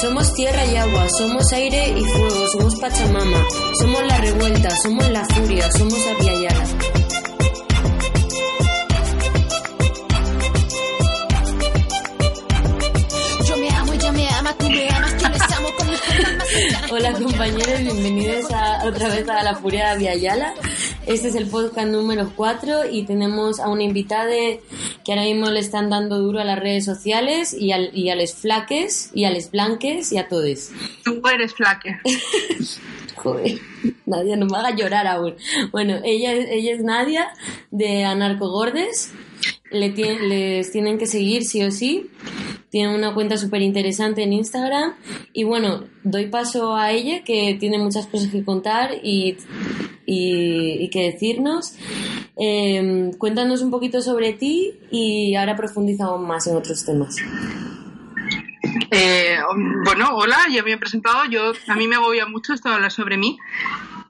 Somos 0.00 0.32
tierra 0.32 0.64
y 0.64 0.76
agua, 0.76 1.08
somos 1.08 1.52
aire 1.52 1.88
y 1.98 2.04
fuego, 2.04 2.48
somos 2.52 2.76
Pachamama, 2.76 3.44
somos 3.80 4.06
la 4.06 4.16
revuelta, 4.18 4.70
somos 4.76 5.08
la 5.10 5.24
furia, 5.24 5.70
somos 5.72 5.98
Aviala. 6.06 6.64
Yo 13.44 13.56
me 13.56 13.68
amo, 13.70 13.92
ella 13.92 14.12
me 14.12 14.28
ama, 14.28 14.54
tú 14.56 14.70
me 14.70 14.88
amas, 14.88 15.16
tú 15.16 15.28
les 15.30 15.42
amo 15.56 15.68
con 15.76 15.90
mis 15.90 16.00
cuentas 16.00 16.36
más 16.36 16.48
cercanas. 16.48 16.92
Hola 16.92 17.12
compañeros, 17.14 17.80
bienvenidos 17.80 18.52
a, 18.52 18.84
otra 18.86 19.08
vez 19.08 19.28
a 19.28 19.42
La 19.42 19.56
Furia 19.56 19.96
de 19.96 20.10
Aviala. 20.10 20.54
Este 21.06 21.28
es 21.28 21.34
el 21.34 21.48
podcast 21.48 21.88
número 21.88 22.30
4 22.36 22.90
y 22.90 23.04
tenemos 23.04 23.58
a 23.58 23.68
una 23.68 23.82
invitada 23.82 24.32
que 25.08 25.12
ahora 25.14 25.24
mismo 25.24 25.48
le 25.48 25.60
están 25.60 25.88
dando 25.88 26.18
duro 26.18 26.38
a 26.38 26.44
las 26.44 26.58
redes 26.58 26.84
sociales 26.84 27.54
y, 27.58 27.72
al, 27.72 27.96
y 27.96 28.10
a 28.10 28.14
les 28.14 28.34
flaques 28.34 29.10
y 29.14 29.24
a 29.24 29.30
les 29.30 29.50
blanques 29.50 30.12
y 30.12 30.18
a 30.18 30.28
todos. 30.28 30.68
Tú 31.02 31.22
eres 31.32 31.54
flaque. 31.54 31.96
Joder, 33.16 33.58
Nadia, 34.04 34.36
no 34.36 34.44
me 34.44 34.58
haga 34.58 34.76
llorar 34.76 35.06
aún. 35.06 35.34
Bueno, 35.72 35.96
ella, 36.04 36.34
ella 36.34 36.74
es 36.74 36.82
Nadia 36.84 37.28
de 37.70 38.04
Anarco 38.04 38.50
Gordes. 38.50 39.10
Le 39.70 39.94
tien- 39.94 40.28
les 40.28 40.70
tienen 40.72 40.98
que 40.98 41.06
seguir 41.06 41.42
sí 41.44 41.62
o 41.64 41.70
sí. 41.70 42.10
Tiene 42.68 42.94
una 42.94 43.14
cuenta 43.14 43.38
súper 43.38 43.62
interesante 43.62 44.22
en 44.24 44.34
Instagram. 44.34 44.92
Y 45.32 45.44
bueno, 45.44 45.84
doy 46.04 46.26
paso 46.26 46.76
a 46.76 46.92
ella 46.92 47.24
que 47.24 47.56
tiene 47.58 47.78
muchas 47.78 48.06
cosas 48.08 48.30
que 48.30 48.44
contar 48.44 48.90
y, 49.02 49.38
y, 50.04 50.76
y 50.84 50.90
que 50.90 51.10
decirnos. 51.12 51.72
Eh, 52.40 53.10
cuéntanos 53.18 53.62
un 53.62 53.70
poquito 53.70 54.00
sobre 54.00 54.32
ti 54.32 54.78
y 54.90 55.34
ahora 55.34 55.56
profundizamos 55.56 56.20
más 56.20 56.46
en 56.46 56.56
otros 56.56 56.84
temas. 56.84 57.16
Eh, 58.90 59.38
bueno, 59.84 60.10
hola, 60.14 60.38
ya 60.50 60.62
me 60.62 60.72
he 60.72 60.78
presentado. 60.78 61.24
Yo, 61.24 61.52
a 61.66 61.74
mí 61.74 61.88
me 61.88 61.96
agobia 61.96 62.26
mucho 62.26 62.54
esto 62.54 62.68
de 62.68 62.76
hablar 62.76 62.92
sobre 62.92 63.16
mí. 63.16 63.38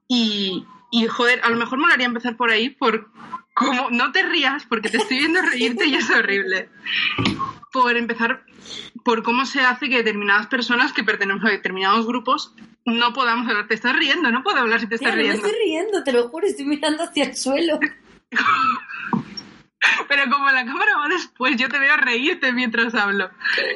Y, 0.06 0.64
y, 0.90 1.06
joder, 1.06 1.40
a 1.42 1.50
lo 1.50 1.56
mejor 1.56 1.78
me 1.78 1.82
molaría 1.84 2.06
empezar 2.06 2.36
por 2.36 2.50
ahí, 2.50 2.70
por 2.70 3.10
como, 3.54 3.90
no 3.90 4.12
te 4.12 4.22
rías, 4.22 4.64
porque 4.68 4.88
te 4.88 4.98
estoy 4.98 5.18
viendo 5.18 5.42
reírte 5.42 5.86
y 5.86 5.94
es 5.94 6.08
horrible. 6.10 6.68
Por 7.72 7.96
empezar, 7.96 8.44
por 9.04 9.22
cómo 9.22 9.46
se 9.46 9.60
hace 9.60 9.88
que 9.88 9.96
determinadas 9.96 10.46
personas 10.46 10.92
que 10.92 11.02
pertenecemos 11.02 11.44
a 11.44 11.50
determinados 11.50 12.06
grupos 12.06 12.54
no 12.84 13.12
podamos 13.12 13.48
hablar. 13.48 13.68
Te 13.68 13.74
estás 13.74 13.96
riendo, 13.96 14.30
no 14.30 14.42
puedo 14.42 14.58
hablar 14.58 14.80
si 14.80 14.86
te 14.86 14.94
estás 14.94 15.12
Tía, 15.12 15.16
no 15.16 15.22
riendo. 15.22 15.46
estoy 15.46 15.60
riendo, 15.64 16.04
te 16.04 16.12
lo 16.12 16.28
juro, 16.28 16.46
estoy 16.46 16.66
mirando 16.66 17.04
hacia 17.04 17.24
el 17.24 17.36
suelo. 17.36 17.78
Pero 20.08 20.30
como 20.30 20.50
la 20.50 20.64
cámara 20.64 20.96
va 20.98 21.08
después, 21.08 21.56
yo 21.56 21.68
te 21.68 21.78
veo 21.78 21.96
reírte 21.96 22.52
mientras 22.52 22.94
hablo. 22.94 23.30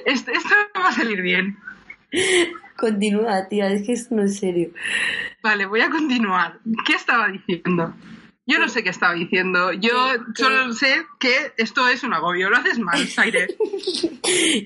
Esto, 0.06 0.30
esto 0.30 0.54
no 0.74 0.82
va 0.82 0.88
a 0.88 0.92
salir 0.92 1.22
bien. 1.22 1.58
Continúa, 2.76 3.48
tía, 3.48 3.68
es 3.68 3.86
que 3.86 3.92
esto 3.92 4.14
no 4.14 4.22
es 4.24 4.38
serio. 4.38 4.70
Vale, 5.42 5.66
voy 5.66 5.80
a 5.80 5.90
continuar. 5.90 6.58
¿Qué 6.86 6.94
estaba 6.94 7.28
diciendo? 7.28 7.94
Yo 8.44 8.58
no 8.58 8.68
sé 8.68 8.82
qué 8.82 8.90
estaba 8.90 9.14
diciendo. 9.14 9.72
Yo 9.72 9.90
¿Qué? 10.34 10.42
solo 10.42 10.72
sé 10.72 11.06
que 11.20 11.52
esto 11.58 11.88
es 11.88 12.02
un 12.02 12.12
agobio. 12.12 12.50
Lo 12.50 12.56
haces 12.56 12.78
mal, 12.78 13.06
Zaire. 13.06 13.48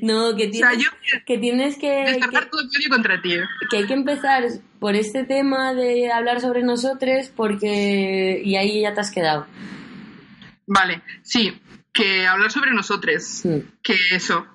No, 0.03 0.37
que 0.37 0.49
O 0.49 0.53
sea, 0.53 0.71
tienes, 0.71 0.85
yo 0.85 0.91
que, 1.25 1.39
tienes 1.39 1.79
que, 1.79 1.89
descargar 1.89 2.45
que, 2.45 2.51
todo 2.51 2.61
el 2.61 2.69
odio 2.69 2.89
contra 2.91 3.21
ti. 3.21 3.37
que 3.71 3.79
hay 3.79 3.87
que 3.87 3.95
empezar 3.95 4.45
por 4.79 4.95
este 4.95 5.25
tema 5.25 5.75
de 5.75 6.13
hablar 6.13 6.41
sobre 6.41 6.63
nosotros 6.63 7.31
porque... 7.35 8.43
Y 8.45 8.57
ahí 8.57 8.83
ya 8.83 8.95
te 8.95 9.01
has 9.01 9.11
quedado. 9.11 9.47
Vale, 10.67 11.03
sí. 11.23 11.61
Que 11.93 12.27
hablar 12.27 12.51
sobre 12.51 12.73
nosotros. 12.73 13.23
Sí. 13.25 13.65
Que 13.83 13.97
eso. 14.13 14.47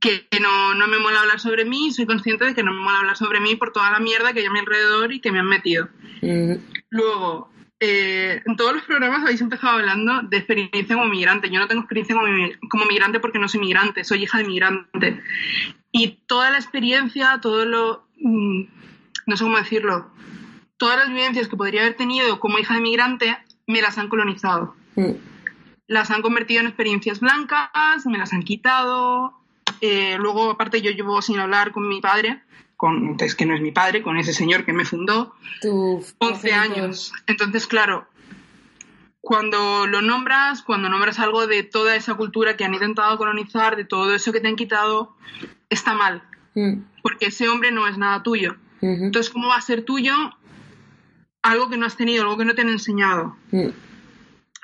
Que 0.00 0.26
no, 0.40 0.74
no 0.74 0.86
me 0.88 0.98
mola 0.98 1.20
hablar 1.20 1.40
sobre 1.40 1.64
mí. 1.64 1.92
Soy 1.92 2.06
consciente 2.06 2.44
de 2.44 2.54
que 2.54 2.62
no 2.62 2.72
me 2.72 2.80
mola 2.80 2.98
hablar 2.98 3.16
sobre 3.16 3.40
mí 3.40 3.54
por 3.56 3.72
toda 3.72 3.90
la 3.90 4.00
mierda 4.00 4.32
que 4.32 4.40
hay 4.40 4.46
a 4.46 4.50
mi 4.50 4.58
alrededor 4.58 5.12
y 5.12 5.20
que 5.20 5.30
me 5.32 5.38
han 5.38 5.46
metido. 5.46 5.88
Mm, 6.22 6.54
Luego, 6.90 7.50
eh, 7.80 8.42
en 8.44 8.56
todos 8.56 8.74
los 8.74 8.82
programas 8.84 9.22
habéis 9.22 9.40
empezado 9.40 9.74
hablando 9.78 10.22
de 10.22 10.36
experiencia 10.38 10.96
como 10.96 11.06
migrante. 11.08 11.50
Yo 11.50 11.58
no 11.60 11.68
tengo 11.68 11.82
experiencia 11.82 12.14
como, 12.16 12.26
como 12.68 12.84
migrante 12.86 13.20
porque 13.20 13.38
no 13.38 13.48
soy 13.48 13.60
migrante, 13.60 14.04
soy 14.04 14.22
hija 14.24 14.38
de 14.38 14.44
migrante. 14.44 15.22
Y 15.92 16.18
toda 16.26 16.50
la 16.50 16.58
experiencia, 16.58 17.38
todo 17.40 17.64
lo... 17.64 18.08
mm, 18.20 18.62
no 19.26 19.36
sé 19.36 19.44
cómo 19.44 19.58
decirlo. 19.58 20.10
Todas 20.76 20.98
las 20.98 21.08
vivencias 21.08 21.48
que 21.48 21.56
podría 21.56 21.82
haber 21.82 21.94
tenido 21.94 22.40
como 22.40 22.58
hija 22.58 22.74
de 22.74 22.80
migrante 22.80 23.36
me 23.66 23.80
las 23.80 23.96
han 23.96 24.08
colonizado. 24.08 24.74
mm. 24.96 25.33
Las 25.86 26.10
han 26.10 26.22
convertido 26.22 26.60
en 26.60 26.66
experiencias 26.66 27.20
blancas, 27.20 28.06
me 28.06 28.18
las 28.18 28.32
han 28.32 28.42
quitado. 28.42 29.34
Eh, 29.80 30.16
luego, 30.18 30.50
aparte, 30.50 30.80
yo 30.80 30.90
llevo 30.90 31.20
sin 31.20 31.38
hablar 31.38 31.72
con 31.72 31.88
mi 31.88 32.00
padre, 32.00 32.42
con, 32.76 33.16
es 33.20 33.34
que 33.34 33.44
no 33.46 33.54
es 33.54 33.60
mi 33.60 33.70
padre, 33.70 34.02
con 34.02 34.16
ese 34.16 34.32
señor 34.32 34.64
que 34.64 34.72
me 34.72 34.84
fundó, 34.84 35.34
Tu 35.60 36.02
11 36.18 36.52
años. 36.54 37.12
Entonces, 37.26 37.66
claro, 37.66 38.06
cuando 39.20 39.86
lo 39.86 40.02
nombras, 40.02 40.62
cuando 40.62 40.88
nombras 40.88 41.18
algo 41.18 41.46
de 41.46 41.62
toda 41.62 41.96
esa 41.96 42.14
cultura 42.14 42.56
que 42.56 42.64
han 42.64 42.74
intentado 42.74 43.16
colonizar, 43.16 43.76
de 43.76 43.84
todo 43.84 44.14
eso 44.14 44.32
que 44.32 44.40
te 44.40 44.48
han 44.48 44.56
quitado, 44.56 45.16
está 45.70 45.94
mal, 45.94 46.22
Mm, 46.56 46.84
porque 47.02 47.26
ese 47.26 47.48
hombre 47.48 47.72
no 47.72 47.88
es 47.88 47.98
nada 47.98 48.22
tuyo. 48.22 48.54
ujú, 48.80 49.06
Entonces, 49.06 49.32
¿cómo 49.32 49.48
va 49.48 49.56
a 49.56 49.60
ser 49.60 49.82
tuyo 49.84 50.14
algo 51.42 51.68
que 51.68 51.76
no 51.76 51.84
has 51.84 51.96
tenido, 51.96 52.22
algo 52.22 52.36
que 52.36 52.44
no 52.44 52.54
te 52.54 52.60
han 52.62 52.68
enseñado? 52.68 53.36
mm. 53.50 53.68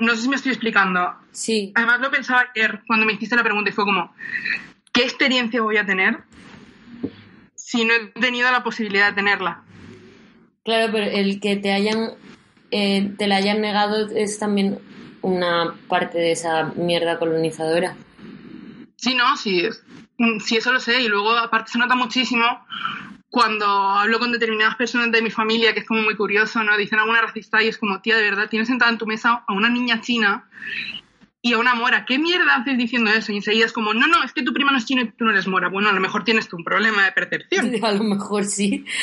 No 0.00 0.14
sé 0.14 0.22
si 0.22 0.28
me 0.28 0.36
estoy 0.36 0.52
explicando. 0.52 1.14
Sí, 1.32 1.72
Además, 1.74 2.00
lo 2.00 2.10
pensaba 2.10 2.44
ayer 2.54 2.80
cuando 2.86 3.06
me 3.06 3.12
hiciste 3.12 3.36
la 3.36 3.42
pregunta 3.44 3.70
y 3.70 3.72
fue 3.72 3.84
como, 3.84 4.14
¿qué 4.92 5.02
experiencia 5.02 5.62
voy 5.62 5.76
a 5.76 5.86
tener 5.86 6.18
si 7.54 7.84
no 7.84 7.92
he 7.94 8.20
tenido 8.20 8.50
la 8.50 8.62
posibilidad 8.64 9.08
de 9.10 9.14
tenerla? 9.14 9.62
claro, 10.64 10.92
pero 10.92 11.06
el 11.06 11.40
que 11.40 11.56
te 11.56 11.72
hayan... 11.72 12.12
eh, 12.70 13.12
te 13.18 13.26
la 13.26 13.36
hayan 13.36 13.60
negado 13.60 14.08
es 14.14 14.38
también 14.38 14.78
una 15.22 15.74
parte 15.88 16.18
de 16.18 16.32
esa 16.32 16.64
mierda 16.76 17.18
colonizadora. 17.18 17.96
Sí, 18.96 19.14
no, 19.14 19.36
sí, 19.36 19.68
mm, 20.18 20.40
sí, 20.40 20.56
eso 20.56 20.72
lo 20.72 20.80
sé. 20.80 21.00
Y 21.02 21.08
luego, 21.08 21.30
aparte, 21.32 21.72
se 21.72 21.78
nota 21.78 21.94
muchísimo 21.94 22.44
cuando 23.30 23.66
hablo 23.66 24.18
con 24.18 24.32
determinadas 24.32 24.76
personas 24.76 25.12
de 25.12 25.22
mi 25.22 25.30
familia, 25.30 25.72
que 25.72 25.80
es 25.80 25.86
como 25.86 26.02
muy 26.02 26.16
curioso, 26.16 26.62
¿no? 26.64 26.76
Dicen 26.76 26.98
alguna 26.98 27.22
racista 27.22 27.62
y 27.62 27.68
es 27.68 27.78
como, 27.78 28.00
tía, 28.00 28.16
de 28.16 28.22
verdad, 28.24 28.48
tienes 28.50 28.68
sentada 28.68 28.90
en 28.90 28.98
tu 28.98 29.06
mesa 29.06 29.44
a 29.46 29.52
una 29.52 29.70
niña 29.70 30.00
china 30.00 30.48
y 31.40 31.52
a 31.52 31.58
una 31.58 31.74
mora. 31.74 32.04
¿Qué 32.04 32.18
mierda 32.18 32.56
haces 32.56 32.76
diciendo 32.76 33.10
eso? 33.10 33.32
Y 33.32 33.36
enseguida 33.36 33.66
es 33.66 33.72
como, 33.72 33.94
no, 33.94 34.08
no, 34.08 34.22
es 34.24 34.32
que 34.32 34.42
tu 34.42 34.52
prima 34.52 34.72
no 34.72 34.78
es 34.78 34.84
china 34.84 35.02
y 35.02 35.12
tú 35.12 35.24
no 35.24 35.30
eres 35.30 35.46
mora. 35.46 35.68
Bueno, 35.68 35.88
a 35.88 35.92
lo 35.92 36.00
mejor 36.00 36.24
tienes 36.24 36.48
tú 36.48 36.56
un 36.56 36.64
problema 36.64 37.04
de 37.04 37.12
percepción. 37.12 37.72
A 37.84 37.92
lo 37.92 38.04
mejor 38.04 38.44
sí. 38.44 38.84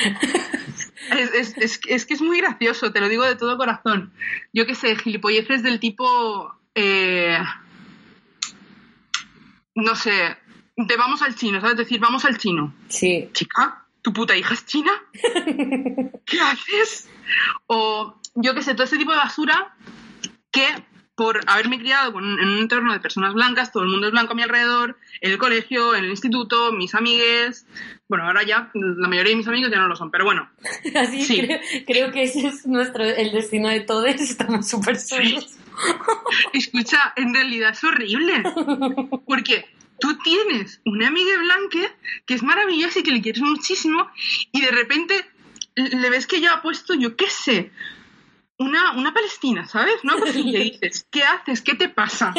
Es, 1.12 1.34
es, 1.34 1.58
es, 1.58 1.80
es 1.88 2.06
que 2.06 2.16
es 2.16 2.22
muy 2.22 2.40
gracioso, 2.42 2.92
te 2.92 3.00
lo 3.00 3.08
digo 3.08 3.24
de 3.24 3.36
todo 3.36 3.56
corazón. 3.56 4.12
Yo 4.52 4.66
qué 4.66 4.76
sé, 4.76 4.96
gilipolleces 4.98 5.64
del 5.64 5.80
tipo. 5.80 6.54
eh, 6.76 7.38
no 9.76 9.96
sé, 9.96 10.36
de 10.76 10.98
vamos 10.98 11.22
al 11.22 11.36
chino, 11.36 11.62
¿sabes? 11.62 11.78
Decir, 11.78 12.00
vamos 12.00 12.26
al 12.26 12.38
chino. 12.38 12.74
Sí. 12.90 13.30
Chica, 13.32 13.87
¿tu 14.08 14.14
puta 14.14 14.38
hija 14.38 14.54
es 14.54 14.66
china? 14.66 14.92
¿Qué 16.26 16.40
haces? 16.40 17.10
O 17.66 18.16
yo 18.36 18.56
qué 18.56 18.62
sé, 18.62 18.74
todo 18.74 18.86
ese 18.86 18.98
tipo 18.98 19.12
de 19.12 19.18
basura 19.18 19.76
que 20.50 20.66
por 21.14 21.42
haberme 21.48 21.78
criado 21.78 22.14
con- 22.14 22.40
en 22.40 22.48
un 22.48 22.60
entorno 22.60 22.94
de 22.94 23.02
personas 23.02 23.34
blancas, 23.34 23.74
todo 23.74 23.84
el 23.84 23.90
mundo 23.90 24.06
es 24.08 24.14
blanco 24.14 24.32
a 24.32 24.36
mi 24.38 24.44
alrededor, 24.44 24.98
en 25.20 25.32
el 25.34 25.38
colegio, 25.38 25.94
en 25.94 26.06
el 26.06 26.12
instituto, 26.12 26.72
mis 26.72 26.96
amigues. 26.96 27.66
Bueno, 28.08 28.24
ahora 28.26 28.44
ya 28.44 28.72
la 28.74 29.10
mayoría 29.10 29.32
de 29.32 29.36
mis 29.38 29.48
amigos 29.50 29.72
ya 29.72 29.80
no 29.80 29.90
lo 29.90 29.96
son, 29.98 30.10
pero 30.10 30.24
bueno. 30.24 30.50
Así 30.96 31.24
Sí. 31.24 31.42
creo, 31.42 31.60
creo 31.86 32.12
que 32.14 32.24
ese 32.24 32.48
es 32.48 32.66
nuestro 32.66 33.04
el 33.04 33.34
destino 33.34 33.68
de 33.68 33.82
todos. 33.82 34.06
Estamos 34.22 34.70
súper 34.70 34.96
solos. 34.98 35.58
Escucha, 36.54 37.12
en 37.18 37.34
realidad 37.34 37.72
es 37.72 37.84
horrible. 37.84 38.42
Porque 39.26 39.66
tú 40.00 40.18
tienes 40.20 40.82
una 40.86 41.08
amiga 41.08 41.38
blanca 41.38 41.96
que 42.26 42.34
es 42.34 42.44
maravillosa 42.44 43.00
y 43.00 43.04
que 43.04 43.12
le 43.12 43.22
quieres 43.22 43.42
muchísimo 43.42 44.08
y 44.52 44.62
de 44.62 44.72
repente 44.72 45.26
le 45.76 46.10
ves 46.10 46.28
que 46.28 46.42
ya 46.42 46.54
ha 46.54 46.62
puesto, 46.62 46.94
yo 46.94 47.16
qué 47.16 47.30
sé, 47.30 47.72
una, 48.60 48.98
una 48.98 49.14
palestina, 49.14 49.68
¿sabes? 49.68 49.96
Una 50.04 50.18
cosilla 50.18 50.60
y 50.60 50.72
dices, 50.72 51.06
¿qué 51.12 51.22
haces? 51.24 51.62
¿Qué 51.62 51.76
te 51.76 51.90
pasa? 51.90 52.34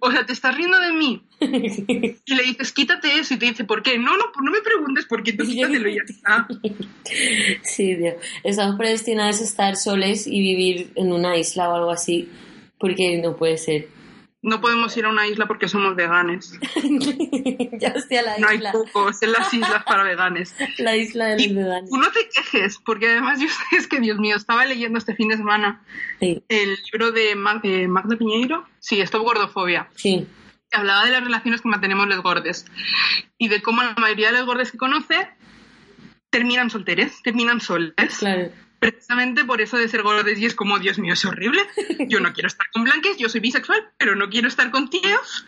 O 0.00 0.10
sea, 0.10 0.26
te 0.26 0.32
estás 0.32 0.56
riendo 0.56 0.78
de 0.80 0.92
mí. 0.92 1.22
Y 1.40 2.34
le 2.34 2.42
dices, 2.42 2.72
quítate 2.72 3.18
eso 3.18 3.34
y 3.34 3.36
te 3.38 3.46
dice, 3.46 3.64
¿por 3.64 3.82
qué? 3.82 3.98
No, 3.98 4.16
no, 4.16 4.24
no 4.42 4.50
me 4.50 4.60
preguntes 4.60 5.06
por 5.06 5.22
qué, 5.22 5.32
tú 5.32 5.44
quítatelo 5.44 5.88
y 5.88 5.94
ya 5.94 6.02
está. 6.04 6.48
Sí, 7.62 7.96
tío. 7.96 8.16
Estamos 8.42 8.76
predestinados 8.76 9.40
a 9.40 9.44
estar 9.44 9.76
soles 9.76 10.26
y 10.26 10.40
vivir 10.40 10.92
en 10.96 11.12
una 11.12 11.36
isla 11.36 11.68
o 11.68 11.76
algo 11.76 11.90
así. 11.90 12.28
Porque 12.78 13.20
no 13.22 13.36
puede 13.36 13.58
ser. 13.58 13.88
No 14.40 14.60
podemos 14.60 14.96
ir 14.96 15.04
a 15.04 15.08
una 15.08 15.26
isla 15.26 15.46
porque 15.46 15.66
somos 15.68 15.96
veganes. 15.96 16.58
ya 17.80 17.92
hostia, 17.96 18.22
la 18.22 18.38
No 18.38 18.48
hay 18.48 18.58
isla. 18.58 18.70
pocos 18.72 19.20
en 19.22 19.32
las 19.32 19.52
islas 19.52 19.82
para 19.84 20.04
veganes. 20.04 20.54
La 20.78 20.96
isla 20.96 21.26
de 21.28 21.44
los 21.48 21.54
veganos. 21.56 21.90
tú 21.90 21.96
no 21.96 22.10
te 22.12 22.28
quejes, 22.28 22.78
porque 22.84 23.08
además 23.08 23.40
yo 23.40 23.48
es 23.76 23.88
que, 23.88 23.98
Dios 24.00 24.18
mío, 24.18 24.36
estaba 24.36 24.64
leyendo 24.64 24.98
este 24.98 25.14
fin 25.16 25.28
de 25.28 25.36
semana 25.38 25.82
Sí, 26.20 26.42
el 26.48 26.76
libro 26.92 27.10
de 27.10 27.34
Mag- 27.36 27.60
eh, 27.64 27.88
Magda 27.88 28.16
Piñeiro. 28.16 28.64
Sí, 28.78 29.00
Stop 29.00 29.24
Gordofobia. 29.24 29.88
sí. 29.96 30.26
Hablaba 30.70 31.06
de 31.06 31.12
las 31.12 31.24
relaciones 31.24 31.62
que 31.62 31.68
mantenemos 31.70 32.06
los 32.08 32.22
gordes 32.22 32.66
y 33.38 33.48
de 33.48 33.62
cómo 33.62 33.82
la 33.82 33.94
mayoría 33.94 34.30
de 34.30 34.36
los 34.38 34.46
gordes 34.46 34.70
que 34.70 34.76
conoce 34.76 35.28
terminan 36.30 36.68
solteres, 36.68 37.22
terminan 37.22 37.60
soles. 37.62 37.94
Claro. 38.18 38.50
Precisamente 38.80 39.44
por 39.44 39.60
eso 39.60 39.76
de 39.76 39.88
ser 39.88 40.02
gordes 40.02 40.38
y 40.38 40.46
es 40.46 40.54
como, 40.54 40.78
Dios 40.78 40.98
mío, 40.98 41.14
es 41.14 41.24
horrible. 41.24 41.62
Yo 42.08 42.20
no 42.20 42.32
quiero 42.32 42.46
estar 42.46 42.66
con 42.72 42.84
blanques, 42.84 43.16
yo 43.18 43.28
soy 43.28 43.40
bisexual, 43.40 43.90
pero 43.98 44.14
no 44.14 44.28
quiero 44.28 44.46
estar 44.48 44.70
con 44.70 44.88
tíos. 44.88 45.46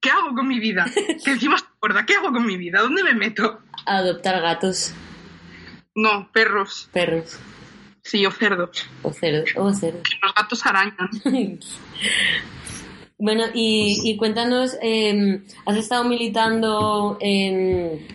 ¿Qué 0.00 0.10
hago 0.10 0.34
con 0.34 0.48
mi 0.48 0.58
vida? 0.60 0.86
Que 1.24 1.32
encima 1.32 1.56
estoy 1.56 1.70
gorda, 1.80 2.06
¿qué 2.06 2.14
hago 2.14 2.32
con 2.32 2.46
mi 2.46 2.56
vida? 2.56 2.80
¿Dónde 2.80 3.02
me 3.04 3.14
meto? 3.14 3.60
Adoptar 3.86 4.40
gatos, 4.40 4.94
No, 5.94 6.30
perros, 6.32 6.88
perros 6.92 7.38
sí, 8.02 8.24
o 8.24 8.30
cerdos. 8.30 8.88
o 9.02 9.12
cerdos. 9.12 9.50
O 9.56 9.72
cerdos. 9.74 10.02
Los 10.22 10.34
gatos 10.34 10.64
arañan. 10.66 11.10
Bueno, 13.22 13.44
y, 13.52 14.00
y 14.04 14.16
cuéntanos, 14.16 14.76
eh, 14.82 15.42
¿has 15.66 15.76
estado 15.76 16.04
militando 16.04 17.18
en, 17.20 18.06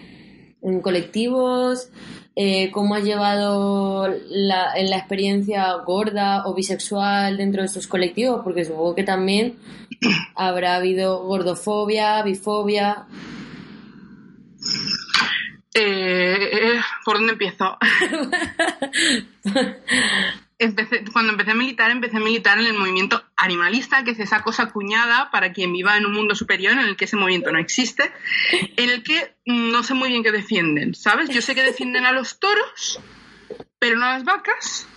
en 0.63 0.81
colectivos? 0.81 1.89
Eh, 2.37 2.69
¿Cómo 2.71 2.95
has 2.95 3.03
llevado 3.03 4.13
la, 4.27 4.73
en 4.75 4.89
la 4.89 4.97
experiencia 4.97 5.71
gorda 5.85 6.45
o 6.45 6.53
bisexual 6.53 7.37
dentro 7.37 7.61
de 7.61 7.67
estos 7.67 7.87
colectivos? 7.87 8.41
Porque 8.43 8.65
supongo 8.65 8.93
que 8.93 9.03
también 9.03 9.57
habrá 10.35 10.75
habido 10.75 11.23
gordofobia, 11.23 12.21
bifobia. 12.23 13.05
Eh, 15.73 16.37
eh, 16.51 16.81
¿Por 17.05 17.17
dónde 17.17 17.33
empiezo? 17.33 17.77
Empecé, 20.57 21.03
cuando 21.11 21.33
empecé 21.33 21.51
a 21.51 21.55
militar, 21.55 21.91
empecé 21.91 22.15
a 22.15 22.21
militar 22.21 22.57
en 22.59 22.67
el 22.67 22.73
movimiento 22.73 23.21
animalista, 23.35 24.05
que 24.05 24.11
es 24.11 24.19
esa 24.19 24.41
cosa 24.41 24.63
acuñada 24.63 25.29
para 25.29 25.51
quien 25.51 25.73
viva 25.73 25.97
en 25.97 26.05
un 26.05 26.13
mundo 26.13 26.33
superior 26.33 26.73
en 26.73 26.79
el 26.79 26.95
que 26.95 27.05
ese 27.05 27.17
movimiento 27.17 27.51
no 27.51 27.59
existe, 27.59 28.11
en 28.51 28.89
el 28.89 29.03
que 29.03 29.35
no 29.45 29.83
sé 29.83 29.93
muy 29.93 30.09
bien 30.09 30.23
qué 30.23 30.31
defienden, 30.31 30.95
¿sabes? 30.95 31.29
Yo 31.29 31.41
sé 31.41 31.55
que 31.55 31.63
defienden 31.63 32.05
a 32.05 32.13
los 32.13 32.39
toros, 32.39 33.01
pero 33.79 33.97
no 33.97 34.05
a 34.05 34.13
las 34.13 34.23
vacas, 34.23 34.87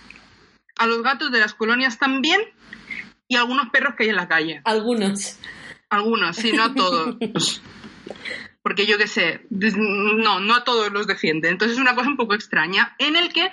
a 0.77 0.87
los 0.87 1.03
gatos 1.03 1.29
de 1.31 1.39
las 1.39 1.53
colonias 1.53 1.99
también, 1.99 2.39
y 3.27 3.35
a 3.35 3.41
algunos 3.41 3.69
perros 3.69 3.95
que 3.95 4.03
hay 4.03 4.09
en 4.09 4.15
la 4.15 4.27
calle. 4.27 4.61
Algunos. 4.65 5.37
Algunos, 5.89 6.35
sí, 6.35 6.51
no 6.51 6.63
a 6.63 6.73
todos. 6.73 7.17
Porque 8.61 8.85
yo 8.85 8.97
qué 8.97 9.07
sé, 9.07 9.45
no, 9.49 10.39
no 10.39 10.55
a 10.55 10.63
todos 10.63 10.91
los 10.91 11.07
defienden. 11.07 11.51
Entonces 11.51 11.77
es 11.77 11.81
una 11.81 11.95
cosa 11.95 12.09
un 12.09 12.17
poco 12.17 12.33
extraña 12.33 12.95
en 12.97 13.15
el 13.15 13.31
que 13.31 13.51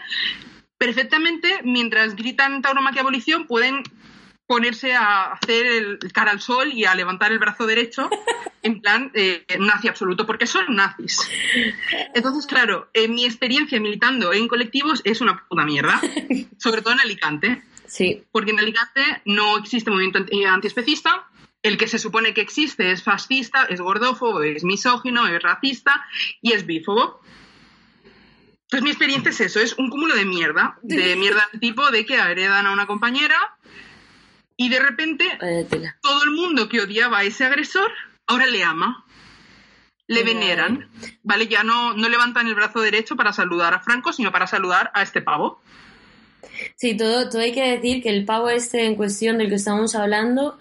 perfectamente, 0.78 1.61
mientras 1.64 2.14
gritan 2.17 2.62
tauromaquia 2.62 3.00
abolición, 3.02 3.46
pueden 3.46 3.82
ponerse 4.46 4.94
a 4.94 5.32
hacer 5.32 5.67
el 5.67 5.99
cara 6.12 6.31
al 6.31 6.40
sol 6.40 6.73
y 6.73 6.84
a 6.84 6.94
levantar 6.94 7.32
el 7.32 7.38
brazo 7.40 7.67
derecho 7.67 8.08
en 8.62 8.81
plan 8.81 9.11
eh, 9.14 9.44
nazi 9.58 9.88
absoluto, 9.88 10.25
porque 10.25 10.46
son 10.46 10.75
nazis. 10.76 11.19
Entonces, 12.14 12.46
claro, 12.46 12.88
en 12.94 13.14
mi 13.14 13.25
experiencia 13.25 13.81
militando 13.81 14.32
en 14.32 14.46
colectivos 14.46 15.00
es 15.05 15.20
una 15.20 15.44
puta 15.49 15.64
mierda, 15.64 16.00
sobre 16.58 16.82
todo 16.82 16.93
en 16.94 17.00
Alicante 17.00 17.62
Sí, 17.88 18.25
porque 18.32 18.50
en 18.50 18.58
Alicante 18.58 19.00
no 19.26 19.58
existe 19.58 19.90
movimiento 19.90 20.19
anti- 20.19 20.44
antiespecista. 20.44 21.28
El 21.62 21.78
que 21.78 21.87
se 21.88 21.99
supone 22.00 22.34
que 22.34 22.40
existe 22.40 22.90
es 22.90 23.02
fascista, 23.02 23.64
es 23.64 23.81
gordófobo, 23.81 24.43
es 24.43 24.64
misógino, 24.64 25.26
es 25.28 25.40
racista 25.43 26.05
y 26.43 26.52
es 26.52 26.67
bífobo. 26.67 27.20
Entonces 28.66 28.82
mi 28.82 28.90
experiencia 28.90 29.30
es 29.30 29.40
eso, 29.40 29.60
es 29.60 29.78
un 29.78 29.90
cúmulo 29.90 30.16
de 30.16 30.24
mierda, 30.24 30.76
de 30.82 31.14
mierda 31.14 31.46
del 31.52 31.60
tipo 31.60 31.88
de 31.92 32.04
que 32.04 32.14
heredan 32.14 32.66
a 32.66 32.72
una 32.72 32.88
compañera 32.88 33.36
y 34.56 34.68
de 34.68 34.80
repente 34.80 35.38
todo 36.02 36.24
el 36.24 36.30
mundo 36.30 36.68
que 36.68 36.80
odiaba 36.80 37.18
a 37.18 37.24
ese 37.24 37.44
agresor 37.44 37.92
ahora 38.26 38.46
le 38.46 38.64
ama. 38.64 39.04
Le 40.08 40.22
veneran, 40.22 40.88
¿vale? 41.24 41.48
Ya 41.48 41.64
no, 41.64 41.92
no 41.94 42.08
levantan 42.08 42.46
el 42.46 42.54
brazo 42.54 42.80
derecho 42.80 43.16
para 43.16 43.32
saludar 43.32 43.74
a 43.74 43.80
Franco, 43.80 44.12
sino 44.12 44.30
para 44.30 44.46
saludar 44.46 44.92
a 44.94 45.02
este 45.02 45.20
pavo. 45.20 45.60
Sí, 46.76 46.96
todo, 46.96 47.28
todo 47.28 47.42
hay 47.42 47.52
que 47.52 47.76
decir 47.76 48.02
que 48.04 48.10
el 48.10 48.24
pavo 48.24 48.48
este 48.48 48.84
en 48.84 48.94
cuestión 48.94 49.38
del 49.38 49.48
que 49.48 49.56
estamos 49.56 49.96
hablando 49.96 50.58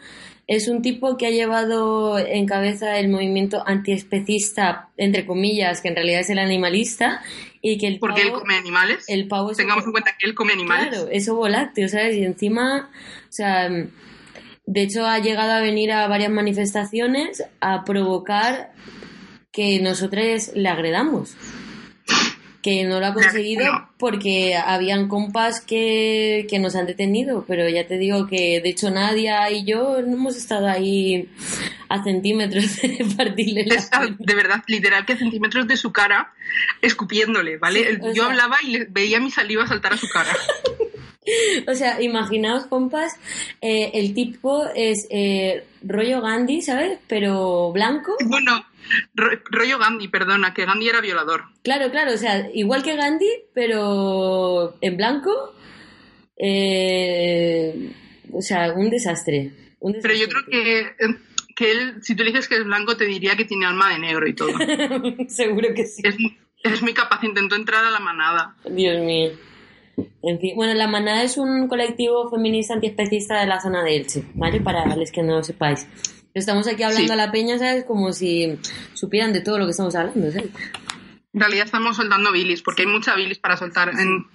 es 0.47 0.67
un 0.67 0.81
tipo 0.81 1.17
que 1.17 1.27
ha 1.27 1.31
llevado 1.31 2.19
en 2.19 2.45
cabeza 2.45 2.99
el 2.99 3.09
movimiento 3.09 3.63
antiespecista, 3.65 4.89
entre 4.97 5.25
comillas, 5.25 5.81
que 5.81 5.87
en 5.87 5.95
realidad 5.95 6.21
es 6.21 6.29
el 6.29 6.39
animalista, 6.39 7.23
y 7.67 7.79
que 7.79 7.88
el 7.88 7.97
Porque 8.00 8.21
él 8.21 8.27
pavo, 8.29 8.41
come 8.41 8.56
animales. 8.56 9.06
el 9.07 9.27
pavo 9.27 9.50
es 9.51 9.57
Tengamos 9.57 9.83
ovo- 9.83 9.88
en 9.88 9.91
cuenta 9.94 10.12
que 10.19 10.27
él 10.27 10.35
come 10.35 10.53
animales. 10.53 10.89
Claro, 10.89 11.07
es 11.12 11.27
ovo 11.27 11.47
lácteo, 11.47 11.88
¿sabes? 11.89 12.15
Y 12.15 12.23
encima, 12.23 12.91
o 13.27 13.31
sea, 13.31 13.69
de 13.69 14.81
hecho 14.83 15.06
ha 15.06 15.17
llegado 15.17 15.51
a 15.53 15.62
venir 15.62 15.91
a 15.91 16.07
varias 16.07 16.29
manifestaciones 16.31 17.44
a 17.62 17.83
provocar 17.83 18.71
que 19.51 19.79
nosotros 19.81 20.51
le 20.53 20.69
agredamos. 20.69 21.35
Que 22.65 22.83
no 22.83 23.00
lo 23.00 23.06
ha 23.06 23.13
conseguido 23.13 23.63
porque 24.00 24.56
habían 24.56 25.07
compas 25.07 25.62
que, 25.62 26.47
que 26.50 26.57
nos 26.57 26.75
han 26.75 26.88
detenido, 26.88 27.45
pero 27.47 27.69
ya 27.69 27.85
te 27.85 28.00
digo 28.00 28.25
que 28.25 28.59
de 28.59 28.69
hecho 28.69 28.89
Nadia 28.89 29.51
y 29.51 29.65
yo 29.65 30.01
no 30.01 30.13
hemos 30.13 30.35
estado 30.35 30.67
ahí 30.67 31.29
a 31.89 32.03
centímetros 32.03 32.77
de 32.81 33.06
partirle 33.15 33.65
la 33.67 34.07
de 34.17 34.33
verdad, 34.35 34.63
literal, 34.65 35.06
que 35.06 35.15
centímetros 35.15 35.67
de 35.67 35.77
su 35.77 35.91
cara 35.91 36.33
escupiéndole, 36.81 37.57
¿vale? 37.57 37.85
Sí, 37.91 37.97
Yo 38.01 38.13
sea- 38.13 38.25
hablaba 38.25 38.57
y 38.63 38.71
le- 38.71 38.85
veía 38.89 39.19
mi 39.19 39.29
saliva 39.29 39.67
saltar 39.67 39.94
a 39.94 39.97
su 39.97 40.07
cara. 40.07 40.31
O 41.67 41.73
sea, 41.73 42.00
imaginaos, 42.03 42.67
compas, 42.67 43.13
eh, 43.59 43.89
el 43.95 44.13
tipo 44.13 44.63
es 44.75 45.07
eh, 45.09 45.63
rollo 45.83 46.21
Gandhi, 46.21 46.62
¿sabes? 46.62 47.00
Pero 47.07 47.71
blanco. 47.71 48.15
Bueno, 48.25 48.63
rollo 49.13 49.77
Gandhi, 49.79 50.07
perdona, 50.07 50.53
que 50.53 50.65
Gandhi 50.65 50.89
era 50.89 51.01
violador. 51.01 51.43
Claro, 51.63 51.89
claro, 51.91 52.13
o 52.13 52.17
sea, 52.17 52.49
igual 52.53 52.83
que 52.83 52.95
Gandhi, 52.95 53.29
pero 53.53 54.75
en 54.81 54.97
blanco. 54.97 55.53
eh, 56.37 57.91
o 58.31 58.41
sea, 58.41 58.73
un 58.73 58.89
desastre. 58.89 59.51
un 59.79 59.95
Pero 60.01 60.13
yo 60.13 60.27
creo 60.27 60.41
que, 60.49 60.87
que 61.55 61.71
él, 61.71 61.95
si 62.01 62.15
tú 62.15 62.23
le 62.23 62.31
dices 62.31 62.47
que 62.47 62.55
es 62.55 62.65
blanco, 62.65 62.97
te 62.97 63.05
diría 63.05 63.35
que 63.35 63.45
tiene 63.45 63.65
alma 63.65 63.89
de 63.89 63.99
negro 63.99 64.27
y 64.27 64.33
todo. 64.33 64.49
Seguro 65.27 65.69
que 65.73 65.85
sí. 65.85 66.01
Es, 66.03 66.15
es 66.63 66.81
muy 66.81 66.93
capaz, 66.93 67.23
intentó 67.23 67.55
entrar 67.55 67.85
a 67.85 67.91
la 67.91 67.99
manada. 67.99 68.55
Dios 68.69 69.03
mío. 69.03 69.31
En 70.21 70.39
fin, 70.41 70.55
bueno, 70.55 70.73
La 70.73 70.88
Manada 70.88 71.23
es 71.23 71.38
un 71.38 71.69
colectivo 71.69 72.29
feminista 72.29 72.73
antiespecista 72.73 73.39
de 73.39 73.47
la 73.47 73.61
zona 73.61 73.81
de 73.81 73.95
Elche, 73.95 74.23
¿vale? 74.33 74.59
Para 74.59 74.93
los 74.93 75.09
que 75.09 75.23
no 75.23 75.35
lo 75.38 75.43
sepáis. 75.43 75.88
Estamos 76.35 76.67
aquí 76.67 76.83
hablando 76.83 77.07
Sí. 77.07 77.11
a 77.13 77.15
la 77.15 77.31
peña, 77.31 77.57
¿sabes? 77.57 77.86
Como 77.86 78.12
si 78.13 78.60
supieran 78.93 79.31
de 79.33 79.39
todo 79.41 79.57
lo 79.57 79.65
que 79.65 79.71
estamos 79.71 79.95
hablando, 79.95 80.31
¿sabes? 80.31 80.50
En 81.33 81.39
realidad 81.39 81.65
estamos 81.65 81.95
soltando 81.95 82.31
bilis, 82.31 82.62
porque 82.62 82.83
hay 82.83 82.88
mucha 82.89 83.15
bilis 83.15 83.39
para 83.39 83.57
soltar 83.57 83.89
en 83.89 84.25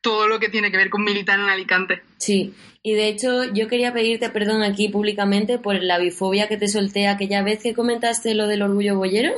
todo 0.00 0.28
lo 0.28 0.38
que 0.40 0.48
tiene 0.48 0.70
que 0.70 0.76
ver 0.76 0.90
con 0.90 1.02
militar 1.04 1.38
en 1.38 1.48
Alicante. 1.48 2.02
Sí, 2.18 2.52
y 2.82 2.94
de 2.94 3.08
hecho 3.08 3.44
yo 3.52 3.68
quería 3.68 3.92
pedirte 3.92 4.28
perdón 4.30 4.62
aquí 4.62 4.88
públicamente 4.88 5.58
por 5.58 5.80
la 5.82 5.98
bifobia 5.98 6.46
que 6.48 6.56
te 6.56 6.68
solté 6.68 7.08
aquella 7.08 7.42
vez 7.42 7.62
que 7.62 7.74
comentaste 7.74 8.34
lo 8.34 8.46
del 8.48 8.62
orgullo 8.62 8.96
boyero. 8.96 9.32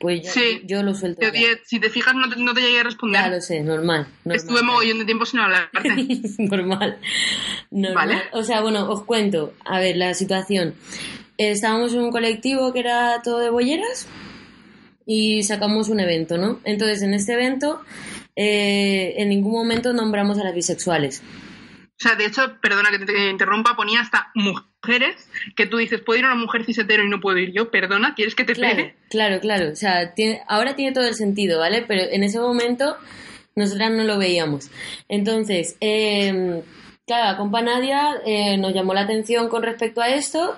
Pues 0.00 0.22
yo, 0.22 0.30
Sí. 0.32 0.60
yo 0.64 0.82
lo 0.82 0.92
suelto. 0.94 1.24
Si 1.64 1.78
te 1.78 1.88
fijas, 1.88 2.14
no 2.16 2.28
te, 2.28 2.36
no 2.36 2.52
te 2.52 2.60
llegué 2.62 2.80
a 2.80 2.82
responder. 2.82 3.22
Ya 3.22 3.28
lo 3.30 3.40
sé, 3.40 3.60
normal. 3.60 4.08
normal. 4.24 4.36
Estuve 4.36 4.62
mogollón 4.62 4.98
de 4.98 5.04
tiempo 5.04 5.24
sin 5.24 5.38
hablarte. 5.40 5.78
normal. 6.38 6.98
normal. 7.70 7.94
Vale. 8.08 8.22
O 8.32 8.42
sea, 8.42 8.60
bueno, 8.60 8.90
os 8.90 9.04
cuento. 9.04 9.54
A 9.64 9.78
ver, 9.78 9.96
la 9.96 10.12
situación. 10.14 10.74
Estábamos 11.38 11.92
en 11.94 12.00
un 12.00 12.10
colectivo 12.12 12.72
que 12.72 12.80
era 12.80 13.20
todo 13.22 13.38
de 13.40 13.50
bolleras 13.50 14.06
y 15.06 15.42
sacamos 15.42 15.88
un 15.88 16.00
evento, 16.00 16.38
¿no? 16.38 16.60
Entonces, 16.64 17.02
en 17.02 17.12
este 17.14 17.34
evento, 17.34 17.80
eh, 18.36 19.14
en 19.18 19.28
ningún 19.28 19.52
momento 19.52 19.92
nombramos 19.92 20.38
a 20.38 20.44
las 20.44 20.54
bisexuales. 20.54 21.22
O 21.96 21.96
sea, 22.08 22.16
de 22.16 22.26
hecho, 22.26 22.56
perdona 22.60 22.90
que 22.90 23.04
te 23.04 23.30
interrumpa, 23.30 23.76
ponía 23.76 24.00
hasta 24.00 24.30
mujeres, 24.34 25.28
que 25.56 25.66
tú 25.66 25.76
dices, 25.76 26.00
¿puedo 26.00 26.18
ir 26.18 26.24
una 26.24 26.34
mujer 26.34 26.64
cishetero 26.64 27.04
y 27.04 27.08
no 27.08 27.20
puedo 27.20 27.38
ir 27.38 27.52
yo? 27.52 27.70
Perdona, 27.70 28.14
¿quieres 28.14 28.34
que 28.34 28.44
te 28.44 28.54
Claro, 28.54 28.76
pegue? 28.76 28.94
claro, 29.10 29.40
claro. 29.40 29.70
O 29.70 29.76
sea, 29.76 30.12
tiene- 30.14 30.40
ahora 30.48 30.74
tiene 30.74 30.92
todo 30.92 31.06
el 31.06 31.14
sentido, 31.14 31.60
¿vale? 31.60 31.84
Pero 31.86 32.02
en 32.10 32.24
ese 32.24 32.40
momento 32.40 32.96
nosotras 33.56 33.92
no 33.92 34.02
lo 34.04 34.18
veíamos. 34.18 34.70
Entonces, 35.08 35.76
eh, 35.80 36.62
claro, 37.06 37.24
la 37.32 37.36
compa 37.36 37.62
Nadia 37.62 38.16
eh, 38.26 38.56
nos 38.56 38.74
llamó 38.74 38.92
la 38.94 39.02
atención 39.02 39.48
con 39.48 39.62
respecto 39.62 40.00
a 40.00 40.08
esto 40.08 40.56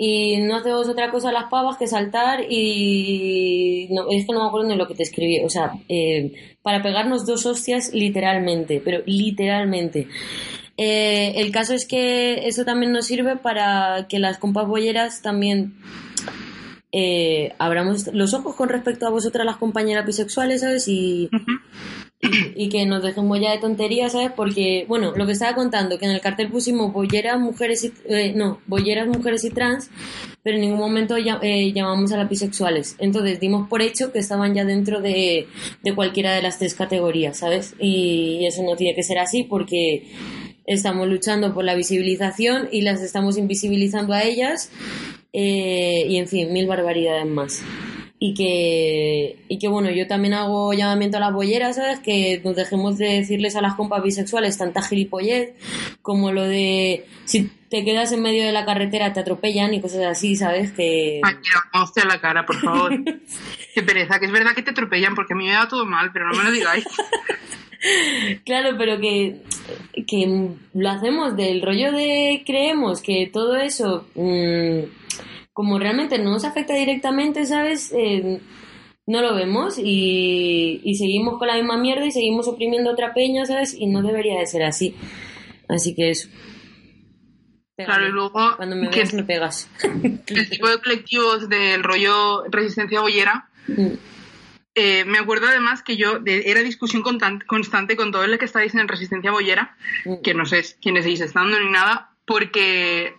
y 0.00 0.36
no 0.38 0.54
hacemos 0.54 0.88
otra 0.88 1.10
cosa 1.10 1.32
las 1.32 1.50
pavas 1.50 1.76
que 1.76 1.88
saltar 1.88 2.44
y 2.48 3.88
no, 3.90 4.08
es 4.12 4.24
que 4.24 4.32
no 4.32 4.42
me 4.42 4.46
acuerdo 4.46 4.68
ni 4.68 4.76
lo 4.76 4.86
que 4.86 4.94
te 4.94 5.02
escribí. 5.02 5.40
O 5.40 5.50
sea, 5.50 5.72
eh, 5.88 6.32
para 6.62 6.82
pegarnos 6.82 7.26
dos 7.26 7.44
hostias 7.44 7.92
literalmente, 7.92 8.80
pero 8.82 9.02
literalmente. 9.06 10.06
Eh, 10.76 11.32
el 11.40 11.50
caso 11.50 11.74
es 11.74 11.84
que 11.84 12.46
eso 12.46 12.64
también 12.64 12.92
nos 12.92 13.06
sirve 13.06 13.36
para 13.36 14.06
que 14.08 14.20
las 14.20 14.38
compas 14.38 14.68
bolleras 14.68 15.20
también 15.20 15.74
eh, 16.92 17.52
abramos 17.58 18.06
los 18.14 18.34
ojos 18.34 18.54
con 18.54 18.68
respecto 18.68 19.04
a 19.04 19.10
vosotras 19.10 19.44
las 19.44 19.56
compañeras 19.56 20.06
bisexuales, 20.06 20.60
¿sabes? 20.60 20.86
Y, 20.86 21.28
y 22.20 22.68
que 22.68 22.84
nos 22.84 23.02
dejemos 23.02 23.40
ya 23.40 23.52
de 23.52 23.58
tonterías, 23.58 24.12
¿sabes? 24.12 24.32
Porque, 24.34 24.84
bueno, 24.88 25.12
lo 25.14 25.26
que 25.26 25.32
estaba 25.32 25.54
contando, 25.54 25.98
que 25.98 26.06
en 26.06 26.12
el 26.12 26.20
cartel 26.20 26.50
pusimos 26.50 26.92
bolleras, 26.92 27.38
mujeres 27.38 27.84
y, 27.84 27.92
eh, 28.08 28.32
no, 28.34 28.60
bolleras, 28.66 29.06
mujeres 29.06 29.44
y 29.44 29.50
trans, 29.50 29.90
pero 30.42 30.56
en 30.56 30.62
ningún 30.62 30.80
momento 30.80 31.16
eh, 31.16 31.72
llamamos 31.72 32.12
a 32.12 32.16
las 32.16 32.28
bisexuales. 32.28 32.96
Entonces 32.98 33.38
dimos 33.38 33.68
por 33.68 33.82
hecho 33.82 34.12
que 34.12 34.18
estaban 34.18 34.54
ya 34.54 34.64
dentro 34.64 35.00
de, 35.00 35.46
de 35.82 35.94
cualquiera 35.94 36.34
de 36.34 36.42
las 36.42 36.58
tres 36.58 36.74
categorías, 36.74 37.38
¿sabes? 37.38 37.74
Y 37.78 38.44
eso 38.46 38.62
no 38.62 38.74
tiene 38.74 38.94
que 38.94 39.02
ser 39.02 39.18
así 39.18 39.44
porque 39.44 40.10
estamos 40.66 41.08
luchando 41.08 41.54
por 41.54 41.64
la 41.64 41.74
visibilización 41.74 42.68
y 42.70 42.82
las 42.82 43.00
estamos 43.00 43.38
invisibilizando 43.38 44.12
a 44.12 44.22
ellas 44.22 44.70
eh, 45.32 46.04
y 46.08 46.16
en 46.16 46.26
fin, 46.26 46.52
mil 46.52 46.66
barbaridades 46.66 47.26
más. 47.26 47.62
Y 48.20 48.34
que, 48.34 49.44
y 49.48 49.58
que 49.58 49.68
bueno, 49.68 49.90
yo 49.90 50.08
también 50.08 50.34
hago 50.34 50.72
llamamiento 50.72 51.18
a 51.18 51.20
las 51.20 51.32
bolleras, 51.32 51.76
¿sabes? 51.76 52.00
Que 52.00 52.40
nos 52.44 52.56
dejemos 52.56 52.98
de 52.98 53.06
decirles 53.06 53.54
a 53.54 53.60
las 53.60 53.74
compas 53.74 54.02
bisexuales 54.02 54.58
tanta 54.58 54.82
gilipollez 54.82 55.52
como 56.02 56.32
lo 56.32 56.42
de 56.42 57.06
si 57.26 57.50
te 57.68 57.84
quedas 57.84 58.10
en 58.12 58.22
medio 58.22 58.44
de 58.44 58.52
la 58.52 58.64
carretera 58.64 59.12
te 59.12 59.20
atropellan 59.20 59.74
y 59.74 59.80
cosas 59.80 60.04
así, 60.04 60.36
¿sabes? 60.36 60.72
Que... 60.72 61.20
Ay, 61.22 61.34
mira, 61.34 61.62
vamos 61.72 61.92
a 61.96 62.06
la 62.06 62.20
cara, 62.20 62.46
por 62.46 62.56
favor. 62.60 62.92
Qué 63.74 63.82
pereza, 63.82 64.18
que 64.18 64.26
es 64.26 64.32
verdad 64.32 64.54
que 64.54 64.62
te 64.62 64.70
atropellan 64.70 65.14
porque 65.14 65.34
a 65.34 65.36
mí 65.36 65.44
me 65.44 65.52
da 65.52 65.68
todo 65.68 65.84
mal, 65.84 66.10
pero 66.12 66.28
no 66.28 66.36
me 66.36 66.44
lo 66.44 66.50
digáis. 66.50 66.84
Claro, 68.44 68.76
pero 68.76 68.98
que, 68.98 69.36
que 70.06 70.48
lo 70.74 70.90
hacemos 70.90 71.36
del 71.36 71.62
rollo 71.62 71.92
de 71.92 72.42
creemos 72.44 73.00
que 73.00 73.30
todo 73.32 73.56
eso, 73.56 74.08
mm, 74.16 74.97
como 75.58 75.76
realmente 75.80 76.20
no 76.20 76.30
nos 76.30 76.44
afecta 76.44 76.72
directamente, 76.72 77.44
¿sabes? 77.44 77.92
Eh, 77.92 78.38
no 79.08 79.20
lo 79.22 79.34
vemos 79.34 79.76
y, 79.76 80.80
y 80.84 80.94
seguimos 80.94 81.36
con 81.36 81.48
la 81.48 81.56
misma 81.56 81.76
mierda 81.76 82.06
y 82.06 82.12
seguimos 82.12 82.46
oprimiendo 82.46 82.92
otra 82.92 83.12
peña, 83.12 83.44
¿sabes? 83.44 83.74
Y 83.74 83.88
no 83.88 84.00
debería 84.02 84.38
de 84.38 84.46
ser 84.46 84.62
así. 84.62 84.94
Así 85.68 85.96
que 85.96 86.10
eso. 86.10 86.28
Pégame. 87.74 87.92
Claro, 87.92 88.08
y 88.08 88.12
luego 88.12 88.56
Cuando 88.56 88.76
me 88.76 88.88
que 88.90 89.00
veas 89.00 89.14
me 89.14 89.24
pegas. 89.24 89.68
el 89.92 90.48
tipo 90.48 90.68
de 90.68 90.78
colectivos 90.78 91.48
del 91.48 91.82
rollo 91.82 92.44
resistencia 92.50 93.00
bollera, 93.00 93.48
Mm, 93.66 93.94
eh, 94.76 95.04
me 95.06 95.18
acuerdo 95.18 95.48
además 95.48 95.82
que 95.82 95.96
yo 95.96 96.20
de- 96.20 96.48
era 96.52 96.60
discusión 96.62 97.02
constante 97.02 97.96
con 97.96 98.12
todo 98.12 98.24
lo 98.28 98.38
que 98.38 98.44
estáis 98.44 98.76
en 98.76 98.86
resistencia 98.86 99.32
bollera, 99.32 99.76
mm. 100.04 100.22
que 100.22 100.34
no 100.34 100.46
sé 100.46 100.62
quiénes 100.80 101.02
seguís 101.02 101.20
estando 101.22 101.58
ni 101.58 101.68
nada, 101.68 102.12
porque, 102.24 103.14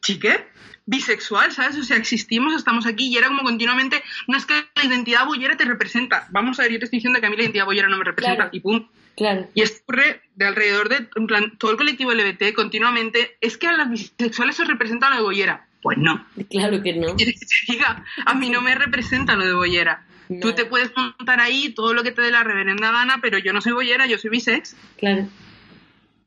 chique, 0.00 0.46
bisexual, 0.86 1.52
¿sabes? 1.52 1.76
O 1.78 1.84
sea, 1.84 1.96
existimos, 1.96 2.54
estamos 2.54 2.86
aquí 2.86 3.08
y 3.08 3.16
era 3.16 3.28
como 3.28 3.42
continuamente, 3.42 4.02
no 4.28 4.36
es 4.36 4.46
que 4.46 4.54
la 4.74 4.84
identidad 4.84 5.26
bollera 5.26 5.56
te 5.56 5.64
representa, 5.64 6.26
vamos 6.30 6.58
a 6.58 6.62
ver, 6.62 6.72
yo 6.72 6.78
te 6.78 6.84
estoy 6.86 6.98
diciendo 6.98 7.20
que 7.20 7.26
a 7.26 7.30
mí 7.30 7.36
la 7.36 7.42
identidad 7.42 7.64
bollera 7.64 7.88
no 7.88 7.98
me 7.98 8.04
representa 8.04 8.50
Claro. 8.50 8.50
y 8.52 8.60
pum. 8.60 8.88
Claro. 9.16 9.48
Y 9.54 9.60
esto 9.62 9.82
ocurre 9.82 10.22
de 10.34 10.46
alrededor 10.46 10.88
de 10.88 11.06
en 11.16 11.26
plan, 11.26 11.58
todo 11.58 11.70
el 11.72 11.76
colectivo 11.76 12.12
LGBT 12.12 12.54
continuamente, 12.54 13.36
es 13.40 13.58
que 13.58 13.66
a 13.66 13.72
las 13.72 13.90
bisexuales 13.90 14.58
os 14.58 14.66
representa 14.66 15.10
lo 15.10 15.16
de 15.16 15.22
bollera. 15.22 15.66
Pues 15.82 15.98
no. 15.98 16.26
Claro 16.48 16.82
que 16.82 16.94
no. 16.94 17.14
¿Quieres 17.16 17.40
que 17.40 17.46
te 17.46 17.72
diga? 17.72 18.04
A 18.24 18.34
mí 18.34 18.48
no 18.50 18.62
me 18.62 18.74
representa 18.74 19.34
lo 19.34 19.44
de 19.44 19.52
bollera. 19.52 20.06
Tú 20.40 20.54
te 20.54 20.64
puedes 20.64 20.90
montar 20.96 21.40
ahí 21.40 21.74
todo 21.74 21.92
lo 21.92 22.02
que 22.02 22.12
te 22.12 22.22
dé 22.22 22.30
la 22.30 22.42
reverenda 22.42 22.90
gana, 22.90 23.18
pero 23.20 23.36
yo 23.36 23.52
no 23.52 23.60
soy 23.60 23.72
bollera, 23.72 24.06
yo 24.06 24.16
soy 24.16 24.30
bisex. 24.30 24.76
Claro. 24.96 25.28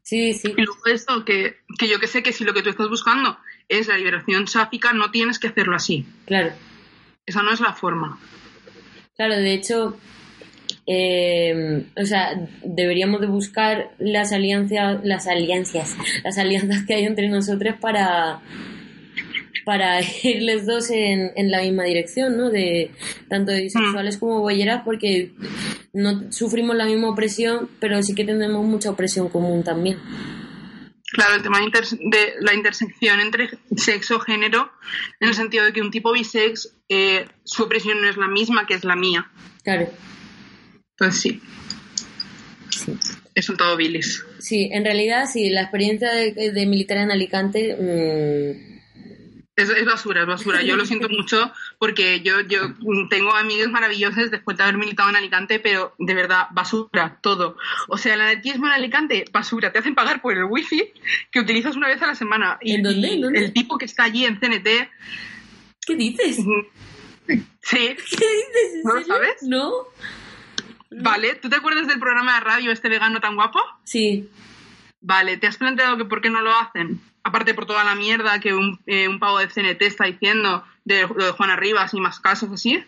Sí, 0.04 0.34
sí. 0.36 0.54
Y 0.56 0.62
luego 0.62 0.86
esto, 0.86 1.26
que, 1.26 1.58
que 1.80 1.88
yo 1.88 2.00
que 2.00 2.06
sé 2.08 2.22
que 2.22 2.32
si 2.32 2.44
lo 2.44 2.54
que 2.54 2.62
tú 2.62 2.70
estás 2.70 2.90
buscando 2.90 3.40
es 3.70 3.88
la 3.88 3.98
liberación 3.98 4.48
sáfica, 4.48 4.94
no 4.94 5.12
tienes 5.12 5.40
que 5.40 5.48
hacerlo 5.48 5.76
así. 5.76 6.06
Claro. 6.26 6.52
Esa 7.26 7.42
no 7.42 7.52
es 7.52 7.60
la 7.60 7.74
forma. 7.74 8.20
Claro, 9.16 9.36
de 9.36 9.54
hecho, 9.54 9.98
eh, 10.86 11.86
o 11.98 12.06
sea, 12.06 12.48
deberíamos 12.64 13.22
de 13.22 13.28
buscar 13.28 13.92
las 13.98 14.32
alianzas, 14.32 15.00
las 15.04 15.28
alianzas, 15.28 15.96
las 16.24 16.38
alianzas 16.38 16.86
que 16.86 16.96
hay 16.96 17.06
entre 17.06 17.30
nosotros 17.30 17.76
para 17.80 18.42
para 19.66 20.00
ir 20.24 20.44
los 20.44 20.66
dos 20.66 20.92
en, 20.92 21.32
en 21.36 21.52
la 21.52 21.62
misma 21.62 21.84
dirección, 21.84 22.38
¿no? 22.38 22.50
De 22.50 22.92
tanto 23.28 23.52
de 23.52 23.64
bisexuales 23.64 24.18
como 24.18 24.40
bolleras, 24.40 24.84
porque 24.86 25.32
no 25.92 26.32
sufrimos 26.32 26.76
la 26.76 26.86
misma 26.86 27.10
opresión, 27.10 27.68
pero 27.80 28.02
sí 28.04 28.16
que 28.16 28.24
tenemos 28.24 28.64
mucha 28.64 28.92
opresión 28.92 29.28
común 29.28 29.64
también. 29.64 29.98
Claro, 31.12 31.36
el 31.36 31.44
tema 31.44 31.60
de, 31.60 31.70
de 31.70 32.34
la 32.42 32.54
intersección 32.54 33.20
entre 33.20 33.50
sexo 33.78 34.20
género, 34.20 34.72
en 35.20 35.30
el 35.30 35.36
sentido 35.36 35.66
de 35.66 35.72
que 35.72 35.82
un 35.82 35.92
tipo 35.92 36.12
bisex, 36.12 36.76
eh, 36.90 37.26
su 37.44 37.64
opresión 37.64 38.02
no 38.02 38.10
es 38.10 38.18
la 38.18 38.28
misma 38.28 38.66
que 38.66 38.74
es 38.74 38.84
la 38.84 38.96
mía. 38.96 39.30
Claro, 39.64 39.88
Entonces 40.92 41.22
sí, 41.22 41.42
sí. 42.70 42.98
es 43.36 43.50
un 43.50 43.58
todo 43.58 43.78
bilis. 43.78 44.26
Sí, 44.40 44.70
en 44.72 44.84
realidad 44.84 45.26
sí, 45.32 45.50
la 45.50 45.62
experiencia 45.62 46.12
de, 46.12 46.52
de 46.52 46.66
militar 46.66 46.98
en 46.98 47.12
Alicante 47.12 47.76
mm, 47.76 48.75
Es, 49.58 49.70
es 49.70 49.86
basura, 49.86 50.22
es 50.22 50.28
basura. 50.28 50.62
Yo 50.64 50.76
lo 50.76 50.86
siento 50.86 51.08
mucho 51.10 51.52
porque 51.80 52.22
yo, 52.22 52.42
yo 52.42 52.74
tengo 53.10 53.34
amigos 53.34 53.70
maravillosos 53.70 54.32
después 54.32 54.58
de 54.58 54.64
haber 54.64 54.78
militado 54.78 55.10
en 55.10 55.16
Alicante, 55.16 55.60
pero 55.60 55.96
de 55.98 56.14
verdad, 56.14 56.48
basura, 56.52 57.20
todo. 57.22 57.58
O 57.88 57.98
sea, 57.98 58.16
el 58.16 58.22
anarquismo 58.22 58.68
en 58.68 58.74
Alicante, 58.74 59.26
basura. 59.32 59.72
Te 59.72 59.80
hacen 59.80 59.96
pagar 59.96 60.22
por 60.22 60.38
el 60.38 60.44
wifi 60.46 60.92
que 61.32 61.40
utilizas 61.40 61.76
una 61.76 61.88
vez 61.88 62.02
a 62.02 62.08
la 62.08 62.16
semana. 62.16 62.58
Y, 62.62 62.76
¿En 62.76 62.84
dónde? 62.84 63.08
y 63.08 63.14
¿En 63.14 63.22
dónde? 63.22 63.40
el 63.46 63.54
tipo 63.54 63.78
que 63.78 63.86
está 63.86 64.04
allí 64.04 64.26
en 64.26 64.40
CNT, 64.40 64.68
¿Qué 65.86 65.96
dices? 65.96 66.38
sí, 66.38 66.46
¿Qué 67.70 67.88
dices? 67.96 68.74
¿En 68.76 68.84
¿No 68.84 68.94
lo 68.96 69.04
sabes? 69.06 69.36
No. 69.44 69.72
vale. 70.92 71.36
¿Tú 71.36 71.48
te 71.50 71.56
acuerdas 71.56 71.88
del 71.88 72.00
programa 72.00 72.34
de 72.36 72.40
radio 72.42 72.72
este 72.72 72.90
vegano 72.90 73.22
tan 73.22 73.36
guapo? 73.36 73.60
Sí. 73.84 74.30
Vale, 75.02 75.38
¿te 75.38 75.48
has 75.48 75.58
planteado 75.58 75.98
que 75.98 76.06
por 76.06 76.22
qué 76.22 76.30
no 76.30 76.42
lo 76.42 76.52
hacen? 76.56 77.00
Aparte 77.26 77.56
por 77.56 77.66
toda 77.66 77.84
la 77.84 77.96
mierda 77.96 78.40
que 78.40 78.54
un, 78.54 78.80
eh, 78.86 79.08
un 79.08 79.18
pavo 79.18 79.40
de 79.40 79.48
CNT 79.48 79.82
está 79.82 80.06
diciendo 80.06 80.64
de 80.84 81.08
lo 81.08 81.26
de 81.26 81.32
Juana 81.32 81.56
Rivas 81.56 81.92
y 81.96 82.00
más 82.00 82.20
casos 82.20 82.52
así. 82.52 82.84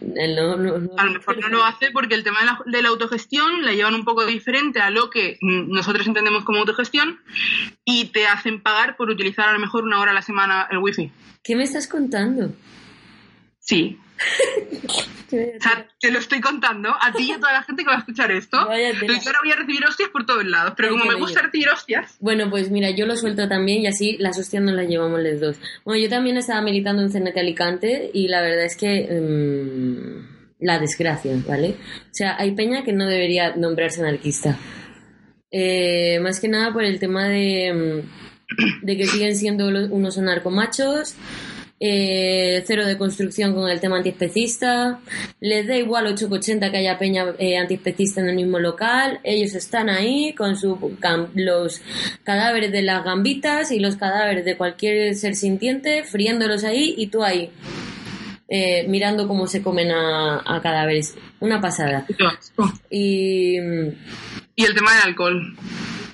No, 0.00 0.56
no, 0.56 0.78
no. 0.78 0.90
A 0.96 1.04
lo 1.04 1.12
mejor 1.14 1.40
no 1.40 1.48
lo 1.48 1.64
hace 1.64 1.90
porque 1.90 2.14
el 2.14 2.22
tema 2.22 2.38
de 2.38 2.46
la, 2.46 2.60
de 2.64 2.80
la 2.80 2.90
autogestión 2.90 3.64
la 3.64 3.72
llevan 3.72 3.96
un 3.96 4.04
poco 4.04 4.24
diferente 4.24 4.80
a 4.80 4.90
lo 4.90 5.10
que 5.10 5.36
nosotros 5.42 6.06
entendemos 6.06 6.44
como 6.44 6.60
autogestión 6.60 7.18
y 7.84 8.06
te 8.06 8.28
hacen 8.28 8.62
pagar 8.62 8.96
por 8.96 9.10
utilizar 9.10 9.48
a 9.48 9.52
lo 9.52 9.58
mejor 9.58 9.82
una 9.82 10.00
hora 10.00 10.12
a 10.12 10.14
la 10.14 10.22
semana 10.22 10.68
el 10.70 10.78
wifi. 10.78 11.10
¿Qué 11.42 11.56
me 11.56 11.64
estás 11.64 11.88
contando? 11.88 12.52
Sí. 13.58 13.98
O 15.32 15.62
sea, 15.62 15.86
te 16.00 16.10
lo 16.10 16.18
estoy 16.18 16.40
contando 16.40 16.90
a 17.00 17.12
ti 17.12 17.28
y 17.28 17.32
a 17.32 17.38
toda 17.38 17.52
la 17.52 17.62
gente 17.62 17.84
que 17.84 17.88
va 17.88 17.94
a 17.94 17.98
escuchar 18.00 18.32
esto. 18.32 18.58
Entonces 18.72 19.22
yo 19.22 19.30
ahora 19.30 19.38
voy 19.44 19.52
a 19.52 19.56
recibir 19.56 19.84
hostias 19.84 20.08
por 20.08 20.26
todos 20.26 20.44
lados, 20.44 20.74
pero 20.76 20.88
Ay, 20.88 20.92
como 20.92 21.04
me 21.04 21.10
bello. 21.10 21.24
gusta 21.24 21.42
recibir 21.42 21.68
hostias, 21.68 22.16
Bueno, 22.18 22.50
pues 22.50 22.70
mira, 22.70 22.90
yo 22.90 23.06
lo 23.06 23.16
suelto 23.16 23.48
también 23.48 23.82
y 23.82 23.86
así 23.86 24.16
las 24.18 24.36
hostias 24.38 24.60
nos 24.62 24.74
las 24.74 24.88
llevamos 24.88 25.20
los 25.20 25.40
dos. 25.40 25.56
Bueno, 25.84 26.02
yo 26.02 26.08
también 26.08 26.36
estaba 26.36 26.60
militando 26.62 27.02
en 27.02 27.12
CNT 27.12 27.36
Alicante 27.38 28.10
y 28.12 28.26
la 28.26 28.40
verdad 28.40 28.64
es 28.64 28.76
que 28.76 29.06
mm, 29.08 30.64
la 30.64 30.80
desgracia, 30.80 31.32
¿vale? 31.46 31.76
O 31.78 32.12
sea, 32.12 32.36
hay 32.36 32.50
peña 32.56 32.82
que 32.82 32.92
no 32.92 33.06
debería 33.06 33.54
nombrarse 33.54 34.00
anarquista. 34.00 34.58
Eh, 35.52 36.18
más 36.20 36.40
que 36.40 36.48
nada 36.48 36.72
por 36.72 36.82
el 36.84 36.98
tema 36.98 37.28
de, 37.28 38.02
mm, 38.02 38.84
de 38.86 38.96
que 38.96 39.06
siguen 39.06 39.36
siendo 39.36 39.68
unos 39.68 40.18
anarcomachos, 40.18 41.14
eh, 41.80 42.62
cero 42.66 42.86
de 42.86 42.98
construcción 42.98 43.54
con 43.54 43.68
el 43.70 43.80
tema 43.80 43.96
antiespecista, 43.96 45.00
les 45.40 45.66
da 45.66 45.76
igual 45.76 46.06
880 46.06 46.70
que 46.70 46.76
haya 46.76 46.98
peña 46.98 47.24
eh, 47.38 47.56
antiespecista 47.56 48.20
en 48.20 48.28
el 48.28 48.36
mismo 48.36 48.58
local, 48.58 49.18
ellos 49.24 49.54
están 49.54 49.88
ahí 49.88 50.34
con 50.34 50.56
su 50.56 50.78
los 51.34 51.80
cadáveres 52.22 52.70
de 52.70 52.82
las 52.82 53.02
gambitas 53.04 53.72
y 53.72 53.80
los 53.80 53.96
cadáveres 53.96 54.44
de 54.44 54.56
cualquier 54.56 55.14
ser 55.14 55.34
sintiente, 55.34 56.04
friéndolos 56.04 56.64
ahí 56.64 56.94
y 56.98 57.06
tú 57.08 57.24
ahí. 57.24 57.50
eh, 58.48 58.84
mirando 58.88 59.26
cómo 59.28 59.46
se 59.46 59.62
comen 59.62 59.90
a, 59.92 60.42
a 60.44 60.60
cadáveres. 60.60 61.14
Una 61.38 61.60
pasada. 61.60 62.04
Y 62.90 63.56
Y 64.56 64.64
el 64.64 64.74
tema 64.74 64.92
del 64.94 65.02
alcohol. 65.04 65.56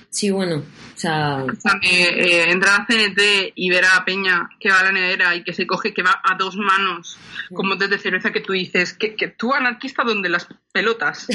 sí, 0.09 0.29
bueno, 0.31 0.63
o 0.97 0.99
sea, 0.99 1.43
O 1.43 1.55
sea, 1.55 1.79
que, 1.79 2.09
eh, 2.09 2.51
entrar 2.51 2.81
a 2.81 2.85
CNT 2.87 3.53
y 3.53 3.69
ver 3.69 3.85
a 3.85 4.03
Peña 4.03 4.49
que 4.59 4.71
va 4.71 4.79
a 4.79 4.85
la 4.85 4.91
nevera 4.91 5.35
y 5.35 5.43
que 5.43 5.53
se 5.53 5.67
coge, 5.67 5.93
que 5.93 6.01
va 6.01 6.19
a 6.23 6.35
dos 6.35 6.55
manos 6.57 7.19
con 7.53 7.69
botes 7.69 7.89
de 7.89 7.99
cerveza 7.99 8.31
que 8.31 8.41
tú 8.41 8.53
dices, 8.53 8.93
que, 8.93 9.15
que 9.15 9.27
tú 9.27 9.53
anarquista 9.53 10.03
donde 10.03 10.29
las 10.29 10.47
pelotas. 10.73 11.27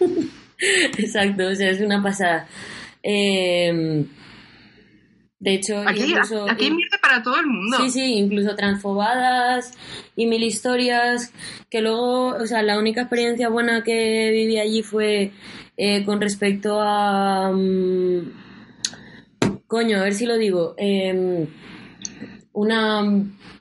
exacto, 0.58 1.48
o 1.48 1.54
sea, 1.54 1.70
es 1.70 1.80
una 1.80 2.02
pasada. 2.02 2.48
Eh, 3.02 4.06
de 5.42 5.54
hecho, 5.54 5.82
Aquí, 5.84 6.04
incluso, 6.04 6.48
aquí 6.48 6.66
hay 6.66 7.00
para 7.02 7.20
todo 7.20 7.36
el 7.36 7.48
mundo. 7.48 7.76
Sí, 7.78 7.90
sí, 7.90 8.14
incluso 8.14 8.54
transfobadas 8.54 9.76
y 10.14 10.26
mil 10.26 10.44
historias 10.44 11.32
que 11.68 11.80
luego, 11.80 12.28
o 12.28 12.46
sea, 12.46 12.62
la 12.62 12.78
única 12.78 13.00
experiencia 13.00 13.48
buena 13.48 13.82
que 13.82 14.30
viví 14.30 14.58
allí 14.58 14.84
fue 14.84 15.32
eh, 15.76 16.04
con 16.04 16.20
respecto 16.20 16.80
a, 16.80 17.50
mm, 17.50 18.51
Coño, 19.72 20.00
a 20.00 20.02
ver 20.02 20.12
si 20.12 20.26
lo 20.26 20.36
digo. 20.36 20.74
Eh, 20.76 21.48
una, 22.52 23.02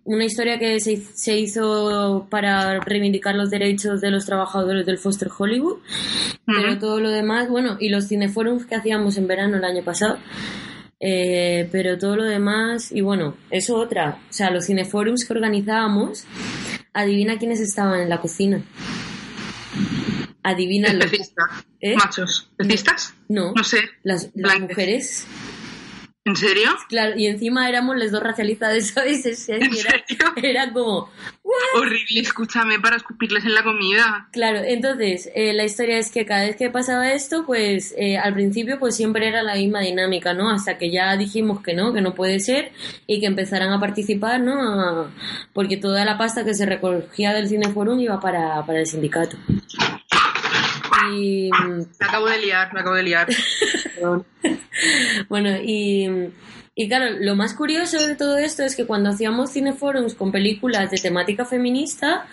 una 0.03 0.25
historia 0.25 0.59
que 0.59 0.77
se, 0.81 0.97
se 0.97 1.39
hizo 1.39 2.27
para 2.29 2.81
reivindicar 2.81 3.33
los 3.33 3.49
derechos 3.49 4.01
de 4.01 4.11
los 4.11 4.25
trabajadores 4.25 4.85
del 4.85 4.97
Foster 4.97 5.29
Hollywood, 5.35 5.77
pero 6.45 6.77
todo 6.79 6.99
lo 6.99 7.09
demás, 7.11 7.47
bueno, 7.47 7.77
y 7.79 7.87
los 7.87 8.09
cineforums 8.09 8.65
que 8.65 8.75
hacíamos 8.75 9.15
en 9.15 9.27
verano 9.27 9.55
el 9.55 9.63
año 9.63 9.85
pasado, 9.85 10.17
eh, 10.99 11.69
pero 11.71 11.97
todo 11.97 12.17
lo 12.17 12.25
demás, 12.25 12.91
y 12.91 12.99
bueno, 12.99 13.37
eso 13.49 13.77
otra, 13.77 14.19
o 14.29 14.33
sea, 14.33 14.51
los 14.51 14.65
cineforums 14.65 15.23
que 15.23 15.31
organizábamos, 15.31 16.25
adivina 16.91 17.37
quiénes 17.37 17.61
estaban 17.61 18.01
en 18.01 18.09
la 18.09 18.19
cocina. 18.19 18.61
Adivina. 20.43 20.89
¿Eh? 21.79 21.95
Machos. 21.95 22.49
¿Especistas? 22.57 23.13
No, 23.29 23.53
No 23.55 23.63
sé. 23.63 23.77
las, 24.03 24.29
mujeres. 24.59 25.25
¿En 26.23 26.35
serio? 26.35 26.69
Claro, 26.87 27.17
y 27.17 27.25
encima 27.25 27.67
éramos 27.67 27.97
las 27.97 28.11
dos 28.11 28.21
racializadas, 28.21 28.87
¿sabes? 28.93 29.25
Es- 29.25 29.49
es- 29.49 29.61
¿En 29.61 29.73
y 29.73 29.79
era, 29.79 29.91
serio? 30.07 30.33
era 30.35 30.71
como, 30.71 31.09
Horrible, 31.75 32.21
escúchame, 32.21 32.79
para 32.79 32.95
escupirles 32.97 33.43
en 33.43 33.53
la 33.55 33.63
comida. 33.63 34.29
Claro, 34.31 34.59
entonces 34.63 35.29
eh, 35.35 35.51
la 35.53 35.63
historia 35.65 35.97
es 35.97 36.11
que 36.11 36.25
cada 36.25 36.45
vez 36.45 36.55
que 36.55 36.69
pasaba 36.69 37.11
esto, 37.11 37.43
pues 37.45 37.93
eh, 37.97 38.17
al 38.17 38.33
principio 38.35 38.77
pues 38.79 38.95
siempre 38.95 39.27
era 39.27 39.41
la 39.43 39.55
misma 39.55 39.81
dinámica, 39.81 40.33
¿no? 40.33 40.49
Hasta 40.51 40.77
que 40.77 40.91
ya 40.91 41.17
dijimos 41.17 41.61
que 41.63 41.73
no, 41.73 41.91
que 41.91 42.01
no 42.01 42.13
puede 42.13 42.39
ser 42.39 42.71
y 43.07 43.19
que 43.19 43.25
empezaran 43.25 43.73
a 43.73 43.79
participar, 43.79 44.39
¿no? 44.41 45.11
Porque 45.53 45.75
toda 45.77 46.05
la 46.05 46.17
pasta 46.17 46.45
que 46.45 46.53
se 46.53 46.65
recogía 46.67 47.33
del 47.33 47.49
Cineforum 47.49 47.99
iba 47.99 48.19
para, 48.19 48.63
para 48.65 48.79
el 48.79 48.85
sindicato. 48.87 49.35
Y 51.17 51.49
Me 51.51 52.05
acabo 52.07 52.27
de 52.27 52.37
liar, 52.39 52.73
me 52.73 52.79
acabo 52.81 52.95
de 52.95 53.03
liar. 53.03 53.27
Perdón. 53.95 54.25
bueno, 55.29 55.49
y, 55.63 56.07
y 56.75 56.87
claro, 56.87 57.17
lo 57.19 57.35
más 57.35 57.53
curioso 57.53 57.97
de 58.05 58.15
todo 58.15 58.37
esto 58.37 58.63
es 58.63 58.75
que 58.75 58.85
cuando 58.85 59.09
hacíamos 59.09 59.51
cineforums 59.51 60.15
con 60.15 60.31
películas 60.31 60.91
de 60.91 60.97
temática 60.97 61.45
feminista, 61.45 62.25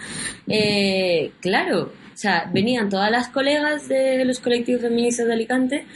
eh, 0.47 1.33
claro, 1.41 1.93
o 2.15 2.17
sea, 2.17 2.51
venían 2.53 2.89
todas 2.89 3.11
las 3.11 3.29
colegas 3.29 3.89
de 3.89 4.25
los 4.25 4.41
colectivos 4.41 4.83
feministas 4.83 5.27
de 5.27 5.33
Alicante 5.33 5.87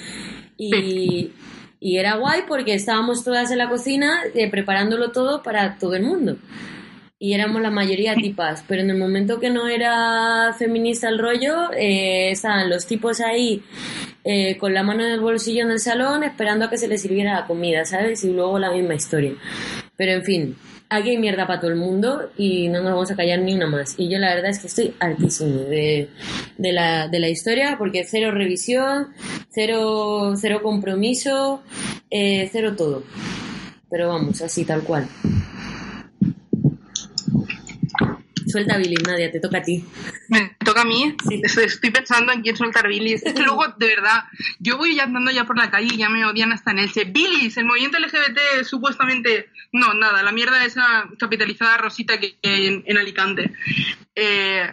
y, 0.56 1.32
y 1.80 1.98
era 1.98 2.14
guay 2.14 2.42
porque 2.46 2.74
estábamos 2.74 3.24
todas 3.24 3.50
en 3.50 3.58
la 3.58 3.68
cocina 3.68 4.20
eh, 4.34 4.48
preparándolo 4.50 5.10
todo 5.10 5.42
para 5.42 5.78
todo 5.78 5.94
el 5.94 6.04
mundo. 6.04 6.36
Y 7.22 7.34
éramos 7.34 7.62
la 7.62 7.70
mayoría 7.70 8.16
tipas, 8.16 8.64
pero 8.66 8.82
en 8.82 8.90
el 8.90 8.98
momento 8.98 9.38
que 9.38 9.48
no 9.48 9.68
era 9.68 10.52
feminista 10.58 11.08
el 11.08 11.20
rollo, 11.20 11.72
eh, 11.72 12.32
estaban 12.32 12.68
los 12.68 12.84
tipos 12.84 13.20
ahí 13.20 13.62
eh, 14.24 14.58
con 14.58 14.74
la 14.74 14.82
mano 14.82 15.04
en 15.04 15.12
el 15.12 15.20
bolsillo 15.20 15.62
en 15.62 15.70
el 15.70 15.78
salón 15.78 16.24
esperando 16.24 16.64
a 16.64 16.68
que 16.70 16.78
se 16.78 16.88
les 16.88 17.00
sirviera 17.00 17.34
la 17.34 17.46
comida, 17.46 17.84
¿sabes? 17.84 18.24
Y 18.24 18.32
luego 18.32 18.58
la 18.58 18.72
misma 18.72 18.96
historia. 18.96 19.34
Pero 19.96 20.10
en 20.10 20.24
fin, 20.24 20.56
aquí 20.88 21.10
hay 21.10 21.16
mierda 21.16 21.46
para 21.46 21.60
todo 21.60 21.70
el 21.70 21.76
mundo 21.76 22.32
y 22.36 22.66
no 22.66 22.82
nos 22.82 22.90
vamos 22.90 23.12
a 23.12 23.14
callar 23.14 23.38
ni 23.38 23.54
una 23.54 23.68
más. 23.68 23.94
Y 23.98 24.08
yo 24.10 24.18
la 24.18 24.34
verdad 24.34 24.50
es 24.50 24.58
que 24.58 24.66
estoy 24.66 24.92
altísimo 24.98 25.60
de, 25.60 26.08
de, 26.58 26.72
la, 26.72 27.06
de 27.06 27.20
la 27.20 27.28
historia 27.28 27.76
porque 27.78 28.02
cero 28.02 28.32
revisión, 28.32 29.10
cero, 29.48 30.34
cero 30.36 30.58
compromiso, 30.60 31.62
eh, 32.10 32.48
cero 32.50 32.74
todo. 32.76 33.04
Pero 33.88 34.08
vamos, 34.08 34.42
así 34.42 34.64
tal 34.64 34.82
cual. 34.82 35.06
Suelta 38.52 38.76
Billy, 38.76 38.96
Nadia, 38.96 39.30
te 39.30 39.40
toca 39.40 39.58
a 39.58 39.62
ti. 39.62 39.84
Me 40.28 40.56
toca 40.64 40.82
a 40.82 40.84
mí. 40.84 41.16
Sí. 41.28 41.40
Estoy, 41.42 41.90
pensando 41.90 42.32
en 42.32 42.42
quién 42.42 42.56
soltar. 42.56 42.90
Es 42.90 43.22
que 43.22 43.32
luego, 43.44 43.66
de 43.78 43.86
verdad, 43.86 44.24
yo 44.58 44.76
voy 44.76 44.94
ya 44.94 45.04
andando 45.04 45.30
ya 45.30 45.44
por 45.44 45.56
la 45.56 45.70
calle 45.70 45.94
y 45.94 45.96
ya 45.96 46.08
me 46.08 46.24
odian 46.24 46.52
hasta 46.52 46.70
en 46.70 46.80
Elche. 46.80 47.04
Bilis, 47.04 47.56
el 47.56 47.64
movimiento 47.64 47.98
LGBT 47.98 48.64
supuestamente... 48.64 49.48
No, 49.72 49.94
nada, 49.94 50.22
la 50.22 50.32
mierda 50.32 50.66
esa 50.66 51.08
capitalizada 51.18 51.78
rosita 51.78 52.20
que 52.20 52.36
hay 52.42 52.66
en, 52.66 52.84
en 52.86 52.98
Alicante. 52.98 53.52
Eh, 54.14 54.70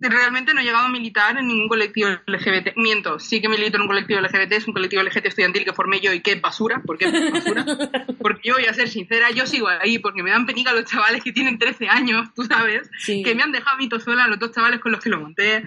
realmente 0.00 0.54
no 0.54 0.60
he 0.60 0.64
llegado 0.64 0.86
a 0.86 0.88
militar 0.88 1.36
en 1.38 1.48
ningún 1.48 1.68
colectivo 1.68 2.08
LGBT. 2.26 2.76
Miento, 2.76 3.18
sí 3.18 3.40
que 3.40 3.48
milito 3.48 3.76
en 3.76 3.82
un 3.82 3.88
colectivo 3.88 4.20
LGBT, 4.20 4.52
es 4.52 4.66
un 4.66 4.72
colectivo 4.74 5.02
LGBT 5.02 5.26
estudiantil 5.26 5.64
que 5.64 5.72
formé 5.72 6.00
yo 6.00 6.12
y 6.12 6.20
que 6.20 6.32
es 6.32 6.40
basura. 6.40 6.82
¿Por 6.84 6.98
qué 6.98 7.06
es 7.06 7.32
basura? 7.32 7.64
Porque 8.22 8.48
yo 8.48 8.54
voy 8.54 8.66
a 8.66 8.74
ser 8.74 8.88
sincera, 8.88 9.30
yo 9.30 9.46
sigo 9.46 9.68
ahí 9.68 9.98
porque 9.98 10.22
me 10.22 10.30
dan 10.30 10.46
penica 10.46 10.72
los 10.72 10.84
chavales 10.84 11.22
que 11.22 11.32
tienen 11.32 11.58
13 11.58 11.88
años, 11.88 12.28
tú 12.34 12.44
sabes, 12.44 12.90
Sí. 12.98 13.22
que 13.22 13.34
me 13.34 13.42
han 13.42 13.52
dejado 13.52 13.76
a 13.76 13.78
mí 13.78 13.88
sola 14.04 14.24
a 14.24 14.28
los 14.28 14.38
dos 14.38 14.52
chavales 14.52 14.80
con 14.80 14.92
los 14.92 15.02
que 15.02 15.08
lo 15.10 15.20
monté. 15.20 15.62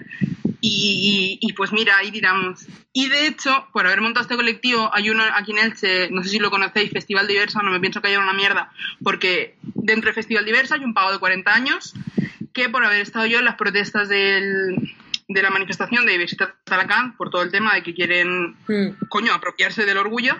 Y, 0.64 1.38
y, 1.40 1.48
y, 1.48 1.52
pues 1.54 1.72
mira, 1.72 1.96
ahí 1.96 2.12
tiramos. 2.12 2.64
Y 2.92 3.08
de 3.08 3.26
hecho, 3.26 3.66
por 3.72 3.84
haber 3.84 4.00
montado 4.00 4.22
este 4.22 4.36
colectivo, 4.36 4.90
hay 4.94 5.10
uno 5.10 5.24
aquí 5.34 5.50
en 5.50 5.58
Elche, 5.58 6.08
no 6.10 6.22
sé 6.22 6.28
si 6.28 6.38
lo 6.38 6.50
conocéis, 6.50 6.92
Festival 6.92 7.26
Diversa, 7.26 7.62
no 7.62 7.72
me 7.72 7.80
pienso 7.80 8.00
que 8.00 8.08
haya 8.08 8.20
una 8.20 8.32
mierda, 8.32 8.70
porque 9.02 9.56
dentro 9.74 10.10
de 10.10 10.14
Festival 10.14 10.44
Diversa 10.44 10.76
hay 10.76 10.84
un 10.84 10.94
pavo 10.94 11.10
de 11.10 11.18
40 11.18 11.52
años 11.52 11.94
que 12.52 12.68
por 12.68 12.84
haber 12.84 13.00
estado 13.00 13.26
yo 13.26 13.38
en 13.38 13.44
las 13.44 13.56
protestas 13.56 14.08
del, 14.08 14.94
de 15.28 15.42
la 15.42 15.50
manifestación 15.50 16.06
de 16.06 16.18
Visita 16.18 16.54
Talacán, 16.64 17.16
por 17.16 17.30
todo 17.30 17.42
el 17.42 17.50
tema 17.50 17.74
de 17.74 17.82
que 17.82 17.94
quieren, 17.94 18.56
Hmm. 18.66 18.90
coño, 19.08 19.32
apropiarse 19.32 19.84
del 19.84 19.98
orgullo, 19.98 20.36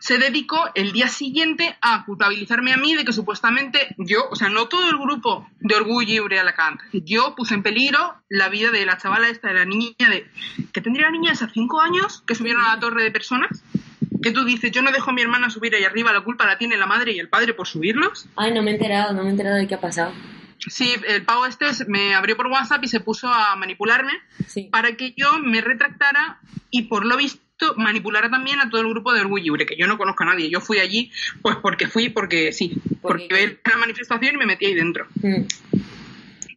se 0.00 0.18
dedicó 0.18 0.70
el 0.74 0.92
día 0.92 1.08
siguiente 1.08 1.76
a 1.80 2.04
culpabilizarme 2.04 2.74
a 2.74 2.76
mí 2.76 2.94
de 2.94 3.06
que 3.06 3.12
supuestamente 3.14 3.94
yo, 3.96 4.28
o 4.30 4.36
sea, 4.36 4.50
no 4.50 4.68
todo 4.68 4.90
el 4.90 4.98
grupo 4.98 5.48
de 5.60 5.76
Orgullo 5.76 6.06
Libre 6.06 6.38
Alacant, 6.38 6.78
yo 6.92 7.34
puse 7.34 7.54
en 7.54 7.62
peligro 7.62 8.14
la 8.28 8.50
vida 8.50 8.70
de 8.70 8.84
la 8.84 8.98
chavala 8.98 9.28
esta, 9.28 9.48
de 9.48 9.54
la 9.54 9.64
niña 9.64 9.94
de, 10.10 10.26
que 10.72 10.82
tendría 10.82 11.06
la 11.06 11.12
niña 11.12 11.32
esa 11.32 11.48
cinco 11.48 11.80
años, 11.80 12.22
que 12.26 12.34
subieron 12.34 12.62
a 12.62 12.74
la 12.74 12.80
torre 12.80 13.02
de 13.02 13.10
personas, 13.10 13.64
que 14.22 14.30
tú 14.30 14.44
dices, 14.44 14.70
yo 14.72 14.82
no 14.82 14.92
dejo 14.92 15.10
a 15.10 15.14
mi 15.14 15.22
hermana 15.22 15.48
subir 15.48 15.74
ahí 15.74 15.84
arriba, 15.84 16.12
la 16.12 16.20
culpa 16.20 16.46
la 16.46 16.58
tiene 16.58 16.76
la 16.76 16.86
madre 16.86 17.12
y 17.12 17.18
el 17.18 17.30
padre 17.30 17.54
por 17.54 17.66
subirlos. 17.66 18.26
Ay, 18.36 18.52
no 18.52 18.62
me 18.62 18.72
he 18.72 18.74
enterado, 18.74 19.14
no 19.14 19.22
me 19.22 19.28
he 19.28 19.32
enterado 19.32 19.56
de 19.56 19.66
qué 19.66 19.74
ha 19.74 19.80
pasado. 19.80 20.12
Sí, 20.58 20.94
el 21.08 21.22
pavo 21.24 21.46
este 21.46 21.66
me 21.88 22.14
abrió 22.14 22.36
por 22.36 22.46
WhatsApp 22.46 22.82
y 22.84 22.88
se 22.88 23.00
puso 23.00 23.28
a 23.28 23.54
manipularme 23.56 24.12
Sí. 24.46 24.68
para 24.70 24.96
que 24.96 25.14
yo 25.16 25.38
me 25.38 25.60
retractara 25.60 26.38
y 26.70 26.82
por 26.82 27.04
lo 27.06 27.16
visto 27.16 27.74
manipulara 27.76 28.28
también 28.30 28.60
a 28.60 28.68
todo 28.68 28.80
el 28.80 28.88
grupo 28.88 29.12
de 29.12 29.20
Orgullo 29.20 29.44
Libre, 29.44 29.66
que 29.66 29.76
yo 29.76 29.86
no 29.86 29.96
conozco 29.96 30.24
a 30.24 30.26
nadie. 30.26 30.50
Yo 30.50 30.60
fui 30.60 30.78
allí 30.78 31.10
pues 31.42 31.56
porque 31.56 31.86
fui, 31.88 32.08
porque 32.08 32.52
sí, 32.52 32.74
Porque- 33.00 33.26
porque 33.28 33.46
vi 33.64 33.70
la 33.70 33.76
manifestación 33.78 34.34
y 34.34 34.38
me 34.38 34.46
metí 34.46 34.66
ahí 34.66 34.74
dentro. 34.74 35.06
Hmm. 35.22 35.44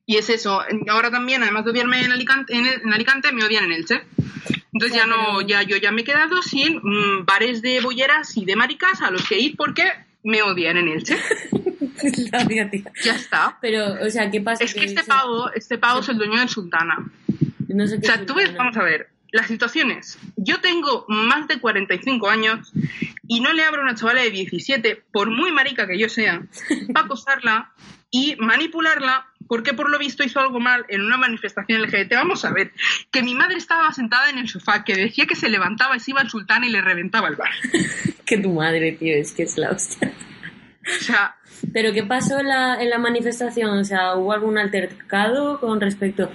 Y 0.06 0.16
es 0.16 0.30
eso. 0.30 0.62
Ahora 0.90 1.12
también, 1.12 1.44
además 1.44 1.66
de 1.66 1.72
odiarme 1.72 2.02
en 2.04 2.12
Alicante, 2.14 2.56
en, 2.56 2.66
en 2.66 2.94
Alicante 2.94 3.32
me 3.34 3.44
odian 3.44 3.66
en 3.66 3.74
Elche. 3.74 4.02
Entonces 4.74 4.98
ya 4.98 5.06
no, 5.06 5.42
ya 5.42 5.64
yo 5.64 5.76
ya 5.78 5.92
me 5.92 6.02
he 6.02 6.06
quedado 6.06 6.42
sin 6.42 6.78
mm, 6.78 7.26
bares 7.26 7.62
de 7.62 7.82
bolleras 7.82 8.38
y 8.38 8.46
de 8.46 8.56
maricas 8.56 9.02
a 9.02 9.12
los 9.12 9.28
que 9.28 9.38
ir 9.38 9.56
porque 9.58 9.84
me 10.24 10.42
odian 10.44 10.78
en 10.78 10.88
Elche. 10.88 11.18
La 12.32 12.46
tía, 12.46 12.70
tía. 12.70 12.92
Ya 13.04 13.16
está. 13.16 13.58
Pero, 13.62 13.96
o 14.06 14.10
sea, 14.10 14.30
¿qué 14.30 14.42
pasa? 14.42 14.64
Es 14.64 14.74
que 14.74 14.86
este 14.86 15.04
pavo, 15.04 15.52
este 15.54 15.78
pavo 15.78 16.00
es 16.02 16.10
el 16.10 16.18
dueño 16.18 16.40
del 16.40 16.50
Sultana. 16.50 16.98
No 17.68 17.88
sé 17.88 17.98
O 17.98 18.02
sea, 18.02 18.26
tú 18.26 18.34
ves, 18.34 18.48
sultana. 18.48 18.70
vamos 18.70 18.78
a 18.78 18.84
ver, 18.84 19.10
las 19.32 19.48
situaciones. 19.48 20.18
Yo 20.36 20.60
tengo 20.62 21.06
más 21.08 21.48
de 21.48 21.60
45 21.60 22.30
años 22.30 22.72
y 23.28 23.42
no 23.42 23.54
le 23.54 23.64
abro 23.64 23.82
a 23.82 23.84
una 23.84 23.96
chavala 23.96 24.22
de 24.22 24.32
17, 24.32 25.04
por 25.12 25.30
muy 25.30 25.52
marica 25.52 25.88
que 25.88 26.00
yo 26.00 26.10
sea, 26.10 26.44
para 26.94 27.06
acosarla 27.06 27.72
y 28.10 28.36
manipularla 28.38 29.28
porque 29.48 29.74
por 29.74 29.90
lo 29.90 29.98
visto 29.98 30.24
hizo 30.24 30.40
algo 30.40 30.60
mal 30.60 30.86
en 30.90 31.02
una 31.02 31.18
manifestación 31.18 31.82
LGBT. 31.82 32.14
Vamos 32.14 32.46
a 32.46 32.52
ver, 32.52 32.72
que 33.12 33.24
mi 33.24 33.34
madre 33.34 33.58
estaba 33.58 33.92
sentada 33.94 34.30
en 34.30 34.38
el 34.38 34.50
sofá, 34.50 34.84
que 34.84 34.96
decía 34.96 35.26
que 35.26 35.36
se 35.36 35.50
levantaba 35.50 35.96
y 35.96 36.00
se 36.00 36.12
iba 36.12 36.22
al 36.22 36.30
sultán 36.30 36.64
y 36.64 36.70
le 36.70 36.82
reventaba 36.82 37.28
el 37.30 37.36
bar. 37.36 37.52
Que 38.26 38.38
tu 38.40 38.52
madre, 38.52 38.92
tío, 38.92 39.16
es 39.16 39.32
que 39.32 39.44
es 39.44 39.58
la 39.58 39.72
hostia. 39.72 40.12
O 40.86 41.02
sea, 41.02 41.37
¿Pero 41.74 41.94
qué 41.94 42.04
pasó 42.04 42.40
en 42.40 42.48
la, 42.48 42.82
en 42.82 42.90
la 42.90 42.98
manifestación? 42.98 43.78
O 43.80 43.84
sea, 43.84 44.16
¿hubo 44.16 44.34
algún 44.34 44.58
altercado 44.58 45.60
con 45.60 45.80
respecto 45.82 46.30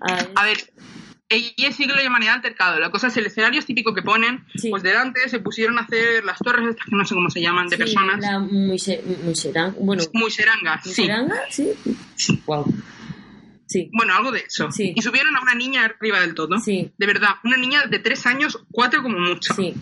a... 0.00 0.40
a 0.40 0.44
ver, 0.44 0.58
ella 1.30 1.72
sí 1.72 1.86
que 1.86 1.92
lo 1.92 2.00
llamaría 2.02 2.32
altercado. 2.32 2.78
La 2.80 2.90
cosa 2.90 3.08
es 3.08 3.16
el 3.18 3.26
escenario 3.26 3.60
es 3.60 3.66
típico 3.66 3.94
que 3.94 4.02
ponen, 4.02 4.44
Sí. 4.54 4.70
pues 4.70 4.82
delante 4.82 5.28
se 5.28 5.40
pusieron 5.40 5.78
a 5.78 5.82
hacer 5.82 6.24
las 6.24 6.38
torres 6.38 6.66
estas 6.68 6.86
que 6.86 6.96
no 6.96 7.04
sé 7.04 7.14
cómo 7.14 7.28
se 7.30 7.40
llaman, 7.42 7.68
de 7.68 7.76
Sí, 7.76 7.82
personas. 7.82 8.20
La 8.20 8.38
muiserán- 8.38 9.74
bueno, 9.78 10.02
Muy 10.14 10.30
serangas, 10.30 10.82
sí. 10.84 10.88
¿muiseranga? 11.02 11.36
Sí. 11.50 11.72
Wow. 12.46 12.72
Sí. 13.66 13.90
Bueno, 13.92 14.14
algo 14.16 14.32
de 14.32 14.40
eso. 14.40 14.72
Sí. 14.72 14.94
Y 14.96 15.02
subieron 15.02 15.36
a 15.36 15.42
una 15.42 15.54
niña 15.54 15.84
arriba 15.84 16.20
del 16.20 16.34
todo. 16.34 16.58
Sí. 16.58 16.90
De 16.96 17.06
verdad, 17.06 17.32
una 17.44 17.58
niña 17.58 17.82
de 17.86 17.98
tres 17.98 18.24
años, 18.24 18.64
cuatro 18.72 19.02
como 19.02 19.18
mucho. 19.18 19.52
Sí. 19.52 19.74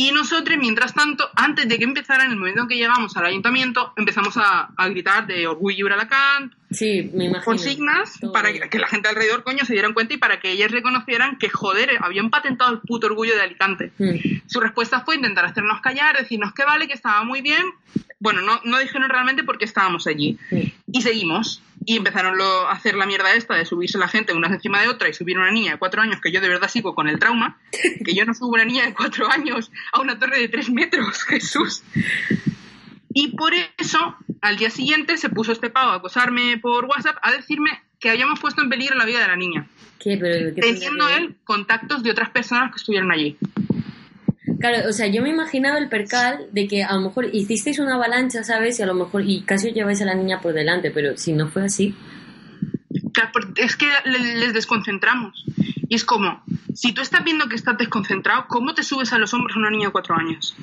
Y 0.00 0.12
nosotros, 0.12 0.56
mientras 0.56 0.94
tanto, 0.94 1.28
antes 1.36 1.68
de 1.68 1.76
que 1.76 1.84
empezara, 1.84 2.24
en 2.24 2.30
el 2.30 2.38
momento 2.38 2.62
en 2.62 2.68
que 2.68 2.76
llegamos 2.76 3.14
al 3.18 3.26
ayuntamiento, 3.26 3.92
empezamos 3.98 4.34
a, 4.38 4.70
a 4.74 4.88
gritar 4.88 5.26
de 5.26 5.46
orgullo 5.46 5.88
y 5.88 5.92
Alacant, 5.92 6.54
Sí, 6.70 7.10
me 7.12 7.26
imagino. 7.26 7.44
consignas, 7.44 8.18
Todo 8.18 8.32
para 8.32 8.50
que, 8.50 8.60
que 8.60 8.78
la 8.78 8.86
gente 8.86 9.10
alrededor, 9.10 9.42
coño, 9.42 9.62
se 9.66 9.74
dieran 9.74 9.92
cuenta 9.92 10.14
y 10.14 10.16
para 10.16 10.40
que 10.40 10.52
ellas 10.52 10.70
reconocieran 10.70 11.36
que, 11.36 11.50
joder, 11.50 11.90
habían 12.00 12.30
patentado 12.30 12.72
el 12.72 12.78
puto 12.78 13.08
orgullo 13.08 13.34
de 13.34 13.42
Alicante. 13.42 13.92
Mm. 13.98 14.40
Su 14.46 14.60
respuesta 14.60 15.02
fue 15.02 15.16
intentar 15.16 15.44
hacernos 15.44 15.82
callar, 15.82 16.16
decirnos 16.16 16.54
que 16.54 16.64
vale, 16.64 16.88
que 16.88 16.94
estaba 16.94 17.22
muy 17.22 17.42
bien. 17.42 17.66
Bueno, 18.20 18.40
no, 18.40 18.58
no 18.64 18.78
dijeron 18.78 19.10
realmente 19.10 19.44
porque 19.44 19.66
estábamos 19.66 20.06
allí. 20.06 20.38
Mm. 20.50 20.60
Y 20.92 21.02
seguimos. 21.02 21.62
Y 21.86 21.96
empezaron 21.96 22.36
lo- 22.36 22.68
a 22.68 22.72
hacer 22.72 22.94
la 22.94 23.06
mierda 23.06 23.32
esta 23.34 23.54
de 23.54 23.64
subirse 23.64 23.96
la 23.98 24.08
gente 24.08 24.34
unas 24.34 24.52
encima 24.52 24.80
de 24.82 24.88
otra 24.88 25.08
y 25.08 25.14
subir 25.14 25.38
una 25.38 25.50
niña 25.50 25.72
de 25.72 25.78
cuatro 25.78 26.02
años, 26.02 26.20
que 26.20 26.30
yo 26.30 26.40
de 26.40 26.48
verdad 26.48 26.68
sigo 26.68 26.94
con 26.94 27.08
el 27.08 27.18
trauma, 27.18 27.58
que 28.04 28.14
yo 28.14 28.24
no 28.24 28.34
subo 28.34 28.50
una 28.54 28.64
niña 28.64 28.84
de 28.86 28.94
cuatro 28.94 29.30
años 29.30 29.70
a 29.92 30.00
una 30.00 30.18
torre 30.18 30.38
de 30.38 30.48
tres 30.48 30.68
metros, 30.70 31.24
Jesús. 31.28 31.82
Y 33.12 33.28
por 33.36 33.52
eso, 33.78 34.16
al 34.40 34.56
día 34.56 34.70
siguiente, 34.70 35.16
se 35.16 35.28
puso 35.30 35.52
este 35.52 35.68
pavo 35.70 35.90
a 35.90 35.94
acosarme 35.96 36.58
por 36.58 36.84
WhatsApp 36.84 37.16
a 37.22 37.32
decirme 37.32 37.82
que 37.98 38.08
habíamos 38.10 38.38
puesto 38.40 38.62
en 38.62 38.68
peligro 38.70 38.96
la 38.96 39.04
vida 39.04 39.20
de 39.20 39.28
la 39.28 39.36
niña, 39.36 39.66
¿Qué? 39.98 40.16
Pero, 40.18 40.54
¿qué 40.54 40.60
teniendo 40.62 41.06
ver? 41.06 41.16
él 41.18 41.34
contactos 41.44 42.02
de 42.02 42.10
otras 42.10 42.30
personas 42.30 42.70
que 42.70 42.76
estuvieron 42.76 43.10
allí. 43.12 43.36
Claro, 44.60 44.88
o 44.88 44.92
sea, 44.92 45.06
yo 45.06 45.22
me 45.22 45.30
imaginaba 45.30 45.78
el 45.78 45.88
percal 45.88 46.46
de 46.52 46.68
que 46.68 46.84
a 46.84 46.92
lo 46.94 47.00
mejor 47.00 47.28
hicisteis 47.32 47.78
una 47.78 47.94
avalancha, 47.94 48.44
¿sabes? 48.44 48.78
Y 48.78 48.82
a 48.82 48.86
lo 48.86 48.94
mejor, 48.94 49.22
y 49.26 49.40
casi 49.42 49.68
os 49.68 49.74
lleváis 49.74 50.02
a 50.02 50.04
la 50.04 50.14
niña 50.14 50.40
por 50.40 50.52
delante, 50.52 50.90
pero 50.90 51.16
si 51.16 51.32
no 51.32 51.48
fue 51.48 51.64
así. 51.64 51.94
Es 53.56 53.76
que 53.76 53.86
le- 54.04 54.36
les 54.36 54.52
desconcentramos. 54.52 55.44
Y 55.88 55.94
es 55.94 56.04
como, 56.04 56.42
si 56.74 56.92
tú 56.92 57.00
estás 57.02 57.24
viendo 57.24 57.48
que 57.48 57.56
estás 57.56 57.76
desconcentrado, 57.78 58.44
¿cómo 58.48 58.74
te 58.74 58.82
subes 58.82 59.12
a 59.12 59.18
los 59.18 59.32
hombros 59.34 59.56
a 59.56 59.60
una 59.60 59.70
niña 59.70 59.86
de 59.86 59.92
cuatro 59.92 60.14
años? 60.14 60.54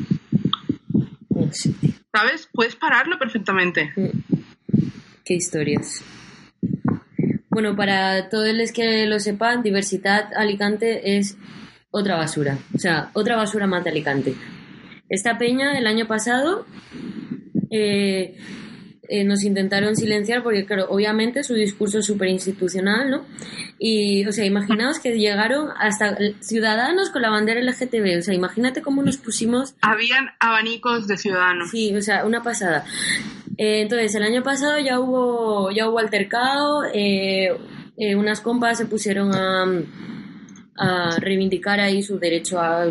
¿Sabes? 2.14 2.50
Puedes 2.54 2.76
pararlo 2.76 3.18
perfectamente. 3.20 3.94
Qué 5.26 5.34
historias. 5.34 6.04
Bueno, 7.50 7.76
para 7.76 8.30
todos 8.30 8.54
los 8.54 8.72
que 8.72 9.06
lo 9.08 9.20
sepan, 9.20 9.64
Diversidad 9.64 10.30
Alicante 10.36 11.18
es 11.18 11.38
otra 11.92 12.16
basura. 12.16 12.58
O 12.74 12.80
sea, 12.80 13.12
otra 13.14 13.36
basura 13.36 13.68
más 13.68 13.84
de 13.84 13.90
Alicante. 13.90 14.36
Esta 15.10 15.38
peña, 15.38 15.78
el 15.78 15.88
año 15.88 16.08
pasado, 16.08 16.66
eh, 17.72 18.38
eh, 19.10 19.24
nos 19.24 19.44
intentaron 19.44 19.96
silenciar 19.96 20.44
porque, 20.44 20.66
claro, 20.66 20.88
obviamente 20.90 21.44
su 21.44 21.54
discurso 21.54 22.00
es 22.00 22.06
súper 22.06 22.28
institucional, 22.28 23.10
¿no? 23.10 23.26
Y, 23.80 24.26
o 24.26 24.34
sea, 24.34 24.44
imaginaos 24.46 25.00
que 25.00 25.18
llegaron 25.18 25.70
hasta 25.80 26.18
ciudadanos 26.42 27.10
con 27.10 27.22
la 27.22 27.30
bandera 27.30 27.62
LGTB. 27.62 28.20
O 28.20 28.22
sea, 28.22 28.34
imagínate 28.34 28.82
cómo 28.82 29.02
nos 29.02 29.18
pusimos 29.18 29.76
Habían 29.82 30.30
abanicos 30.40 31.08
de 31.08 31.18
ciudadanos. 31.18 31.70
Sí, 31.72 31.96
o 31.96 32.02
sea, 32.02 32.26
una 32.26 32.44
pasada. 32.44 32.84
Eh, 33.58 33.82
entonces, 33.82 34.14
el 34.16 34.24
año 34.24 34.44
pasado 34.44 34.78
ya 34.80 35.00
hubo, 35.00 35.72
ya 35.72 35.88
hubo 35.90 36.00
altercado, 36.00 36.84
eh, 36.94 37.56
unas 38.16 38.42
compas 38.42 38.78
se 38.78 38.86
pusieron 38.86 39.34
a, 39.34 39.66
a 40.78 41.18
reivindicar 41.20 41.80
ahí 41.80 42.04
su 42.04 42.20
derecho 42.20 42.60
a, 42.60 42.86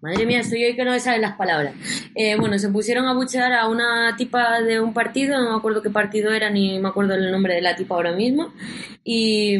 Madre 0.00 0.26
mía, 0.26 0.40
estoy 0.40 0.62
hoy 0.62 0.76
que 0.76 0.84
no 0.84 0.90
me 0.90 1.00
salen 1.00 1.22
las 1.22 1.34
palabras. 1.34 1.74
Eh, 2.14 2.36
bueno, 2.38 2.58
se 2.58 2.68
pusieron 2.68 3.06
a 3.06 3.14
buchear 3.14 3.54
a 3.54 3.68
una 3.68 4.14
tipa 4.18 4.60
de 4.60 4.78
un 4.78 4.92
partido, 4.92 5.40
no 5.40 5.52
me 5.52 5.56
acuerdo 5.56 5.80
qué 5.80 5.88
partido 5.88 6.30
era, 6.30 6.50
ni 6.50 6.78
me 6.78 6.88
acuerdo 6.88 7.14
el 7.14 7.32
nombre 7.32 7.54
de 7.54 7.62
la 7.62 7.74
tipa 7.74 7.94
ahora 7.94 8.12
mismo. 8.12 8.52
Y, 9.02 9.56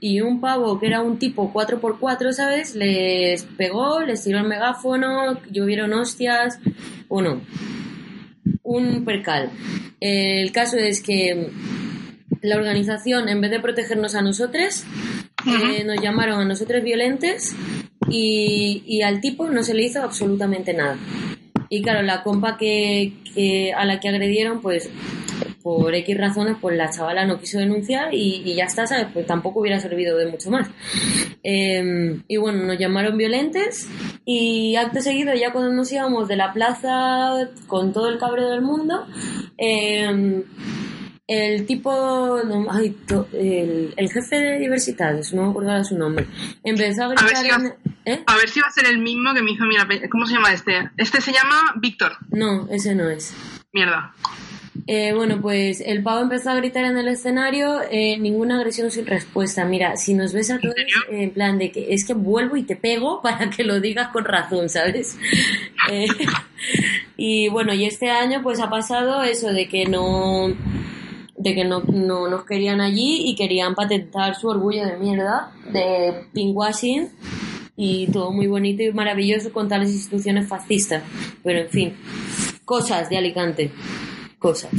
y 0.00 0.20
un 0.22 0.40
pavo 0.40 0.80
que 0.80 0.88
era 0.88 1.02
un 1.02 1.20
tipo 1.20 1.52
4x4, 1.52 2.32
¿sabes? 2.32 2.74
Les 2.74 3.44
pegó, 3.44 4.00
les 4.00 4.24
tiró 4.24 4.38
el 4.38 4.48
megáfono, 4.48 5.38
llovieron 5.52 5.92
hostias. 5.92 6.58
Bueno, 7.08 7.42
un 8.64 9.04
percal. 9.04 9.50
El 10.00 10.50
caso 10.50 10.78
es 10.78 11.00
que 11.00 11.52
la 12.42 12.56
organización, 12.56 13.28
en 13.28 13.40
vez 13.40 13.50
de 13.50 13.60
protegernos 13.60 14.14
a 14.14 14.22
nosotros, 14.22 14.84
eh, 15.46 15.84
nos 15.84 16.00
llamaron 16.00 16.40
a 16.40 16.44
nosotros 16.44 16.82
violentes 16.82 17.54
y, 18.08 18.82
y 18.86 19.02
al 19.02 19.20
tipo 19.20 19.48
no 19.48 19.62
se 19.62 19.74
le 19.74 19.84
hizo 19.84 20.02
absolutamente 20.02 20.74
nada. 20.74 20.98
Y 21.68 21.82
claro, 21.82 22.02
la 22.02 22.22
compa 22.22 22.56
que, 22.56 23.72
a 23.76 23.84
la 23.84 23.98
que 23.98 24.08
agredieron, 24.08 24.60
pues 24.60 24.88
por 25.62 25.92
X 25.94 26.16
razones, 26.16 26.56
pues 26.60 26.76
la 26.76 26.90
chavala 26.90 27.26
no 27.26 27.40
quiso 27.40 27.58
denunciar 27.58 28.14
y, 28.14 28.54
ya 28.54 28.64
está, 28.64 28.86
¿sabes? 28.86 29.06
Pues 29.12 29.26
tampoco 29.26 29.60
hubiera 29.60 29.80
servido 29.80 30.16
de 30.16 30.26
mucho 30.30 30.50
más. 30.50 30.68
Eh, 31.42 32.20
y 32.28 32.36
bueno, 32.36 32.62
nos 32.64 32.78
llamaron 32.78 33.18
violentes 33.18 33.88
y 34.24 34.76
acto 34.76 35.00
seguido, 35.00 35.34
ya 35.34 35.52
cuando 35.52 35.72
nos 35.72 35.90
íbamos 35.90 36.28
de 36.28 36.36
la 36.36 36.52
plaza 36.52 37.48
con 37.66 37.92
todo 37.92 38.08
el 38.08 38.18
cabreo 38.18 38.48
del 38.48 38.62
mundo, 38.62 39.04
eh, 39.58 40.44
el 41.26 41.66
tipo, 41.66 42.38
no, 42.44 42.66
ay, 42.70 42.96
el, 43.32 43.94
el 43.96 44.10
jefe 44.12 44.36
de 44.36 44.58
diversidades, 44.58 45.32
no 45.32 45.42
me 45.44 45.50
acuerdo 45.50 45.70
ahora 45.70 45.84
su 45.84 45.98
nombre, 45.98 46.26
empezó 46.62 47.04
a 47.04 47.08
ver 47.08 47.18
gritar 47.18 47.44
si 47.44 47.48
en- 47.66 47.74
¿eh? 48.04 48.22
A 48.26 48.36
ver 48.36 48.48
si 48.48 48.60
va 48.60 48.68
a 48.68 48.70
ser 48.70 48.86
el 48.86 48.98
mismo 48.98 49.32
que 49.34 49.40
a 49.40 49.42
mí 49.42 49.56
la 49.76 49.86
pe- 49.88 50.08
¿Cómo 50.08 50.26
se 50.26 50.34
llama 50.34 50.52
este? 50.52 50.90
Este 50.96 51.20
se 51.20 51.32
llama 51.32 51.74
Víctor. 51.80 52.12
No, 52.30 52.68
ese 52.70 52.94
no 52.94 53.10
es. 53.10 53.34
Mierda. 53.72 54.14
Eh, 54.86 55.12
bueno, 55.14 55.40
pues 55.40 55.80
el 55.84 56.02
pavo 56.04 56.20
empezó 56.20 56.50
a 56.50 56.54
gritar 56.54 56.84
en 56.84 56.96
el 56.96 57.08
escenario, 57.08 57.80
eh, 57.90 58.16
ninguna 58.18 58.58
agresión 58.58 58.90
sin 58.92 59.06
respuesta. 59.06 59.64
Mira, 59.64 59.96
si 59.96 60.14
nos 60.14 60.32
ves 60.32 60.50
a 60.52 60.60
todos, 60.60 60.76
eh, 60.78 61.22
en 61.24 61.30
plan 61.32 61.58
de 61.58 61.72
que 61.72 61.92
es 61.92 62.06
que 62.06 62.14
vuelvo 62.14 62.56
y 62.56 62.62
te 62.62 62.76
pego 62.76 63.20
para 63.22 63.50
que 63.50 63.64
lo 63.64 63.80
digas 63.80 64.08
con 64.08 64.24
razón, 64.24 64.68
¿sabes? 64.68 65.18
Eh, 65.90 66.06
y 67.16 67.48
bueno, 67.48 67.74
y 67.74 67.84
este 67.86 68.10
año 68.10 68.42
pues 68.42 68.60
ha 68.60 68.70
pasado 68.70 69.24
eso 69.24 69.52
de 69.52 69.66
que 69.68 69.86
no 69.86 70.54
de 71.38 71.54
que 71.54 71.64
no, 71.64 71.80
no 71.82 72.28
nos 72.28 72.44
querían 72.44 72.80
allí 72.80 73.22
y 73.28 73.36
querían 73.36 73.74
patentar 73.74 74.34
su 74.36 74.48
orgullo 74.48 74.86
de 74.86 74.96
mierda 74.96 75.52
de 75.72 76.26
pinkwashing 76.32 77.10
y 77.76 78.06
todo 78.10 78.32
muy 78.32 78.46
bonito 78.46 78.82
y 78.82 78.92
maravilloso 78.92 79.52
con 79.52 79.68
tales 79.68 79.90
instituciones 79.90 80.48
fascistas. 80.48 81.02
Pero 81.44 81.58
en 81.60 81.68
fin, 81.68 81.96
cosas 82.64 83.10
de 83.10 83.18
Alicante. 83.18 83.70
Cosas. 84.38 84.70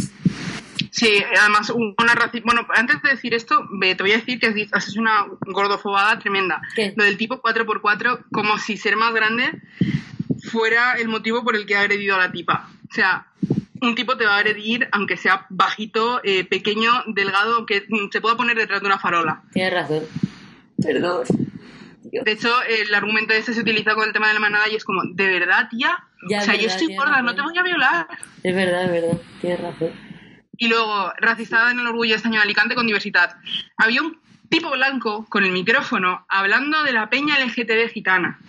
Sí, 0.91 1.09
además 1.39 1.69
una 1.69 2.15
raci- 2.15 2.41
Bueno, 2.43 2.61
antes 2.75 3.01
de 3.03 3.09
decir 3.09 3.33
esto, 3.35 3.55
te 3.79 3.95
voy 4.01 4.11
a 4.13 4.17
decir 4.17 4.39
que 4.39 4.47
hecho 4.47 4.99
una 4.99 5.25
gordofobada 5.41 6.17
tremenda. 6.17 6.59
¿Qué? 6.75 6.93
Lo 6.95 7.03
del 7.03 7.17
tipo 7.17 7.39
4x4, 7.41 8.25
como 8.31 8.57
si 8.57 8.77
ser 8.77 8.95
más 8.95 9.13
grande 9.13 9.61
fuera 10.51 10.93
el 10.93 11.07
motivo 11.07 11.43
por 11.43 11.55
el 11.55 11.65
que 11.65 11.75
ha 11.75 11.81
agredido 11.81 12.15
a 12.15 12.19
la 12.19 12.31
tipa. 12.31 12.69
O 12.89 12.93
sea, 12.93 13.27
un 13.81 13.95
tipo 13.95 14.17
te 14.17 14.25
va 14.25 14.35
a 14.35 14.37
agredir 14.39 14.87
aunque 14.91 15.17
sea 15.17 15.45
bajito, 15.49 16.21
eh, 16.23 16.45
pequeño, 16.45 16.91
delgado, 17.07 17.65
que 17.65 17.85
se 18.11 18.21
pueda 18.21 18.37
poner 18.37 18.57
detrás 18.57 18.81
de 18.81 18.87
una 18.87 18.99
farola. 18.99 19.43
Tienes 19.51 19.73
razón. 19.73 20.03
Perdón. 20.81 21.25
Dios. 22.03 22.23
De 22.23 22.31
hecho, 22.31 22.53
el 22.63 22.93
argumento 22.93 23.33
este 23.33 23.53
se 23.53 23.61
utiliza 23.61 23.93
con 23.95 24.07
el 24.07 24.13
tema 24.13 24.29
de 24.29 24.35
la 24.35 24.39
manada 24.39 24.69
y 24.69 24.75
es 24.75 24.83
como, 24.83 25.01
¿de 25.03 25.27
verdad, 25.27 25.67
tía? 25.69 26.03
Ya, 26.29 26.39
o 26.39 26.41
sea, 26.41 26.55
yo 26.55 26.67
estoy 26.67 26.95
gorda, 26.95 27.21
no 27.21 27.35
te 27.35 27.41
voy 27.41 27.57
a 27.57 27.63
violar. 27.63 28.07
Es 28.43 28.55
verdad, 28.55 28.85
es 28.85 28.91
verdad. 28.91 29.21
Tienes 29.41 29.59
razón. 29.59 29.91
Y 30.57 30.67
luego, 30.67 31.13
racista 31.17 31.69
en 31.71 31.79
el 31.79 31.87
orgullo 31.87 32.15
este 32.15 32.27
año 32.27 32.39
de 32.39 32.43
Alicante 32.43 32.75
con 32.75 32.87
diversidad. 32.87 33.35
Había 33.77 34.01
un 34.01 34.19
tipo 34.49 34.71
blanco 34.71 35.25
con 35.29 35.43
el 35.43 35.51
micrófono 35.51 36.25
hablando 36.29 36.83
de 36.83 36.93
la 36.93 37.09
peña 37.09 37.37
LGTB 37.39 37.89
gitana. 37.89 38.39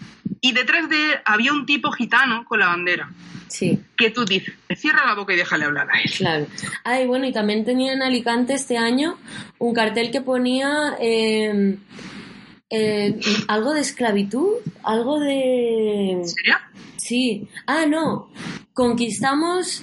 Y 0.41 0.53
detrás 0.53 0.89
de 0.89 0.97
él 0.97 1.21
había 1.25 1.53
un 1.53 1.67
tipo 1.67 1.91
gitano 1.91 2.45
con 2.45 2.61
la 2.61 2.69
bandera. 2.69 3.11
Sí, 3.49 3.81
Que 3.97 4.11
tú 4.11 4.25
dices, 4.25 4.55
cierra 4.77 5.07
la 5.07 5.15
boca 5.15 5.33
y 5.33 5.37
déjale 5.37 5.65
hablar 5.65 5.89
a 5.91 6.01
él. 6.01 6.11
claro. 6.17 6.47
Ay, 6.85 7.07
bueno, 7.07 7.27
y 7.27 7.33
también 7.33 7.65
tenía 7.65 7.93
en 7.93 8.03
Alicante 8.03 8.55
este 8.55 8.77
año 8.77 9.17
un 9.59 9.75
cartel 9.75 10.11
que 10.11 10.21
ponía 10.21 10.97
eh, 11.01 11.77
eh, 12.71 13.19
algo 13.49 13.73
de 13.73 13.81
esclavitud, 13.81 14.57
algo 14.83 15.19
de... 15.21 16.11
¿En 16.13 16.29
serio? 16.29 16.57
Sí. 16.97 17.49
Ah, 17.67 17.87
no. 17.87 18.31
Conquistamos 18.75 19.83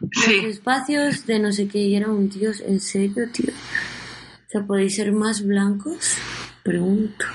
los 0.00 0.44
espacios 0.44 1.26
de 1.26 1.38
no 1.38 1.52
sé 1.52 1.68
qué. 1.68 1.78
Y 1.78 1.94
era 1.94 2.08
un 2.08 2.28
tío, 2.30 2.50
¿en 2.66 2.80
serio, 2.80 3.28
tío? 3.32 3.50
O 3.50 4.50
sea, 4.50 4.62
¿podéis 4.66 4.96
ser 4.96 5.12
más 5.12 5.44
blancos? 5.44 6.16
Pregunto. 6.62 7.26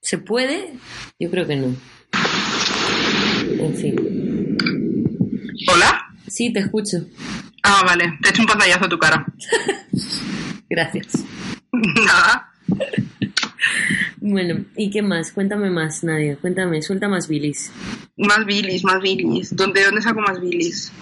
¿Se 0.00 0.18
puede? 0.18 0.72
Yo 1.18 1.30
creo 1.30 1.46
que 1.46 1.56
no. 1.56 1.74
En 3.60 3.74
fin. 3.74 4.27
Sí, 6.38 6.52
te 6.52 6.60
escucho. 6.60 6.98
Ah, 7.64 7.82
vale. 7.84 8.16
Te 8.22 8.28
he 8.28 8.30
hecho 8.30 8.42
un 8.42 8.46
pantallazo 8.46 8.84
a 8.84 8.88
tu 8.88 8.96
cara. 8.96 9.26
Gracias. 10.70 11.24
Nada. 11.72 12.52
Bueno, 14.18 14.64
¿y 14.76 14.88
qué 14.88 15.02
más? 15.02 15.32
Cuéntame 15.32 15.68
más, 15.68 16.04
Nadia. 16.04 16.36
Cuéntame, 16.36 16.80
suelta 16.80 17.08
más 17.08 17.26
bilis. 17.26 17.72
Más 18.16 18.46
bilis, 18.46 18.84
más 18.84 19.02
bilis. 19.02 19.56
¿Dónde, 19.56 19.82
dónde 19.84 20.00
saco 20.00 20.20
más 20.20 20.40
bilis? 20.40 20.92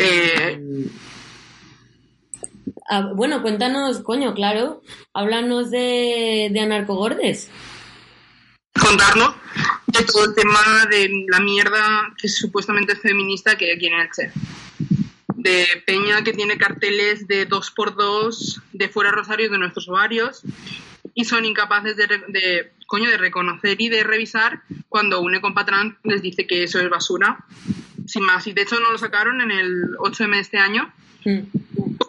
Eh, 0.00 0.88
Ah, 2.90 3.12
bueno, 3.14 3.42
cuéntanos, 3.42 4.00
coño, 4.00 4.34
claro. 4.34 4.82
Háblanos 5.14 5.70
de, 5.70 6.50
de 6.52 6.60
anarcogordes. 6.60 7.48
Contarnos 8.84 9.34
de 9.86 10.04
todo 10.04 10.24
el 10.24 10.34
tema 10.34 10.86
de 10.90 11.26
la 11.28 11.40
mierda 11.40 12.12
que 12.16 12.28
supuestamente 12.28 12.92
es 12.92 13.00
feminista 13.00 13.56
que 13.56 13.66
hay 13.66 13.76
aquí 13.76 13.86
en 13.86 13.94
Elche. 13.94 14.32
De 15.34 15.66
Peña 15.86 16.22
que 16.22 16.32
tiene 16.32 16.56
carteles 16.56 17.26
de 17.26 17.46
dos 17.46 17.70
por 17.70 17.96
dos 17.96 18.60
de 18.72 18.88
fuera 18.88 19.10
rosarios 19.10 19.50
de 19.50 19.58
nuestros 19.58 19.88
ovarios 19.88 20.42
y 21.14 21.24
son 21.24 21.44
incapaces 21.44 21.96
de, 21.96 22.06
de, 22.06 22.72
coño, 22.86 23.10
de 23.10 23.16
reconocer 23.16 23.80
y 23.80 23.88
de 23.88 24.04
revisar 24.04 24.62
cuando 24.88 25.20
un 25.20 25.34
ecompatrán 25.34 25.98
les 26.04 26.22
dice 26.22 26.46
que 26.46 26.62
eso 26.62 26.78
es 26.80 26.88
basura 26.88 27.44
sin 28.06 28.24
más. 28.24 28.46
Y 28.46 28.52
de 28.52 28.62
hecho 28.62 28.78
no 28.80 28.92
lo 28.92 28.98
sacaron 28.98 29.40
en 29.40 29.50
el 29.50 29.96
8M 29.98 30.34
de 30.34 30.40
este 30.40 30.58
año 30.58 30.92
Mm. 31.24 31.40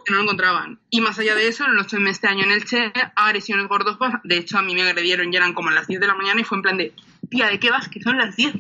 Porque 0.03 0.11
no 0.11 0.17
lo 0.17 0.23
encontraban. 0.23 0.79
Y 0.89 0.99
más 1.01 1.17
allá 1.17 1.33
de 1.35 1.47
eso, 1.47 1.63
en 1.65 1.71
8M 1.77 2.03
de 2.05 2.09
este 2.11 2.27
año 2.27 2.43
en 2.43 2.51
el 2.51 2.65
Che, 2.65 2.91
agresiones 3.15 3.67
gordos. 3.67 3.95
pues, 3.97 4.11
De 4.23 4.37
hecho, 4.37 4.57
a 4.57 4.61
mí 4.61 4.73
me 4.75 4.81
agredieron 4.83 5.31
y 5.31 5.35
eran 5.35 5.53
como 5.53 5.69
a 5.69 5.73
las 5.73 5.87
10 5.87 5.99
de 6.01 6.07
la 6.07 6.15
mañana 6.15 6.41
y 6.41 6.43
fue 6.43 6.57
en 6.57 6.61
plan 6.61 6.77
de, 6.77 6.91
tía, 7.29 7.47
¿de 7.47 7.59
qué 7.59 7.69
vas? 7.69 7.87
Que 7.87 8.01
son 8.01 8.17
las 8.17 8.35
10. 8.35 8.53
O 8.55 8.59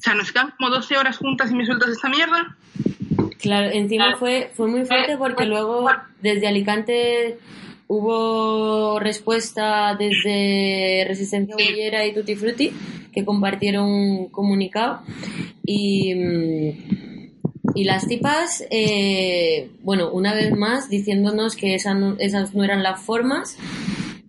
sea, 0.00 0.14
nos 0.14 0.30
quedan 0.32 0.52
como 0.58 0.70
12 0.70 0.96
horas 0.98 1.16
juntas 1.18 1.50
y 1.50 1.54
me 1.54 1.64
sueltas 1.64 1.88
esta 1.90 2.08
mierda. 2.08 2.56
Claro, 3.40 3.70
encima 3.72 4.16
fue, 4.16 4.50
fue 4.54 4.68
muy 4.68 4.84
fuerte 4.84 5.16
porque 5.16 5.44
luego 5.46 5.88
desde 6.20 6.46
Alicante 6.48 7.38
hubo 7.86 8.98
respuesta 8.98 9.94
desde 9.98 11.04
Resistencia 11.06 11.54
Sí. 11.58 11.64
Bollera 11.64 12.06
y 12.06 12.14
Tutti 12.14 12.34
Frutti 12.36 12.72
que 13.12 13.24
compartieron 13.24 13.84
un 13.86 14.28
comunicado 14.30 15.02
y, 15.64 16.14
mm, 16.14 17.13
y 17.74 17.84
las 17.84 18.06
tipas, 18.06 18.64
eh, 18.70 19.70
bueno, 19.82 20.10
una 20.10 20.32
vez 20.34 20.52
más 20.56 20.88
diciéndonos 20.88 21.56
que 21.56 21.74
esa 21.74 21.94
no- 21.94 22.16
esas 22.18 22.54
no 22.54 22.64
eran 22.64 22.82
las 22.82 23.00
formas 23.00 23.56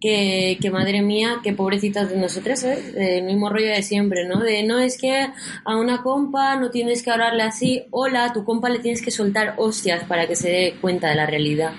que, 0.01 0.57
que 0.61 0.69
madre 0.71 1.01
mía, 1.01 1.39
que 1.43 1.53
pobrecitas 1.53 2.09
de 2.09 2.17
nosotras, 2.17 2.61
¿sabes? 2.61 2.93
El 2.95 3.23
mismo 3.23 3.49
rollo 3.49 3.67
de 3.67 3.81
siempre, 3.81 4.27
¿no? 4.27 4.39
De 4.39 4.61
no 4.63 4.77
es 4.79 4.97
que 4.99 5.27
a 5.63 5.75
una 5.77 6.01
compa 6.03 6.55
no 6.57 6.69
tienes 6.69 7.01
que 7.01 7.11
hablarle 7.11 7.43
así, 7.43 7.83
hola, 7.91 8.25
a 8.25 8.33
tu 8.33 8.43
compa 8.43 8.69
le 8.69 8.79
tienes 8.79 9.01
que 9.01 9.09
soltar 9.11 9.55
hostias 9.57 10.03
para 10.03 10.27
que 10.27 10.35
se 10.35 10.49
dé 10.49 10.75
cuenta 10.81 11.09
de 11.09 11.15
la 11.15 11.25
realidad. 11.25 11.73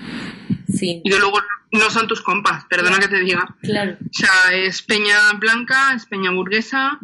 Fin. 0.77 1.01
Y 1.03 1.09
luego 1.09 1.39
no 1.71 1.89
son 1.89 2.07
tus 2.07 2.21
compas, 2.21 2.65
perdona 2.69 2.99
que 2.99 3.07
te 3.07 3.19
diga. 3.19 3.55
Claro, 3.61 3.93
O 4.01 4.09
sea, 4.11 4.53
es 4.57 4.81
peña 4.81 5.15
blanca, 5.39 5.93
es 5.95 6.05
peña 6.05 6.31
burguesa, 6.31 6.99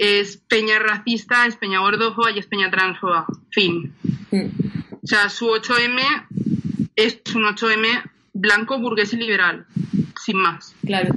es 0.00 0.38
peña 0.38 0.78
racista, 0.78 1.46
es 1.46 1.56
peña 1.56 1.80
gordófoba 1.80 2.30
y 2.30 2.38
es 2.38 2.46
peña 2.46 2.70
transfoba. 2.70 3.26
Fin. 3.50 3.92
O 4.32 5.06
sea, 5.06 5.28
su 5.28 5.46
8M 5.46 6.00
es 6.96 7.20
un 7.34 7.42
8M 7.42 8.10
blanco, 8.32 8.78
burgués 8.80 9.12
y 9.12 9.18
liberal. 9.18 9.66
Sin 10.24 10.38
más. 10.38 10.74
claro. 10.86 11.14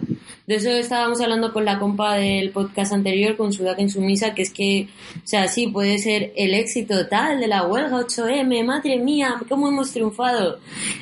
De 0.48 0.56
eso 0.56 0.69
estábamos 0.72 1.22
hablando 1.22 1.54
con 1.54 1.63
la 1.63 1.80
compa 1.80 2.15
del 2.15 2.50
podcast 2.50 2.91
anterior, 2.91 3.38
con 3.38 3.54
Sudaca 3.54 3.82
Insumisa, 3.82 4.36
que 4.36 4.41
es 4.41 4.52
que, 4.52 4.89
o 5.15 5.26
sea, 5.28 5.48
sí, 5.48 5.67
puede 5.67 5.98
ser 6.00 6.34
el 6.36 6.54
éxito 6.54 7.08
tal 7.08 7.39
de 7.39 7.48
la 7.48 7.65
huelga 7.65 8.02
8M, 8.02 8.65
madre 8.65 8.98
mía, 8.98 9.36
cómo 9.48 9.69
hemos 9.69 9.93
triunfado. 9.93 10.60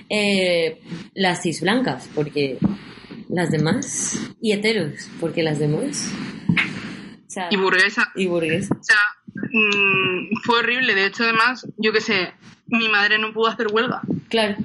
Eh, 0.08 0.80
las 1.16 1.42
cis 1.42 1.62
blancas, 1.62 2.08
porque 2.14 2.60
las 3.30 3.50
demás, 3.50 4.20
y 4.40 4.52
heteros, 4.52 5.10
porque 5.20 5.42
las 5.42 5.58
demás. 5.58 6.12
Sea, 7.32 7.48
Y 7.50 7.56
burguesa. 7.56 8.12
y 8.16 8.28
burguesas. 8.28 8.78
O 8.78 8.84
sea, 8.84 8.98
mm, 9.54 10.36
fue 10.44 10.60
horrible. 10.60 10.94
De 10.96 11.06
hecho, 11.06 11.24
además, 11.24 11.66
yo 11.78 11.94
qué 11.94 12.02
sé, 12.02 12.34
mi 12.68 12.90
madre 12.90 13.18
no 13.20 13.32
pudo 13.32 13.48
hacer 13.48 13.68
huelga. 13.72 14.02
Claro. 14.30 14.56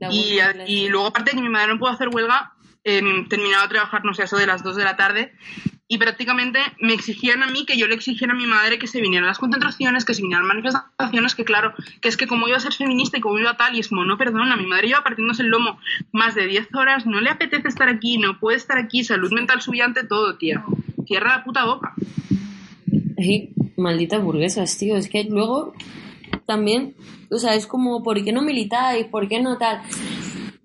La 0.00 0.12
Y, 0.12 0.40
a- 0.40 0.66
y 0.66 0.88
luego, 0.88 1.06
aparte 1.06 1.30
de 1.30 1.36
que 1.36 1.42
mi 1.42 1.48
madre 1.48 1.68
no 1.68 1.78
pudo 1.78 1.90
hacer 1.90 2.08
huelga, 2.08 2.52
em, 2.82 3.28
terminaba 3.28 3.62
de 3.62 3.68
trabajar, 3.68 4.04
no 4.04 4.12
sé, 4.12 4.24
eso 4.24 4.36
de 4.36 4.46
las 4.48 4.62
2 4.64 4.74
de 4.76 4.82
la 4.84 4.96
tarde. 4.96 5.32
Y 5.88 5.98
prácticamente 5.98 6.58
me 6.80 6.94
exigían 6.94 7.44
a 7.44 7.46
mí 7.46 7.64
que 7.64 7.76
yo 7.78 7.86
le 7.86 7.94
exigiera 7.94 8.32
a 8.32 8.36
mi 8.36 8.46
madre 8.46 8.76
que 8.80 8.88
se 8.88 9.00
vinieran 9.00 9.26
a 9.26 9.28
las 9.28 9.38
concentraciones, 9.38 10.04
que 10.04 10.14
se 10.14 10.22
vinieran 10.22 10.42
a 10.44 10.48
las 10.48 10.56
manifestaciones, 10.56 11.36
que 11.36 11.44
claro, 11.44 11.74
que 12.00 12.08
es 12.08 12.16
que 12.16 12.26
como 12.26 12.48
iba 12.48 12.56
a 12.56 12.60
ser 12.60 12.72
feminista 12.72 13.18
y 13.18 13.20
como 13.20 13.38
iba 13.38 13.56
tal, 13.56 13.76
y 13.76 13.78
es 13.80 13.86
como, 13.88 14.04
no, 14.04 14.18
perdona, 14.18 14.56
mi 14.56 14.66
madre 14.66 14.88
iba 14.88 15.04
partiéndose 15.04 15.42
el 15.42 15.48
lomo 15.50 15.78
más 16.10 16.34
de 16.34 16.46
10 16.48 16.66
horas, 16.74 17.06
no 17.06 17.20
le 17.20 17.30
apetece 17.30 17.68
estar 17.68 17.88
aquí, 17.88 18.18
no 18.18 18.40
puede 18.40 18.56
estar 18.56 18.78
aquí, 18.78 19.04
salud 19.04 19.30
mental 19.32 19.62
subiante, 19.62 20.02
todo, 20.02 20.36
tío. 20.36 20.64
Cierra 21.06 21.38
la 21.38 21.44
puta 21.44 21.64
boca. 21.64 21.94
Ay, 23.18 23.50
malditas 23.76 24.22
burguesas, 24.22 24.76
tío. 24.78 24.96
Es 24.96 25.08
que 25.08 25.24
luego 25.24 25.72
también, 26.46 26.94
o 27.30 27.38
sea, 27.38 27.54
es 27.54 27.66
como, 27.66 28.02
¿por 28.02 28.22
qué 28.22 28.32
no 28.32 28.42
militáis? 28.42 29.06
¿Por 29.06 29.28
qué 29.28 29.40
no 29.40 29.58
tal? 29.58 29.82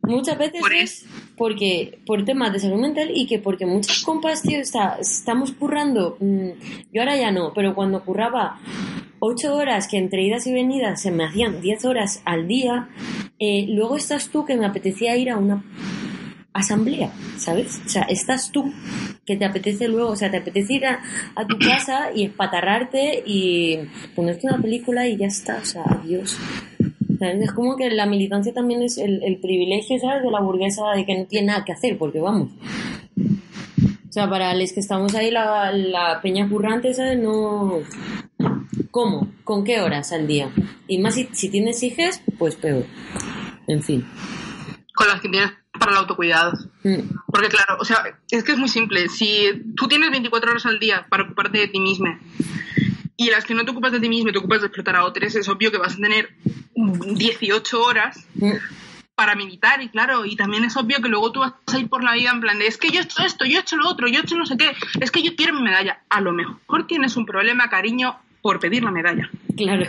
Muchas 0.04 0.38
veces 0.38 0.60
Por 0.62 0.74
es 0.74 1.06
porque 1.38 2.00
por 2.06 2.24
temas 2.24 2.54
de 2.54 2.60
salud 2.60 2.80
mental 2.80 3.10
y 3.14 3.26
que 3.26 3.40
porque 3.40 3.66
muchas 3.66 4.04
compas, 4.04 4.44
tío, 4.44 4.60
está, 4.60 4.98
estamos 5.00 5.52
currando. 5.54 6.18
mm, 6.20 6.50
yo 6.94 7.02
ahora 7.02 7.18
ya 7.18 7.32
no, 7.32 7.52
pero 7.54 7.74
cuando 7.74 8.04
curraba 8.04 8.60
ocho 9.20 9.56
horas 9.56 9.88
que 9.88 9.98
entre 9.98 10.24
idas 10.24 10.46
y 10.48 10.54
venidas 10.54 11.02
se 11.02 11.10
me 11.10 11.24
hacían 11.24 11.62
10 11.62 11.86
horas 11.86 12.22
al 12.26 12.48
día, 12.48 12.90
eh, 13.40 13.66
luego 13.70 13.96
estás 13.96 14.30
tú 14.30 14.46
que 14.46 14.56
me 14.56 14.66
apetecía 14.66 15.18
ir 15.18 15.30
a 15.32 15.38
una 15.38 15.64
asamblea, 16.54 17.12
¿sabes? 17.38 17.82
O 17.86 17.90
sea, 17.90 18.04
estás 18.04 18.52
tú 18.52 18.74
que 19.26 19.38
te 19.38 19.46
apetece 19.46 19.88
luego, 19.88 20.10
o 20.10 20.16
sea, 20.16 20.30
te 20.30 20.38
apetece 20.38 20.74
ir 20.74 20.86
a, 20.86 21.02
tu 21.48 21.58
casa 21.58 22.12
y 22.14 22.26
espatarrarte 22.26 23.24
y 23.26 23.80
ponerte 24.16 24.48
una 24.48 24.62
película 24.62 25.08
y 25.08 25.18
ya 25.18 25.28
está, 25.28 25.60
o 25.62 25.66
sea, 25.66 25.84
adiós. 25.84 26.38
Es 27.20 27.52
como 27.52 27.78
que 27.78 27.92
la 27.92 28.08
militancia 28.08 28.52
también 28.52 28.82
es 28.82 28.98
el, 28.98 29.22
el 29.24 29.38
privilegio, 29.38 30.00
¿sabes? 30.00 30.24
De 30.24 30.32
la 30.32 30.42
burguesa 30.42 30.84
de 30.96 31.06
que 31.06 31.20
no 31.20 31.26
tiene 31.26 31.48
nada 31.48 31.64
que 31.64 31.72
hacer, 31.72 31.98
porque 31.98 32.20
vamos. 32.20 32.50
O 34.12 34.14
sea, 34.14 34.30
para 34.30 34.54
los 34.54 34.74
que 34.74 34.82
estamos 34.82 35.16
ahí, 35.16 35.32
la, 35.32 35.72
la 35.72 36.20
peña 36.22 36.50
currante, 36.50 36.94
¿sabes? 36.94 37.18
No... 37.18 37.80
¿Cómo? 38.92 39.32
¿Con 39.46 39.64
qué 39.64 39.80
horas 39.80 40.12
al 40.12 40.28
día? 40.28 40.52
Y 40.86 40.98
más 40.98 41.16
si, 41.16 41.50
tienes 41.50 41.82
hijas, 41.82 42.22
pues 42.38 42.58
peor. 42.58 42.86
En 43.68 43.82
fin. 43.82 44.06
Con 44.94 45.08
las 45.08 45.22
que 45.22 45.30
para 45.80 45.92
el 45.92 45.98
autocuidado. 45.98 46.54
Mm. 46.84 47.00
Porque 47.28 47.50
claro, 47.50 47.78
o 47.80 47.86
sea, 47.86 48.04
es 48.30 48.44
que 48.44 48.52
es 48.52 48.58
muy 48.58 48.70
simple. 48.70 49.08
Si 49.10 49.64
tú 49.76 49.88
tienes 49.88 50.12
24 50.12 50.52
horas 50.52 50.66
al 50.66 50.80
día 50.80 51.06
para 51.10 51.24
ocuparte 51.24 51.60
de 51.60 51.68
ti 51.68 51.80
misma 51.80 52.20
y 53.18 53.30
las 53.30 53.46
que 53.46 53.54
no 53.54 53.64
te 53.64 53.72
ocupas 53.72 53.92
de 53.92 54.00
ti 54.00 54.10
mismo 54.10 54.32
te 54.32 54.40
ocupas 54.40 54.62
de 54.62 54.68
explotar 54.68 54.96
a 54.96 55.06
otros, 55.06 55.36
es 55.36 55.48
obvio 55.48 55.72
que 55.72 55.78
vas 55.78 55.94
a 55.94 55.98
tener 55.98 56.30
18 56.76 57.82
horas 57.82 58.26
Mm. 58.36 58.54
para 59.16 59.36
militar 59.36 59.82
y 59.82 59.90
claro, 59.90 60.26
y 60.26 60.36
también 60.36 60.64
es 60.64 60.76
obvio 60.78 61.02
que 61.02 61.10
luego 61.10 61.32
tú 61.32 61.42
vas 61.42 61.54
a 61.68 61.80
ir 61.80 61.88
por 61.88 62.04
la 62.04 62.14
vida 62.14 62.32
en 62.32 62.42
plan 62.42 62.58
de 62.58 62.66
es 62.68 62.78
que 62.78 62.90
yo 62.90 63.00
he 63.02 63.04
hecho 63.04 63.24
esto, 63.24 63.46
yo 63.46 63.58
he 63.58 63.62
hecho 63.62 63.76
lo 63.78 63.88
otro, 63.88 64.08
yo 64.08 64.20
he 64.20 64.24
hecho 64.24 64.36
no 64.36 64.46
sé 64.46 64.58
qué, 64.58 64.72
es 65.00 65.12
que 65.12 65.22
yo 65.22 65.36
quiero 65.36 65.54
mi 65.54 65.62
medalla. 65.62 66.02
A 66.10 66.22
lo 66.22 66.34
mejor 66.34 66.88
tienes 66.88 67.16
un 67.18 67.26
problema, 67.26 67.70
cariño, 67.70 68.16
por 68.42 68.60
pedir 68.60 68.84
la 68.84 68.92
medalla. 68.92 69.30
Claro, 69.56 69.86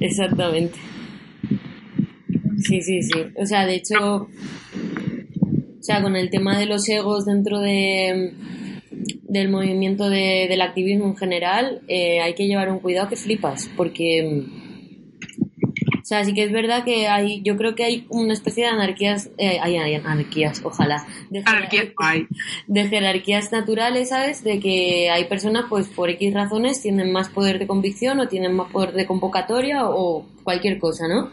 exactamente. 0.00 0.78
Sí, 2.66 2.82
sí, 2.82 3.02
sí. 3.02 3.12
O 3.36 3.46
sea, 3.46 3.66
de 3.66 3.74
hecho, 3.76 4.28
o 4.28 5.82
sea, 5.82 6.02
con 6.02 6.16
el 6.16 6.30
tema 6.30 6.58
de 6.58 6.66
los 6.66 6.88
egos 6.88 7.24
dentro 7.26 7.60
de 7.60 8.32
del 9.28 9.48
movimiento 9.48 10.08
de- 10.08 10.46
del 10.48 10.62
activismo 10.62 11.06
en 11.06 11.16
general, 11.16 11.82
eh, 11.88 12.20
hay 12.20 12.34
que 12.34 12.46
llevar 12.46 12.70
un 12.70 12.78
cuidado 12.78 13.08
que 13.08 13.16
flipas, 13.16 13.68
porque, 13.76 14.44
o 16.00 16.04
sea, 16.04 16.24
sí 16.24 16.32
que 16.34 16.44
es 16.44 16.52
verdad 16.52 16.84
que 16.84 17.08
hay, 17.08 17.42
yo 17.42 17.56
creo 17.56 17.74
que 17.74 17.82
hay 17.82 18.06
una 18.10 18.32
especie 18.32 18.62
de 18.64 18.70
anarquías, 18.70 19.30
eh, 19.36 19.58
hay, 19.60 19.76
hay 19.76 19.94
anarquías, 19.94 20.60
ojalá, 20.64 21.04
de, 21.30 21.40
Anarquía, 21.44 21.92
ay. 21.98 22.28
de 22.68 22.88
jerarquías 22.88 23.50
naturales, 23.50 24.10
¿sabes? 24.10 24.44
De 24.44 24.60
que 24.60 25.10
hay 25.10 25.24
personas, 25.24 25.64
pues 25.68 25.88
por 25.88 26.10
X 26.10 26.32
razones, 26.32 26.80
tienen 26.80 27.10
más 27.10 27.28
poder 27.28 27.58
de 27.58 27.66
convicción 27.66 28.20
o 28.20 28.28
tienen 28.28 28.52
más 28.54 28.70
poder 28.70 28.92
de 28.92 29.04
convocatoria 29.04 29.88
o 29.88 30.24
cualquier 30.44 30.78
cosa, 30.78 31.08
¿no? 31.08 31.30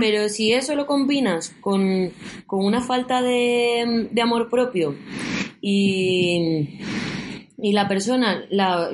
Pero 0.00 0.28
si 0.28 0.52
eso 0.52 0.74
lo 0.76 0.86
combinas 0.86 1.54
con, 1.60 2.10
con 2.46 2.64
una 2.64 2.80
falta 2.80 3.22
de, 3.22 4.08
de 4.10 4.22
amor 4.22 4.48
propio 4.50 4.94
y, 5.60 6.78
y 7.58 7.72
la 7.72 7.88
persona 7.88 8.44
la, 8.50 8.90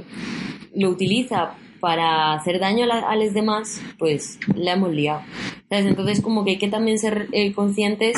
lo 0.74 0.88
utiliza 0.90 1.54
para 1.80 2.34
hacer 2.34 2.60
daño 2.60 2.84
a, 2.84 2.86
la- 2.86 3.10
a 3.10 3.16
los 3.16 3.32
demás, 3.34 3.80
pues 3.98 4.38
la 4.54 4.72
hemos 4.72 4.92
liado. 4.92 5.22
¿Sabes? 5.68 5.86
Entonces 5.86 6.20
como 6.20 6.44
que 6.44 6.52
hay 6.52 6.58
que 6.58 6.68
también 6.68 6.98
ser 6.98 7.28
eh, 7.32 7.52
conscientes 7.52 8.16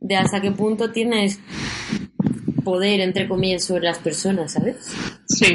de 0.00 0.16
hasta 0.16 0.40
qué 0.40 0.50
punto 0.50 0.90
tienes 0.92 1.40
poder, 2.64 3.00
entre 3.00 3.28
comillas, 3.28 3.64
sobre 3.64 3.84
las 3.84 3.98
personas, 3.98 4.52
¿sabes? 4.52 4.76
Sí, 5.26 5.54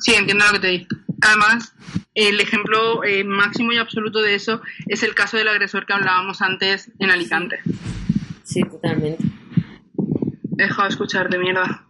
sí, 0.00 0.12
entiendo 0.16 0.44
lo 0.46 0.52
que 0.52 0.58
te 0.60 0.68
digo. 0.68 0.86
Además, 1.20 1.72
el 2.14 2.40
ejemplo 2.40 3.04
eh, 3.04 3.24
máximo 3.24 3.72
y 3.72 3.76
absoluto 3.76 4.22
de 4.22 4.34
eso 4.34 4.62
es 4.86 5.02
el 5.02 5.14
caso 5.14 5.36
del 5.36 5.48
agresor 5.48 5.86
que 5.86 5.92
hablábamos 5.92 6.42
antes 6.42 6.90
en 6.98 7.10
Alicante. 7.10 7.58
Sí, 8.44 8.62
totalmente. 8.62 9.24
He 10.58 10.62
dejado 10.62 10.84
de 10.84 10.90
escuchar 10.90 11.28
de 11.28 11.38
mierda. 11.38 11.84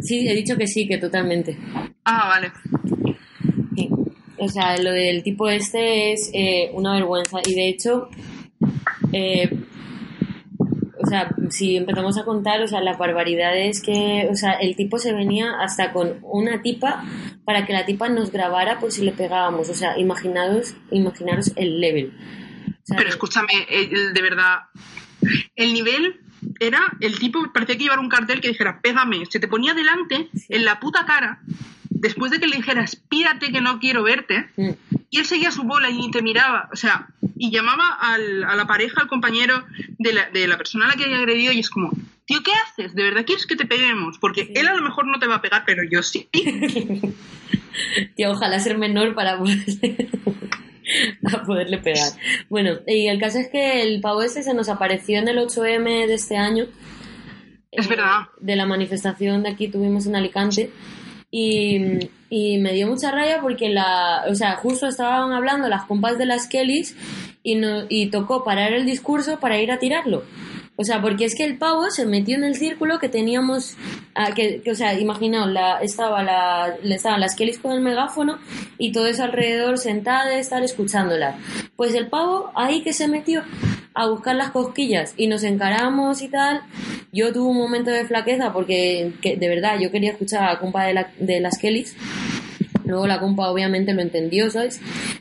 Sí, 0.00 0.28
he 0.28 0.34
dicho 0.34 0.56
que 0.56 0.66
sí, 0.66 0.88
que 0.88 0.98
totalmente. 0.98 1.56
Ah, 2.04 2.28
vale. 2.28 2.52
Sí. 3.76 3.88
O 4.38 4.48
sea, 4.48 4.76
lo 4.78 4.92
del 4.92 5.22
tipo 5.22 5.48
este 5.48 6.12
es 6.12 6.30
eh, 6.32 6.70
una 6.72 6.94
vergüenza. 6.94 7.38
Y 7.46 7.54
de 7.54 7.68
hecho, 7.68 8.08
eh, 9.12 9.50
o 11.06 11.08
sea, 11.08 11.30
si 11.50 11.76
empezamos 11.76 12.18
a 12.18 12.24
contar, 12.24 12.60
o 12.62 12.66
sea, 12.68 12.80
las 12.80 12.98
barbaridades 12.98 13.80
que, 13.80 14.26
o 14.30 14.34
sea, 14.34 14.54
el 14.54 14.74
tipo 14.74 14.98
se 14.98 15.12
venía 15.12 15.52
hasta 15.60 15.92
con 15.92 16.18
una 16.22 16.62
tipa 16.62 17.04
para 17.44 17.64
que 17.64 17.72
la 17.72 17.86
tipa 17.86 18.08
nos 18.08 18.32
grabara 18.32 18.80
por 18.80 18.90
si 18.90 19.04
le 19.04 19.12
pegábamos. 19.12 19.70
O 19.70 19.74
sea, 19.74 19.96
imaginaros, 19.98 20.74
imaginaros 20.90 21.52
el 21.56 21.80
level. 21.80 22.12
O 22.68 22.86
sea, 22.86 22.96
Pero 22.96 23.08
escúchame, 23.08 23.52
el- 23.70 24.12
de 24.12 24.22
verdad, 24.22 24.56
el 25.54 25.72
nivel 25.72 26.20
era, 26.60 26.80
el 27.00 27.18
tipo 27.18 27.38
parecía 27.52 27.76
que 27.76 27.84
llevara 27.84 28.00
un 28.00 28.08
cartel 28.08 28.40
que 28.40 28.48
dijera, 28.48 28.80
pégame, 28.82 29.24
se 29.26 29.38
te 29.40 29.48
ponía 29.48 29.74
delante, 29.74 30.28
en 30.48 30.64
la 30.64 30.80
puta 30.80 31.04
cara, 31.06 31.40
después 32.00 32.30
de 32.30 32.38
que 32.40 32.46
le 32.46 32.56
dijeras, 32.56 32.96
pírate 33.08 33.50
que 33.52 33.60
no 33.60 33.78
quiero 33.78 34.02
verte, 34.02 34.46
Mm. 34.56 34.70
y 35.10 35.18
él 35.18 35.26
seguía 35.26 35.50
su 35.50 35.62
bola 35.64 35.88
y 35.90 36.10
te 36.10 36.22
miraba, 36.22 36.68
o 36.72 36.76
sea, 36.76 37.08
y 37.36 37.50
llamaba 37.50 37.96
al- 38.00 38.44
a 38.44 38.54
la 38.56 38.66
pareja, 38.66 39.00
al 39.02 39.08
compañero 39.08 39.64
de 39.98 40.12
la, 40.12 40.30
de 40.30 40.46
la 40.46 40.56
persona 40.56 40.84
a 40.86 40.88
la 40.88 40.94
que 40.94 41.04
había 41.04 41.18
agredido, 41.18 41.52
y 41.52 41.60
es 41.60 41.70
como, 41.70 41.90
tío, 42.26 42.42
¿qué 42.42 42.52
haces? 42.64 42.94
¿De 42.94 43.02
verdad 43.02 43.24
quieres 43.24 43.46
que 43.46 43.56
te 43.56 43.66
peguemos? 43.66 44.18
Porque 44.18 44.52
él 44.54 44.68
a 44.68 44.74
lo 44.74 44.82
mejor 44.82 45.06
no 45.06 45.18
te 45.18 45.26
va 45.26 45.36
a 45.36 45.42
pegar, 45.42 45.64
pero 45.66 45.82
yo 45.90 46.02
sí. 46.02 46.28
Tío, 48.16 48.30
ojalá 48.32 48.58
ser 48.60 48.78
menor 48.78 49.14
para 49.14 49.38
poderle, 49.38 50.08
poderle 51.46 51.78
pegar. 51.78 52.10
Bueno, 52.48 52.78
y 52.86 53.08
el 53.08 53.18
caso 53.20 53.38
es 53.38 53.48
que 53.48 53.82
el 53.82 54.00
pavo 54.00 54.22
este 54.22 54.42
se 54.42 54.54
nos 54.54 54.68
apareció 54.68 55.18
en 55.18 55.28
el 55.28 55.38
8M 55.38 56.06
de 56.06 56.14
este 56.14 56.36
año. 56.36 56.66
Es 57.70 57.86
eh, 57.86 57.88
verdad. 57.90 58.28
De 58.40 58.56
la 58.56 58.64
manifestación 58.66 59.42
de 59.42 59.50
aquí 59.50 59.68
tuvimos 59.68 60.06
en 60.06 60.16
Alicante. 60.16 60.70
Y, 61.38 62.58
me 62.58 62.72
dio 62.72 62.88
mucha 62.88 63.10
raya 63.10 63.40
porque 63.40 63.68
la, 63.68 64.24
o 64.28 64.34
sea, 64.34 64.56
justo 64.56 64.86
estaban 64.86 65.32
hablando 65.32 65.68
las 65.68 65.84
compas 65.84 66.18
de 66.18 66.26
las 66.26 66.48
Kellys 66.48 66.96
y, 67.42 67.56
no, 67.56 67.84
y 67.88 68.10
tocó 68.10 68.42
parar 68.42 68.72
el 68.72 68.86
discurso 68.86 69.38
para 69.38 69.60
ir 69.60 69.70
a 69.70 69.78
tirarlo. 69.78 70.24
O 70.78 70.84
sea, 70.84 71.00
porque 71.00 71.24
es 71.24 71.34
que 71.34 71.44
el 71.44 71.56
pavo 71.56 71.90
se 71.90 72.04
metió 72.04 72.36
en 72.36 72.44
el 72.44 72.54
círculo 72.54 72.98
que 72.98 73.08
teníamos, 73.08 73.76
ah, 74.14 74.32
que, 74.34 74.62
o 74.70 74.74
sea, 74.74 74.98
imaginaos, 74.98 75.50
la, 75.50 75.78
estaba 75.80 76.22
la, 76.22 76.76
estaban 76.84 77.20
las 77.20 77.34
Kellys 77.34 77.58
con 77.58 77.72
el 77.72 77.80
megáfono 77.80 78.38
y 78.76 78.92
todo 78.92 79.06
eso 79.06 79.24
alrededor 79.24 79.78
sentada 79.78 80.26
de 80.26 80.38
estar 80.38 80.62
escuchándolas. 80.62 81.36
Pues 81.76 81.94
el 81.94 82.08
pavo 82.08 82.50
ahí 82.54 82.82
que 82.82 82.92
se 82.92 83.08
metió 83.08 83.42
a 83.96 84.06
buscar 84.06 84.36
las 84.36 84.50
cosquillas 84.50 85.14
y 85.16 85.26
nos 85.26 85.42
encaramos 85.42 86.20
y 86.20 86.28
tal. 86.28 86.60
Yo 87.12 87.32
tuve 87.32 87.48
un 87.48 87.56
momento 87.56 87.90
de 87.90 88.04
flaqueza 88.04 88.52
porque 88.52 89.12
que, 89.22 89.36
de 89.36 89.48
verdad 89.48 89.78
yo 89.80 89.90
quería 89.90 90.12
escuchar 90.12 90.44
a 90.44 90.52
la 90.52 90.58
compa 90.60 90.84
de, 90.84 90.92
la, 90.92 91.10
de 91.18 91.40
las 91.40 91.56
Kellys. 91.58 91.96
Luego 92.84 93.06
la 93.06 93.18
compa 93.18 93.50
obviamente 93.50 93.94
lo 93.94 94.02
entendió, 94.02 94.50
¿sabes? 94.50 94.80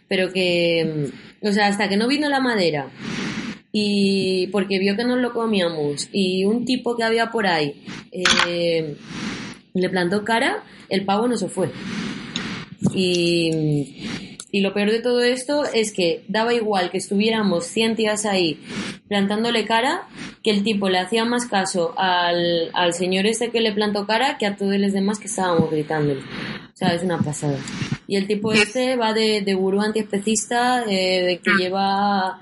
Pero 0.09 0.31
que, 0.33 1.09
o 1.41 1.51
sea, 1.53 1.67
hasta 1.67 1.88
que 1.88 1.95
no 1.95 2.07
vino 2.07 2.27
la 2.27 2.41
madera 2.41 2.89
y 3.71 4.47
porque 4.47 4.77
vio 4.77 4.95
que 4.95 5.05
nos 5.05 5.19
lo 5.19 5.33
comíamos 5.33 6.09
y 6.11 6.45
un 6.45 6.65
tipo 6.65 6.95
que 6.95 7.03
había 7.03 7.31
por 7.31 7.47
ahí 7.47 7.83
eh, 8.11 8.95
le 9.73 9.89
plantó 9.89 10.23
cara, 10.23 10.63
el 10.89 11.05
pavo 11.05 11.27
no 11.27 11.38
se 11.38 11.47
fue. 11.47 11.69
Y, 12.93 14.24
y 14.51 14.62
lo 14.62 14.73
peor 14.73 14.91
de 14.91 15.01
todo 15.01 15.21
esto 15.21 15.65
es 15.65 15.91
que 15.91 16.23
daba 16.27 16.53
igual 16.53 16.89
que 16.89 16.97
estuviéramos 16.97 17.65
100 17.65 17.95
tías 17.95 18.25
ahí 18.25 18.60
plantándole 19.08 19.65
cara, 19.65 20.08
que 20.43 20.51
el 20.51 20.63
tipo 20.63 20.89
le 20.89 20.99
hacía 20.99 21.25
más 21.25 21.45
caso 21.45 21.93
al, 21.97 22.69
al 22.73 22.93
señor 22.93 23.25
este 23.25 23.51
que 23.51 23.62
le 23.62 23.73
plantó 23.73 24.08
cara 24.08 24.38
que 24.38 24.45
a 24.45 24.55
todos 24.55 24.77
los 24.77 24.93
demás 24.93 25.19
que 25.19 25.27
estábamos 25.27 25.69
gritándole. 25.69 26.21
O 26.21 26.77
sea, 26.77 26.93
es 26.93 27.03
una 27.03 27.19
pasada. 27.19 27.58
Y 28.08 28.15
el 28.15 28.27
tipo 28.27 28.51
este 28.51 28.95
va 28.95 29.13
de, 29.13 29.41
de 29.41 29.53
gurú 29.53 29.81
antiespecista, 29.81 30.84
eh, 30.88 31.23
de 31.23 31.39
que 31.39 31.51
lleva 31.51 32.41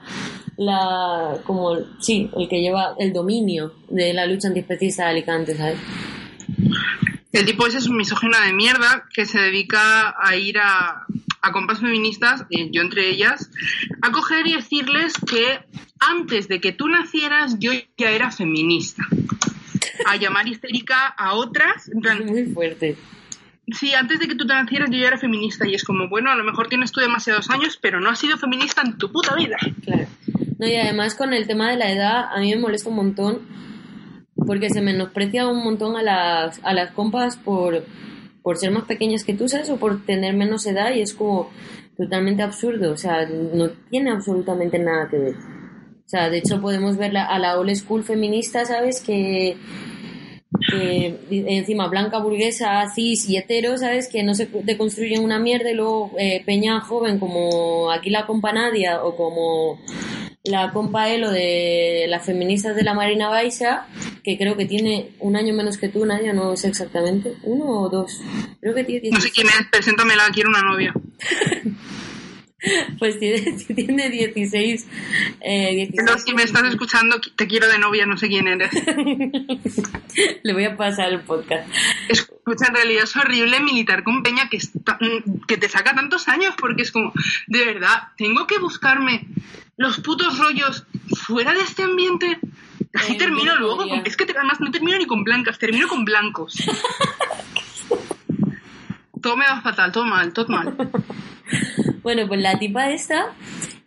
la 0.58 1.39
como 1.46 1.76
sí 2.00 2.30
el 2.38 2.48
que 2.48 2.62
lleva 2.62 2.96
el 3.00 3.12
dominio 3.12 3.74
de 3.89 4.13
la 4.13 4.26
lucha 4.28 4.50
antiespecista 4.50 5.06
de 5.06 5.10
Alicante 5.10 5.56
sabes 5.56 5.80
el 7.32 7.46
tipo 7.46 7.66
ese 7.66 7.80
es 7.80 7.88
un 7.88 7.98
misógino 7.98 8.39
de 8.39 8.54
mierda 8.54 9.06
que 9.12 9.26
se 9.26 9.39
dedica 9.39 10.16
a 10.20 10.36
ir 10.36 10.60
a, 10.60 11.08
a 11.43 11.51
compas 11.51 11.79
feministas 11.79 12.45
y 12.49 12.71
yo 12.71 12.82
entre 12.82 13.10
ellas 13.10 13.51
a 14.01 14.12
coger 14.12 14.47
y 14.47 14.56
decirles 14.56 15.13
que 15.29 15.60
antes 15.99 16.47
de 16.47 16.60
que 16.60 16.71
tú 16.71 16.88
nacieras 16.88 17.58
yo 17.60 17.71
ya 17.97 18.10
era 18.10 18.32
feminista 18.32 19.03
a 20.08 20.15
llamar 20.15 20.47
histérica 20.47 21.08
a 21.08 21.34
otras 21.34 21.91
muy 22.25 22.45
fuerte 22.47 22.97
Sí, 23.71 23.93
antes 23.93 24.19
de 24.19 24.27
que 24.27 24.36
tú 24.36 24.45
te 24.45 24.53
nacieras 24.53 24.89
yo 24.91 24.97
ya 24.97 25.08
era 25.08 25.17
feminista 25.17 25.65
y 25.65 25.73
es 25.73 25.86
como, 25.86 26.10
bueno, 26.10 26.29
a 26.29 26.36
lo 26.36 26.43
mejor 26.43 26.67
tienes 26.67 26.91
tú 26.91 26.99
demasiados 26.99 27.49
años, 27.49 27.79
pero 27.82 28.01
no 28.01 28.10
has 28.10 28.19
sido 28.19 28.38
feminista 28.38 28.82
en 28.82 28.97
tu 28.97 29.10
puta 29.10 29.36
vida. 29.36 29.56
Claro. 29.86 30.06
No, 30.60 30.67
y 30.67 30.75
además 30.75 31.15
con 31.15 31.34
el 31.34 31.47
tema 31.47 31.71
de 31.71 31.77
la 31.77 31.89
edad, 31.89 32.25
a 32.36 32.39
mí 32.41 32.53
me 32.53 32.60
molesta 32.60 32.89
un 32.89 32.97
montón 32.97 33.41
porque 34.36 34.69
se 34.69 34.82
menosprecia 34.82 35.47
un 35.47 35.63
montón 35.63 35.95
a 35.95 36.01
las, 36.01 36.60
a 36.63 36.73
las 36.73 36.91
compas 36.91 37.38
por, 37.38 37.86
por 38.43 38.58
ser 38.58 38.71
más 38.71 38.84
pequeñas 38.84 39.23
que 39.23 39.34
tú, 39.34 39.47
¿sabes? 39.49 39.69
O 39.69 39.77
por 39.77 40.06
tener 40.06 40.36
menos 40.36 40.65
edad 40.67 40.93
y 40.93 41.01
es 41.01 41.13
como 41.13 41.49
totalmente 41.97 42.43
absurdo, 42.43 42.91
o 42.91 42.97
sea, 42.97 43.25
no 43.25 43.69
tiene 43.89 44.12
absolutamente 44.12 44.77
nada 44.79 45.08
que 45.10 45.17
ver. 45.17 45.36
O 45.36 46.10
sea, 46.10 46.29
de 46.29 46.39
hecho 46.39 46.62
podemos 46.62 46.97
ver 46.97 47.13
la, 47.13 47.25
a 47.25 47.39
la 47.39 47.58
old 47.58 47.73
school 47.75 48.03
feminista, 48.03 48.65
¿sabes? 48.65 49.01
Que, 49.01 49.56
que 50.69 51.17
encima 51.29 51.88
blanca, 51.88 52.19
burguesa, 52.19 52.88
cis 52.93 53.29
y 53.29 53.38
hetero, 53.38 53.77
¿sabes? 53.77 54.10
Que 54.10 54.23
no 54.23 54.36
se 54.36 54.47
deconstruyen 54.63 55.23
una 55.23 55.39
mierda 55.39 55.71
y 55.71 55.75
luego 55.75 56.12
eh, 56.17 56.43
peña 56.45 56.82
joven 56.82 57.19
como 57.19 57.89
aquí 57.91 58.10
la 58.10 58.25
compa 58.25 58.51
Nadia 58.51 59.03
o 59.03 59.15
como 59.15 59.79
la 60.43 60.71
compa 60.71 61.10
Elo 61.10 61.32
de 61.32 62.06
las 62.10 62.25
feministas 62.25 62.75
de 62.75 62.84
la 62.84 62.93
Marina 62.93 63.29
Baixa, 63.29 63.88
que 64.23 64.38
creo 64.38 64.58
que 64.58 64.65
tiene 64.65 65.12
un 65.19 65.38
año 65.38 65.53
menos 65.53 65.77
que 65.77 65.88
tú, 65.88 66.06
Nadia, 66.06 66.34
no 66.34 66.58
sé 66.58 66.67
exactamente, 66.67 67.36
uno 67.43 67.65
o 67.65 67.89
dos. 67.89 68.19
Creo 68.60 68.75
que 68.75 68.84
tiene 68.84 69.10
No 69.12 69.21
sé 69.21 69.32
quién 69.32 69.47
es, 69.47 69.67
preséntamela, 69.71 70.29
quiero 70.34 70.49
una 70.49 70.62
novia. 70.62 70.93
Pues 72.99 73.19
tiene, 73.19 73.41
tiene 73.76 74.10
16. 74.10 74.88
Eh, 75.41 75.76
16 75.76 75.91
Pero 75.97 76.17
si 76.19 76.34
me 76.34 76.43
estás 76.43 76.63
escuchando, 76.63 77.19
te 77.36 77.47
quiero 77.47 77.67
de 77.67 77.78
novia, 77.78 78.06
no 78.06 78.17
sé 78.17 78.28
quién 78.30 78.47
eres. 78.47 78.71
Le 80.43 80.54
voy 80.54 80.65
a 80.65 80.78
pasar 80.78 81.10
el 81.12 81.19
podcast. 81.21 81.67
Escucha, 82.08 82.67
en 82.69 82.76
realidad 82.76 83.04
es 83.04 83.15
horrible 83.15 83.60
militar 83.60 84.04
con 84.04 84.23
Peña 84.23 84.47
que, 84.49 84.58
está, 84.58 84.97
que 85.47 85.58
te 85.58 85.67
saca 85.69 85.93
tantos 85.93 86.28
años 86.28 86.54
porque 86.58 86.84
es 86.84 86.91
como, 86.91 87.12
de 87.47 87.65
verdad, 87.65 88.04
tengo 88.17 88.47
que 88.47 88.60
buscarme 88.60 89.26
los 89.78 89.99
putos 89.99 90.38
rollos 90.39 90.86
fuera 91.26 91.54
de 91.54 91.62
este 91.62 91.84
ambiente. 91.84 92.38
Así 92.93 93.13
Eh, 93.13 93.17
termino 93.17 93.56
luego. 93.58 93.78
con- 93.88 94.06
es 94.06 94.15
que 94.15 94.26
te- 94.26 94.38
además 94.38 94.60
no 94.62 94.69
termino 94.71 94.97
ni 94.97 95.06
con 95.08 95.23
blancas, 95.23 95.58
termino 95.60 95.88
con 95.88 96.06
blancos. 96.06 96.56
Todo 99.24 99.36
me 99.38 99.46
va 99.46 99.62
fatal, 99.62 99.92
todo 99.92 100.06
mal, 100.06 100.32
todo 100.34 100.48
mal. 100.50 100.76
Bueno, 102.04 102.28
pues 102.28 102.42
la 102.42 102.60
tipa 102.60 102.90
esta, 102.92 103.34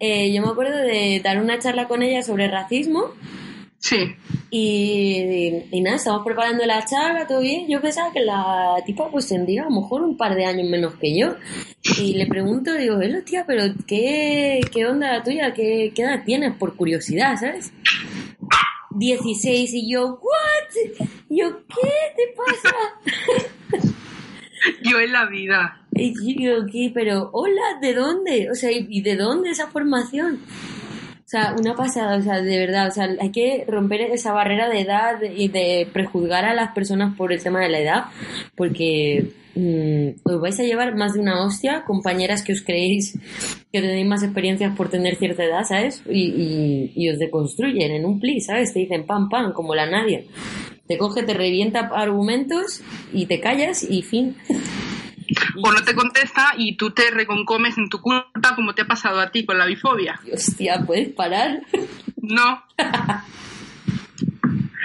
eh, 0.00 0.32
yo 0.32 0.40
me 0.42 0.48
acuerdo 0.48 0.76
de 0.78 1.20
dar 1.22 1.40
una 1.40 1.58
charla 1.58 1.86
con 1.86 2.02
ella 2.02 2.22
sobre 2.22 2.48
racismo 2.48 3.10
Sí. 3.78 4.14
y, 4.50 5.64
y 5.70 5.80
nada, 5.82 5.96
estamos 5.96 6.24
preparando 6.24 6.64
la 6.64 6.84
charla, 6.86 7.26
todo 7.26 7.40
bien. 7.40 7.66
Yo 7.68 7.80
pensaba 7.82 8.12
que 8.12 8.20
la 8.20 8.76
tipa 8.86 9.10
pues 9.10 9.28
tendría 9.28 9.62
a 9.62 9.64
lo 9.66 9.82
mejor 9.82 10.02
un 10.02 10.16
par 10.16 10.34
de 10.34 10.46
años 10.46 10.66
menos 10.68 10.94
que 10.94 11.16
yo. 11.18 11.34
Y 12.00 12.14
le 12.14 12.26
pregunto, 12.26 12.72
digo, 12.74 12.96
Velo, 12.98 13.22
tía, 13.22 13.44
pero 13.46 13.64
¿qué, 13.86 14.60
qué 14.72 14.86
onda 14.86 15.12
la 15.12 15.22
tuya? 15.22 15.52
¿Qué, 15.52 15.92
¿Qué 15.94 16.02
edad 16.02 16.22
tienes? 16.24 16.54
Por 16.56 16.74
curiosidad, 16.74 17.36
¿sabes? 17.38 17.72
16 18.90 19.74
y 19.74 19.92
yo, 19.92 20.18
¿what? 20.22 21.06
Y 21.28 21.40
yo, 21.40 21.58
¿qué 21.68 21.90
te 22.16 22.34
pasa? 22.34 23.92
Yo 24.82 25.00
en 25.00 25.12
la 25.12 25.26
vida. 25.26 25.80
Y 25.92 26.42
yo, 26.42 26.66
¿qué? 26.70 26.90
Pero, 26.92 27.30
hola, 27.32 27.78
¿de 27.80 27.94
dónde? 27.94 28.50
O 28.50 28.54
sea, 28.54 28.70
¿y 28.70 28.86
y 28.88 29.00
de 29.02 29.16
dónde 29.16 29.50
esa 29.50 29.68
formación? 29.68 30.40
O 31.26 31.28
sea, 31.28 31.56
una 31.58 31.74
pasada, 31.74 32.18
o 32.18 32.22
sea, 32.22 32.40
de 32.40 32.56
verdad, 32.56 32.86
o 32.86 32.90
sea, 32.92 33.08
hay 33.20 33.32
que 33.32 33.64
romper 33.66 34.00
esa 34.02 34.32
barrera 34.32 34.68
de 34.68 34.82
edad 34.82 35.20
y 35.22 35.48
de 35.48 35.88
prejuzgar 35.92 36.44
a 36.44 36.54
las 36.54 36.72
personas 36.72 37.16
por 37.16 37.32
el 37.32 37.42
tema 37.42 37.60
de 37.62 37.68
la 37.68 37.80
edad, 37.80 38.04
porque 38.54 39.32
mm, 39.56 40.20
os 40.22 40.40
vais 40.40 40.60
a 40.60 40.62
llevar 40.62 40.94
más 40.94 41.14
de 41.14 41.20
una 41.20 41.44
hostia, 41.44 41.82
compañeras 41.84 42.44
que 42.44 42.52
os 42.52 42.62
creéis 42.62 43.18
que 43.72 43.80
tenéis 43.80 44.06
más 44.06 44.22
experiencias 44.22 44.76
por 44.76 44.88
tener 44.88 45.16
cierta 45.16 45.42
edad, 45.42 45.64
¿sabes? 45.64 46.00
Y, 46.08 46.28
y, 46.28 46.92
y 46.94 47.10
os 47.10 47.18
deconstruyen 47.18 47.90
en 47.90 48.04
un 48.04 48.20
plis, 48.20 48.46
¿sabes? 48.46 48.72
Te 48.72 48.78
dicen 48.78 49.04
pam, 49.04 49.28
pam, 49.28 49.52
como 49.52 49.74
la 49.74 49.86
Nadia. 49.86 50.22
Te 50.86 50.96
coge, 50.96 51.24
te 51.24 51.34
revienta 51.34 51.90
argumentos 51.92 52.82
y 53.12 53.26
te 53.26 53.40
callas 53.40 53.82
y 53.82 54.02
fin. 54.02 54.36
O 55.62 55.72
no 55.72 55.82
te 55.82 55.94
contesta 55.94 56.54
y 56.56 56.76
tú 56.76 56.90
te 56.90 57.10
reconcomes 57.10 57.76
en 57.78 57.88
tu 57.88 58.00
culpa 58.00 58.54
como 58.54 58.74
te 58.74 58.82
ha 58.82 58.86
pasado 58.86 59.20
a 59.20 59.30
ti 59.30 59.44
con 59.44 59.58
la 59.58 59.66
bifobia. 59.66 60.20
Hostia, 60.32 60.82
¿puedes 60.86 61.08
parar? 61.14 61.60
No. 62.20 62.62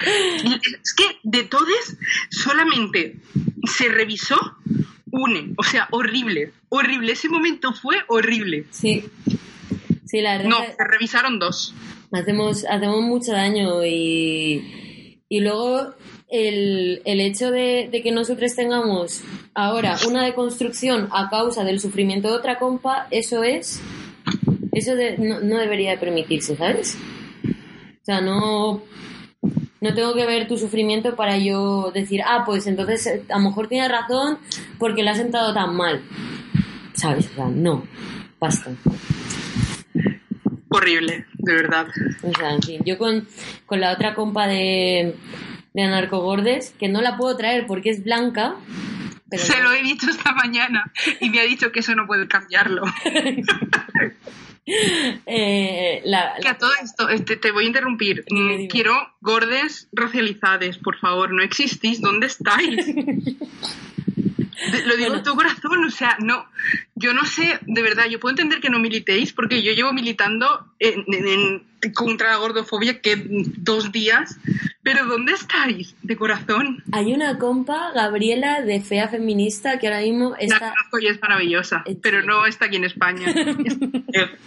Es 0.03 0.93
que 0.95 1.03
de 1.23 1.43
todos 1.43 1.95
solamente 2.31 3.17
se 3.65 3.87
revisó 3.87 4.57
une. 5.11 5.53
O 5.57 5.63
sea, 5.63 5.87
horrible. 5.91 6.53
Horrible. 6.69 7.11
Ese 7.11 7.29
momento 7.29 7.71
fue 7.73 7.97
horrible. 8.07 8.65
Sí. 8.71 9.05
Sí, 10.05 10.21
la 10.21 10.37
verdad 10.37 10.49
No, 10.49 10.57
se 10.65 10.83
revisaron 10.89 11.37
dos. 11.37 11.75
hacemos, 12.11 12.65
hacemos 12.65 13.01
mucho 13.01 13.31
daño 13.31 13.85
y, 13.85 15.19
y 15.29 15.39
luego 15.41 15.93
el, 16.31 17.01
el 17.05 17.21
hecho 17.21 17.51
de, 17.51 17.89
de 17.91 18.01
que 18.01 18.11
nosotros 18.11 18.55
tengamos 18.55 19.21
ahora 19.53 19.97
una 20.07 20.23
deconstrucción 20.23 21.09
a 21.11 21.29
causa 21.29 21.63
del 21.63 21.79
sufrimiento 21.79 22.29
de 22.29 22.35
otra 22.35 22.57
compa, 22.57 23.07
eso 23.11 23.43
es, 23.43 23.81
eso 24.73 24.95
de- 24.95 25.17
no, 25.17 25.39
no 25.41 25.57
debería 25.57 25.91
de 25.91 25.97
permitirse, 25.97 26.55
¿sabes? 26.55 26.97
O 27.45 28.05
sea, 28.05 28.21
no, 28.21 28.81
No 29.81 29.93
tengo 29.95 30.13
que 30.13 30.25
ver 30.27 30.47
tu 30.47 30.57
sufrimiento 30.57 31.15
para 31.15 31.37
yo 31.37 31.91
decir, 31.91 32.21
ah, 32.25 32.43
pues 32.45 32.67
entonces 32.67 33.05
eh, 33.07 33.23
a 33.29 33.37
lo 33.39 33.49
mejor 33.49 33.67
tienes 33.67 33.89
razón 33.91 34.37
porque 34.79 35.01
le 35.03 35.09
has 35.09 35.17
sentado 35.17 35.53
tan 35.53 35.75
mal. 35.75 36.01
¿Sabes? 36.93 37.27
O 37.31 37.35
sea, 37.35 37.45
no. 37.47 37.83
Basta. 38.39 38.71
Horrible, 40.69 41.25
de 41.37 41.53
verdad. 41.53 41.87
O 42.23 42.31
sea, 42.37 42.53
en 42.53 42.61
fin, 42.61 42.81
yo 42.85 42.97
con, 42.97 43.27
con 43.65 43.79
la 43.81 43.91
otra 43.91 44.13
compa 44.15 44.47
de, 44.47 45.15
de 45.73 45.83
Anarcogordes, 45.83 46.73
que 46.79 46.89
no 46.89 47.01
la 47.01 47.17
puedo 47.17 47.35
traer 47.37 47.65
porque 47.67 47.89
es 47.89 48.03
blanca, 48.03 48.55
pero 49.29 49.43
Se 49.43 49.61
lo 49.61 49.71
he 49.71 49.81
dicho 49.81 50.09
esta 50.09 50.33
mañana 50.33 50.91
y 51.21 51.29
me 51.29 51.39
ha 51.39 51.43
dicho 51.43 51.71
que 51.71 51.79
eso 51.79 51.95
no 51.95 52.05
puede 52.05 52.27
cambiarlo. 52.27 52.83
eh, 55.25 56.01
la, 56.03 56.33
Que 56.41 56.49
a 56.49 56.57
todo 56.57 56.71
esto, 56.83 57.07
este, 57.07 57.37
te 57.37 57.51
voy 57.51 57.63
a 57.63 57.67
interrumpir. 57.67 58.25
Dime, 58.27 58.41
Mm, 58.41 58.57
dime. 58.57 58.67
Quiero 58.67 58.93
gordes 59.21 59.87
racializades, 59.93 60.77
por 60.77 60.97
favor, 60.99 61.31
no 61.31 61.41
existís, 61.43 62.01
¿dónde 62.01 62.27
estáis? 62.27 62.85
Lo 64.85 64.95
digo 64.95 65.09
Bueno. 65.09 65.15
de 65.15 65.21
tu 65.23 65.35
corazón, 65.35 65.83
o 65.85 65.89
sea, 65.89 66.17
no, 66.19 66.45
yo 66.95 67.13
no 67.13 67.25
sé, 67.25 67.59
de 67.61 67.81
verdad, 67.81 68.05
yo 68.09 68.19
puedo 68.19 68.31
entender 68.31 68.59
que 68.59 68.69
no 68.69 68.79
militéis, 68.79 69.33
porque 69.33 69.61
yo 69.63 69.71
llevo 69.73 69.93
militando 69.93 70.67
en- 70.79 71.03
en- 71.07 71.27
en- 71.27 71.93
contra 71.93 72.29
la 72.29 72.35
gordofobia 72.37 73.01
que 73.01 73.15
dos 73.57 73.91
días, 73.91 74.37
pero 74.83 75.05
¿dónde 75.07 75.33
estáis? 75.33 75.95
De 76.03 76.15
corazón. 76.15 76.83
Hay 76.91 77.11
una 77.13 77.39
compa, 77.39 77.91
Gabriela, 77.95 78.61
de 78.61 78.81
Fea 78.81 79.07
Feminista, 79.07 79.79
que 79.79 79.87
ahora 79.87 80.01
mismo 80.01 80.31
La 80.31 80.37
está... 80.37 80.59
conozco 80.59 80.99
y 80.99 81.07
es 81.07 81.19
maravillosa, 81.21 81.81
En 81.87 81.99
pero 81.99 82.19
serio. 82.19 82.31
no 82.35 82.45
está 82.45 82.65
aquí 82.65 82.75
en 82.75 82.83
España. 82.83 83.33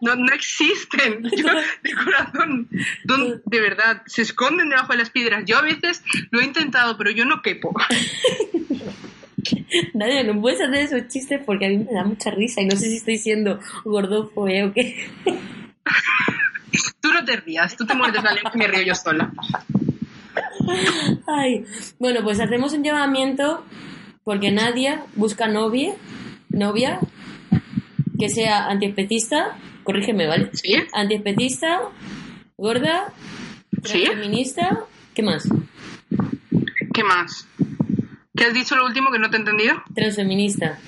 No, 0.00 0.16
no 0.16 0.32
existen. 0.32 1.22
Yo, 1.36 1.46
de 1.84 1.92
corazón. 2.04 2.68
Don- 3.04 3.40
de 3.44 3.60
verdad, 3.60 4.02
se 4.06 4.22
esconden 4.22 4.68
debajo 4.70 4.92
de 4.92 4.98
las 4.98 5.10
piedras. 5.10 5.44
Yo 5.46 5.58
a 5.58 5.62
veces 5.62 6.02
lo 6.30 6.40
he 6.40 6.44
intentado, 6.44 6.96
pero 6.96 7.10
yo 7.10 7.24
no 7.24 7.40
quepo. 7.42 7.72
Nadie, 9.94 10.24
no 10.24 10.40
puedes 10.40 10.60
hacer 10.60 10.82
esos 10.82 11.08
chistes 11.08 11.40
porque 11.44 11.66
a 11.66 11.68
mí 11.68 11.78
me 11.78 11.92
da 11.92 12.04
mucha 12.04 12.30
risa 12.30 12.60
y 12.60 12.66
no 12.66 12.76
sé 12.76 12.86
si 12.86 12.96
estoy 12.96 13.18
siendo 13.18 13.60
gordofo 13.84 14.48
¿eh? 14.48 14.64
o 14.64 14.72
qué. 14.72 15.08
Tú 17.00 17.12
no 17.12 17.24
te 17.24 17.36
rías, 17.36 17.76
tú 17.76 17.84
te 17.84 17.94
muerdes 17.94 18.22
la 18.22 18.32
lengua 18.32 18.52
y 18.54 18.58
me 18.58 18.68
río 18.68 18.82
yo 18.82 18.94
sola. 18.94 19.32
Ay, 21.26 21.64
bueno, 21.98 22.20
pues 22.22 22.38
hacemos 22.38 22.72
un 22.74 22.84
llamamiento 22.84 23.64
porque 24.22 24.52
Nadia 24.52 25.02
busca 25.16 25.48
novia, 25.48 25.94
novia 26.50 27.00
que 28.18 28.28
sea 28.28 28.66
antiespecista, 28.66 29.56
corrígeme, 29.82 30.26
¿vale? 30.26 30.50
¿Sí? 30.52 30.74
Antiespecista, 30.92 31.80
gorda, 32.56 33.12
¿Sí? 33.82 34.04
feminista, 34.06 34.84
¿qué 35.14 35.22
más? 35.22 35.48
¿Qué 36.92 37.02
más? 37.02 37.48
¿Qué 38.36 38.44
has 38.44 38.54
dicho 38.54 38.76
lo 38.76 38.86
último 38.86 39.10
que 39.10 39.18
no 39.18 39.28
te 39.30 39.36
he 39.36 39.40
entendido? 39.40 39.82
Transfeminista. 39.94 40.78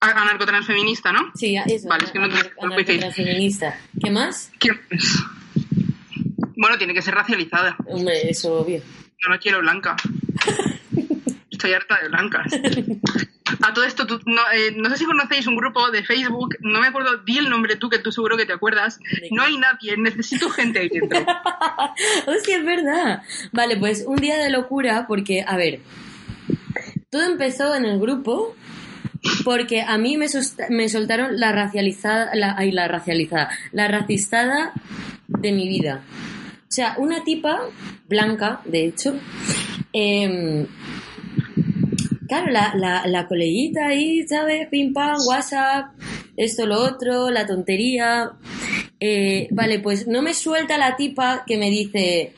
A- 0.00 0.10
Anarcotransfeminista, 0.22 1.12
¿no? 1.12 1.30
Sí, 1.34 1.56
eso. 1.56 1.88
Vale, 1.88 2.04
es 2.04 2.10
que 2.10 2.18
no 2.18 2.28
te- 2.28 2.52
anarcotransfeminista. 2.60 3.78
¿Qué 4.02 4.10
más? 4.10 4.50
¿Qué 4.58 4.70
más? 4.72 5.24
Bueno, 6.56 6.76
tiene 6.78 6.92
que 6.94 7.02
ser 7.02 7.14
racializada. 7.14 7.76
Hombre, 7.86 8.28
eso 8.28 8.60
obvio. 8.60 8.78
Yo 9.24 9.30
no 9.30 9.38
quiero 9.38 9.60
blanca. 9.60 9.96
Estoy 11.62 11.74
harta 11.74 11.96
de 12.02 12.08
blancas. 12.08 12.52
A 13.62 13.72
todo 13.72 13.84
esto, 13.84 14.04
tú- 14.04 14.18
no, 14.26 14.40
eh, 14.52 14.72
no 14.76 14.90
sé 14.90 14.96
si 14.96 15.04
conocéis 15.04 15.46
un 15.46 15.54
grupo 15.54 15.92
de 15.92 16.02
Facebook, 16.02 16.56
no 16.60 16.80
me 16.80 16.88
acuerdo, 16.88 17.18
di 17.18 17.38
el 17.38 17.48
nombre 17.48 17.76
tú, 17.76 17.88
que 17.88 18.00
tú 18.00 18.10
seguro 18.10 18.36
que 18.36 18.46
te 18.46 18.52
acuerdas. 18.52 18.98
No 19.30 19.42
hay 19.44 19.56
nadie, 19.58 19.96
necesito 19.96 20.50
gente 20.50 20.80
ahí 20.80 20.88
dentro. 20.88 21.20
Hostia, 22.26 22.56
es 22.56 22.64
verdad. 22.64 23.22
Vale, 23.52 23.76
pues 23.76 24.02
un 24.08 24.16
día 24.16 24.38
de 24.38 24.50
locura, 24.50 25.04
porque, 25.06 25.44
a 25.46 25.56
ver, 25.56 25.78
todo 27.10 27.22
empezó 27.22 27.72
en 27.76 27.84
el 27.84 28.00
grupo 28.00 28.56
porque 29.44 29.82
a 29.82 29.98
mí 29.98 30.16
me, 30.16 30.26
me 30.70 30.88
soltaron 30.88 31.38
la 31.38 31.52
racializada, 31.52 32.34
la, 32.34 32.56
ay, 32.58 32.72
la 32.72 32.88
racializada, 32.88 33.50
la 33.70 33.86
racistada 33.86 34.72
de 35.28 35.52
mi 35.52 35.68
vida. 35.68 36.02
O 36.62 36.74
sea, 36.74 36.94
una 36.98 37.22
tipa 37.22 37.60
blanca, 38.08 38.62
de 38.64 38.86
hecho, 38.86 39.14
em, 39.92 40.66
claro, 42.32 42.50
la, 42.50 42.72
la, 42.74 43.06
la 43.06 43.28
coleguita 43.28 43.88
ahí, 43.88 44.26
¿sabes? 44.26 44.66
Pim 44.70 44.94
pam, 44.94 45.18
WhatsApp, 45.26 45.92
esto, 46.34 46.64
lo 46.64 46.80
otro, 46.80 47.28
la 47.28 47.46
tontería. 47.46 48.32
Eh, 48.98 49.48
vale, 49.50 49.80
pues 49.80 50.06
no 50.06 50.22
me 50.22 50.32
suelta 50.32 50.78
la 50.78 50.96
tipa 50.96 51.44
que 51.46 51.58
me 51.58 51.68
dice, 51.68 52.32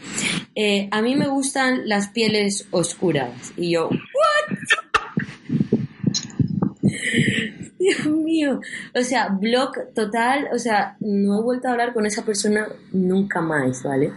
eh, 0.56 0.88
a 0.90 1.00
mí 1.00 1.14
me 1.14 1.28
gustan 1.28 1.88
las 1.88 2.08
pieles 2.08 2.66
oscuras. 2.72 3.52
Y 3.56 3.70
yo, 3.74 3.88
¿what? 3.88 4.58
Dios 7.78 8.06
mío. 8.06 8.60
O 8.96 9.02
sea, 9.02 9.28
blog 9.28 9.94
total, 9.94 10.48
o 10.52 10.58
sea, 10.58 10.96
no 10.98 11.38
he 11.38 11.42
vuelto 11.42 11.68
a 11.68 11.70
hablar 11.70 11.92
con 11.92 12.04
esa 12.04 12.24
persona 12.24 12.66
nunca 12.90 13.40
más, 13.40 13.84
¿vale? 13.84 14.10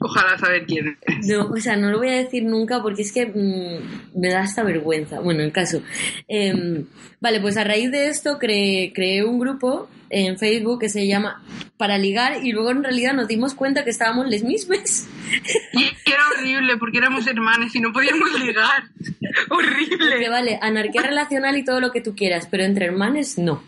Ojalá 0.00 0.38
saber 0.38 0.64
quién 0.66 0.96
es. 1.02 1.26
No, 1.26 1.46
o 1.50 1.56
sea, 1.56 1.76
no 1.76 1.90
lo 1.90 1.98
voy 1.98 2.08
a 2.08 2.16
decir 2.16 2.44
nunca 2.44 2.80
porque 2.82 3.02
es 3.02 3.12
que 3.12 3.26
mm, 3.26 4.20
me 4.20 4.28
da 4.28 4.42
hasta 4.42 4.62
vergüenza. 4.62 5.20
Bueno, 5.20 5.42
el 5.42 5.52
caso. 5.52 5.82
Em, 6.28 6.86
vale, 7.20 7.40
pues 7.40 7.56
a 7.56 7.64
raíz 7.64 7.90
de 7.90 8.08
esto 8.08 8.38
creé, 8.38 8.92
creé 8.92 9.24
un 9.24 9.38
grupo 9.38 9.88
en 10.10 10.38
Facebook 10.38 10.80
que 10.80 10.88
se 10.88 11.06
llama 11.06 11.42
Para 11.76 11.98
Ligar 11.98 12.44
y 12.44 12.52
luego 12.52 12.70
en 12.70 12.82
realidad 12.82 13.14
nos 13.14 13.28
dimos 13.28 13.54
cuenta 13.54 13.84
que 13.84 13.90
estábamos 13.90 14.26
les 14.28 14.44
mismas. 14.44 15.06
Y 15.72 15.84
era 16.10 16.22
horrible 16.36 16.76
porque 16.78 16.98
éramos 16.98 17.26
hermanas 17.26 17.74
y 17.74 17.80
no 17.80 17.92
podíamos 17.92 18.40
ligar. 18.40 18.84
Porque 19.48 19.68
horrible. 19.68 20.28
vale, 20.28 20.58
anarquía 20.60 21.02
relacional 21.02 21.56
y 21.56 21.64
todo 21.64 21.80
lo 21.80 21.90
que 21.90 22.00
tú 22.00 22.14
quieras, 22.14 22.48
pero 22.50 22.64
entre 22.64 22.86
hermanes 22.86 23.38
no. 23.38 23.62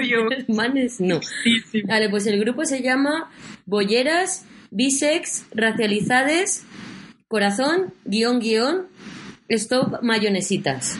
Dios. 0.00 0.32
Hermanes 0.48 1.00
no. 1.00 1.20
Tristísimo. 1.42 1.88
Vale, 1.88 2.08
pues 2.08 2.26
el 2.26 2.40
grupo 2.40 2.64
se 2.64 2.82
llama 2.82 3.30
Bolleras, 3.66 4.46
Bisex, 4.70 5.44
Racializades, 5.52 6.64
Corazón, 7.28 7.92
guion, 8.04 8.40
guion, 8.40 8.86
Stop 9.48 10.02
Mayonesitas. 10.02 10.96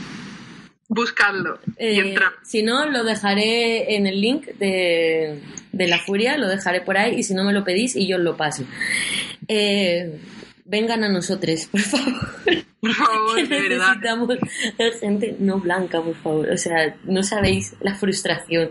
Buscadlo 0.93 1.61
y 1.79 1.85
Eh, 1.85 1.99
entra. 2.09 2.33
si 2.43 2.63
no, 2.65 2.85
lo 2.91 3.05
dejaré 3.05 3.95
en 3.95 4.07
el 4.09 4.21
link 4.21 4.47
de, 4.59 5.41
de 5.73 5.87
la 5.87 5.99
furia, 6.01 6.37
lo 6.37 6.49
dejaré 6.49 6.81
por 6.81 6.99
ahí 6.99 7.15
y 7.21 7.23
si 7.23 7.33
no 7.33 7.45
me 7.45 7.53
lo 7.53 7.63
pedís 7.65 7.95
y 7.95 8.09
yo 8.09 8.17
os 8.17 8.23
lo 8.23 8.37
paso. 8.37 8.65
Eh, 9.47 10.19
vengan 10.65 11.05
a 11.05 11.09
nosotros, 11.09 11.67
por 11.71 11.81
favor. 11.81 12.15
Por 12.81 12.95
favor, 12.95 13.37
que 13.37 13.43
de 13.47 13.61
verdad. 13.69 13.89
necesitamos 13.97 14.39
gente 15.01 15.37
no 15.39 15.59
blanca, 15.61 16.01
por 16.01 16.15
favor. 16.17 16.49
O 16.49 16.57
sea, 16.57 16.97
no 17.05 17.23
sabéis 17.23 17.75
la 17.83 17.95
frustración. 17.95 18.71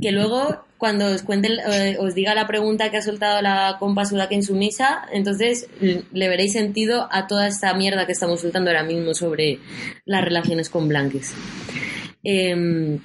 Que 0.00 0.10
luego, 0.10 0.64
cuando 0.78 1.06
os 1.06 1.22
cuente, 1.22 1.48
eh, 1.70 1.96
os 2.00 2.14
diga 2.14 2.34
la 2.34 2.46
pregunta 2.46 2.90
que 2.90 2.96
ha 2.96 3.02
soltado 3.02 3.40
la 3.42 3.76
compa 3.78 4.04
Sudaka 4.04 4.34
en 4.34 4.42
su 4.42 4.54
misa, 4.54 5.02
entonces 5.12 5.68
l- 5.80 6.02
le 6.12 6.28
veréis 6.28 6.52
sentido 6.54 7.08
a 7.10 7.26
toda 7.26 7.46
esta 7.46 7.72
mierda 7.74 8.06
que 8.06 8.12
estamos 8.12 8.40
soltando 8.40 8.70
ahora 8.70 8.82
mismo 8.82 9.14
sobre 9.14 9.58
las 10.04 10.24
relaciones 10.24 10.68
con 10.70 10.88
blanques. 10.88 11.34
Em, 12.24 12.98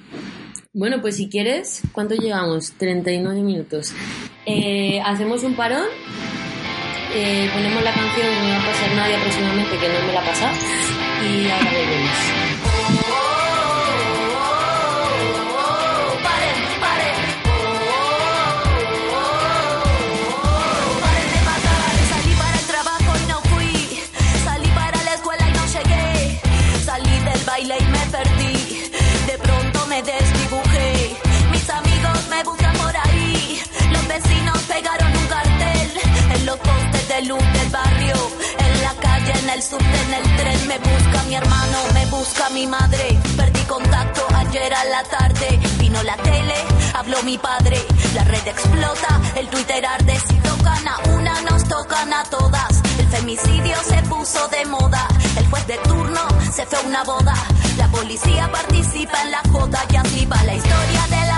bueno, 0.72 1.00
pues 1.00 1.16
si 1.16 1.28
quieres, 1.28 1.82
¿cuánto 1.92 2.14
llegamos? 2.14 2.72
39 2.78 3.42
minutos. 3.42 3.92
Eh, 4.46 5.00
hacemos 5.04 5.42
un 5.44 5.54
parón 5.54 5.84
eh, 7.14 7.48
ponemos 7.54 7.82
la 7.82 7.90
canción 7.92 8.26
No 8.42 8.48
va 8.50 8.56
a 8.62 8.66
pasar 8.66 8.94
nadie 8.96 9.16
próximamente 9.18 9.76
que 9.78 9.88
no 9.88 10.06
me 10.06 10.12
la 10.12 10.20
pasa 10.22 10.52
y 11.22 11.50
ahora. 11.50 12.47
Vecinos 34.20 34.58
pegaron 34.62 35.16
un 35.16 35.26
cartel 35.26 35.90
en 36.34 36.46
los 36.46 36.56
postes 36.58 37.08
de 37.08 37.22
luz 37.22 37.44
del 37.52 37.68
barrio. 37.70 38.16
En 38.58 38.82
la 38.82 38.94
calle, 38.94 39.32
en 39.42 39.50
el 39.50 39.62
subte, 39.62 39.98
en 40.06 40.14
el 40.14 40.36
tren. 40.36 40.68
Me 40.68 40.78
busca 40.78 41.22
mi 41.28 41.34
hermano, 41.34 41.78
me 41.94 42.06
busca 42.06 42.48
mi 42.50 42.66
madre. 42.66 43.18
Perdí 43.36 43.60
contacto 43.62 44.26
ayer 44.34 44.72
a 44.74 44.84
la 44.84 45.02
tarde. 45.04 45.60
Vino 45.78 46.02
la 46.02 46.16
tele, 46.16 46.54
habló 46.94 47.22
mi 47.22 47.38
padre. 47.38 47.78
La 48.14 48.24
red 48.24 48.46
explota, 48.46 49.20
el 49.36 49.48
Twitter 49.48 49.84
arde. 49.86 50.16
Si 50.28 50.34
tocan 50.36 50.88
a 50.88 50.98
una, 51.16 51.40
nos 51.42 51.64
tocan 51.64 52.12
a 52.12 52.24
todas. 52.24 52.82
El 52.98 53.08
femicidio 53.08 53.76
se 53.88 54.02
puso 54.08 54.48
de 54.48 54.64
moda. 54.66 55.06
El 55.36 55.46
juez 55.48 55.66
de 55.66 55.78
turno 55.78 56.22
se 56.52 56.66
fue 56.66 56.78
a 56.78 56.82
una 56.82 57.04
boda. 57.04 57.34
La 57.76 57.88
policía 57.88 58.50
participa 58.50 59.22
en 59.22 59.30
la 59.30 59.42
joda 59.52 59.80
y 59.90 59.96
así 59.96 60.26
va 60.26 60.42
la 60.44 60.54
historia 60.54 61.02
de 61.08 61.26
la 61.26 61.37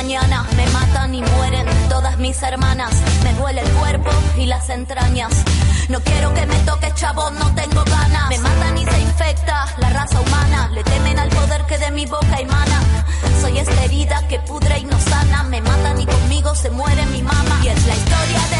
Me 0.00 0.66
matan 0.72 1.14
y 1.14 1.20
mueren 1.20 1.66
todas 1.90 2.16
mis 2.16 2.42
hermanas. 2.42 2.90
Me 3.22 3.34
duele 3.34 3.60
el 3.60 3.70
cuerpo 3.72 4.10
y 4.38 4.46
las 4.46 4.70
entrañas. 4.70 5.30
No 5.90 6.00
quiero 6.00 6.32
que 6.32 6.46
me 6.46 6.56
toques, 6.60 6.94
chabón, 6.94 7.38
no 7.38 7.54
tengo 7.54 7.84
ganas. 7.84 8.30
Me 8.30 8.38
matan 8.38 8.78
y 8.78 8.86
se 8.86 8.98
infecta 8.98 9.66
la 9.76 9.90
raza 9.90 10.18
humana. 10.18 10.70
Le 10.72 10.82
temen 10.84 11.18
al 11.18 11.28
poder 11.28 11.66
que 11.66 11.76
de 11.76 11.90
mi 11.90 12.06
boca 12.06 12.38
emana. 12.38 12.80
Soy 13.42 13.58
esta 13.58 13.84
herida 13.84 14.26
que 14.26 14.38
pudre 14.40 14.78
y 14.78 14.84
no 14.84 14.98
sana. 14.98 15.42
Me 15.42 15.60
matan 15.60 16.00
y 16.00 16.06
conmigo 16.06 16.54
se 16.54 16.70
muere 16.70 17.04
mi 17.06 17.22
mamá. 17.22 17.60
Y 17.62 17.68
es 17.68 17.86
la 17.86 17.94
historia 17.94 18.40
de 18.56 18.59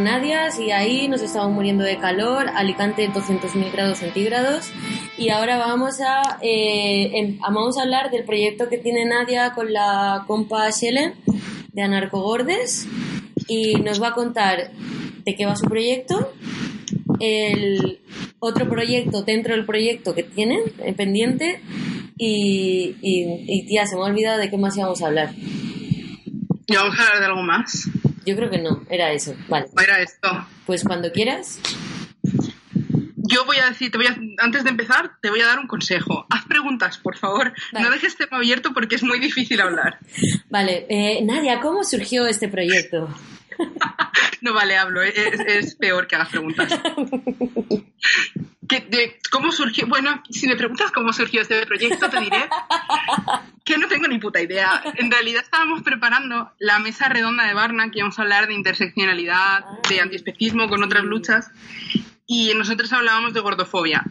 con 0.00 0.04
Nadia 0.04 0.48
y 0.58 0.70
ahí 0.70 1.08
nos 1.08 1.20
estamos 1.20 1.52
muriendo 1.52 1.84
de 1.84 1.98
calor. 1.98 2.48
Alicante 2.54 3.06
200.000 3.10 3.70
grados 3.70 3.98
centígrados. 3.98 4.70
Y 5.18 5.28
ahora 5.28 5.58
vamos 5.58 6.00
a, 6.00 6.38
eh, 6.40 7.10
em- 7.12 7.38
vamos 7.38 7.76
a 7.76 7.82
hablar 7.82 8.10
del 8.10 8.24
proyecto 8.24 8.70
que 8.70 8.78
tiene 8.78 9.04
Nadia 9.04 9.52
con 9.52 9.70
la 9.70 10.24
compa 10.26 10.70
Shellen 10.70 11.16
de 11.74 11.82
Anarcogordes. 11.82 12.88
Y 13.46 13.74
nos 13.74 14.00
va 14.00 14.08
a 14.08 14.12
contar 14.14 14.70
de 15.24 15.34
qué 15.34 15.44
va 15.44 15.54
su 15.54 15.66
proyecto, 15.66 16.32
el 17.18 18.00
otro 18.38 18.70
proyecto 18.70 19.22
dentro 19.22 19.54
del 19.54 19.66
proyecto 19.66 20.14
que 20.14 20.22
tienen 20.22 20.60
eh, 20.78 20.94
pendiente. 20.94 21.60
Y, 22.16 22.96
y, 23.02 23.44
y, 23.46 23.66
tía, 23.66 23.86
se 23.86 23.96
me 23.96 24.02
ha 24.02 24.06
olvidado 24.06 24.38
de 24.38 24.48
qué 24.48 24.56
más 24.56 24.76
íbamos 24.78 25.02
a 25.02 25.08
hablar. 25.08 25.34
¿Y 25.34 26.74
vamos 26.74 26.98
a 26.98 27.02
hablar 27.02 27.20
de 27.20 27.26
algo 27.26 27.42
más? 27.42 27.90
Yo 28.26 28.36
creo 28.36 28.50
que 28.50 28.58
no, 28.58 28.84
era 28.90 29.12
eso. 29.12 29.34
Vale. 29.48 29.66
¿O 29.76 29.80
era 29.80 30.00
esto? 30.00 30.28
Pues 30.66 30.84
cuando 30.84 31.10
quieras. 31.12 31.58
Yo 33.16 33.44
voy 33.44 33.58
a 33.58 33.68
decir, 33.68 33.90
te 33.90 33.98
voy 33.98 34.08
a, 34.08 34.16
antes 34.38 34.64
de 34.64 34.70
empezar, 34.70 35.12
te 35.22 35.30
voy 35.30 35.40
a 35.40 35.46
dar 35.46 35.58
un 35.58 35.66
consejo. 35.66 36.26
Haz 36.30 36.44
preguntas, 36.46 36.98
por 36.98 37.16
favor. 37.16 37.52
Vale. 37.72 37.84
No 37.84 37.92
dejes 37.92 38.16
tema 38.16 38.38
abierto 38.38 38.72
porque 38.74 38.96
es 38.96 39.02
muy 39.02 39.20
difícil 39.20 39.60
hablar. 39.60 39.98
Vale, 40.50 40.86
eh, 40.88 41.22
Nadia, 41.22 41.60
¿cómo 41.60 41.84
surgió 41.84 42.26
este 42.26 42.48
proyecto? 42.48 43.08
No 44.42 44.54
vale, 44.54 44.74
hablo. 44.74 45.02
Es, 45.02 45.14
es 45.16 45.74
peor 45.74 46.06
que 46.06 46.16
hagas 46.16 46.30
preguntas. 46.30 46.72
¿Qué- 48.70 48.86
de- 48.88 49.18
¿Cómo 49.32 49.50
surgió? 49.52 49.86
Bueno, 49.88 50.22
si 50.30 50.46
me 50.46 50.54
preguntas 50.56 50.92
cómo 50.92 51.12
surgió 51.12 51.42
este 51.42 51.66
proyecto, 51.66 52.08
te 52.08 52.20
diré 52.20 52.48
que 53.64 53.76
no 53.76 53.88
tengo 53.88 54.06
ni 54.06 54.18
puta 54.18 54.40
idea. 54.40 54.80
En 54.96 55.10
realidad 55.10 55.42
estábamos 55.42 55.82
preparando 55.82 56.52
la 56.60 56.78
mesa 56.78 57.08
redonda 57.08 57.44
de 57.46 57.52
Barna, 57.54 57.90
que 57.90 57.98
íbamos 57.98 58.18
a 58.18 58.22
hablar 58.22 58.46
de 58.46 58.54
interseccionalidad, 58.54 59.64
de 59.88 60.00
antiespecismo 60.00 60.68
con 60.68 60.82
otras 60.84 61.02
luchas, 61.04 61.50
y 62.26 62.54
nosotros 62.54 62.92
hablábamos 62.92 63.34
de 63.34 63.40
gordofobia. 63.40 64.04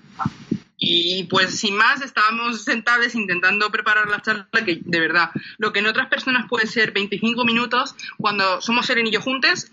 Y 0.78 1.24
pues 1.26 1.58
sin 1.60 1.76
más, 1.76 2.02
estábamos 2.02 2.64
sentados 2.64 3.16
intentando 3.16 3.70
preparar 3.72 4.08
la 4.10 4.22
charla, 4.22 4.48
que 4.66 4.80
de 4.84 5.00
verdad, 5.00 5.32
lo 5.58 5.72
que 5.72 5.80
en 5.80 5.88
otras 5.88 6.08
personas 6.10 6.48
puede 6.50 6.68
ser 6.68 6.92
25 6.92 7.46
minutos, 7.46 7.96
cuando 8.18 8.62
somos 8.62 8.90
Eren 8.90 9.08
y 9.08 9.12
yo 9.12 9.22
juntos, 9.22 9.68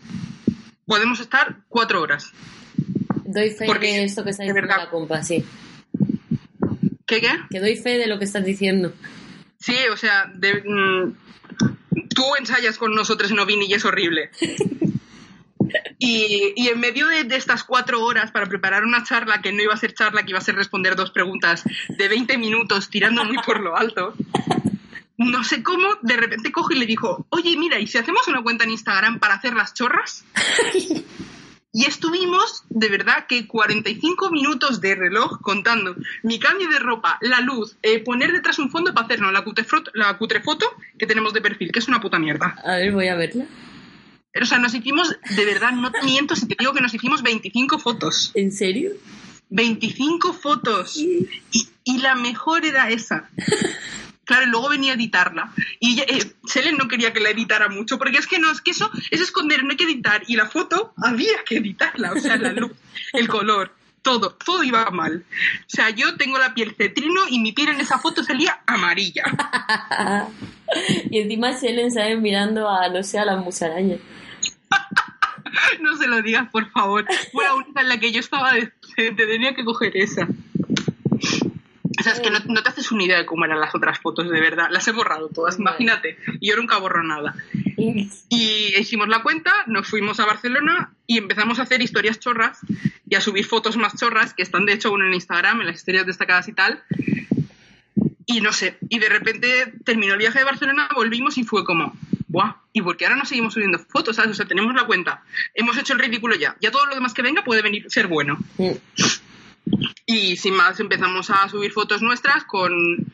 podemos 0.87 1.19
estar 1.21 1.57
cuatro 1.69 2.01
horas. 2.03 2.33
Doy 3.29 3.51
fe 3.51 3.67
Porque, 3.67 3.87
de 3.87 4.05
esto 4.05 4.25
que 4.25 4.31
está 4.31 4.43
diciendo 4.45 4.63
verdad. 4.69 4.85
la 4.85 4.91
compa, 4.91 5.23
sí. 5.23 5.45
¿Qué 7.07 7.21
qué? 7.21 7.31
Que 7.51 7.61
doy 7.61 7.77
fe 7.77 7.99
de 7.99 8.07
lo 8.07 8.19
que 8.19 8.25
estás 8.25 8.45
diciendo. 8.45 8.93
Sí, 9.59 9.77
o 9.93 9.97
sea, 9.97 10.31
de- 10.35 10.63
mm, 10.65 11.15
tú 12.15 12.25
ensayas 12.39 12.79
con 12.79 12.95
nosotros 12.95 13.31
en 13.31 13.39
Ovini 13.39 13.67
y 13.67 13.75
es 13.75 13.85
horrible. 13.85 14.31
Y, 15.99 16.53
y 16.57 16.69
en 16.69 16.79
medio 16.81 17.07
de, 17.09 17.25
de 17.25 17.37
estas 17.37 17.65
cuatro 17.65 18.03
horas 18.05 18.31
para 18.31 18.47
preparar 18.47 18.85
una 18.85 19.03
charla 19.03 19.41
que 19.41 19.53
no 19.53 19.63
iba 19.63 19.75
a 19.75 19.79
ser 19.79 19.95
charla, 19.95 20.23
que 20.25 20.31
iba 20.31 20.39
a 20.39 20.43
ser 20.43 20.55
responder 20.55 20.95
dos 20.95 21.11
preguntas 21.11 21.65
de 21.89 22.09
20 22.09 22.39
minutos 22.39 22.91
tirando 22.91 23.25
muy 23.25 23.39
por 23.39 23.61
lo 23.61 23.77
alto, 23.77 24.15
no 25.17 25.43
sé 25.45 25.63
cómo, 25.63 25.89
de 26.03 26.17
repente 26.17 26.53
coge 26.53 26.75
y 26.75 26.79
le 26.79 26.87
dijo, 26.87 27.27
oye, 27.31 27.57
mira, 27.57 27.79
¿y 27.81 27.87
si 27.87 27.99
hacemos 27.99 28.29
una 28.29 28.43
cuenta 28.43 28.65
en 28.65 28.71
Instagram 28.73 29.19
para 29.19 29.35
hacer 29.35 29.55
las 29.55 29.73
chorras? 29.75 30.25
Y 31.77 31.85
estuvimos, 31.85 32.65
de 32.71 32.89
verdad, 32.89 33.27
que 33.27 33.47
45 33.47 34.31
minutos 34.31 34.81
de 34.81 34.95
reloj 34.95 35.43
contando 35.43 35.95
mi 36.23 36.39
cambio 36.39 36.71
de 36.71 36.79
ropa, 36.79 37.19
la 37.21 37.43
luz, 37.43 37.77
eh, 37.83 38.03
poner 38.03 38.33
detrás 38.33 38.59
un 38.59 38.71
fondo 38.71 38.95
para 38.95 39.05
hacernos 39.05 39.31
la 39.31 39.45
cutrefoto, 39.45 39.91
la 39.93 40.17
cutrefoto 40.17 40.65
que 40.99 41.07
tenemos 41.07 41.35
de 41.35 41.43
perfil, 41.43 41.71
que 41.71 41.81
es 41.81 41.89
una 41.89 42.01
puta 42.01 42.19
mierda. 42.19 42.57
A 42.65 42.77
ver, 42.77 42.93
voy 42.93 43.09
a 43.09 43.15
verla. 43.15 43.45
Pero, 44.33 44.45
o 44.45 44.49
sea, 44.49 44.59
nos 44.59 44.73
hicimos, 44.73 45.19
de 45.29 45.45
verdad, 45.45 45.73
no 45.73 45.93
te 45.93 46.03
miento 46.03 46.35
si 46.35 46.49
te 46.49 46.57
digo 46.59 46.73
que 46.73 46.81
nos 46.81 46.95
hicimos 46.95 47.23
25 47.23 47.79
fotos. 47.79 48.31
¿En 48.33 48.53
serio? 48.53 48.93
25 49.51 50.33
fotos. 50.33 50.97
Y, 50.97 51.29
y 51.85 51.99
la 51.99 52.15
mejor 52.15 52.65
era 52.65 52.89
esa. 52.89 53.29
Claro, 54.27 54.45
y 54.45 54.51
luego 54.51 54.69
venía 54.69 54.93
a 54.93 54.97
editarla. 54.97 55.53
Y 55.81 55.95
ella- 55.95 56.05
eh, 56.09 56.33
Selen 56.45 56.77
no 56.77 56.89
quería 56.89 57.13
que 57.15 57.21
la 57.21 57.31
editara 57.31 57.69
mucho, 57.69 57.97
porque 57.99 58.19
es 58.19 58.27
que 58.27 58.39
no, 58.39 58.51
es 58.51 58.61
que 58.61 58.73
eso 58.73 58.91
es 59.11 59.21
esconder, 59.23 59.65
no 59.65 59.71
hay 59.71 59.77
que 59.77 59.85
editar. 59.85 60.23
Y 60.27 60.37
la 60.37 60.47
foto 60.47 60.93
había 61.03 61.43
que 61.47 61.57
editarla, 61.59 62.13
o 62.13 62.19
sea, 62.21 62.37
la 62.37 62.53
luz, 62.53 62.73
el 63.15 63.29
color, 63.29 63.73
todo, 64.03 64.31
todo 64.35 64.63
iba 64.63 64.91
mal. 64.91 65.25
O 65.61 65.65
sea, 65.69 65.91
yo 65.91 66.17
tengo 66.17 66.39
la 66.39 66.55
piel 66.55 66.75
cetrino 66.77 67.23
y 67.31 67.39
mi 67.39 67.53
piel 67.53 67.69
en 67.71 67.81
esa 67.81 67.99
foto 67.99 68.23
salía 68.23 68.61
amarilla. 68.67 69.23
y 71.11 71.21
encima 71.21 71.53
Shellen 71.53 71.91
sale 71.91 72.17
mirando 72.17 72.69
a, 72.69 72.89
no 72.89 73.03
sé, 73.03 73.19
a 73.19 73.25
la 73.25 73.37
musaraña. 73.37 73.97
No 75.81 75.97
se 75.97 76.07
lo 76.07 76.21
digas, 76.23 76.49
por 76.51 76.71
favor. 76.71 77.07
Fue 77.33 77.45
la 77.45 77.55
única 77.55 77.81
en 77.81 77.89
la 77.89 77.99
que 77.99 78.13
yo 78.13 78.21
estaba 78.21 78.53
decente, 78.53 79.27
tenía 79.27 79.55
que 79.55 79.65
coger 79.65 79.97
esa. 79.97 80.27
O 81.99 82.03
sea, 82.03 82.13
es 82.13 82.21
que 82.21 82.31
no, 82.31 82.39
no 82.47 82.63
te 82.63 82.69
haces 82.69 82.93
una 82.93 83.05
idea 83.05 83.19
de 83.19 83.27
cómo 83.27 83.45
eran 83.45 83.61
las 83.61 83.75
otras 83.75 83.99
fotos, 83.99 84.31
de 84.31 84.41
verdad. 84.41 84.69
Las 84.71 84.87
he 84.89 84.93
borrado 84.93 85.29
todas, 85.29 85.59
imagínate. 85.59 86.19
Y 86.41 86.51
yo 86.51 86.57
nunca 86.57 86.79
borro 86.79 87.03
nada. 87.03 87.35
Y 88.29 88.75
hicimos 88.79 89.09
la 89.09 89.23
cuenta, 89.23 89.53
nos 89.67 89.89
fuimos 89.89 90.21
a 90.21 90.27
Barcelona 90.27 90.93
y 91.07 91.19
empezamos 91.19 91.59
a 91.59 91.63
hacer 91.63 91.83
historias 91.83 92.19
chorras 92.19 92.59
y 93.09 93.15
a 93.15 93.21
subir 93.21 93.47
fotos 93.47 93.77
más 93.77 93.97
chorras, 93.99 94.35
que 94.35 94.43
están 94.43 94.67
de 94.67 94.73
hecho 94.73 94.89
aún 94.89 95.05
en 95.05 95.15
Instagram, 95.15 95.61
en 95.61 95.69
las 95.69 95.77
historias 95.77 96.07
destacadas 96.07 96.49
y 96.49 96.53
tal. 96.53 96.83
Y 98.27 98.41
no 98.41 98.53
sé, 98.53 98.77
y 98.89 98.99
de 98.99 99.09
repente 99.09 99.73
terminó 99.85 100.15
el 100.15 100.19
viaje 100.19 100.41
de 100.41 100.45
Barcelona, 100.45 100.89
volvimos 100.95 101.39
y 101.39 101.45
fue 101.45 101.65
como, 101.65 101.97
¡buah! 102.27 102.57
¿Y 102.73 102.83
por 102.83 102.97
qué 102.97 103.07
ahora 103.07 103.17
no 103.17 103.25
seguimos 103.25 103.55
subiendo 103.55 103.79
fotos? 103.79 104.17
¿sabes? 104.17 104.33
O 104.33 104.35
sea, 104.35 104.47
tenemos 104.47 104.75
la 104.75 104.85
cuenta, 104.85 105.23
hemos 105.55 105.79
hecho 105.79 105.93
el 105.93 106.01
ridículo 106.01 106.35
ya, 106.35 106.57
ya 106.61 106.71
todo 106.71 106.87
lo 106.87 106.95
demás 106.95 107.15
que 107.15 107.23
venga 107.23 107.45
puede 107.45 107.63
venir 107.63 107.87
ser 107.89 108.09
bueno. 108.09 108.37
Mm. 108.59 108.73
Y 110.07 110.37
sin 110.37 110.55
más 110.55 110.79
empezamos 110.81 111.31
a 111.31 111.49
subir 111.49 111.73
fotos 111.73 112.03
nuestras 112.03 112.45
con 112.45 113.07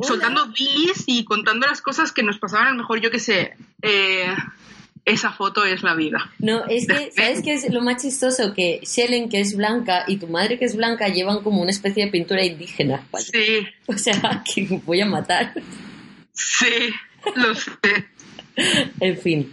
soltando 0.00 0.48
bilis 0.48 1.04
y 1.06 1.24
contando 1.24 1.66
las 1.66 1.80
cosas 1.80 2.12
que 2.12 2.22
nos 2.22 2.38
pasaban. 2.38 2.68
A 2.68 2.70
lo 2.72 2.78
mejor 2.78 3.00
yo 3.00 3.10
que 3.10 3.18
sé, 3.18 3.54
eh, 3.82 4.34
esa 5.04 5.32
foto 5.32 5.64
es 5.64 5.82
la 5.82 5.94
vida. 5.94 6.30
No, 6.38 6.64
es 6.66 6.86
que, 6.86 7.12
¿sabes 7.16 7.42
qué 7.42 7.54
es 7.54 7.72
lo 7.72 7.80
más 7.80 8.02
chistoso? 8.02 8.54
Que 8.54 8.80
Shellen, 8.84 9.28
que 9.28 9.40
es 9.40 9.56
blanca, 9.56 10.04
y 10.06 10.18
tu 10.18 10.28
madre, 10.28 10.58
que 10.58 10.64
es 10.64 10.76
blanca, 10.76 11.08
llevan 11.08 11.42
como 11.42 11.60
una 11.60 11.70
especie 11.70 12.04
de 12.04 12.10
pintura 12.10 12.44
indígena. 12.44 13.06
¿vale? 13.10 13.24
Sí, 13.24 13.66
O 13.86 13.96
sea, 13.96 14.42
que 14.54 14.80
voy 14.84 15.00
a 15.00 15.06
matar. 15.06 15.54
sí, 16.32 16.90
lo 17.34 17.54
sé. 17.54 17.70
En 19.00 19.18
fin. 19.18 19.52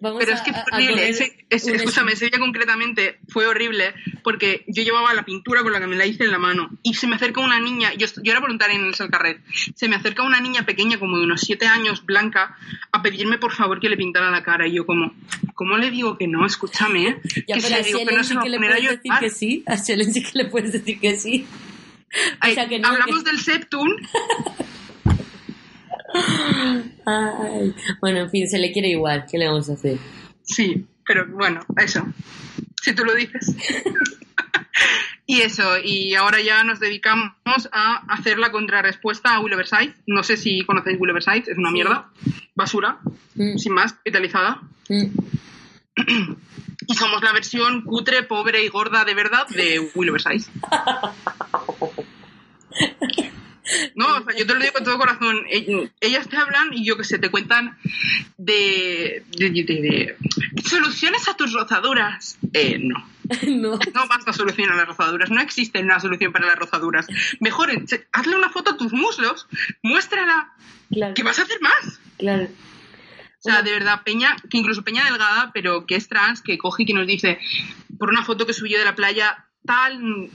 Vamos 0.00 0.18
Pero 0.24 0.34
es 0.34 0.40
que 0.42 0.52
fue 0.52 0.62
horrible. 0.72 1.08
Ese- 1.08 1.46
ese- 1.48 1.76
escúchame, 1.76 2.12
ese 2.12 2.28
día 2.28 2.38
concretamente 2.38 3.20
fue 3.28 3.46
horrible 3.46 3.94
porque 4.22 4.64
yo 4.66 4.82
llevaba 4.82 5.14
la 5.14 5.24
pintura 5.24 5.62
con 5.62 5.72
la 5.72 5.80
que 5.80 5.86
me 5.86 5.96
la 5.96 6.04
hice 6.04 6.24
en 6.24 6.32
la 6.32 6.38
mano 6.38 6.68
y 6.82 6.94
se 6.94 7.06
me 7.06 7.14
acerca 7.16 7.40
una 7.40 7.60
niña, 7.60 7.94
yo, 7.94 8.06
yo 8.22 8.32
era 8.32 8.40
voluntaria 8.40 8.76
en 8.76 8.84
el 8.84 8.94
Salcarret, 8.94 9.40
se 9.74 9.88
me 9.88 9.96
acerca 9.96 10.22
una 10.24 10.40
niña 10.40 10.66
pequeña 10.66 10.98
como 10.98 11.16
de 11.18 11.24
unos 11.24 11.40
siete 11.42 11.66
años, 11.66 12.04
blanca, 12.04 12.56
a 12.92 13.02
pedirme 13.02 13.38
por 13.38 13.52
favor 13.52 13.78
que 13.80 13.88
le 13.88 13.96
pintara 13.96 14.30
la 14.30 14.42
cara. 14.42 14.66
Y 14.66 14.72
yo 14.74 14.84
como, 14.84 15.14
¿cómo 15.54 15.78
le 15.78 15.90
digo 15.90 16.18
que 16.18 16.26
no? 16.26 16.44
Escúchame, 16.44 17.08
¿eh? 17.08 17.20
Ya, 17.46 17.56
que 17.58 17.66
a 17.66 17.70
le 17.78 17.82
digo 17.84 18.00
que 18.04 18.16
no 18.16 18.24
se 18.24 18.34
va 18.34 18.40
a 18.40 18.44
que 18.44 18.50
le 18.50 18.56
poner 18.58 18.72
a 18.72 18.74
puedes 18.74 18.90
decir 18.90 19.02
llorar. 19.04 19.20
que 19.22 19.30
sí. 19.30 19.62
A 19.66 19.76
Shelen 19.76 20.12
sí 20.12 20.22
que 20.22 20.30
le 20.38 20.44
puedes 20.46 20.72
decir 20.72 21.00
que 21.00 21.16
sí. 21.18 21.46
O 22.12 22.18
Ay, 22.40 22.54
sea, 22.54 22.68
que 22.68 22.78
no, 22.78 22.88
hablamos 22.88 23.22
que- 23.22 23.30
del 23.30 23.40
Septum, 23.40 23.88
Ay. 27.06 27.74
Bueno, 28.00 28.20
en 28.20 28.30
fin, 28.30 28.48
se 28.48 28.58
le 28.58 28.72
quiere 28.72 28.88
igual. 28.88 29.26
¿Qué 29.30 29.38
le 29.38 29.46
vamos 29.48 29.68
a 29.70 29.74
hacer? 29.74 29.98
Sí, 30.42 30.86
pero 31.06 31.26
bueno, 31.26 31.60
eso. 31.76 32.06
Si 32.82 32.94
tú 32.94 33.04
lo 33.04 33.14
dices. 33.14 33.54
y 35.26 35.40
eso, 35.40 35.78
y 35.82 36.14
ahora 36.14 36.40
ya 36.40 36.62
nos 36.64 36.80
dedicamos 36.80 37.32
a 37.72 37.96
hacer 38.12 38.38
la 38.38 38.50
contrarrespuesta 38.52 39.34
a 39.34 39.40
Will 39.40 39.54
Oversight. 39.54 39.94
No 40.06 40.22
sé 40.22 40.36
si 40.36 40.64
conocéis 40.64 40.98
Will 41.00 41.10
Oversight, 41.10 41.48
es 41.48 41.58
una 41.58 41.70
mierda. 41.70 42.08
Basura, 42.54 42.98
Mm, 43.36 43.56
sin 43.58 43.72
más, 43.72 43.94
capitalizada. 43.94 44.60
mm. 44.88 45.06
Y 46.86 46.94
somos 46.94 47.22
la 47.22 47.32
versión 47.32 47.80
cutre, 47.82 48.24
pobre 48.24 48.62
y 48.62 48.68
gorda 48.68 49.04
de 49.06 49.14
verdad 49.14 49.46
de 49.48 49.90
Will 49.94 50.10
Oversight. 50.10 50.42
No, 53.94 54.16
o 54.18 54.24
sea, 54.24 54.36
yo 54.36 54.46
te 54.46 54.54
lo 54.54 54.60
digo 54.60 54.72
con 54.74 54.84
todo 54.84 54.98
corazón. 54.98 55.44
Ell- 55.50 55.90
Ellas 56.00 56.28
te 56.28 56.36
hablan 56.36 56.72
y 56.72 56.84
yo 56.84 56.96
que 56.96 57.04
sé, 57.04 57.18
te 57.18 57.30
cuentan 57.30 57.76
de, 58.36 59.24
de, 59.38 59.50
de- 59.50 59.62
de- 59.64 60.16
soluciones 60.68 61.28
a 61.28 61.34
tus 61.36 61.52
rozaduras. 61.52 62.38
Eh, 62.52 62.78
no. 62.80 63.08
No. 63.46 63.78
No 63.94 64.06
basta 64.06 64.34
solución 64.34 64.70
a 64.70 64.76
las 64.76 64.86
rozaduras. 64.86 65.30
No 65.30 65.40
existe 65.40 65.80
una 65.80 65.98
solución 65.98 66.30
para 66.32 66.46
las 66.46 66.58
rozaduras. 66.58 67.06
Mejor, 67.40 67.70
se- 67.88 68.06
hazle 68.12 68.36
una 68.36 68.50
foto 68.50 68.72
a 68.72 68.76
tus 68.76 68.92
muslos, 68.92 69.46
muéstrala. 69.82 70.52
Claro, 70.92 71.14
¿Qué 71.14 71.22
vas 71.22 71.38
a 71.38 71.42
hacer 71.42 71.60
más? 71.62 72.00
claro. 72.18 72.48
O 73.46 73.50
sea, 73.50 73.60
de 73.60 73.72
verdad, 73.72 74.00
Peña, 74.04 74.36
que 74.48 74.56
incluso 74.56 74.84
Peña 74.84 75.04
Delgada, 75.04 75.50
pero 75.52 75.84
que 75.84 75.96
es 75.96 76.08
trans, 76.08 76.40
que 76.40 76.56
coge 76.56 76.84
y 76.84 76.86
que 76.86 76.94
nos 76.94 77.06
dice, 77.06 77.38
por 77.98 78.08
una 78.08 78.24
foto 78.24 78.46
que 78.46 78.54
subió 78.54 78.78
de 78.78 78.86
la 78.86 78.94
playa, 78.94 79.44
tal, 79.66 80.30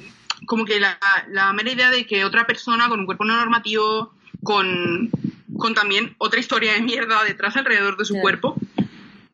como 0.49 0.65
que 0.65 0.79
la, 0.79 0.97
la 1.29 1.53
mera 1.53 1.71
idea 1.71 1.91
de 1.91 2.07
que 2.07 2.25
otra 2.25 2.47
persona 2.47 2.89
con 2.89 2.99
un 2.99 3.05
cuerpo 3.05 3.23
no 3.23 3.35
normativo, 3.35 4.15
con, 4.43 5.11
con 5.55 5.75
también 5.75 6.15
otra 6.17 6.39
historia 6.39 6.73
de 6.73 6.81
mierda 6.81 7.23
detrás 7.23 7.55
alrededor 7.55 7.97
de 7.97 8.05
su 8.05 8.13
Claro. 8.13 8.23
cuerpo, 8.23 8.55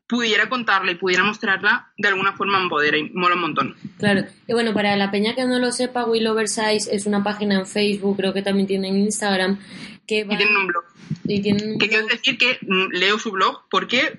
pudiera 0.08 0.50
contarla 0.50 0.92
y 0.92 0.96
pudiera 0.96 1.24
mostrarla, 1.24 1.88
de 1.98 2.10
alguna 2.10 2.34
forma 2.34 2.62
empodera 2.62 2.98
y 2.98 3.10
mola 3.12 3.36
un 3.36 3.42
montón. 3.42 3.76
Claro. 3.98 4.26
Y 4.46 4.52
bueno, 4.52 4.74
para 4.74 4.98
la 4.98 5.10
peña 5.10 5.36
que 5.36 5.46
no 5.46 5.58
lo 5.58 5.72
sepa, 5.72 6.04
Will 6.04 6.28
Oversize 6.28 6.94
es 6.94 7.06
una 7.06 7.24
página 7.24 7.56
en 7.56 7.66
Facebook, 7.66 8.18
creo 8.18 8.34
que 8.34 8.42
también 8.42 8.68
tiene 8.68 8.90
en 8.90 8.98
Instagram, 8.98 9.58
que 10.06 10.24
va... 10.24 10.34
Y 10.34 10.38
tienen 10.38 10.58
un 10.58 10.68
blog. 10.68 10.84
y 11.26 11.42
tienen 11.42 11.72
un 11.74 11.78
Que 11.80 11.90
quiero 11.90 12.08
decir 12.08 12.38
que 12.38 12.58
mm, 12.62 12.92
leo 12.94 13.18
su 13.20 13.32
blog, 13.32 13.62
¿por 13.70 13.88
qué? 13.88 14.14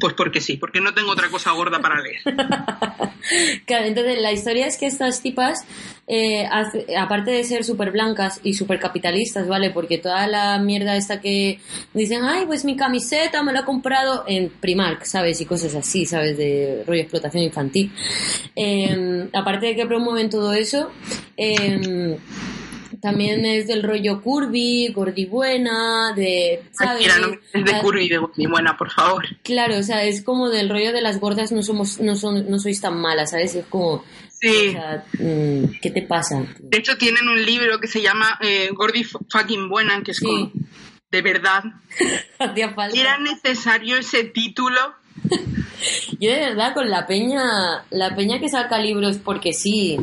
Pues 0.00 0.14
porque 0.14 0.40
sí, 0.40 0.56
porque 0.56 0.80
no 0.80 0.94
tengo 0.94 1.10
otra 1.10 1.28
cosa 1.28 1.52
gorda 1.52 1.80
para 1.80 2.00
leer. 2.00 2.20
Claro, 3.66 3.86
entonces 3.86 4.20
la 4.20 4.32
historia 4.32 4.66
es 4.66 4.76
que 4.76 4.86
estas 4.86 5.22
tipas, 5.22 5.64
eh, 6.08 6.44
hace- 6.50 6.86
aparte 6.96 7.30
de 7.30 7.44
ser 7.44 7.62
súper 7.62 7.92
blancas 7.92 8.40
y 8.42 8.54
súper 8.54 8.80
capitalistas, 8.80 9.46
¿vale? 9.46 9.70
Porque 9.70 9.98
toda 9.98 10.26
la 10.26 10.58
mierda 10.58 10.96
esta 10.96 11.20
que 11.20 11.60
dicen, 11.94 12.24
ay, 12.24 12.46
pues 12.46 12.64
mi 12.64 12.74
camiseta 12.76 13.44
me 13.44 13.52
la 13.52 13.60
he 13.60 13.64
comprado 13.64 14.24
en 14.26 14.48
Primark, 14.48 15.04
¿sabes? 15.04 15.40
Y 15.40 15.46
cosas 15.46 15.72
así, 15.76 16.04
¿sabes? 16.04 16.36
De 16.36 16.82
rollo 16.84 17.02
explotación 17.02 17.44
infantil. 17.44 17.92
Eh, 18.56 19.28
aparte 19.32 19.66
de 19.66 19.76
que 19.76 19.86
promueven 19.86 20.28
todo 20.28 20.52
eso, 20.52 20.90
eh, 21.36 22.18
también 23.02 23.44
es 23.44 23.66
del 23.66 23.82
rollo 23.82 24.22
curvy, 24.22 24.88
gordibuena, 24.94 26.12
de, 26.14 26.62
¿sabes? 26.72 27.02
Mira, 27.02 27.18
no 27.18 27.34
es 27.52 27.64
de 27.64 27.72
Ah, 27.74 27.80
curry 27.82 28.04
y 28.06 28.08
de 28.08 28.20
ni 28.36 28.46
buena, 28.46 28.76
por 28.76 28.90
favor. 28.90 29.26
Claro, 29.42 29.76
o 29.78 29.82
sea, 29.82 30.04
es 30.04 30.22
como 30.22 30.48
del 30.48 30.68
rollo 30.70 30.92
de 30.92 31.02
las 31.02 31.18
gordas 31.20 31.52
no 31.52 31.62
somos, 31.62 32.00
no 32.00 32.14
son, 32.16 32.48
no 32.48 32.58
sois 32.58 32.80
tan 32.80 32.98
malas, 33.00 33.30
¿sabes? 33.32 33.54
Es 33.56 33.66
como, 33.66 33.94
o 33.94 34.04
Sí. 34.30 34.70
sea, 34.72 35.04
mm, 35.18 35.64
¿qué 35.82 35.90
te 35.90 36.02
pasa? 36.02 36.46
De 36.60 36.78
hecho, 36.78 36.96
tienen 36.96 37.28
un 37.28 37.44
libro 37.44 37.78
que 37.80 37.88
se 37.88 38.00
llama 38.00 38.38
eh, 38.40 38.70
Gordy 38.72 39.00
F- 39.02 39.18
Fucking 39.30 39.68
Buena, 39.68 40.02
que 40.02 40.12
es 40.12 40.16
Sí. 40.18 40.24
como, 40.26 40.52
de 41.10 41.22
verdad. 41.22 41.64
¿era 42.94 43.18
necesario 43.18 43.98
ese 43.98 44.24
título? 44.24 44.78
Yo 46.20 46.30
de 46.30 46.38
verdad 46.38 46.72
con 46.74 46.88
la 46.88 47.06
peña, 47.06 47.84
la 47.90 48.14
peña 48.14 48.38
que 48.38 48.48
saca 48.48 48.78
libros 48.78 49.18
porque 49.18 49.52
sí, 49.52 49.98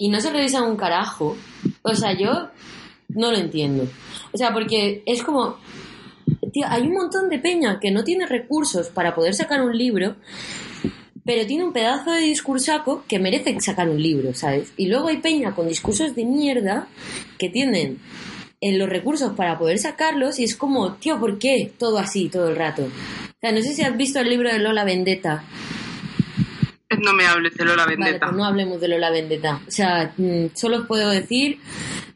y 0.00 0.08
no 0.08 0.18
se 0.18 0.30
revisan 0.30 0.64
un 0.64 0.76
carajo, 0.76 1.36
o 1.82 1.94
sea, 1.94 2.14
yo 2.14 2.48
no 3.10 3.30
lo 3.30 3.36
entiendo. 3.36 3.86
O 4.32 4.38
sea, 4.38 4.50
porque 4.50 5.02
es 5.04 5.22
como, 5.22 5.58
tío, 6.52 6.64
hay 6.66 6.82
un 6.84 6.94
montón 6.94 7.28
de 7.28 7.38
peña 7.38 7.78
que 7.78 7.90
no 7.90 8.02
tiene 8.02 8.24
recursos 8.26 8.88
para 8.88 9.14
poder 9.14 9.34
sacar 9.34 9.60
un 9.60 9.76
libro, 9.76 10.16
pero 11.22 11.46
tiene 11.46 11.64
un 11.64 11.74
pedazo 11.74 12.12
de 12.12 12.20
discursaco 12.20 13.04
que 13.06 13.18
merece 13.18 13.60
sacar 13.60 13.90
un 13.90 14.02
libro, 14.02 14.32
¿sabes? 14.32 14.72
Y 14.78 14.86
luego 14.86 15.08
hay 15.08 15.18
peña 15.18 15.54
con 15.54 15.68
discursos 15.68 16.16
de 16.16 16.24
mierda 16.24 16.88
que 17.36 17.50
tienen 17.50 17.98
en 18.62 18.78
los 18.78 18.88
recursos 18.88 19.34
para 19.34 19.58
poder 19.58 19.78
sacarlos 19.78 20.38
y 20.38 20.44
es 20.44 20.56
como, 20.56 20.94
tío, 20.94 21.20
¿por 21.20 21.38
qué 21.38 21.72
todo 21.78 21.98
así 21.98 22.30
todo 22.30 22.48
el 22.48 22.56
rato? 22.56 22.84
O 22.84 23.38
sea, 23.38 23.52
no 23.52 23.60
sé 23.60 23.74
si 23.74 23.82
has 23.82 23.94
visto 23.98 24.18
el 24.18 24.30
libro 24.30 24.50
de 24.50 24.60
Lola 24.60 24.84
Vendetta. 24.84 25.44
No 26.98 27.12
me 27.12 27.24
hables 27.26 27.54
de 27.54 27.64
Lola 27.64 27.84
Vale, 27.84 27.96
Vendetta. 27.96 28.26
pues 28.26 28.36
no 28.36 28.44
hablemos 28.44 28.80
de 28.80 28.88
Lola 28.88 29.10
Vendetta. 29.10 29.60
O 29.66 29.70
sea, 29.70 30.12
mm, 30.16 30.46
solo 30.54 30.78
os 30.78 30.86
puedo 30.86 31.08
decir 31.10 31.60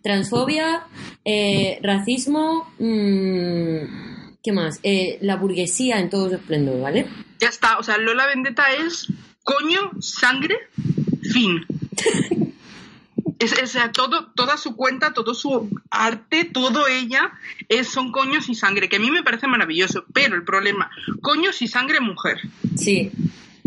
transfobia, 0.02 0.82
eh, 1.24 1.78
racismo, 1.82 2.72
mm, 2.78 4.34
¿qué 4.42 4.52
más? 4.52 4.80
Eh, 4.82 5.18
la 5.22 5.36
burguesía 5.36 5.98
en 6.00 6.10
todo 6.10 6.28
su 6.28 6.34
esplendor, 6.34 6.80
¿vale? 6.80 7.06
Ya 7.38 7.48
está, 7.48 7.78
o 7.78 7.82
sea, 7.82 7.98
Lola 7.98 8.26
Vendetta 8.26 8.64
es 8.74 9.06
coño, 9.44 9.92
sangre, 10.00 10.56
fin. 11.32 11.64
Es, 13.38 13.52
es- 13.52 13.62
o 13.62 13.66
sea, 13.66 13.92
todo, 13.92 14.32
toda 14.34 14.56
su 14.56 14.74
cuenta, 14.76 15.12
todo 15.12 15.34
su 15.34 15.70
arte, 15.90 16.44
todo 16.44 16.86
ella 16.88 17.32
es, 17.68 17.88
son 17.88 18.10
coños 18.12 18.48
y 18.48 18.54
sangre, 18.54 18.88
que 18.88 18.96
a 18.96 19.00
mí 19.00 19.10
me 19.10 19.22
parece 19.22 19.46
maravilloso, 19.46 20.04
pero 20.12 20.34
el 20.36 20.44
problema, 20.44 20.90
coños 21.20 21.60
y 21.62 21.68
sangre 21.68 22.00
mujer. 22.00 22.38
Sí, 22.76 23.10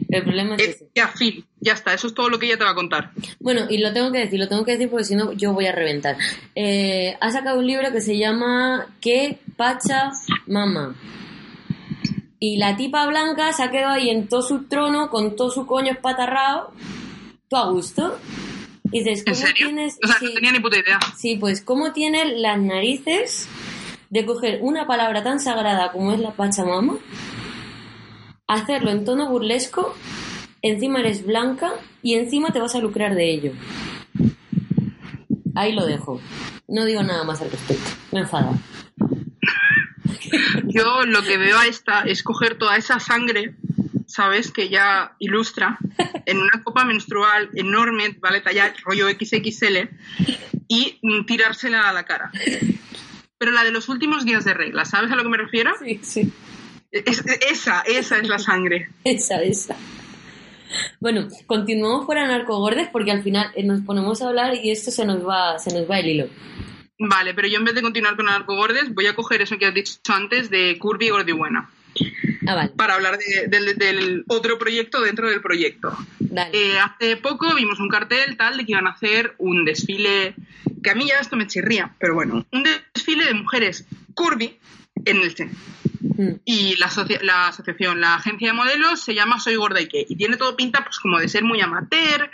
el 0.10 0.24
problema 0.24 0.56
es 0.56 0.62
Es, 0.62 0.76
ese. 0.78 0.88
ya, 0.96 1.08
fin, 1.10 1.46
ya 1.60 1.74
está, 1.74 1.94
eso 1.94 2.08
es 2.08 2.14
todo 2.14 2.30
lo 2.30 2.40
que 2.40 2.46
ella 2.48 2.58
te 2.58 2.64
va 2.64 2.72
a 2.72 2.76
contar. 2.76 3.12
Bueno, 3.40 3.66
y 3.70 3.78
lo 3.80 3.92
tengo 3.94 4.12
que 4.12 4.20
decir, 4.20 4.40
lo 4.40 4.48
tengo 4.48 4.64
que 4.66 4.72
decir 4.74 4.90
porque 4.90 5.06
si 5.06 5.16
no 5.16 5.34
yo 5.34 5.54
voy 5.54 5.66
a 5.66 5.72
reventar. 5.72 6.18
Eh, 6.56 7.18
ha 7.20 7.32
sacado 7.32 7.60
un 7.60 7.68
libro 7.68 7.92
que 7.92 8.02
se 8.02 8.18
llama 8.18 8.88
¿Qué 9.02 9.40
Pacha 9.58 10.12
Mama? 10.48 10.96
Y 12.40 12.58
la 12.58 12.78
tipa 12.78 13.08
blanca 13.08 13.52
se 13.52 13.64
ha 13.64 13.72
quedado 13.72 13.94
ahí 13.94 14.10
en 14.10 14.28
todo 14.28 14.42
su 14.44 14.66
trono 14.66 15.10
con 15.10 15.36
todo 15.36 15.50
su 15.50 15.66
coño 15.66 15.92
espatarrado, 15.92 16.72
todo 17.50 17.62
a 17.64 17.72
gusto. 17.72 18.18
Y 18.92 19.00
dices, 19.00 19.20
¿En 19.26 19.34
¿cómo 19.34 19.46
serio? 19.48 19.66
tienes...? 19.68 19.98
O 20.04 20.08
sea, 20.08 20.18
sí, 20.20 20.26
no 20.28 20.34
tenía 20.34 20.52
ni 20.52 20.60
puta 20.60 20.78
idea. 20.78 21.00
sí, 21.18 21.36
pues, 21.38 21.62
¿cómo 21.62 21.92
tienes 21.94 22.28
las 22.38 22.60
narices 22.60 23.48
de 24.12 24.26
coger 24.26 24.60
una 24.62 24.86
palabra 24.88 25.24
tan 25.24 25.40
sagrada 25.40 25.92
como 25.92 26.14
es 26.14 26.20
la 26.20 26.32
Pachamama, 26.32 26.98
hacerlo 28.48 28.92
en 28.92 29.06
tono 29.06 29.30
burlesco, 29.30 29.96
encima 30.62 31.00
eres 31.00 31.26
blanca 31.26 31.72
y 32.02 32.16
encima 32.16 32.52
te 32.52 32.60
vas 32.60 32.76
a 32.76 32.80
lucrar 32.80 33.16
de 33.16 33.32
ello? 33.32 33.52
Ahí 35.56 35.74
lo 35.74 35.86
dejo. 35.86 36.22
No 36.68 36.86
digo 36.86 37.04
nada 37.04 37.24
más 37.24 37.42
al 37.42 37.52
respecto. 37.52 37.90
Me 38.12 38.22
enfada. 38.22 38.54
Yo 40.66 41.04
lo 41.06 41.24
que 41.24 41.38
veo 41.38 41.58
a 41.58 41.66
esta 41.66 42.02
es 42.02 42.24
coger 42.24 42.58
toda 42.58 42.78
esa 42.78 43.00
sangre, 43.00 43.56
¿sabes? 44.06 44.52
Que 44.52 44.70
ya 44.70 45.16
ilustra 45.20 45.78
en 46.26 46.38
una 46.38 46.64
copa 46.64 46.86
menstrual 46.86 47.50
enorme, 47.54 48.16
¿vale? 48.20 48.42
Talla 48.42 48.74
rollo 48.84 49.10
XXL 49.10 49.90
y 50.68 51.00
mm, 51.02 51.26
tirársela 51.26 51.90
a 51.90 51.94
la 51.94 52.04
cara. 52.06 52.32
Pero 53.38 53.52
la 53.52 53.64
de 53.64 53.72
los 53.72 53.90
últimos 53.90 54.26
días 54.26 54.46
de 54.46 54.54
regla, 54.54 54.86
¿sabes 54.86 55.12
a 55.12 55.16
lo 55.16 55.24
que 55.24 55.30
me 55.30 55.38
refiero? 55.38 55.74
Sí, 55.84 56.00
sí. 56.04 56.34
Es- 57.06 57.24
esa, 57.50 57.82
esa 57.82 58.18
es 58.18 58.28
la 58.28 58.40
sangre. 58.40 58.90
Esa, 59.04 59.42
esa. 59.42 59.76
Bueno, 61.00 61.28
continuamos 61.46 62.06
por 62.06 62.18
Anarcogordes 62.18 62.90
porque 62.92 63.12
al 63.12 63.24
final 63.24 63.52
eh, 63.56 63.64
nos 63.64 63.82
ponemos 63.82 64.22
a 64.22 64.28
hablar 64.28 64.54
y 64.62 64.72
esto 64.72 64.92
se 64.92 65.06
nos 65.06 65.26
va, 65.28 65.58
se 65.60 65.74
nos 65.74 65.90
va 65.90 66.00
el 66.00 66.08
hilo. 66.10 66.28
Vale, 67.00 67.34
pero 67.34 67.48
yo 67.48 67.58
en 67.60 67.66
vez 67.66 67.76
de 67.76 67.82
continuar 67.82 68.16
con 68.16 68.28
Anarcogordes, 68.28 68.94
voy 68.94 69.06
a 69.08 69.16
coger 69.16 69.42
eso 69.42 69.58
que 69.58 69.66
has 69.68 69.74
dicho 69.74 69.98
antes 70.10 70.50
de 70.50 70.78
Curvy 70.80 71.06
y 71.08 71.10
Gordibuena 71.10 71.70
Ah, 72.48 72.56
vale. 72.56 72.72
para 72.76 72.96
hablar 72.96 73.18
de- 73.18 73.48
del- 73.48 73.76
del 73.78 74.24
otro 74.28 74.58
proyecto 74.58 75.02
dentro 75.02 75.30
del 75.30 75.42
proyecto. 75.42 75.96
Dale. 76.20 76.52
Eh, 76.54 76.80
hace 76.80 77.18
poco 77.18 77.54
vimos 77.56 77.80
un 77.80 77.88
cartel 77.90 78.36
tal 78.36 78.58
de 78.58 78.66
que 78.66 78.72
iban 78.74 78.88
a 78.88 78.92
hacer 78.92 79.36
un 79.38 79.64
desfile, 79.64 80.36
que 80.84 80.90
a 80.92 80.96
mí 80.96 81.08
ya 81.08 81.20
esto 81.20 81.36
me 81.38 81.48
chirría, 81.48 81.94
pero 82.00 82.14
bueno, 82.16 82.46
un 82.52 82.64
desfile 82.64 83.26
de 83.26 83.34
mujeres 83.36 83.86
curvy 84.14 84.58
en 85.06 85.18
el 85.18 85.34
CHE. 85.36 85.50
Mm. 86.18 86.30
Y 86.46 86.76
la, 86.78 86.88
asocia- 86.88 87.22
la 87.22 87.48
asociación, 87.50 88.02
la 88.02 88.16
agencia 88.16 88.50
de 88.50 88.54
modelos, 88.54 89.00
se 89.02 89.14
llama 89.16 89.40
Soy 89.40 89.56
Gorda 89.56 89.82
y 89.82 89.88
qué. 89.88 90.06
Y 90.08 90.16
tiene 90.16 90.38
todo 90.38 90.56
pinta, 90.56 90.84
pues, 90.84 91.00
como 91.00 91.20
de 91.20 91.28
ser 91.30 91.44
muy 91.44 91.62
amateur, 91.62 92.30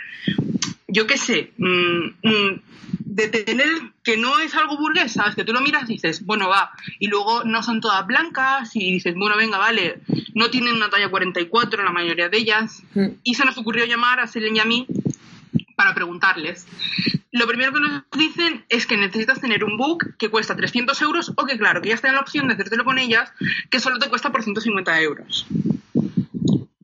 yo 0.88 1.06
qué 1.06 1.16
sé, 1.18 1.52
mm, 1.58 2.06
mm, 2.22 2.62
de 3.06 3.28
tener 3.28 3.68
que 4.02 4.16
no 4.16 4.38
es 4.38 4.54
algo 4.54 4.76
burgués, 4.76 5.12
¿sabes? 5.12 5.34
Que 5.34 5.44
tú 5.44 5.52
lo 5.52 5.60
miras 5.60 5.84
y 5.88 5.94
dices, 5.94 6.24
bueno, 6.24 6.48
va. 6.48 6.70
Y 6.98 7.06
luego 7.08 7.44
no 7.44 7.62
son 7.62 7.80
todas 7.80 8.06
blancas 8.06 8.74
y 8.74 8.92
dices, 8.92 9.14
bueno, 9.16 9.36
venga, 9.36 9.58
vale. 9.58 10.00
No 10.34 10.50
tienen 10.50 10.74
una 10.74 10.90
talla 10.90 11.08
44 11.10 11.82
la 11.82 11.92
mayoría 11.92 12.28
de 12.28 12.38
ellas. 12.38 12.82
Mm. 12.94 13.06
Y 13.22 13.34
se 13.34 13.44
nos 13.44 13.56
ocurrió 13.58 13.84
llamar 13.86 14.20
a 14.20 14.26
Selene 14.26 14.58
y 14.58 14.60
a 14.60 14.64
mí 14.64 14.86
para 15.84 15.94
preguntarles. 15.94 16.66
Lo 17.30 17.46
primero 17.46 17.72
que 17.72 17.80
nos 17.80 18.02
dicen 18.16 18.64
es 18.68 18.86
que 18.86 18.96
necesitas 18.96 19.40
tener 19.40 19.64
un 19.64 19.76
book 19.76 20.16
que 20.16 20.30
cuesta 20.30 20.56
300 20.56 21.00
euros 21.02 21.32
o 21.36 21.44
que, 21.44 21.58
claro, 21.58 21.82
que 21.82 21.90
ya 21.90 21.94
está 21.94 22.08
en 22.08 22.14
la 22.14 22.20
opción 22.20 22.48
de 22.48 22.54
hacértelo 22.54 22.84
con 22.84 22.98
ellas, 22.98 23.30
que 23.70 23.80
solo 23.80 23.98
te 23.98 24.08
cuesta 24.08 24.32
por 24.32 24.42
150 24.42 25.00
euros. 25.02 25.46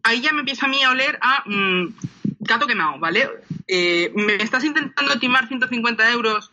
Ahí 0.02 0.20
ya 0.20 0.32
me 0.32 0.40
empieza 0.40 0.66
a 0.66 0.68
mí 0.68 0.82
a 0.82 0.90
oler 0.90 1.18
a 1.22 1.44
mm, 1.46 1.94
gato 2.40 2.66
quemado, 2.66 2.98
¿vale? 2.98 3.28
Eh, 3.68 4.12
me 4.14 4.34
estás 4.36 4.64
intentando 4.64 5.18
timar 5.18 5.48
150 5.48 6.10
euros 6.12 6.50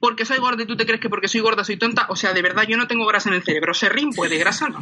porque 0.00 0.24
soy 0.24 0.38
gorda 0.38 0.62
y 0.62 0.66
tú 0.66 0.76
te 0.76 0.84
crees 0.84 1.00
que 1.00 1.08
porque 1.08 1.28
soy 1.28 1.40
gorda 1.40 1.64
soy 1.64 1.76
tonta. 1.76 2.06
O 2.10 2.16
sea, 2.16 2.32
de 2.34 2.42
verdad, 2.42 2.64
yo 2.68 2.76
no 2.76 2.88
tengo 2.88 3.06
grasa 3.06 3.30
en 3.30 3.36
el 3.36 3.42
cerebro. 3.42 3.72
Serrín 3.72 4.10
puede, 4.10 4.36
grasa 4.38 4.68
no. 4.68 4.80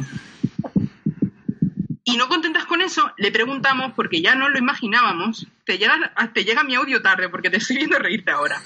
Y 2.09 2.17
no 2.17 2.27
contentas 2.27 2.65
con 2.65 2.81
eso, 2.81 3.11
le 3.17 3.31
preguntamos, 3.31 3.93
porque 3.95 4.19
ya 4.19 4.33
no 4.33 4.49
lo 4.49 4.57
imaginábamos, 4.57 5.45
te 5.63 5.77
llega, 5.77 6.11
te 6.33 6.43
llega 6.43 6.63
mi 6.63 6.73
audio 6.73 7.03
tarde, 7.03 7.29
porque 7.29 7.51
te 7.51 7.57
estoy 7.57 7.77
viendo 7.77 7.99
reírte 7.99 8.31
ahora. 8.31 8.59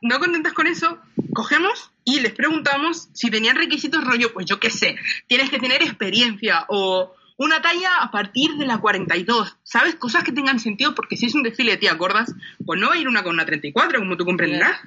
No 0.00 0.18
contentas 0.18 0.54
con 0.54 0.66
eso, 0.66 0.98
cogemos 1.34 1.90
y 2.02 2.20
les 2.20 2.32
preguntamos 2.32 3.10
si 3.12 3.30
tenían 3.30 3.56
requisitos 3.56 4.02
rollo, 4.02 4.32
pues 4.32 4.46
yo 4.46 4.58
qué 4.60 4.70
sé, 4.70 4.96
tienes 5.26 5.50
que 5.50 5.58
tener 5.58 5.82
experiencia 5.82 6.64
o 6.68 7.14
una 7.36 7.60
talla 7.60 7.98
a 8.00 8.10
partir 8.10 8.54
de 8.54 8.64
la 8.64 8.78
42, 8.78 9.58
¿sabes? 9.62 9.96
Cosas 9.96 10.24
que 10.24 10.32
tengan 10.32 10.60
sentido, 10.60 10.94
porque 10.94 11.18
si 11.18 11.26
es 11.26 11.34
un 11.34 11.42
desfile 11.42 11.72
de 11.72 11.78
tías 11.78 11.98
gordas, 11.98 12.32
pues 12.64 12.80
no 12.80 12.88
va 12.88 12.94
a 12.94 12.98
ir 12.98 13.08
una 13.08 13.22
con 13.22 13.34
una 13.34 13.44
34, 13.44 13.98
como 13.98 14.16
tú 14.16 14.24
comprenderás. 14.24 14.80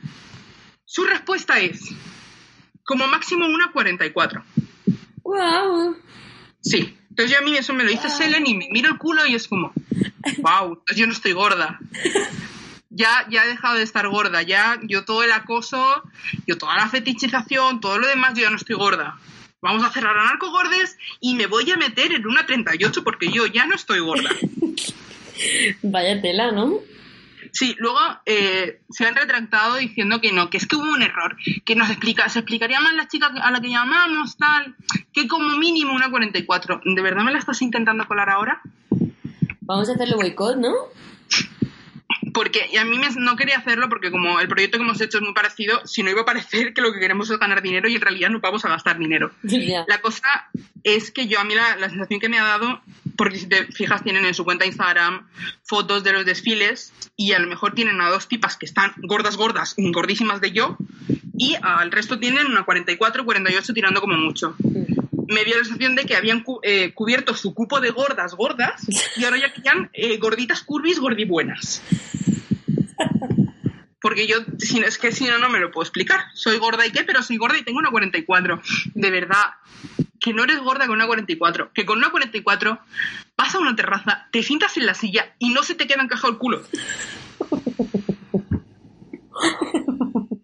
Su 0.84 1.04
respuesta 1.04 1.60
es, 1.60 1.93
como 2.84 3.06
máximo 3.08 3.45
una 3.45 3.72
44. 3.72 4.43
Guau. 5.22 5.95
Sí. 6.70 6.97
Entonces 7.09 7.36
yo 7.36 7.41
a 7.41 7.45
mí 7.49 7.57
eso 7.57 7.74
me 7.74 7.84
lo 7.84 7.89
dice 7.89 8.09
Selen 8.09 8.45
y 8.45 8.53
me 8.53 8.68
miro 8.70 8.89
el 8.89 8.97
culo 8.97 9.26
y 9.26 9.36
es 9.36 9.47
como, 9.47 9.74
wow, 10.38 10.70
entonces 10.70 10.97
yo 10.97 11.07
no 11.07 11.13
estoy 11.13 11.32
gorda. 11.32 11.80
Ya, 12.89 13.26
ya 13.30 13.43
he 13.43 13.47
dejado 13.47 13.76
de 13.76 13.84
estar 13.84 14.07
gorda, 14.07 14.41
ya 14.43 14.80
yo 14.84 15.03
todo 15.03 15.24
el 15.24 15.32
acoso, 15.32 16.03
yo 16.45 16.57
toda 16.57 16.76
la 16.76 16.89
fetichización, 16.89 17.80
todo 17.80 17.97
lo 17.97 18.07
demás, 18.07 18.34
yo 18.36 18.43
ya 18.43 18.49
no 18.49 18.57
estoy 18.57 18.76
gorda. 18.76 19.18
Vamos 19.61 19.84
a 19.84 19.91
cerrar 19.91 20.18
a 20.18 20.26
narcogordes 20.26 20.97
y 21.20 21.36
me 21.36 21.47
voy 21.47 21.70
a 21.72 21.78
meter 21.78 22.11
en 22.13 22.28
una 22.28 22.45
38 22.45 23.03
porque 23.03 23.32
yo 23.32 23.47
ya 23.47 23.65
no 23.65 23.76
estoy 23.76 23.99
gorda. 23.99 24.30
Vaya 25.82 26.22
tela, 26.22 26.51
¿no? 26.51 26.80
Sí, 27.58 27.76
luego 27.80 27.97
eh, 28.28 28.82
se 28.88 29.08
han 29.08 29.16
retractado 29.16 29.78
diciendo 29.78 30.22
que 30.22 30.32
no, 30.32 30.51
que 30.51 30.58
es 30.58 30.68
que 30.68 30.76
hubo 30.76 30.93
un 30.93 31.01
error, 31.01 31.36
que 31.66 31.76
nos 31.76 31.89
explica, 31.89 32.30
se 32.30 32.38
explicaría 32.38 32.80
más 32.80 32.93
la 32.93 33.08
chica 33.08 33.32
a 33.41 33.49
la 33.49 33.60
que 33.60 33.72
llamamos, 33.72 34.38
tal, 34.38 34.76
que 35.12 35.28
como 35.28 35.58
mínimo 35.58 35.91
una 35.91 36.12
44. 36.12 36.82
¿De 36.86 37.01
verdad 37.01 37.24
me 37.24 37.32
la 37.32 37.39
estás 37.39 37.64
intentando 37.64 38.08
colar 38.08 38.30
ahora? 38.30 38.62
Vamos 39.62 39.89
a 39.89 39.93
hacerle 39.93 40.14
boicot, 40.14 40.58
¿no? 40.58 40.72
Porque 42.34 42.67
y 42.71 42.78
a 42.78 42.86
mí 42.86 42.97
me- 42.97 43.09
no 43.17 43.36
quería 43.36 43.57
hacerlo 43.57 43.89
porque 43.89 44.11
como 44.11 44.39
el 44.39 44.47
proyecto 44.47 44.78
que 44.78 44.84
hemos 44.84 44.99
hecho 45.01 45.17
es 45.17 45.23
muy 45.23 45.34
parecido, 45.34 45.86
si 45.86 46.03
no 46.03 46.09
iba 46.09 46.21
a 46.21 46.25
parecer 46.25 46.73
que 46.73 46.82
lo 46.82 46.91
que 46.93 46.99
queremos 46.99 47.30
es 47.30 47.39
ganar 47.39 47.61
dinero 47.61 47.88
y 47.89 47.95
en 47.95 48.01
realidad 48.01 48.30
no 48.30 48.39
vamos 48.39 48.65
a 48.65 48.69
gastar 48.69 48.97
dinero. 48.97 49.32
Ya. 49.43 49.86
La 49.88 50.01
cosa 50.01 50.49
es 50.84 51.11
que 51.11 51.28
yo 51.28 51.39
a 51.39 51.43
mí 51.43 51.55
la, 51.55 51.75
la 51.78 51.89
sensación 51.89 52.19
que 52.19 52.30
me 52.30 52.39
ha 52.39 52.43
dado, 52.43 52.82
porque 53.17 53.38
si 53.39 53.47
te 53.47 53.65
fijas 53.67 54.03
tienen 54.03 54.25
en 54.25 54.34
su 54.34 54.43
cuenta 54.45 54.65
Instagram 54.65 55.28
fotos 55.63 56.03
de 56.03 56.13
los 56.13 56.25
desfiles 56.25 56.93
y 57.15 57.34
a 57.34 57.39
lo 57.39 57.47
mejor 57.47 57.73
tienen 57.73 57.99
a 58.01 58.09
dos 58.09 58.28
tipas 58.28 58.57
que 58.57 58.65
están 58.65 58.93
gordas, 58.97 59.36
gordas, 59.38 59.73
gordísimas 59.78 60.39
de 60.41 60.51
yo 60.51 60.78
y 61.38 61.55
al 61.61 61.91
resto 61.91 62.19
tienen 62.19 62.47
una 62.47 62.63
44, 62.63 63.25
48 63.25 63.73
tirando 63.73 64.01
como 64.01 64.15
mucho. 64.17 64.55
Me 65.28 65.43
dio 65.43 65.57
la 65.57 65.63
sensación 65.63 65.95
de 65.95 66.05
que 66.05 66.15
habían 66.15 66.41
cu- 66.43 66.59
eh, 66.63 66.93
cubierto 66.93 67.36
su 67.36 67.53
cupo 67.53 67.80
de 67.82 67.91
gordas, 67.91 68.34
gordas 68.36 68.82
y 69.17 69.23
ahora 69.25 69.38
ya 69.39 69.53
querían 69.53 69.89
eh, 69.93 70.17
gorditas 70.17 70.63
curvis, 70.63 70.99
gordibuenas. 70.99 71.82
Porque 74.01 74.28
yo, 74.28 74.38
si 74.59 74.80
es 74.80 74.97
que 74.97 75.11
si 75.11 75.25
no, 75.25 75.38
no 75.39 75.49
me 75.49 75.59
lo 75.59 75.71
puedo 75.71 75.84
explicar. 75.84 76.21
Soy 76.34 76.57
gorda 76.57 76.86
y 76.86 76.91
qué, 76.91 77.03
pero 77.03 77.21
soy 77.23 77.38
gorda 77.38 77.57
y 77.57 77.63
tengo 77.63 77.80
una 77.80 77.89
44. 77.91 78.61
De 78.93 79.11
verdad, 79.11 79.43
que 80.19 80.34
no 80.34 80.43
eres 80.43 80.59
gorda 80.59 80.86
con 80.88 80.95
una 80.95 81.07
44. 81.07 81.71
Que 81.73 81.86
con 81.86 81.97
una 81.97 82.09
44 82.09 82.80
vas 83.36 83.55
a 83.55 83.59
una 83.59 83.75
terraza, 83.75 84.28
te 84.32 84.43
sientas 84.43 84.78
en 84.78 84.86
la 84.86 84.93
silla 84.93 85.34
y 85.39 85.49
no 85.49 85.63
se 85.63 85.75
te 85.75 85.88
queda 85.88 86.03
encajado 86.03 86.32
el 86.34 86.39
culo. 86.39 86.63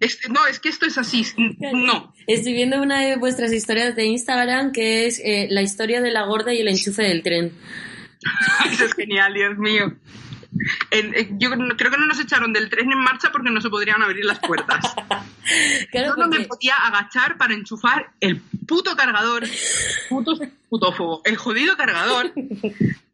Este- 0.03 0.29
no, 0.29 0.45
es 0.47 0.59
que 0.59 0.69
esto 0.69 0.85
es 0.85 0.97
así. 0.97 1.25
No. 1.73 2.13
Estoy 2.27 2.53
viendo 2.53 2.81
una 2.81 3.01
de 3.01 3.15
vuestras 3.17 3.51
historias 3.53 3.95
de 3.95 4.05
Instagram 4.05 4.71
que 4.71 5.05
es 5.07 5.19
eh, 5.23 5.47
la 5.49 5.61
historia 5.61 6.01
de 6.01 6.11
la 6.11 6.23
gorda 6.23 6.53
y 6.53 6.59
el 6.61 6.67
enchufe 6.67 7.03
del 7.03 7.23
tren. 7.23 7.51
Eso 8.71 8.85
es 8.85 8.93
genial, 8.93 9.33
Dios 9.33 9.57
mío. 9.57 9.93
En- 10.91 11.39
yo 11.39 11.49
creo 11.49 11.91
que 11.91 11.97
no 11.97 12.05
nos 12.05 12.19
echaron 12.19 12.53
del 12.53 12.69
tren 12.69 12.91
en 12.91 12.99
marcha 12.99 13.29
porque 13.31 13.49
no 13.49 13.59
se 13.59 13.69
podrían 13.69 14.01
abrir 14.03 14.25
las 14.25 14.39
puertas. 14.39 14.93
Claro, 15.91 16.15
Yo 16.15 16.23
no 16.23 16.27
me 16.29 16.45
podía 16.45 16.73
agachar 16.75 17.37
para 17.37 17.53
enchufar 17.53 18.11
el 18.21 18.39
puto 18.65 18.95
cargador, 18.95 19.43
puto 20.07 20.39
putófobo, 20.69 21.21
el 21.25 21.35
jodido 21.35 21.75
cargador. 21.75 22.31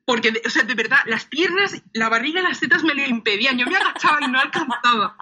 Porque, 0.10 0.34
o 0.44 0.50
sea, 0.50 0.64
de 0.64 0.74
verdad, 0.74 0.98
las 1.06 1.26
piernas, 1.26 1.84
la 1.94 2.10
barriga 2.10 2.40
y 2.40 2.44
las 2.44 2.60
tetas 2.60 2.84
me 2.84 2.96
lo 2.96 3.06
impedían. 3.06 3.60
Yo 3.60 3.68
me 3.68 3.76
agachaba 3.76 4.18
y 4.20 4.28
no 4.28 4.40
alcanzaba. 4.40 5.16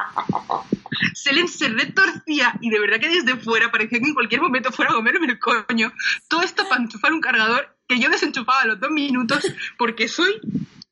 Selen 1.13 1.49
se 1.49 1.67
retorcía 1.67 2.53
y 2.61 2.69
de 2.69 2.79
verdad 2.79 2.97
que 2.97 3.09
desde 3.09 3.35
fuera 3.35 3.69
parecía 3.69 3.99
que 3.99 4.07
en 4.07 4.13
cualquier 4.13 4.39
momento 4.39 4.71
fuera 4.71 4.91
a 4.91 4.93
comerme 4.93 5.27
el 5.27 5.39
coño. 5.39 5.91
Todo 6.29 6.41
esto 6.41 6.69
para 6.69 6.81
enchufar 6.81 7.11
un 7.11 7.19
cargador 7.19 7.75
que 7.85 7.99
yo 7.99 8.09
desenchufaba 8.09 8.61
a 8.61 8.65
los 8.65 8.79
dos 8.79 8.89
minutos 8.91 9.45
porque 9.77 10.07
soy 10.07 10.39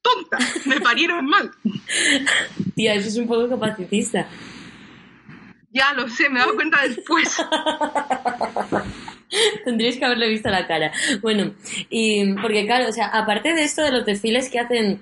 tonta. 0.01 0.39
Me 0.65 0.81
parieron 0.81 1.25
mal. 1.25 1.51
tía, 2.75 2.95
eso 2.95 3.07
es 3.07 3.15
un 3.15 3.27
poco 3.27 3.47
capacitista. 3.47 4.27
Ya 5.75 5.91
lo 5.91 6.07
sé, 6.07 6.29
me 6.29 6.39
he 6.39 6.41
dado 6.41 6.55
cuenta 6.55 6.81
después. 6.87 7.35
Tendríais 9.65 9.97
que 9.97 10.05
haberle 10.05 10.29
visto 10.29 10.49
la 10.49 10.65
cara. 10.67 10.93
Bueno, 11.21 11.51
y 11.89 12.33
porque 12.35 12.65
claro, 12.65 12.87
o 12.87 12.93
sea, 12.93 13.07
aparte 13.07 13.53
de 13.53 13.63
esto 13.63 13.81
de 13.81 13.91
los 13.91 14.05
desfiles 14.05 14.49
que 14.49 14.59
hacen 14.59 15.01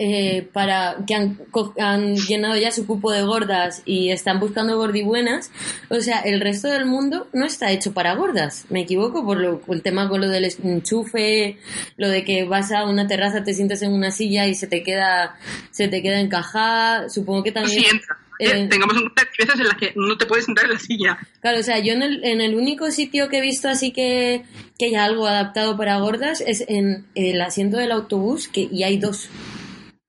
eh, 0.00 0.48
para 0.52 0.96
que 1.08 1.14
han, 1.14 2.16
llenado 2.16 2.56
ya 2.56 2.70
su 2.70 2.86
cupo 2.86 3.10
de 3.10 3.22
gordas 3.22 3.82
y 3.84 4.10
están 4.10 4.38
buscando 4.38 4.76
gordibuenas, 4.76 5.50
o 5.88 6.00
sea, 6.00 6.20
el 6.20 6.40
resto 6.40 6.68
del 6.68 6.86
mundo 6.86 7.26
no 7.32 7.44
está 7.44 7.72
hecho 7.72 7.92
para 7.92 8.14
gordas. 8.14 8.66
Me 8.70 8.82
equivoco 8.82 9.24
por 9.24 9.38
lo, 9.38 9.60
el 9.68 9.82
tema 9.82 10.08
con 10.08 10.20
lo 10.20 10.28
del 10.28 10.44
enchufe, 10.62 11.58
lo 11.96 12.08
de 12.08 12.24
que 12.24 12.44
vas 12.44 12.70
a 12.70 12.84
una 12.84 13.08
terraza, 13.08 13.42
te 13.42 13.54
sientas 13.54 13.82
en 13.82 13.92
una 13.92 14.12
silla 14.12 14.46
y 14.46 14.54
se 14.54 14.68
te 14.68 14.84
queda, 14.84 15.36
se 15.72 15.88
te 15.88 16.00
queda 16.00 16.20
encajada. 16.20 17.08
Supongo 17.08 17.42
que 17.42 17.50
también. 17.52 17.82
Sí, 17.82 17.86
entra. 17.90 18.16
eh, 18.38 18.68
Tengamos 18.68 18.96
en 18.96 19.02
cuenta 19.02 19.24
que 19.24 19.44
veces 19.44 19.60
en 19.60 19.66
las 19.66 19.76
que 19.76 19.92
no 19.96 20.16
te 20.16 20.26
puedes 20.26 20.44
sentar 20.44 20.66
en 20.66 20.74
la 20.74 20.78
silla. 20.78 21.18
Claro, 21.40 21.58
o 21.58 21.62
sea, 21.64 21.80
yo 21.80 21.94
en 21.94 22.02
el, 22.04 22.24
en 22.24 22.40
el 22.40 22.54
único 22.54 22.92
sitio 22.92 23.28
que 23.28 23.38
he 23.38 23.40
visto 23.40 23.68
así 23.68 23.90
que, 23.90 24.44
que 24.78 24.86
hay 24.86 24.94
algo 24.94 25.26
adaptado 25.26 25.76
para 25.76 25.98
gordas 25.98 26.40
es 26.40 26.64
en 26.68 27.04
el 27.16 27.40
asiento 27.40 27.78
del 27.78 27.90
autobús, 27.90 28.46
que, 28.46 28.68
y 28.70 28.84
hay 28.84 28.98
dos. 28.98 29.28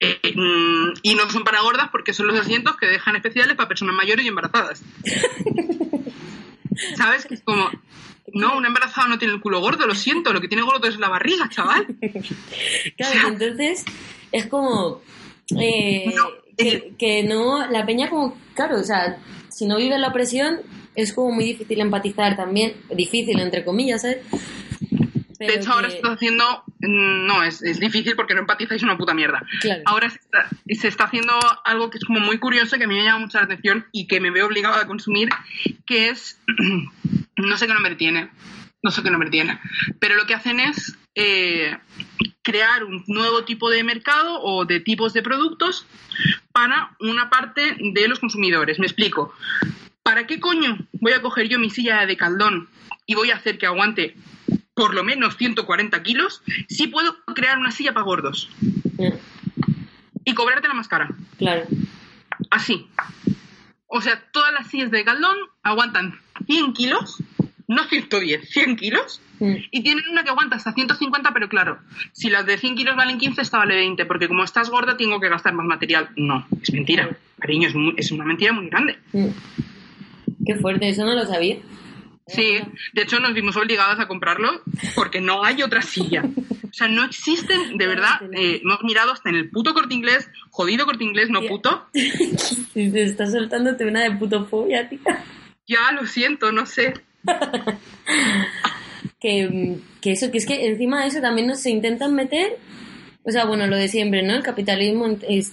Eh, 0.01 0.17
mm, 0.33 0.93
y 1.03 1.15
no 1.15 1.29
son 1.29 1.43
para 1.43 1.61
gordas 1.61 1.89
porque 1.91 2.13
son 2.13 2.27
los 2.27 2.39
asientos 2.39 2.77
que 2.77 2.85
dejan 2.85 3.15
especiales 3.17 3.55
para 3.57 3.67
personas 3.67 3.95
mayores 3.95 4.23
y 4.25 4.29
embarazadas. 4.29 4.81
¿Sabes? 6.95 7.25
Que 7.25 7.35
es 7.35 7.41
como, 7.41 7.69
no, 8.33 8.57
una 8.57 8.67
embarazada 8.67 9.07
no 9.07 9.17
tiene 9.17 9.33
el 9.33 9.41
culo 9.41 9.59
gordo, 9.59 9.85
lo 9.85 9.95
siento, 9.95 10.31
lo 10.33 10.41
que 10.41 10.47
tiene 10.47 10.63
gordo 10.63 10.87
es 10.87 10.97
la 10.99 11.09
barriga, 11.09 11.49
chaval. 11.49 11.87
Claro, 12.97 13.27
entonces 13.29 13.83
es 14.31 14.45
como 14.47 15.01
eh, 15.59 16.13
No, 16.15 16.29
que, 16.57 16.67
es- 16.69 16.83
que 16.97 17.23
no, 17.23 17.67
la 17.69 17.85
peña 17.85 18.09
como, 18.09 18.37
claro, 18.53 18.79
o 18.79 18.83
sea, 18.83 19.17
si 19.49 19.65
no 19.65 19.77
vive 19.77 19.97
la 19.97 20.13
presión 20.13 20.59
es 20.95 21.13
como 21.13 21.31
muy 21.31 21.43
difícil 21.45 21.79
empatizar 21.81 22.35
también, 22.35 22.73
difícil 22.95 23.39
entre 23.39 23.63
comillas, 23.65 24.01
¿sabes? 24.01 24.17
Pero 25.39 25.53
De 25.53 25.59
hecho, 25.59 25.71
ahora 25.71 25.89
se 25.89 25.95
está 25.95 26.11
haciendo, 26.11 26.43
mm, 26.81 27.25
no, 27.25 27.43
es, 27.43 27.61
es 27.63 27.79
difícil 27.79 28.15
porque 28.17 28.33
no 28.33 28.41
empatizáis 28.41 28.83
una 28.83 28.97
puta 28.97 29.13
mierda. 29.13 29.41
Claro. 29.61 29.81
Ahora 29.85 30.09
se 30.09 30.19
está, 30.19 30.49
se 30.69 30.87
está 30.89 31.05
haciendo 31.05 31.33
algo 31.63 31.89
que 31.89 31.97
es 31.97 32.03
como 32.03 32.19
muy 32.19 32.39
curioso, 32.39 32.77
que 32.77 32.83
a 32.83 32.87
mí 32.87 32.95
me 32.95 33.05
llama 33.05 33.19
mucha 33.19 33.39
la 33.39 33.45
atención 33.45 33.85
y 33.93 34.05
que 34.07 34.19
me 34.19 34.31
veo 34.31 34.47
obligada 34.47 34.81
a 34.81 34.87
consumir, 34.87 35.29
que 35.85 36.09
es, 36.09 36.41
no 37.37 37.57
sé 37.57 37.67
qué 37.67 37.73
nombre 37.73 37.95
tiene, 37.95 38.29
no 38.83 38.91
sé 38.91 39.01
qué 39.01 39.09
nombre 39.09 39.29
tiene, 39.29 39.59
pero 39.99 40.15
lo 40.15 40.25
que 40.25 40.35
hacen 40.35 40.59
es 40.59 40.97
eh, 41.15 41.77
crear 42.41 42.83
un 42.83 43.03
nuevo 43.07 43.45
tipo 43.45 43.69
de 43.69 43.83
mercado 43.83 44.41
o 44.41 44.65
de 44.65 44.81
tipos 44.81 45.13
de 45.13 45.21
productos 45.21 45.85
para 46.51 46.95
una 46.99 47.29
parte 47.29 47.77
de 47.79 48.07
los 48.09 48.19
consumidores. 48.19 48.79
Me 48.79 48.87
explico. 48.87 49.33
¿Para 50.03 50.27
qué 50.27 50.39
coño 50.39 50.77
voy 50.93 51.13
a 51.13 51.21
coger 51.21 51.47
yo 51.47 51.59
mi 51.59 51.69
silla 51.69 52.05
de 52.05 52.17
caldón 52.17 52.67
y 53.05 53.15
voy 53.15 53.31
a 53.31 53.35
hacer 53.35 53.57
que 53.57 53.65
aguante 53.65 54.15
por 54.79 54.95
lo 54.95 55.03
menos 55.03 55.35
140 55.35 56.01
kilos, 56.03 56.41
sí 56.69 56.87
puedo 56.87 57.17
crear 57.35 57.57
una 57.57 57.71
silla 57.71 57.93
para 57.93 58.05
gordos 58.05 58.49
Mm, 58.97 59.11
y 60.23 60.33
cobrarte 60.33 60.69
la 60.69 60.73
más 60.73 60.87
cara. 60.87 61.09
Claro. 61.37 61.63
Así. 62.49 62.87
O 63.87 63.99
sea, 64.01 64.21
todas 64.31 64.53
las 64.53 64.67
sillas 64.67 64.89
de 64.91 65.03
Galdón 65.03 65.35
aguantan 65.63 66.17
100 66.47 66.71
kilos, 66.73 67.21
no 67.67 67.83
110, 67.83 68.49
100 68.49 68.75
kilos, 68.77 69.21
Mm, 69.41 69.55
y 69.71 69.83
tienen 69.83 70.03
una 70.11 70.23
que 70.25 70.29
aguanta 70.31 70.57
hasta 70.57 70.73
150, 70.73 71.31
pero 71.33 71.47
claro, 71.47 71.79
si 72.11 72.29
las 72.29 72.45
de 72.45 72.57
100 72.57 72.75
kilos 72.75 72.95
valen 72.97 73.17
15, 73.17 73.41
esta 73.41 73.57
vale 73.57 73.75
20, 73.75 74.05
porque 74.05 74.27
como 74.27 74.43
estás 74.43 74.69
gorda 74.69 74.97
tengo 74.97 75.19
que 75.21 75.29
gastar 75.29 75.53
más 75.53 75.65
material. 75.65 76.09
No, 76.17 76.45
es 76.61 76.73
mentira. 76.73 77.09
Cariño, 77.39 77.69
es, 77.69 77.75
es 78.05 78.11
una 78.11 78.25
mentira 78.25 78.51
muy 78.53 78.69
grande. 78.69 78.97
mm. 79.13 79.27
Qué 80.45 80.55
fuerte, 80.55 80.89
eso 80.89 81.05
no 81.05 81.13
lo 81.15 81.25
sabía. 81.25 81.57
Sí, 82.29 82.59
de 82.93 83.01
hecho 83.01 83.19
nos 83.19 83.33
vimos 83.33 83.55
obligadas 83.57 83.99
a 83.99 84.07
comprarlo 84.07 84.61
porque 84.95 85.19
no 85.19 85.43
hay 85.43 85.63
otra 85.63 85.81
silla. 85.81 86.23
O 86.69 86.73
sea, 86.73 86.87
no 86.87 87.03
existen, 87.03 87.77
de 87.77 87.87
verdad, 87.87 88.21
eh, 88.31 88.61
hemos 88.63 88.83
mirado 88.83 89.11
hasta 89.11 89.29
en 89.29 89.35
el 89.35 89.49
puto 89.49 89.73
corte 89.73 89.95
inglés, 89.95 90.29
jodido 90.51 90.85
corte 90.85 91.03
inglés, 91.03 91.29
no 91.29 91.41
puto. 91.41 91.87
Te 92.73 93.03
estás 93.03 93.31
soltándote 93.31 93.85
una 93.85 94.03
de 94.03 94.11
putofobia, 94.11 94.87
tía. 94.87 95.23
Ya, 95.67 95.91
lo 95.91 96.05
siento, 96.05 96.51
no 96.51 96.65
sé. 96.65 96.93
Que, 99.21 99.77
que 99.99 100.13
eso, 100.13 100.31
que 100.31 100.37
es 100.37 100.45
que 100.45 100.67
encima 100.67 101.01
de 101.01 101.07
eso 101.07 101.19
también 101.19 101.47
nos 101.47 101.59
se 101.59 101.69
intentan 101.69 102.15
meter, 102.15 102.57
o 103.29 103.31
sea, 103.31 103.45
bueno, 103.45 103.67
lo 103.67 103.77
de 103.77 103.87
siempre, 103.87 104.23
¿no? 104.23 104.33
El 104.33 104.41
capitalismo 104.41 105.05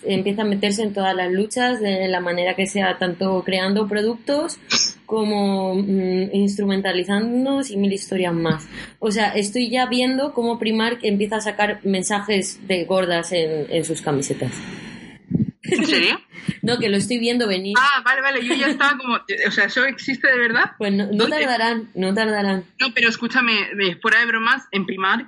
empieza 0.05 0.43
a 0.43 0.45
meterse 0.47 0.83
en 0.83 0.95
todas 0.95 1.14
las 1.14 1.31
luchas 1.31 1.79
de 1.79 2.09
la 2.09 2.20
manera 2.20 2.55
que 2.55 2.66
sea, 2.66 2.97
tanto 2.97 3.43
creando 3.45 3.87
productos 3.87 4.59
como 5.05 5.74
mm, 5.74 6.31
instrumentalizándonos 6.33 7.70
y 7.70 7.77
mil 7.77 7.93
historias 7.93 8.33
más. 8.33 8.66
O 8.99 9.12
sea, 9.12 9.29
estoy 9.29 9.68
ya 9.68 9.85
viendo 9.87 10.33
cómo 10.33 10.59
Primark 10.59 11.01
empieza 11.03 11.37
a 11.37 11.41
sacar 11.43 11.81
mensajes 11.85 12.66
de 12.66 12.85
gordas 12.85 13.33
en, 13.33 13.66
en 13.68 13.85
sus 13.85 14.01
camisetas. 14.01 14.53
¿En 15.71 15.87
serio? 15.87 16.21
No, 16.62 16.79
que 16.79 16.89
lo 16.89 16.97
estoy 16.97 17.19
viendo 17.19 17.47
venir. 17.49 17.75
Ah, 17.79 18.03
vale, 18.05 18.21
vale, 18.23 18.45
yo 18.45 18.55
ya 18.55 18.69
estaba 18.69 18.97
como... 18.99 19.14
O 19.17 19.51
sea, 19.51 19.64
¿eso 19.64 19.85
existe 19.85 20.29
de 20.31 20.39
verdad? 20.39 20.73
Pues 20.79 20.93
no, 20.93 21.09
tardarán, 21.29 21.91
no 21.95 22.14
tardarán. 22.14 22.64
No, 22.81 22.93
pero 22.95 23.09
escúchame, 23.09 23.69
fuera 24.01 24.21
de 24.21 24.27
bromas, 24.27 24.64
en 24.71 24.87
Primark 24.87 25.27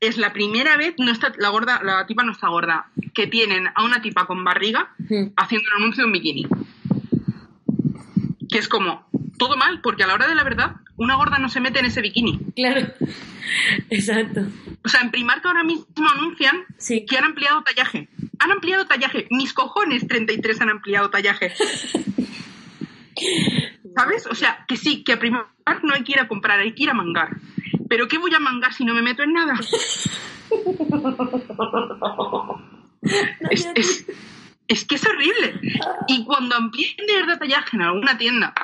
es 0.00 0.16
la 0.16 0.32
primera 0.32 0.76
vez, 0.78 0.94
no 0.98 1.10
está 1.12 1.32
la 1.38 1.50
gorda, 1.50 1.80
la 1.82 2.06
tipa 2.06 2.22
no 2.22 2.32
está 2.32 2.48
gorda, 2.48 2.86
que 3.14 3.26
tienen 3.26 3.66
a 3.74 3.84
una 3.84 4.00
tipa 4.02 4.26
con 4.26 4.42
barriga 4.44 4.90
Hmm. 5.08 5.32
haciendo 5.36 5.66
un 5.76 5.82
anuncio 5.82 6.02
de 6.02 6.06
un 6.06 6.12
bikini. 6.12 6.46
Que 8.48 8.58
es 8.58 8.68
como, 8.68 9.06
todo 9.38 9.56
mal, 9.56 9.80
porque 9.82 10.04
a 10.04 10.06
la 10.06 10.14
hora 10.14 10.26
de 10.28 10.34
la 10.34 10.44
verdad, 10.44 10.76
una 10.96 11.16
gorda 11.16 11.38
no 11.38 11.48
se 11.48 11.60
mete 11.60 11.80
en 11.80 11.86
ese 11.86 12.00
bikini. 12.00 12.38
Claro, 12.56 12.86
exacto. 13.90 14.46
O 14.84 14.88
sea, 14.88 15.00
en 15.00 15.10
Primark 15.10 15.44
ahora 15.46 15.64
mismo 15.64 15.86
anuncian 16.10 16.64
Sí. 16.78 17.04
que 17.06 17.16
han 17.18 17.24
ampliado 17.24 17.62
tallaje. 17.62 18.08
Han 18.38 18.50
ampliado 18.52 18.86
tallaje. 18.86 19.26
Mis 19.30 19.52
cojones 19.52 20.06
33 20.06 20.60
han 20.60 20.70
ampliado 20.70 21.10
tallaje. 21.10 21.52
¿Sabes? 23.96 24.26
O 24.26 24.34
sea, 24.34 24.64
que 24.66 24.76
sí, 24.76 25.04
que 25.04 25.12
a 25.12 25.18
Primark 25.18 25.48
no 25.82 25.94
hay 25.94 26.02
que 26.02 26.12
ir 26.12 26.20
a 26.20 26.28
comprar, 26.28 26.58
hay 26.60 26.72
que 26.74 26.82
ir 26.84 26.90
a 26.90 26.94
mangar. 26.94 27.36
Pero 27.88 28.08
¿qué 28.08 28.18
voy 28.18 28.34
a 28.34 28.40
mangar 28.40 28.72
si 28.72 28.84
no 28.84 28.92
me 28.94 29.02
meto 29.02 29.22
en 29.22 29.32
nada? 29.32 29.54
es, 33.50 33.68
es- 33.74 34.06
es 34.66 34.84
que 34.86 34.94
es 34.94 35.06
horrible. 35.06 35.60
Y 36.08 36.24
cuando 36.24 36.56
amplíen 36.56 36.96
de 37.06 37.12
verdad 37.16 37.38
tallaje 37.38 37.76
en 37.76 37.82
alguna 37.82 38.16
tienda, 38.16 38.54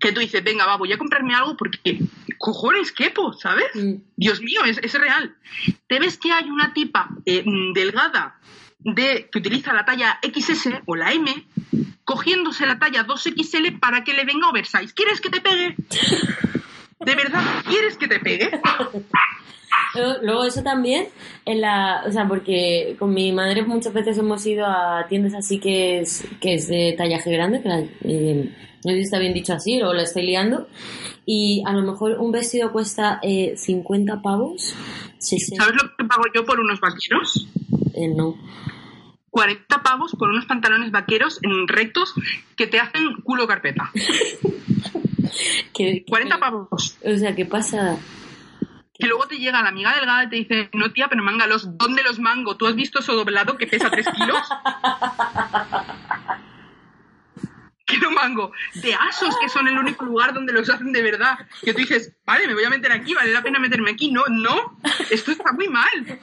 que 0.00 0.10
tú 0.12 0.20
dices, 0.20 0.42
venga, 0.42 0.64
va, 0.64 0.76
voy 0.78 0.90
a 0.92 0.96
comprarme 0.98 1.34
algo 1.34 1.54
porque 1.54 1.98
cojones 2.38 2.92
quepo, 2.92 3.34
¿sabes? 3.34 3.66
Mm. 3.74 3.96
Dios 4.16 4.40
mío, 4.40 4.64
es, 4.64 4.78
es 4.82 4.94
real. 4.94 5.36
Te 5.86 5.98
ves 6.00 6.16
que 6.16 6.32
hay 6.32 6.48
una 6.48 6.72
tipa 6.72 7.10
eh, 7.26 7.42
mm, 7.44 7.74
delgada 7.74 8.36
de 8.80 9.28
que 9.30 9.38
utiliza 9.38 9.72
la 9.72 9.84
talla 9.84 10.18
XS 10.22 10.68
o 10.86 10.94
la 10.96 11.12
M 11.12 11.26
cogiéndose 12.04 12.64
la 12.66 12.78
talla 12.78 13.06
2XL 13.06 13.78
para 13.80 14.02
que 14.04 14.14
le 14.14 14.24
venga 14.24 14.48
oversize. 14.48 14.94
¿Quieres 14.94 15.20
que 15.20 15.28
te 15.30 15.40
pegue? 15.40 15.74
¿De 17.00 17.14
verdad? 17.14 17.42
¿Quieres 17.68 17.96
que 17.98 18.08
te 18.08 18.18
pegue? 18.18 18.50
Luego, 20.22 20.44
eso 20.44 20.62
también, 20.62 21.06
en 21.44 21.60
la, 21.60 22.02
o 22.06 22.12
sea, 22.12 22.26
porque 22.28 22.94
con 22.98 23.12
mi 23.12 23.32
madre 23.32 23.62
muchas 23.62 23.92
veces 23.92 24.18
hemos 24.18 24.44
ido 24.46 24.64
a 24.66 25.06
tiendas 25.08 25.34
así 25.34 25.58
que 25.58 26.00
es, 26.00 26.24
que 26.40 26.54
es 26.54 26.68
de 26.68 26.94
tallaje 26.96 27.30
grande, 27.32 27.62
que 27.62 27.68
la- 27.68 27.80
eh, 28.04 28.54
no 28.84 28.90
sé 28.92 28.96
si 28.96 29.02
está 29.02 29.18
bien 29.18 29.34
dicho 29.34 29.54
así 29.54 29.80
o 29.82 29.92
la 29.92 30.02
estoy 30.02 30.24
liando, 30.26 30.68
y 31.26 31.62
a 31.66 31.72
lo 31.72 31.82
mejor 31.90 32.12
un 32.20 32.30
vestido 32.32 32.70
cuesta 32.70 33.18
eh, 33.22 33.54
50 33.56 34.20
pavos, 34.22 34.74
60, 35.18 35.64
¿Sabes 35.64 35.82
lo 35.82 35.88
que 35.96 36.04
pago 36.04 36.22
yo 36.34 36.44
por 36.44 36.60
unos 36.60 36.80
vaqueros? 36.80 37.48
Eh, 38.04 38.08
no. 38.08 38.36
40 39.30 39.82
pavos 39.82 40.12
por 40.18 40.30
unos 40.30 40.46
pantalones 40.46 40.90
vaqueros 40.90 41.38
en 41.42 41.68
rectos 41.68 42.14
que 42.56 42.66
te 42.66 42.80
hacen 42.80 43.14
culo 43.22 43.46
carpeta. 43.46 43.90
Que- 45.74 46.04
40 46.08 46.40
pavos. 46.40 46.96
O 47.04 47.16
sea, 47.16 47.34
¿qué 47.36 47.44
pasa? 47.44 47.98
Que 48.98 49.06
luego 49.06 49.26
te 49.28 49.36
llega 49.36 49.62
la 49.62 49.68
amiga 49.68 49.94
delgada 49.94 50.24
y 50.24 50.28
te 50.30 50.36
dice, 50.36 50.70
no 50.72 50.90
tía, 50.92 51.06
pero 51.08 51.22
mángalos, 51.22 51.76
¿dónde 51.78 52.02
los 52.02 52.18
mango? 52.18 52.56
¿Tú 52.56 52.66
has 52.66 52.74
visto 52.74 52.98
eso 52.98 53.14
doblado 53.14 53.56
que 53.56 53.66
pesa 53.68 53.90
3 53.90 54.06
kilos? 54.08 54.38
que 57.86 57.98
no 57.98 58.10
mango. 58.10 58.52
De 58.74 58.94
Asos, 58.94 59.36
que 59.40 59.48
son 59.48 59.68
el 59.68 59.78
único 59.78 60.04
lugar 60.04 60.34
donde 60.34 60.52
los 60.52 60.68
hacen 60.68 60.92
de 60.92 61.02
verdad. 61.02 61.38
Que 61.62 61.72
tú 61.72 61.78
dices, 61.80 62.12
vale, 62.26 62.46
me 62.48 62.54
voy 62.54 62.64
a 62.64 62.70
meter 62.70 62.90
aquí, 62.90 63.14
vale 63.14 63.32
la 63.32 63.42
pena 63.42 63.58
meterme 63.60 63.90
aquí. 63.90 64.10
No, 64.10 64.24
no, 64.28 64.78
esto 65.10 65.30
está 65.30 65.52
muy 65.52 65.68
mal. 65.68 66.18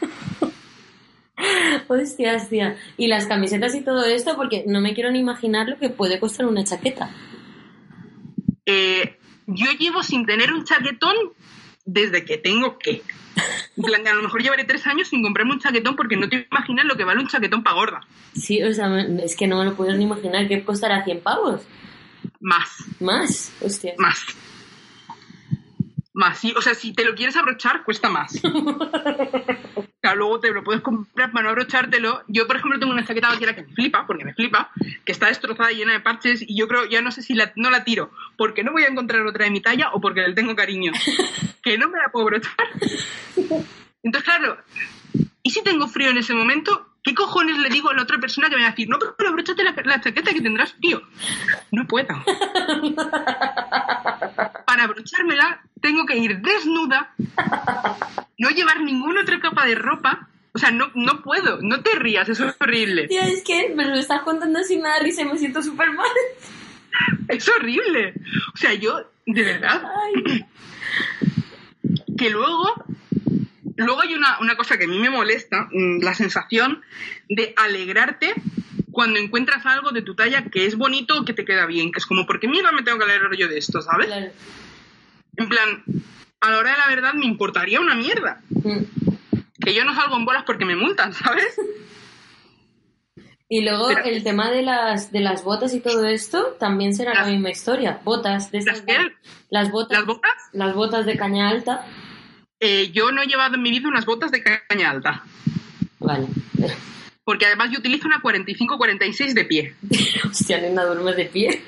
Hostia, 1.88 2.36
hostia. 2.36 2.77
Y 2.97 3.07
las 3.07 3.25
camisetas 3.25 3.75
y 3.75 3.81
todo 3.81 4.05
esto, 4.05 4.36
porque 4.36 4.63
no 4.67 4.81
me 4.81 4.93
quiero 4.93 5.11
ni 5.11 5.19
imaginar 5.19 5.67
lo 5.67 5.77
que 5.77 5.89
puede 5.89 6.19
costar 6.19 6.45
una 6.45 6.63
chaqueta. 6.63 7.09
Eh, 8.65 9.17
yo 9.47 9.67
llevo 9.77 10.01
sin 10.03 10.25
tener 10.25 10.51
un 10.51 10.63
chaquetón 10.63 11.15
desde 11.86 12.25
que 12.25 12.38
tengo 12.38 12.77
que. 12.79 13.01
En 13.77 13.83
plan, 13.83 14.07
a 14.07 14.13
lo 14.13 14.23
mejor 14.23 14.41
llevaré 14.41 14.63
tres 14.63 14.88
años 14.88 15.09
sin 15.09 15.21
comprarme 15.21 15.53
un 15.53 15.59
chaquetón 15.59 15.95
porque 15.95 16.15
no 16.15 16.29
te 16.29 16.47
imaginas 16.49 16.86
lo 16.86 16.95
que 16.95 17.03
vale 17.03 17.21
un 17.21 17.27
chaquetón 17.27 17.63
para 17.63 17.75
gorda. 17.75 18.01
Sí, 18.33 18.63
o 18.63 18.73
sea, 18.73 18.88
es 19.23 19.36
que 19.36 19.47
no 19.47 19.59
me 19.59 19.65
lo 19.65 19.75
puedo 19.75 19.93
ni 19.93 20.05
imaginar. 20.05 20.47
¿Qué 20.47 20.63
costará 20.63 21.03
100 21.03 21.19
pavos? 21.19 21.61
Más. 22.39 22.69
Más, 22.99 23.51
hostia. 23.61 23.93
Más. 23.97 24.25
Más, 26.16 26.39
sí. 26.39 26.53
O 26.55 26.61
sea, 26.61 26.74
si 26.74 26.93
te 26.93 27.03
lo 27.03 27.13
quieres 27.13 27.36
abrochar, 27.36 27.84
cuesta 27.84 28.09
más. 28.09 28.41
Claro, 30.01 30.20
luego 30.20 30.39
te 30.39 30.51
lo 30.51 30.63
puedes 30.63 30.84
comprar 30.84 31.32
para 31.32 31.41
no 31.41 31.49
abrochártelo. 31.49 32.22
Yo, 32.28 32.45
por 32.45 32.57
ejemplo, 32.57 32.78
tengo 32.78 32.93
una 32.93 33.03
chaqueta 33.03 33.30
vaquera 33.30 33.55
que 33.55 33.63
me 33.63 33.74
flipa, 33.74 34.05
porque 34.05 34.24
me 34.24 34.36
flipa, 34.36 34.70
que 35.03 35.11
está 35.11 35.30
destrozada 35.30 35.72
y 35.72 35.78
llena 35.78 35.93
de 35.93 35.99
parches, 35.99 36.43
y 36.47 36.55
yo 36.55 36.68
creo, 36.68 36.86
ya 36.86 37.01
no 37.01 37.09
sé 37.11 37.24
si 37.24 37.34
la, 37.34 37.51
no 37.55 37.72
la 37.72 37.84
tiro, 37.84 38.11
porque 38.38 38.63
no 38.63 38.72
voy 38.72 38.84
a 38.84 38.89
encontrar 38.89 39.26
otra 39.26 39.45
de 39.45 39.49
mi 39.49 39.61
talla 39.61 39.89
o 39.93 40.01
porque 40.01 40.22
le 40.22 40.34
tengo 40.36 40.55
cariño. 40.55 40.91
Que 41.63 41.80
no 41.80 41.89
me 41.89 41.97
la 41.97 42.09
puedo 42.09 42.28
abrochar. 42.28 42.53
Entonces, 44.03 44.24
claro, 44.24 44.59
¿y 45.41 45.49
si 45.49 45.63
tengo 45.63 45.88
frío 45.88 46.11
en 46.11 46.20
ese 46.20 46.36
momento? 46.36 46.94
¿Qué 47.05 47.13
cojones 47.13 47.59
le 47.59 47.69
digo 47.69 47.91
a 47.91 47.93
la 47.93 48.01
otra 48.01 48.17
persona 48.17 48.49
que 48.49 48.55
me 48.55 48.63
va 48.63 48.69
a 48.69 48.71
decir, 48.71 48.89
no, 48.89 48.97
pero 49.15 49.29
abróchate 49.29 49.63
la, 49.63 49.75
la 49.85 50.01
chaqueta 50.01 50.33
que 50.33 50.41
tendrás 50.41 50.73
frío? 50.73 51.03
No 51.71 51.85
puedo. 51.85 52.07
Para 54.65 54.85
abrochármela 54.85 55.61
tengo 55.81 56.07
que 56.07 56.17
ir 56.17 56.41
desnuda, 56.41 57.13
no 58.39 58.49
llevar 58.49 58.81
ninguna 58.81 59.21
otra 59.21 59.39
capa 59.39 59.67
de 59.67 59.75
ropa. 59.75 60.29
O 60.53 60.57
sea, 60.57 60.71
no, 60.71 60.89
no 60.95 61.21
puedo, 61.21 61.59
no 61.61 61.83
te 61.83 61.91
rías, 61.99 62.27
eso 62.27 62.47
es 62.47 62.55
horrible. 62.59 63.07
Tía, 63.07 63.27
es 63.27 63.43
que 63.43 63.69
me 63.75 63.85
lo 63.85 63.93
estás 63.93 64.23
contando 64.23 64.63
sin 64.63 64.81
nada 64.81 64.97
risa 64.97 65.21
y 65.21 65.25
me 65.25 65.37
siento 65.37 65.61
súper 65.61 65.91
mal. 65.91 66.09
Es 67.27 67.47
horrible. 67.49 68.15
O 68.53 68.57
sea, 68.57 68.73
yo, 68.73 69.11
de 69.27 69.43
verdad, 69.43 69.83
Ay. 70.01 70.43
que 72.17 72.29
luego, 72.31 72.73
luego 73.76 74.01
hay 74.01 74.13
una, 74.13 74.39
una 74.39 74.55
cosa 74.57 74.78
que 74.78 74.86
a 74.86 74.88
mí 74.88 74.97
me 74.99 75.09
molesta, 75.09 75.67
mm, 75.71 76.01
la 76.01 76.13
sensación 76.13 76.82
de 77.30 77.53
alegrarte 77.57 78.34
cuando 78.91 79.19
encuentras 79.19 79.65
algo 79.65 79.91
de 79.91 80.01
tu 80.01 80.15
talla 80.15 80.45
que 80.45 80.65
es 80.65 80.76
bonito 80.78 81.19
o 81.19 81.26
que 81.26 81.34
te 81.34 81.43
queda 81.45 81.65
bien, 81.65 81.91
que 81.91 81.99
es 81.99 82.05
como, 82.05 82.26
¿por 82.26 82.39
qué 82.39 82.47
mierda 82.47 82.71
me 82.71 82.84
tengo 82.84 82.97
que 82.97 83.03
alegrar 83.05 83.36
yo 83.36 83.47
de 83.47 83.57
esto, 83.57 83.82
sabes? 83.82 84.07
Claro. 84.07 84.32
En 85.38 85.49
plan, 85.49 85.84
a 86.39 86.49
la 86.51 86.57
hora 86.59 86.71
de 86.71 86.78
la 86.78 86.88
verdad 86.88 87.13
me 87.13 87.26
importaría 87.26 87.82
una 87.82 87.95
mierda. 87.95 88.41
Mm. 88.49 88.84
Que 89.59 89.73
yo 89.73 89.84
no 89.84 89.93
salgo 89.95 90.15
en 90.15 90.26
bolas 90.26 90.43
porque 90.45 90.63
me 90.65 90.76
multan, 90.76 91.11
¿sabes? 91.13 91.55
Y 93.47 93.61
luego 93.63 93.88
Pero- 93.89 94.03
el 94.05 94.23
tema 94.23 94.49
de 94.49 94.63
las, 94.63 95.11
de 95.11 95.19
las 95.19 95.43
botas 95.43 95.73
y 95.73 95.80
todo 95.80 96.05
esto 96.05 96.55
también 96.59 96.93
será 96.95 97.13
la 97.13 97.21
Las- 97.21 97.30
misma 97.32 97.49
historia. 97.51 97.99
Botas 98.03 98.51
de 98.51 98.63
¿Las 98.63 98.80
estas- 98.80 98.86
qué? 98.97 99.13
las 99.49 99.71
botas, 99.71 99.97
¿Las 99.99 100.05
botas? 100.07 100.32
las 100.53 100.73
botas 100.73 101.05
de 101.05 101.17
caña 101.17 101.49
alta. 101.49 101.86
Eh, 102.59 102.91
yo 102.91 103.11
no 103.11 103.21
he 103.21 103.27
llevado 103.27 103.55
en 103.55 103.61
mi 103.61 103.71
vida 103.71 103.87
unas 103.87 104.05
botas 104.05 104.31
de 104.31 104.43
caña 104.43 104.89
alta. 104.89 105.23
Vale. 105.99 106.27
Porque 107.23 107.45
además 107.45 107.71
yo 107.71 107.79
utilizo 107.79 108.07
una 108.07 108.21
45-46 108.21 109.33
de 109.33 109.45
pie. 109.45 109.75
Hostia, 110.29 110.61
nena, 110.61 110.83
duermes 110.83 111.15
de 111.15 111.25
pie. 111.25 111.61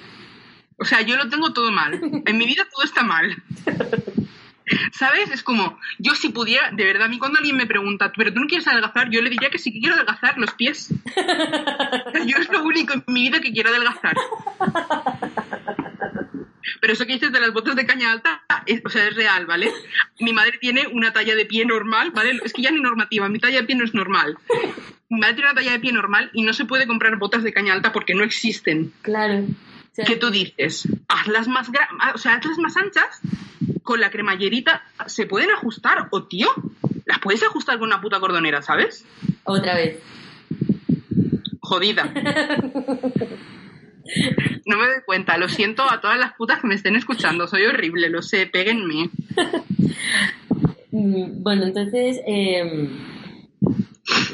O 0.77 0.85
sea, 0.85 1.01
yo 1.01 1.17
lo 1.17 1.27
tengo 1.29 1.53
todo 1.53 1.71
mal. 1.71 1.99
En 2.25 2.37
mi 2.37 2.45
vida 2.45 2.67
todo 2.71 2.85
está 2.85 3.03
mal. 3.03 3.35
¿Sabes? 4.91 5.31
Es 5.31 5.43
como, 5.43 5.79
yo 5.97 6.13
si 6.13 6.29
pudiera, 6.29 6.71
de 6.71 6.83
verdad, 6.83 7.05
a 7.05 7.09
mí 7.09 7.17
cuando 7.17 7.39
alguien 7.39 7.55
me 7.55 7.65
pregunta, 7.65 8.11
pero 8.15 8.33
tú 8.33 8.41
no 8.41 8.47
quieres 8.47 8.67
adelgazar, 8.67 9.09
yo 9.09 9.21
le 9.21 9.29
diría 9.29 9.49
que 9.49 9.57
sí 9.57 9.71
que 9.71 9.79
quiero 9.79 9.95
adelgazar 9.95 10.37
los 10.37 10.53
pies. 10.53 10.89
yo 12.25 12.37
es 12.37 12.49
lo 12.49 12.63
único 12.63 12.93
en 12.93 13.03
mi 13.07 13.23
vida 13.23 13.39
que 13.39 13.51
quiero 13.51 13.69
adelgazar. 13.69 14.15
Pero 16.79 16.93
eso 16.93 17.05
que 17.05 17.13
dices 17.13 17.31
de 17.31 17.39
las 17.39 17.53
botas 17.53 17.75
de 17.75 17.85
caña 17.85 18.11
alta, 18.11 18.43
es, 18.65 18.81
o 18.85 18.89
sea, 18.89 19.07
es 19.07 19.15
real, 19.15 19.45
¿vale? 19.45 19.71
Mi 20.19 20.33
madre 20.33 20.57
tiene 20.59 20.87
una 20.87 21.13
talla 21.13 21.35
de 21.35 21.45
pie 21.45 21.65
normal, 21.65 22.11
¿vale? 22.11 22.39
Es 22.43 22.53
que 22.53 22.61
ya 22.61 22.71
ni 22.71 22.79
normativa, 22.79 23.29
mi 23.29 23.39
talla 23.39 23.61
de 23.61 23.67
pie 23.67 23.75
no 23.75 23.85
es 23.85 23.93
normal. 23.93 24.37
Mi 25.09 25.19
madre 25.19 25.35
tiene 25.35 25.51
una 25.51 25.59
talla 25.59 25.71
de 25.71 25.79
pie 25.79 25.91
normal 25.91 26.29
y 26.33 26.43
no 26.43 26.53
se 26.53 26.65
puede 26.65 26.87
comprar 26.87 27.15
botas 27.17 27.43
de 27.43 27.53
caña 27.53 27.73
alta 27.73 27.91
porque 27.91 28.13
no 28.13 28.23
existen. 28.23 28.91
Claro. 29.01 29.45
¿Qué 30.05 30.15
tú 30.15 30.29
dices? 30.29 30.87
Hazlas 31.07 31.47
más, 31.47 31.71
ah, 31.99 32.11
o 32.13 32.17
sea, 32.17 32.35
hazlas 32.35 32.59
más 32.59 32.77
anchas, 32.77 33.19
con 33.81 33.99
la 33.99 34.11
cremallerita 34.11 34.83
se 35.07 35.25
pueden 35.25 35.49
ajustar, 35.49 36.07
o 36.11 36.23
tío, 36.23 36.49
las 37.05 37.19
puedes 37.19 37.41
ajustar 37.41 37.79
con 37.79 37.87
una 37.87 38.01
puta 38.01 38.19
cordonera, 38.19 38.61
¿sabes? 38.61 39.05
Otra 39.43 39.75
vez. 39.75 39.99
Jodida. 41.61 42.13
No 44.65 44.77
me 44.77 44.85
doy 44.87 45.01
cuenta, 45.05 45.37
lo 45.37 45.47
siento 45.47 45.83
a 45.89 46.01
todas 46.01 46.17
las 46.17 46.33
putas 46.33 46.59
que 46.59 46.67
me 46.67 46.75
estén 46.75 46.95
escuchando, 46.95 47.47
soy 47.47 47.63
horrible, 47.63 48.09
lo 48.09 48.21
sé, 48.21 48.47
péguenme. 48.47 49.09
Mm, 50.89 51.43
Bueno, 51.43 51.65
entonces, 51.65 52.21
eh, 52.25 52.89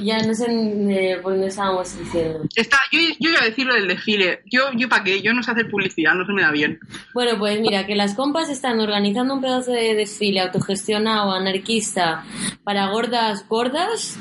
ya 0.01 0.19
no 0.19 0.34
sé 0.36 0.45
eh, 0.49 1.17
por 1.21 1.34
dónde 1.34 1.47
estábamos 1.47 1.97
diciendo. 1.97 2.41
Está, 2.55 2.78
yo, 2.91 2.99
yo 3.19 3.30
iba 3.32 3.41
a 3.41 3.45
decir 3.45 3.65
lo 3.65 3.74
del 3.74 3.88
desfile, 3.88 4.41
yo, 4.45 4.65
yo 4.76 4.88
para 4.88 5.03
qué, 5.03 5.21
yo 5.21 5.34
no 5.34 5.41
sé 5.41 5.51
hacer 5.51 5.69
publicidad, 5.69 6.13
no 6.13 6.26
se 6.26 6.34
me 6.34 6.41
da 6.43 6.51
bien. 6.51 6.80
Bueno, 7.13 7.38
pues 7.39 7.59
mira, 7.59 7.86
que 7.86 7.95
las 7.95 8.13
compas 8.13 8.49
están 8.49 8.80
organizando 8.80 9.34
un 9.34 9.41
pedazo 9.41 9.71
de 9.71 9.95
desfile 9.95 10.41
autogestionado, 10.41 11.32
anarquista, 11.34 12.24
para 12.63 12.88
gordas 12.88 13.47
gordas. 13.47 14.17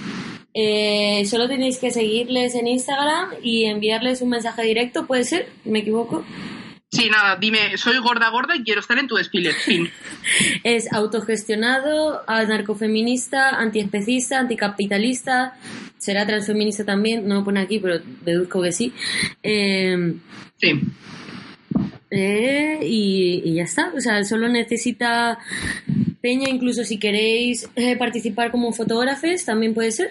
Eh, 0.55 1.25
solo 1.27 1.49
tenéis 1.49 1.79
que 1.79 1.91
seguirles 1.91 2.55
en 2.55 2.67
Instagram 2.67 3.31
y 3.43 3.65
enviarles 3.65 4.21
un 4.21 4.31
mensaje 4.31 4.63
directo, 4.63 5.07
¿puede 5.07 5.25
ser? 5.25 5.49
¿Me 5.65 5.81
equivoco? 5.81 6.25
Sí, 6.91 7.09
nada, 7.09 7.37
dime, 7.37 7.79
soy 7.79 7.97
gorda 7.99 8.29
gorda 8.29 8.55
y 8.55 8.63
quiero 8.65 8.81
estar 8.81 8.99
en 8.99 9.07
tu 9.09 9.15
desfile, 9.15 9.55
fin. 9.55 9.91
Es 10.63 10.93
autogestionado, 10.93 12.23
anarcofeminista, 12.27 13.49
antiespecista, 13.49 14.39
anticapitalista, 14.41 15.57
será 15.97 16.27
transfeminista 16.27 16.85
también, 16.85 17.27
no 17.27 17.37
lo 17.37 17.45
pone 17.45 17.61
aquí, 17.61 17.79
pero 17.79 17.99
deduzco 18.23 18.61
que 18.63 18.73
sí. 18.73 18.93
Eh, 19.43 20.15
Sí. 20.63 20.81
Eh, 22.15 22.79
y, 22.83 23.43
y 23.45 23.55
ya 23.55 23.65
está. 23.65 23.91
O 23.97 24.01
sea, 24.01 24.23
solo 24.25 24.49
necesita 24.49 25.39
peña, 26.21 26.49
incluso 26.49 26.85
si 26.85 26.99
queréis 26.99 27.69
eh, 27.75 27.97
participar 27.97 28.51
como 28.51 28.73
fotógrafes, 28.73 29.47
también 29.47 29.73
puede 29.73 29.93
ser. 29.93 30.11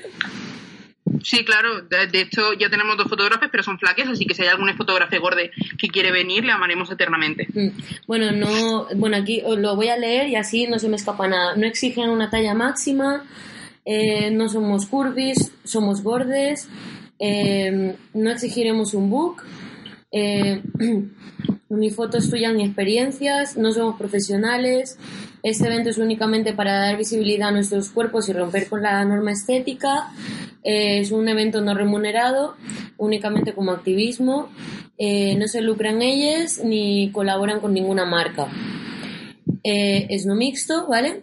Sí, 1.23 1.45
claro. 1.45 1.81
De, 1.81 2.07
de 2.07 2.21
hecho, 2.21 2.53
ya 2.53 2.69
tenemos 2.69 2.97
dos 2.97 3.07
fotógrafos, 3.07 3.49
pero 3.51 3.63
son 3.63 3.77
flaques, 3.77 4.07
así 4.07 4.25
que 4.25 4.33
si 4.33 4.41
hay 4.41 4.47
algún 4.47 4.75
fotógrafo 4.75 5.19
gorde 5.19 5.51
que 5.77 5.89
quiere 5.89 6.11
venir, 6.11 6.43
le 6.43 6.51
amaremos 6.51 6.89
eternamente. 6.89 7.47
Mm. 7.53 7.69
Bueno, 8.07 8.31
no, 8.31 8.87
bueno, 8.95 9.17
aquí 9.17 9.41
os 9.45 9.59
lo 9.59 9.75
voy 9.75 9.89
a 9.89 9.97
leer 9.97 10.29
y 10.29 10.35
así 10.35 10.67
no 10.67 10.79
se 10.79 10.89
me 10.89 10.95
escapa 10.95 11.27
nada. 11.27 11.55
No 11.55 11.67
exigen 11.67 12.09
una 12.09 12.31
talla 12.31 12.55
máxima, 12.55 13.23
eh, 13.85 14.31
no 14.31 14.49
somos 14.49 14.87
curvis, 14.87 15.51
somos 15.63 16.01
gordes, 16.01 16.67
eh, 17.19 17.95
no 18.13 18.31
exigiremos 18.31 18.95
un 18.95 19.09
book, 19.11 19.43
eh, 20.11 20.61
ni 21.69 21.89
fotos 21.89 22.29
tuyas 22.29 22.53
ni 22.53 22.65
experiencias, 22.65 23.57
no 23.57 23.71
somos 23.71 23.97
profesionales. 23.97 24.97
Este 25.43 25.67
evento 25.67 25.89
es 25.89 25.97
únicamente 25.97 26.53
para 26.53 26.73
dar 26.79 26.97
visibilidad 26.97 27.49
a 27.49 27.51
nuestros 27.51 27.89
cuerpos 27.89 28.29
y 28.29 28.33
romper 28.33 28.67
con 28.67 28.83
la 28.83 29.03
norma 29.05 29.31
estética. 29.31 30.11
Eh, 30.63 30.99
es 30.99 31.11
un 31.11 31.27
evento 31.27 31.61
no 31.61 31.73
remunerado, 31.73 32.55
únicamente 32.97 33.53
como 33.53 33.71
activismo. 33.71 34.49
Eh, 34.97 35.35
no 35.37 35.47
se 35.47 35.61
lucran 35.61 36.01
ellos 36.01 36.61
ni 36.63 37.09
colaboran 37.11 37.59
con 37.59 37.73
ninguna 37.73 38.05
marca. 38.05 38.47
Eh, 39.63 40.07
es 40.09 40.25
no 40.25 40.35
mixto, 40.35 40.87
¿vale? 40.87 41.21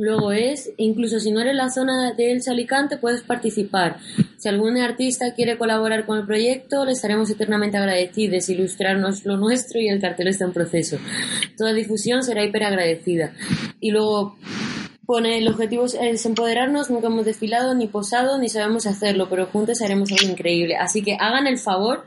Luego 0.00 0.32
es, 0.32 0.70
incluso 0.78 1.20
si 1.20 1.30
no 1.30 1.42
eres 1.42 1.54
la 1.54 1.68
zona 1.68 2.14
de 2.14 2.32
Elche 2.32 2.50
Alicante, 2.50 2.96
puedes 2.96 3.20
participar. 3.20 3.98
Si 4.38 4.48
algún 4.48 4.78
artista 4.78 5.34
quiere 5.34 5.58
colaborar 5.58 6.06
con 6.06 6.16
el 6.16 6.24
proyecto, 6.24 6.86
le 6.86 6.92
estaremos 6.92 7.28
eternamente 7.28 7.76
agradecidos, 7.76 8.48
ilustrarnos 8.48 9.26
lo 9.26 9.36
nuestro 9.36 9.78
y 9.78 9.88
el 9.88 10.00
cartel 10.00 10.28
está 10.28 10.46
en 10.46 10.54
proceso. 10.54 10.96
Toda 11.54 11.74
difusión 11.74 12.22
será 12.22 12.42
hiper 12.42 12.64
agradecida. 12.64 13.34
Y 13.78 13.90
luego 13.90 14.38
pone, 15.04 15.36
el 15.36 15.48
objetivo 15.48 15.84
es 15.84 16.24
empoderarnos, 16.24 16.88
nunca 16.88 17.08
hemos 17.08 17.26
desfilado, 17.26 17.74
ni 17.74 17.86
posado, 17.86 18.38
ni 18.38 18.48
sabemos 18.48 18.86
hacerlo, 18.86 19.28
pero 19.28 19.48
juntos 19.48 19.82
haremos 19.82 20.10
algo 20.12 20.32
increíble. 20.32 20.76
Así 20.76 21.02
que 21.02 21.18
hagan 21.20 21.46
el 21.46 21.58
favor, 21.58 22.06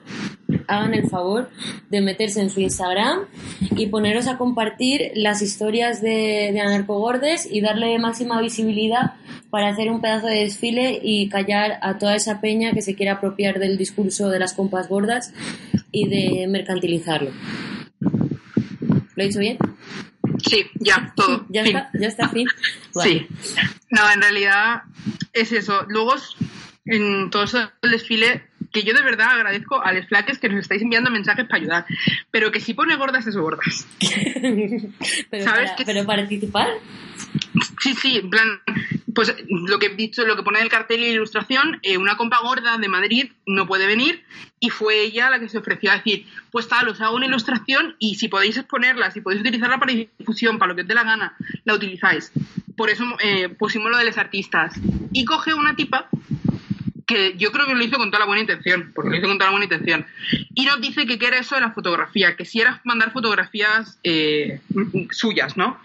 hagan 0.67 0.93
el 0.93 1.09
favor 1.09 1.49
de 1.89 2.01
meterse 2.01 2.41
en 2.41 2.49
su 2.49 2.59
Instagram 2.59 3.21
y 3.75 3.87
poneros 3.87 4.27
a 4.27 4.37
compartir 4.37 5.11
las 5.15 5.41
historias 5.41 6.01
de, 6.01 6.51
de 6.53 6.59
Anarcogordes 6.59 7.47
y 7.49 7.61
darle 7.61 7.97
máxima 7.99 8.41
visibilidad 8.41 9.13
para 9.49 9.69
hacer 9.69 9.91
un 9.91 10.01
pedazo 10.01 10.27
de 10.27 10.39
desfile 10.39 10.99
y 11.03 11.29
callar 11.29 11.79
a 11.81 11.97
toda 11.97 12.15
esa 12.15 12.41
peña 12.41 12.73
que 12.73 12.81
se 12.81 12.95
quiera 12.95 13.13
apropiar 13.13 13.59
del 13.59 13.77
discurso 13.77 14.29
de 14.29 14.39
las 14.39 14.53
compas 14.53 14.89
gordas 14.89 15.33
y 15.91 16.07
de 16.09 16.47
mercantilizarlo. 16.47 17.31
¿Lo 19.15 19.23
he 19.23 19.27
dicho 19.27 19.39
bien? 19.39 19.57
Sí, 20.49 20.65
ya, 20.79 21.13
todo. 21.15 21.45
Ya 21.49 21.63
fin. 21.63 21.77
está, 21.77 21.91
ya 21.99 22.07
está, 22.07 22.29
fin. 22.29 22.47
Vale. 22.95 23.09
Sí. 23.09 23.27
No, 23.91 24.01
en 24.11 24.21
realidad 24.21 24.83
es 25.31 25.51
eso. 25.51 25.85
Luego, 25.87 26.15
en 26.85 27.29
todo 27.29 27.43
eso 27.43 27.71
el 27.81 27.91
desfile, 27.91 28.43
que 28.73 28.83
yo 28.83 28.93
de 28.93 29.01
verdad 29.03 29.29
agradezco 29.29 29.81
a 29.81 29.93
los 29.93 30.05
flaques 30.07 30.39
que 30.39 30.49
nos 30.49 30.59
estáis 30.59 30.81
enviando 30.81 31.09
mensajes 31.11 31.45
para 31.45 31.61
ayudar, 31.61 31.85
pero 32.31 32.51
que 32.51 32.59
si 32.59 32.73
pone 32.73 32.95
gordas 32.97 33.25
es 33.27 33.37
gordas. 33.37 33.87
pero, 35.29 35.43
¿Sabes 35.43 35.71
para, 35.71 35.75
que- 35.77 35.85
pero 35.85 36.05
participar. 36.05 36.67
Sí, 37.81 37.93
sí, 37.95 38.17
en 38.17 38.29
plan, 38.29 38.47
pues 39.13 39.35
lo 39.49 39.77
que 39.79 39.87
he 39.87 39.95
dicho, 39.95 40.25
lo 40.25 40.35
que 40.35 40.43
pone 40.43 40.57
en 40.59 40.63
el 40.65 40.69
cartel 40.71 41.01
y 41.01 41.07
la 41.07 41.13
ilustración, 41.13 41.79
eh, 41.83 41.97
una 41.97 42.17
compa 42.17 42.39
gorda 42.41 42.77
de 42.77 42.87
Madrid 42.87 43.31
no 43.45 43.67
puede 43.67 43.85
venir 43.85 44.23
y 44.59 44.69
fue 44.69 45.01
ella 45.01 45.29
la 45.29 45.39
que 45.39 45.49
se 45.49 45.57
ofreció 45.57 45.91
a 45.91 45.97
decir, 45.97 46.25
pues 46.51 46.67
tal, 46.67 46.87
os 46.87 47.01
hago 47.01 47.15
una 47.15 47.25
ilustración 47.27 47.95
y 47.99 48.15
si 48.15 48.27
podéis 48.27 48.57
exponerla, 48.57 49.11
si 49.11 49.21
podéis 49.21 49.41
utilizarla 49.41 49.77
para 49.79 49.93
difusión, 49.93 50.57
para 50.57 50.69
lo 50.69 50.75
que 50.75 50.81
os 50.83 50.87
dé 50.87 50.93
la 50.95 51.03
gana, 51.03 51.35
la 51.65 51.73
utilizáis. 51.75 52.31
Por 52.75 52.89
eso 52.89 53.03
eh, 53.23 53.49
pusimos 53.49 53.91
lo 53.91 53.97
de 53.97 54.05
los 54.05 54.17
artistas. 54.17 54.73
Y 55.11 55.25
coge 55.25 55.53
una 55.53 55.75
tipa 55.75 56.07
que 57.13 57.37
yo 57.37 57.51
creo 57.51 57.65
que 57.65 57.75
lo 57.75 57.83
hizo 57.83 57.97
con 57.97 58.09
toda 58.09 58.19
la 58.19 58.25
buena 58.25 58.41
intención, 58.41 58.91
porque 58.93 59.09
lo 59.11 59.17
hizo 59.17 59.27
con 59.27 59.37
toda 59.37 59.47
la 59.47 59.57
buena 59.57 59.65
intención. 59.65 60.05
Y 60.53 60.65
nos 60.65 60.81
dice 60.81 61.05
que 61.05 61.17
qué 61.19 61.27
era 61.27 61.37
eso 61.39 61.55
de 61.55 61.61
la 61.61 61.71
fotografía, 61.71 62.35
que 62.35 62.45
si 62.45 62.59
era 62.61 62.81
mandar 62.83 63.11
fotografías 63.11 63.99
eh, 64.03 64.59
suyas, 65.11 65.57
¿no? 65.57 65.79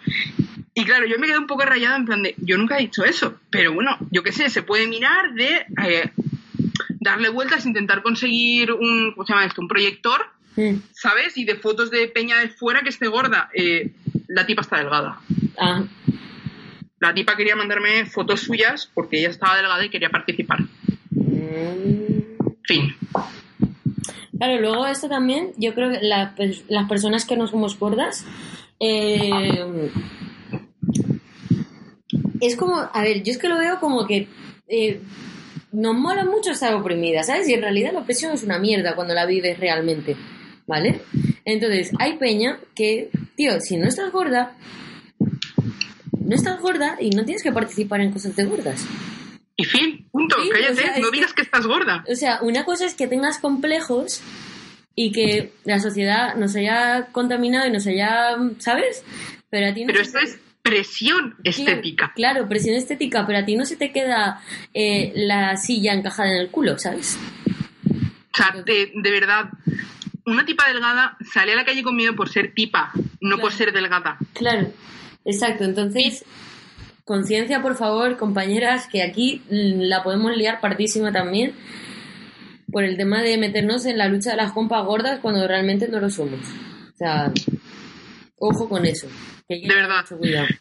Y 0.74 0.84
claro, 0.84 1.06
yo 1.06 1.18
me 1.18 1.26
quedé 1.26 1.38
un 1.38 1.46
poco 1.46 1.64
rayada 1.64 1.96
en 1.96 2.04
plan 2.06 2.22
de, 2.22 2.34
yo 2.38 2.56
nunca 2.56 2.78
he 2.78 2.82
dicho 2.82 3.04
eso, 3.04 3.38
pero 3.50 3.72
bueno, 3.72 3.98
yo 4.10 4.22
qué 4.22 4.32
sé, 4.32 4.48
se 4.48 4.62
puede 4.62 4.86
mirar 4.86 5.34
de 5.34 5.66
eh, 5.84 6.10
darle 7.00 7.28
vueltas, 7.28 7.66
intentar 7.66 8.02
conseguir 8.02 8.72
un, 8.72 9.12
¿cómo 9.12 9.26
se 9.26 9.32
llama 9.32 9.44
esto? 9.46 9.60
Un 9.60 9.68
proyector, 9.68 10.26
Mm. 10.56 10.82
¿sabes? 10.92 11.36
Y 11.36 11.44
de 11.44 11.54
fotos 11.54 11.88
de 11.88 12.08
peña 12.08 12.38
de 12.38 12.48
fuera 12.48 12.82
que 12.82 12.88
esté 12.88 13.06
gorda. 13.06 13.48
Eh, 13.54 13.92
la 14.26 14.44
tipa 14.44 14.62
está 14.62 14.78
delgada. 14.78 15.20
Ah, 15.56 15.84
La 16.98 17.14
tipa 17.14 17.36
quería 17.36 17.54
mandarme 17.54 18.06
fotos 18.06 18.40
suyas 18.40 18.90
porque 18.92 19.20
ella 19.20 19.28
estaba 19.28 19.56
delgada 19.56 19.84
y 19.84 19.88
quería 19.88 20.10
participar. 20.10 20.58
Fin. 22.64 22.94
Claro, 24.36 24.60
luego 24.60 24.86
esto 24.86 25.08
también, 25.08 25.52
yo 25.56 25.74
creo 25.74 25.90
que 25.90 25.98
la- 26.00 26.34
las 26.68 26.88
personas 26.88 27.24
que 27.24 27.36
no 27.36 27.46
somos 27.48 27.78
gordas, 27.78 28.24
eh, 28.78 29.90
es 32.40 32.56
como, 32.56 32.76
a 32.92 33.02
ver, 33.02 33.22
yo 33.22 33.32
es 33.32 33.38
que 33.38 33.48
lo 33.48 33.58
veo 33.58 33.80
como 33.80 34.06
que 34.06 34.28
eh, 34.68 35.00
nos 35.72 35.94
mola 35.96 36.24
mucho 36.24 36.50
estar 36.52 36.74
oprimida, 36.74 37.22
¿sabes? 37.22 37.48
Y 37.48 37.54
en 37.54 37.62
realidad 37.62 37.92
la 37.92 38.00
opresión 38.00 38.32
es 38.32 38.42
una 38.44 38.58
mierda 38.58 38.94
cuando 38.94 39.14
la 39.14 39.26
vives 39.26 39.58
realmente, 39.58 40.16
¿vale? 40.66 41.00
Entonces, 41.44 41.90
hay 41.98 42.16
peña 42.18 42.58
que, 42.74 43.10
tío, 43.34 43.60
si 43.60 43.76
no 43.76 43.88
estás 43.88 44.12
gorda, 44.12 44.52
no 46.20 46.34
estás 46.34 46.60
gorda 46.60 46.96
y 47.00 47.10
no 47.10 47.24
tienes 47.24 47.42
que 47.42 47.52
participar 47.52 48.00
en 48.02 48.12
cosas 48.12 48.36
de 48.36 48.44
gordas. 48.44 48.84
Y 49.60 49.64
fin, 49.64 50.06
punto. 50.12 50.40
Sí, 50.40 50.50
Cállate, 50.50 50.72
o 50.72 50.76
sea, 50.76 50.94
es 50.94 51.02
no 51.02 51.10
digas 51.10 51.32
que 51.32 51.42
estás 51.42 51.66
gorda. 51.66 52.04
O 52.08 52.14
sea, 52.14 52.38
una 52.42 52.64
cosa 52.64 52.86
es 52.86 52.94
que 52.94 53.08
tengas 53.08 53.38
complejos 53.40 54.22
y 54.94 55.10
que 55.10 55.52
la 55.64 55.80
sociedad 55.80 56.36
nos 56.36 56.54
haya 56.54 57.08
contaminado 57.10 57.66
y 57.66 57.72
nos 57.72 57.84
haya, 57.88 58.36
¿sabes? 58.58 59.02
Pero 59.50 59.66
a 59.66 59.74
ti 59.74 59.84
no 59.84 59.88
Pero 59.88 60.00
esto 60.00 60.20
es 60.20 60.38
presión 60.62 61.34
estética. 61.42 62.12
Claro, 62.14 62.48
presión 62.48 62.76
estética, 62.76 63.26
pero 63.26 63.40
a 63.40 63.44
ti 63.44 63.56
no 63.56 63.64
se 63.64 63.74
te 63.74 63.90
queda 63.90 64.40
eh, 64.74 65.12
la 65.16 65.56
silla 65.56 65.92
encajada 65.92 66.30
en 66.30 66.38
el 66.38 66.50
culo, 66.50 66.78
¿sabes? 66.78 67.18
O 68.32 68.36
sea, 68.36 68.62
de, 68.62 68.92
de 68.94 69.10
verdad, 69.10 69.46
una 70.24 70.44
tipa 70.44 70.68
delgada 70.68 71.16
sale 71.32 71.52
a 71.52 71.56
la 71.56 71.64
calle 71.64 71.82
con 71.82 71.96
miedo 71.96 72.14
por 72.14 72.28
ser 72.28 72.54
tipa, 72.54 72.92
no 73.20 73.38
por 73.38 73.52
ser 73.52 73.72
delgada. 73.72 74.18
Claro. 74.34 74.72
Exacto, 75.24 75.64
entonces, 75.64 76.24
conciencia, 77.08 77.62
por 77.62 77.74
favor, 77.74 78.16
compañeras, 78.18 78.86
que 78.86 79.02
aquí 79.02 79.42
mm, 79.50 79.80
la 79.80 80.04
podemos 80.04 80.36
liar 80.36 80.60
partísima 80.60 81.10
también 81.10 81.54
por 82.70 82.84
el 82.84 82.96
tema 82.98 83.22
de 83.22 83.38
meternos 83.38 83.86
en 83.86 83.96
la 83.96 84.08
lucha 84.08 84.30
de 84.30 84.36
las 84.36 84.52
compas 84.52 84.84
gordas 84.84 85.18
cuando 85.20 85.48
realmente 85.48 85.88
no 85.88 85.98
lo 85.98 86.10
somos. 86.10 86.40
O 86.94 86.96
sea, 86.96 87.32
ojo 88.38 88.68
con 88.68 88.84
eso. 88.84 89.08
Que 89.48 89.60
De 89.66 89.74
verdad. 89.74 90.04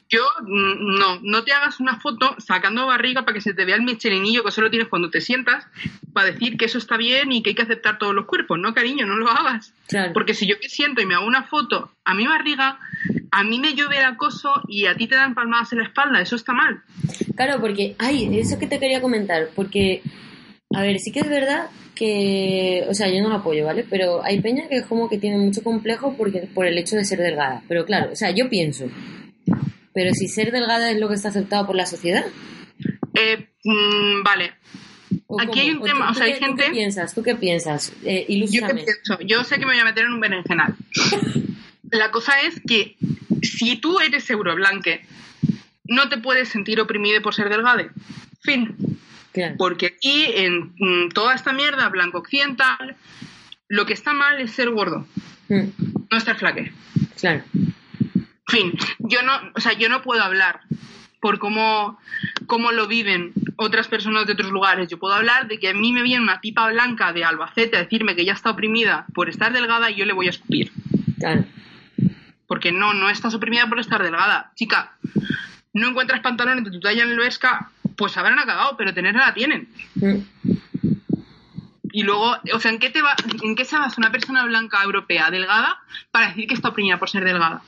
Yo, 0.09 0.25
mm, 0.41 0.97
no, 0.97 1.19
no 1.21 1.43
te 1.43 1.51
hagas 1.51 1.81
una 1.81 1.99
foto 1.99 2.35
sacando 2.39 2.87
barriga 2.87 3.23
para 3.23 3.33
que 3.33 3.41
se 3.41 3.53
te 3.53 3.65
vea 3.65 3.75
el 3.75 3.81
michelinillo 3.81 4.45
que 4.45 4.51
solo 4.51 4.69
tienes 4.69 4.87
cuando 4.87 5.09
te 5.09 5.19
sientas, 5.19 5.67
para 6.13 6.31
decir 6.31 6.57
que 6.57 6.65
eso 6.65 6.77
está 6.77 6.95
bien 6.95 7.33
y 7.33 7.43
que 7.43 7.49
hay 7.49 7.55
que 7.55 7.63
aceptar 7.63 7.97
todos 7.97 8.15
los 8.15 8.25
cuerpos. 8.25 8.57
No, 8.59 8.73
cariño, 8.73 9.05
no 9.05 9.17
lo 9.17 9.29
hagas. 9.29 9.73
Claro. 9.87 10.13
Porque 10.13 10.33
si 10.33 10.47
yo 10.47 10.55
me 10.61 10.69
siento 10.69 11.01
y 11.01 11.05
me 11.05 11.15
hago 11.15 11.27
una 11.27 11.43
foto 11.43 11.91
a 12.05 12.13
mi 12.13 12.25
barriga, 12.27 12.79
a 13.31 13.43
mí 13.43 13.59
me 13.59 13.73
llueve 13.73 13.97
el 13.97 14.05
acoso 14.05 14.61
y 14.69 14.85
a 14.85 14.95
ti 14.95 15.07
te 15.07 15.15
dan 15.15 15.35
palmadas 15.35 15.73
en 15.73 15.79
la 15.79 15.85
espalda. 15.85 16.21
Eso 16.21 16.37
está 16.37 16.53
mal. 16.53 16.81
Claro, 17.35 17.59
porque, 17.59 17.95
ay, 17.99 18.39
eso 18.39 18.57
que 18.57 18.67
te 18.67 18.79
quería 18.79 19.01
comentar, 19.01 19.49
porque, 19.53 20.01
a 20.73 20.81
ver, 20.81 20.99
sí 20.99 21.11
que 21.11 21.21
es 21.21 21.29
verdad 21.29 21.67
que, 21.95 22.85
o 22.89 22.93
sea, 22.93 23.07
yo 23.09 23.21
no 23.21 23.29
lo 23.29 23.35
apoyo, 23.35 23.65
¿vale? 23.65 23.85
Pero 23.89 24.23
hay 24.23 24.39
peña 24.41 24.67
que 24.67 24.77
es 24.77 24.85
como 24.85 25.09
que 25.09 25.17
tiene 25.17 25.37
mucho 25.37 25.63
complejo 25.63 26.15
porque, 26.17 26.41
por 26.53 26.65
el 26.67 26.77
hecho 26.77 26.95
de 26.95 27.05
ser 27.05 27.19
delgada. 27.19 27.63
Pero 27.67 27.85
claro, 27.85 28.11
o 28.11 28.15
sea, 28.15 28.31
yo 28.31 28.49
pienso, 28.49 28.85
pero 29.93 30.13
si 30.13 30.27
ser 30.27 30.51
delgada 30.51 30.91
es 30.91 30.99
lo 30.99 31.07
que 31.07 31.15
está 31.15 31.29
aceptado 31.29 31.65
por 31.65 31.75
la 31.75 31.85
sociedad. 31.85 32.25
Eh, 33.13 33.47
mm, 33.63 34.23
vale. 34.23 34.51
¿o 35.25 35.41
Aquí 35.41 35.59
hay 35.61 35.71
un 35.71 35.81
¿O 35.81 35.85
tema, 35.85 36.11
o 36.11 36.13
sea, 36.13 36.25
hay 36.25 36.33
qué- 36.33 36.39
¿Tú 36.39 36.45
gente- 36.45 36.63
qué 36.65 36.71
piensas? 36.71 37.15
¿Tú 37.15 37.23
qué 37.23 37.35
piensas? 37.35 37.93
Eh, 38.03 38.21
Yo 38.21 38.27
qué 38.27 38.33
ilústrame. 38.33 38.83
pienso, 38.83 39.19
yo 39.25 39.43
sé 39.43 39.55
que 39.57 39.65
me 39.65 39.71
voy 39.73 39.79
a 39.81 39.85
meter 39.85 40.05
en 40.05 40.13
un 40.13 40.19
berenjenal. 40.19 40.75
La 41.91 42.11
cosa 42.11 42.33
es 42.41 42.61
que 42.67 42.97
si 43.41 43.77
tú 43.77 43.99
eres 43.99 44.29
euroblanque, 44.29 45.01
no 45.85 46.09
te 46.09 46.17
puedes 46.17 46.49
sentir 46.49 46.79
oprimido 46.81 47.21
por 47.21 47.33
ser 47.33 47.49
delgade. 47.49 47.89
Fin. 48.41 48.75
Claro. 49.37 49.55
Porque 49.55 49.85
aquí, 49.85 50.25
en 50.33 50.73
mm, 50.79 51.09
toda 51.09 51.35
esta 51.35 51.53
mierda 51.53 51.89
blanco 51.89 52.17
occidental, 52.17 52.95
lo 53.67 53.85
que 53.85 53.93
está 53.93 54.13
mal 54.13 54.39
es 54.41 54.51
ser 54.51 54.71
gordo, 54.71 55.05
Mm, 55.49 55.69
no 56.09 56.17
estar 56.17 56.35
flaque. 56.37 56.73
claro. 57.19 57.43
Fin, 58.47 58.73
yo 58.99 59.21
no, 59.21 59.33
o 59.55 59.59
sea, 59.59 59.73
yo 59.73 59.89
no 59.89 60.01
puedo 60.01 60.23
hablar 60.23 60.61
por 61.21 61.37
cómo, 61.37 61.99
cómo 62.47 62.71
lo 62.71 62.87
viven 62.87 63.33
otras 63.57 63.87
personas 63.87 64.25
de 64.25 64.33
otros 64.33 64.51
lugares. 64.51 64.87
Yo 64.87 64.97
puedo 64.97 65.13
hablar 65.13 65.47
de 65.47 65.59
que 65.59 65.69
a 65.69 65.73
mí 65.75 65.93
me 65.93 66.01
viene 66.01 66.23
una 66.23 66.41
tipa 66.41 66.67
blanca 66.71 67.13
de 67.13 67.23
Albacete 67.23 67.77
a 67.77 67.83
decirme 67.83 68.15
que 68.15 68.25
ya 68.25 68.33
está 68.33 68.49
oprimida 68.49 69.05
por 69.13 69.29
estar 69.29 69.53
delgada 69.53 69.91
y 69.91 69.95
yo 69.95 70.05
le 70.05 70.13
voy 70.13 70.27
a 70.27 70.31
escupir. 70.31 70.71
Claro. 71.19 71.45
Porque 72.47 72.71
no, 72.71 72.93
no 72.95 73.09
estás 73.09 73.35
oprimida 73.35 73.67
por 73.69 73.79
estar 73.79 74.01
delgada. 74.01 74.51
Chica, 74.55 74.97
no 75.73 75.89
encuentras 75.89 76.21
pantalones 76.21 76.63
de 76.65 76.71
tu 76.71 76.79
talla 76.79 77.03
en 77.03 77.09
el 77.11 77.19
Vesca, 77.19 77.69
pues 77.97 78.15
habrán 78.17 78.37
cagado, 78.37 78.77
pero 78.77 78.93
tenerla 78.93 79.27
la 79.27 79.33
tienen. 79.33 79.67
Y 81.91 82.03
luego, 82.03 82.35
o 82.53 82.59
sea, 82.59 82.71
¿en 82.71 82.79
qué, 82.79 82.89
te 82.89 83.01
va, 83.01 83.15
¿en 83.43 83.55
qué 83.55 83.65
se 83.65 83.77
basa 83.77 83.95
una 83.97 84.11
persona 84.11 84.45
blanca 84.45 84.83
europea 84.83 85.31
delgada 85.31 85.79
para 86.11 86.27
decir 86.27 86.47
que 86.47 86.53
está 86.53 86.69
oprimida 86.69 86.99
por 86.99 87.09
ser 87.09 87.23
delgada? 87.23 87.61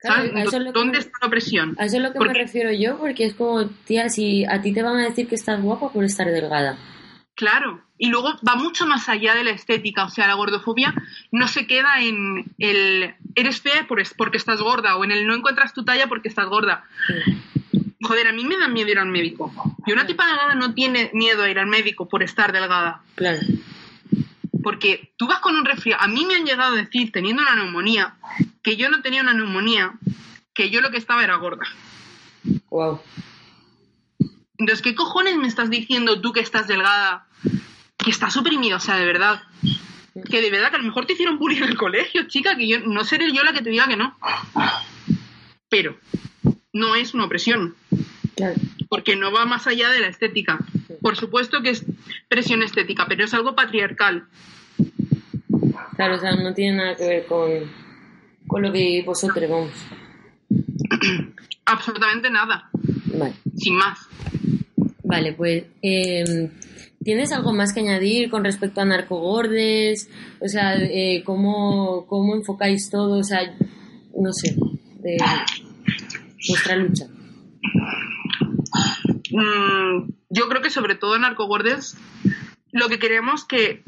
Claro, 0.00 0.24
¿Dónde 0.72 0.92
me- 0.94 0.98
está 0.98 1.18
la 1.20 1.28
opresión? 1.28 1.76
A 1.78 1.84
eso 1.84 1.96
es 1.98 2.02
lo 2.02 2.12
que 2.12 2.18
Porque- 2.18 2.32
me 2.32 2.38
refiero 2.40 2.72
yo, 2.72 2.98
porque 2.98 3.24
es 3.26 3.34
como, 3.34 3.66
tía, 3.86 4.08
si 4.08 4.44
a 4.44 4.60
ti 4.60 4.72
te 4.72 4.82
van 4.82 4.96
a 4.96 5.04
decir 5.04 5.28
que 5.28 5.36
estás 5.36 5.60
guapa 5.62 5.92
por 5.92 6.02
estar 6.04 6.26
delgada. 6.26 6.76
Claro. 7.36 7.80
Y 7.98 8.08
luego 8.08 8.30
va 8.46 8.56
mucho 8.56 8.84
más 8.86 9.08
allá 9.08 9.34
de 9.34 9.44
la 9.44 9.50
estética. 9.52 10.04
O 10.04 10.10
sea, 10.10 10.26
la 10.26 10.34
gordofobia 10.34 10.92
no 11.30 11.46
se 11.46 11.66
queda 11.68 12.00
en 12.00 12.46
el 12.58 13.14
eres 13.36 13.60
fea 13.60 13.86
por- 13.86 14.02
porque 14.16 14.38
estás 14.38 14.60
gorda 14.60 14.96
o 14.96 15.04
en 15.04 15.12
el 15.12 15.26
no 15.26 15.34
encuentras 15.34 15.72
tu 15.72 15.84
talla 15.84 16.08
porque 16.08 16.28
estás 16.28 16.46
gorda. 16.46 16.84
Joder, 18.02 18.26
a 18.26 18.32
mí 18.32 18.44
me 18.44 18.58
da 18.58 18.68
miedo 18.68 18.90
ir 18.90 18.98
al 18.98 19.08
médico. 19.08 19.52
Y 19.86 19.92
una 19.92 20.06
tipa 20.06 20.26
delgada 20.26 20.54
no 20.54 20.74
tiene 20.74 21.10
miedo 21.14 21.44
a 21.44 21.48
ir 21.48 21.58
al 21.58 21.66
médico 21.66 22.08
por 22.08 22.22
estar 22.22 22.52
delgada. 22.52 23.02
Claro. 23.14 23.38
Porque 24.62 25.12
tú 25.16 25.28
vas 25.28 25.38
con 25.38 25.56
un 25.56 25.64
resfriado. 25.64 26.02
A 26.02 26.08
mí 26.08 26.24
me 26.26 26.34
han 26.34 26.44
llegado 26.44 26.74
a 26.74 26.78
decir, 26.78 27.12
teniendo 27.12 27.42
una 27.42 27.54
neumonía, 27.54 28.14
que 28.62 28.76
yo 28.76 28.90
no 28.90 29.02
tenía 29.02 29.22
una 29.22 29.34
neumonía, 29.34 29.92
que 30.52 30.70
yo 30.70 30.80
lo 30.80 30.90
que 30.90 30.98
estaba 30.98 31.22
era 31.22 31.36
gorda. 31.36 31.66
Wow. 32.70 33.00
Entonces, 34.58 34.82
¿qué 34.82 34.94
cojones 34.94 35.36
me 35.36 35.48
estás 35.48 35.70
diciendo 35.70 36.20
tú 36.20 36.32
que 36.32 36.40
estás 36.40 36.66
delgada? 36.66 37.26
Que 37.96 38.10
estás 38.10 38.36
oprimida, 38.36 38.76
o 38.76 38.80
sea, 38.80 38.96
de 38.96 39.06
verdad. 39.06 39.42
Que 40.28 40.40
de 40.40 40.50
verdad 40.50 40.70
que 40.70 40.76
a 40.76 40.80
lo 40.80 40.84
mejor 40.84 41.06
te 41.06 41.12
hicieron 41.12 41.38
bullying 41.38 41.62
en 41.62 41.70
el 41.70 41.76
colegio, 41.76 42.26
chica, 42.28 42.56
que 42.56 42.66
yo 42.66 42.80
no 42.80 43.04
seré 43.04 43.32
yo 43.32 43.44
la 43.44 43.52
que 43.52 43.62
te 43.62 43.70
diga 43.70 43.86
que 43.86 43.96
no. 43.96 44.16
Pero 45.68 45.96
no 46.72 46.94
es 46.94 47.14
una 47.14 47.24
opresión, 47.26 47.74
Claro. 48.36 48.54
porque 48.88 49.16
no 49.16 49.30
va 49.32 49.44
más 49.44 49.66
allá 49.66 49.90
de 49.90 50.00
la 50.00 50.08
estética. 50.08 50.58
Por 51.00 51.16
supuesto 51.16 51.62
que 51.62 51.70
es 51.70 51.84
presión 52.28 52.62
estética, 52.62 53.06
pero 53.08 53.24
es 53.24 53.34
algo 53.34 53.54
patriarcal. 53.54 54.26
Claro, 55.96 56.16
o 56.16 56.18
sea, 56.18 56.34
no 56.36 56.54
tiene 56.54 56.76
nada 56.78 56.96
que 56.96 57.06
ver 57.06 57.26
con, 57.26 57.50
con 58.46 58.62
lo 58.62 58.72
que 58.72 59.02
vosotros, 59.04 59.48
vamos. 59.50 59.70
Absolutamente 61.64 62.30
nada, 62.30 62.70
Vale. 63.18 63.34
sin 63.56 63.76
más. 63.76 63.98
Vale, 65.04 65.32
pues, 65.34 65.64
eh, 65.82 66.50
¿tienes 67.04 67.32
algo 67.32 67.52
más 67.52 67.72
que 67.72 67.80
añadir 67.80 68.30
con 68.30 68.44
respecto 68.44 68.80
a 68.80 68.84
narcogordes? 68.84 70.08
O 70.40 70.48
sea, 70.48 70.76
eh, 70.76 71.22
¿cómo, 71.24 72.06
¿cómo 72.06 72.34
enfocáis 72.34 72.88
todo? 72.90 73.18
O 73.18 73.24
sea, 73.24 73.40
no 74.18 74.32
sé, 74.32 74.56
de 75.00 75.16
vuestra 76.48 76.76
lucha. 76.76 77.06
Mm, 79.30 80.10
yo 80.30 80.48
creo 80.48 80.62
que 80.62 80.70
sobre 80.70 80.94
todo 80.94 81.16
en 81.16 81.22
Narcogordes 81.22 81.96
lo 82.72 82.88
que 82.88 82.98
queremos 82.98 83.44
que 83.44 83.82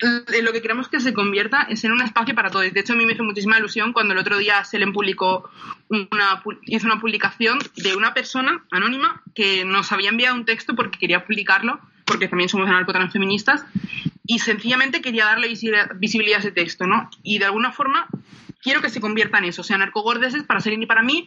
eh, 0.00 0.42
lo 0.42 0.52
que 0.52 0.60
queremos 0.60 0.88
que 0.88 1.00
se 1.00 1.14
convierta 1.14 1.62
es 1.62 1.84
en 1.84 1.92
un 1.92 2.02
espacio 2.02 2.34
para 2.34 2.50
todos. 2.50 2.72
De 2.72 2.80
hecho, 2.80 2.92
a 2.92 2.96
mí 2.96 3.06
me 3.06 3.12
hizo 3.12 3.22
muchísima 3.22 3.58
ilusión 3.58 3.92
cuando 3.92 4.12
el 4.12 4.18
otro 4.18 4.38
día 4.38 4.64
Selem 4.64 4.92
publicó 4.92 5.48
una, 5.88 6.42
hizo 6.66 6.86
una 6.86 7.00
publicación 7.00 7.58
de 7.76 7.94
una 7.94 8.12
persona 8.12 8.64
anónima 8.72 9.22
que 9.34 9.64
nos 9.64 9.92
había 9.92 10.10
enviado 10.10 10.34
un 10.34 10.44
texto 10.44 10.74
porque 10.74 10.98
quería 10.98 11.24
publicarlo, 11.24 11.78
porque 12.04 12.26
también 12.28 12.48
somos 12.48 12.68
anarcotransfeministas, 12.68 13.64
y 14.26 14.40
sencillamente 14.40 15.00
quería 15.00 15.26
darle 15.26 15.48
visi- 15.48 15.70
visibilidad 15.98 16.38
a 16.38 16.40
ese 16.40 16.50
texto, 16.50 16.86
¿no? 16.86 17.08
Y 17.22 17.38
de 17.38 17.44
alguna 17.44 17.70
forma 17.70 18.08
quiero 18.62 18.82
que 18.82 18.90
se 18.90 19.00
convierta 19.00 19.38
en 19.38 19.44
eso. 19.44 19.60
O 19.60 19.64
sea, 19.64 19.78
Narcogordes 19.78 20.34
es 20.34 20.42
para 20.42 20.60
Selem 20.60 20.82
y 20.82 20.86
para 20.86 21.02
mí 21.02 21.26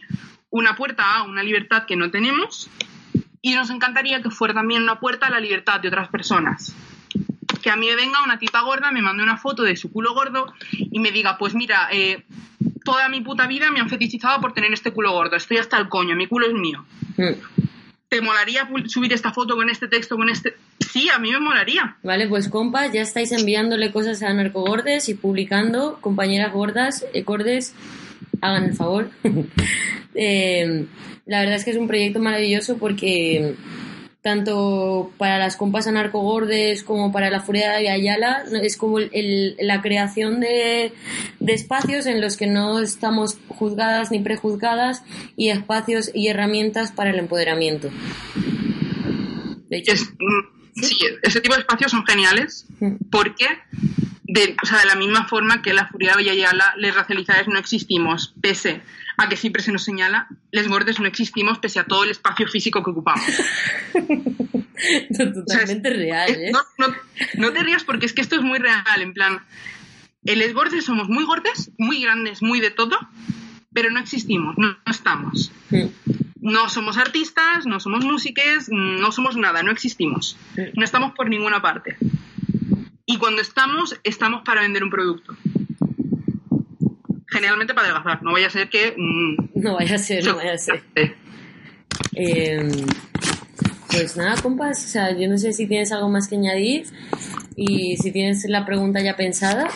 una 0.50 0.76
puerta 0.76 1.16
a 1.16 1.22
una 1.24 1.42
libertad 1.42 1.84
que 1.86 1.96
no 1.96 2.10
tenemos 2.10 2.70
y 3.42 3.54
nos 3.54 3.70
encantaría 3.70 4.22
que 4.22 4.30
fuera 4.30 4.54
también 4.54 4.82
una 4.82 5.00
puerta 5.00 5.26
a 5.26 5.30
la 5.30 5.40
libertad 5.40 5.80
de 5.80 5.88
otras 5.88 6.08
personas. 6.08 6.74
Que 7.62 7.70
a 7.70 7.76
mí 7.76 7.86
me 7.86 7.96
venga 7.96 8.22
una 8.24 8.38
tipa 8.38 8.62
gorda, 8.62 8.90
me 8.90 9.02
mande 9.02 9.22
una 9.22 9.36
foto 9.36 9.62
de 9.62 9.76
su 9.76 9.90
culo 9.90 10.14
gordo 10.14 10.52
y 10.70 10.98
me 11.00 11.10
diga, 11.10 11.38
pues 11.38 11.54
mira, 11.54 11.88
eh, 11.92 12.24
toda 12.84 13.08
mi 13.08 13.20
puta 13.20 13.46
vida 13.46 13.70
me 13.70 13.80
han 13.80 13.88
fetichizado 13.88 14.40
por 14.40 14.54
tener 14.54 14.72
este 14.72 14.92
culo 14.92 15.12
gordo, 15.12 15.36
estoy 15.36 15.58
hasta 15.58 15.78
el 15.78 15.88
coño, 15.88 16.16
mi 16.16 16.26
culo 16.26 16.46
es 16.46 16.54
mío. 16.54 16.84
Mm. 17.16 17.66
¿Te 18.08 18.22
molaría 18.22 18.66
subir 18.86 19.12
esta 19.12 19.32
foto 19.32 19.54
con 19.54 19.68
este 19.68 19.88
texto, 19.88 20.16
con 20.16 20.30
este...? 20.30 20.56
Sí, 20.80 21.10
a 21.10 21.18
mí 21.18 21.30
me 21.30 21.40
molaría. 21.40 21.96
Vale, 22.02 22.26
pues 22.26 22.48
compas, 22.48 22.90
ya 22.90 23.02
estáis 23.02 23.32
enviándole 23.32 23.92
cosas 23.92 24.22
a 24.22 24.32
narcogordes 24.32 25.10
y 25.10 25.14
publicando, 25.14 25.98
compañeras 26.00 26.52
gordas, 26.52 27.04
eh, 27.12 27.22
gordes, 27.22 27.74
hagan 28.40 28.64
el 28.64 28.74
favor. 28.74 29.10
Eh, 30.20 30.86
la 31.26 31.40
verdad 31.40 31.56
es 31.56 31.64
que 31.64 31.70
es 31.70 31.76
un 31.76 31.86
proyecto 31.86 32.18
maravilloso 32.18 32.76
porque 32.78 33.54
tanto 34.20 35.12
para 35.16 35.38
las 35.38 35.56
compas 35.56 35.86
anarcogordes 35.86 36.82
como 36.82 37.12
para 37.12 37.30
la 37.30 37.40
Furia 37.40 37.72
de 37.72 37.88
Ayala 37.88 38.42
es 38.62 38.76
como 38.76 38.98
el- 38.98 39.10
el- 39.12 39.56
la 39.60 39.80
creación 39.80 40.40
de, 40.40 40.92
de 41.38 41.52
espacios 41.52 42.06
en 42.06 42.20
los 42.20 42.36
que 42.36 42.48
no 42.48 42.80
estamos 42.80 43.38
juzgadas 43.46 44.10
ni 44.10 44.18
prejuzgadas 44.18 45.04
y 45.36 45.50
espacios 45.50 46.10
y 46.12 46.26
herramientas 46.28 46.90
para 46.90 47.10
el 47.10 47.18
empoderamiento. 47.20 47.90
De 49.68 49.76
hecho, 49.78 49.92
Es, 49.92 50.02
mm, 50.18 50.82
sí, 50.82 50.96
ese 51.22 51.40
tipo 51.40 51.54
de 51.54 51.60
espacios 51.60 51.90
son 51.92 52.04
geniales 52.06 52.66
Mm. 52.80 52.94
porque, 53.10 53.46
de, 54.28 54.54
o 54.62 54.66
sea, 54.66 54.78
de 54.80 54.86
la 54.86 54.94
misma 54.94 55.26
forma 55.26 55.62
que 55.62 55.72
la 55.72 55.88
furia 55.88 56.14
de 56.14 56.30
Ayala, 56.30 56.74
les 56.76 56.94
racializadas 56.94 57.48
no 57.48 57.58
existimos, 57.58 58.34
pese 58.40 58.80
a 59.16 59.28
que 59.28 59.36
siempre 59.36 59.62
se 59.62 59.72
nos 59.72 59.82
señala, 59.82 60.28
les 60.52 60.68
gordes 60.68 61.00
no 61.00 61.06
existimos 61.06 61.58
pese 61.58 61.80
a 61.80 61.84
todo 61.84 62.04
el 62.04 62.10
espacio 62.10 62.46
físico 62.46 62.84
que 62.84 62.90
ocupamos. 62.90 63.24
totalmente 65.34 65.90
real, 65.90 66.30
Eh. 66.30 66.50
No, 66.52 66.60
no- 66.78 66.94
no 67.34 67.52
te 67.52 67.62
rías 67.62 67.84
porque 67.84 68.06
es 68.06 68.12
que 68.12 68.20
esto 68.20 68.36
es 68.36 68.42
muy 68.42 68.58
real, 68.58 69.00
en 69.00 69.12
plan, 69.12 69.40
en 70.24 70.38
les 70.38 70.54
gordes 70.54 70.84
somos 70.84 71.08
muy 71.08 71.24
gordes, 71.24 71.70
muy 71.78 72.00
grandes, 72.02 72.42
muy 72.42 72.60
de 72.60 72.70
todo, 72.70 72.96
pero 73.72 73.90
no 73.90 73.98
existimos, 74.00 74.56
no, 74.58 74.68
no 74.68 74.92
estamos. 74.92 75.52
Mm. 75.70 75.86
No 76.40 76.68
somos 76.68 76.96
artistas, 76.96 77.66
no 77.66 77.80
somos 77.80 78.04
músiques, 78.04 78.68
no 78.70 79.10
somos 79.12 79.36
nada, 79.36 79.62
no 79.64 79.70
existimos. 79.72 80.36
No 80.74 80.84
estamos 80.84 81.12
por 81.14 81.28
ninguna 81.28 81.60
parte. 81.60 81.96
Y 83.10 83.16
cuando 83.16 83.40
estamos, 83.40 83.98
estamos 84.04 84.42
para 84.44 84.60
vender 84.60 84.84
un 84.84 84.90
producto. 84.90 85.34
Generalmente 87.26 87.72
para 87.72 87.88
adelgazar. 87.88 88.22
No 88.22 88.32
vaya 88.32 88.48
a 88.48 88.50
ser 88.50 88.68
que... 88.68 88.94
mm, 88.96 89.50
No 89.62 89.74
vaya 89.76 89.96
a 89.96 89.98
ser, 89.98 90.24
no 90.24 90.36
vaya 90.36 90.52
a 90.52 90.58
ser. 90.58 90.82
Eh, 92.20 92.68
pues 93.90 94.16
nada, 94.16 94.34
compas, 94.42 94.84
o 94.84 94.88
sea, 94.88 95.16
yo 95.16 95.28
no 95.28 95.38
sé 95.38 95.52
si 95.52 95.66
tienes 95.68 95.92
algo 95.92 96.08
más 96.08 96.26
que 96.28 96.34
añadir 96.34 96.84
y 97.56 97.96
si 97.96 98.10
tienes 98.12 98.44
la 98.48 98.66
pregunta 98.66 99.00
ya 99.00 99.16
pensada. 99.16 99.68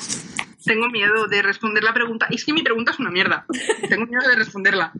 Tengo 0.64 0.88
miedo 0.88 1.26
de 1.28 1.40
responder 1.42 1.82
la 1.84 1.94
pregunta. 1.94 2.26
Es 2.30 2.44
que 2.44 2.52
mi 2.52 2.62
pregunta 2.62 2.90
es 2.92 2.98
una 2.98 3.10
mierda. 3.10 3.46
Tengo 3.88 4.06
miedo 4.06 4.28
de 4.28 4.34
responderla. 4.36 4.92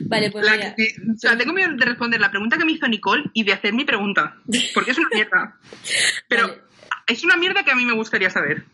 Vale, 0.00 0.30
pues 0.32 0.44
La 0.44 0.52
mira, 0.52 0.74
que- 0.74 0.92
o 1.14 1.18
sea, 1.18 1.38
tengo 1.38 1.52
miedo 1.52 1.70
de 1.76 1.84
responder 1.84 2.20
la 2.20 2.30
pregunta 2.30 2.58
que 2.58 2.64
me 2.64 2.72
hizo 2.72 2.86
Nicole 2.88 3.24
y 3.32 3.44
de 3.44 3.52
hacer 3.52 3.72
mi 3.72 3.84
pregunta. 3.84 4.36
Porque 4.74 4.90
es 4.90 4.98
una 4.98 5.08
mierda. 5.12 5.56
Pero 6.28 6.48
Vale. 6.48 6.62
Es 7.08 7.24
una 7.24 7.36
mierda 7.36 7.64
que 7.64 7.70
a 7.70 7.74
mí 7.74 7.84
me 7.84 7.94
gustaría 7.94 8.30
saber. 8.30 8.64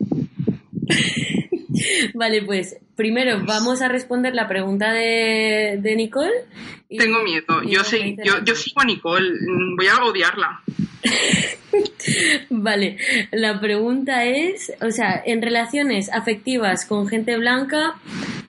vale, 2.13 2.41
pues 2.43 2.77
primero 2.95 3.43
vamos 3.45 3.81
a 3.81 3.87
responder 3.87 4.33
la 4.35 4.47
pregunta 4.47 4.91
de, 4.93 5.77
de 5.81 5.95
Nicole. 5.95 6.31
y- 6.89 6.97
Tengo 6.97 7.23
miedo. 7.23 7.63
y 7.63 7.71
Yo, 7.71 7.81
dices 7.83 8.15
yo, 8.23 8.43
yo 8.43 8.55
sigo 8.55 8.81
a 8.81 8.85
Nicole. 8.85 9.29
Mm, 9.41 9.75
Voy 9.77 9.87
a 9.87 10.03
odiarla. 10.03 10.61
Vale, 12.49 12.97
la 13.31 13.59
pregunta 13.59 14.23
es, 14.25 14.71
o 14.81 14.91
sea, 14.91 15.21
en 15.25 15.41
relaciones 15.41 16.09
afectivas 16.11 16.85
con 16.85 17.07
gente 17.07 17.37
blanca, 17.37 17.95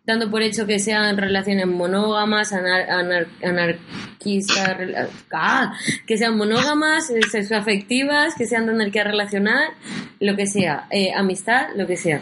dando 0.07 0.31
por 0.31 0.41
hecho 0.43 0.67
que 0.67 0.79
sean 0.79 1.17
relaciones 1.17 1.67
monógamas, 1.67 2.53
anar- 2.53 2.89
anar- 2.89 3.27
anarquistas, 3.43 4.77
ah, 5.33 5.75
que 6.07 6.17
sean 6.17 6.37
monógamas, 6.37 7.11
eh, 7.11 7.21
sexoafectivas, 7.31 8.35
que 8.37 8.47
sean 8.47 8.67
de 8.67 8.73
anarquía 8.73 9.03
relacional, 9.05 9.69
lo 10.21 10.37
que 10.37 10.47
sea, 10.47 10.87
eh, 10.91 11.13
amistad, 11.13 11.69
lo 11.77 11.87
que 11.87 11.97
sea. 11.97 12.21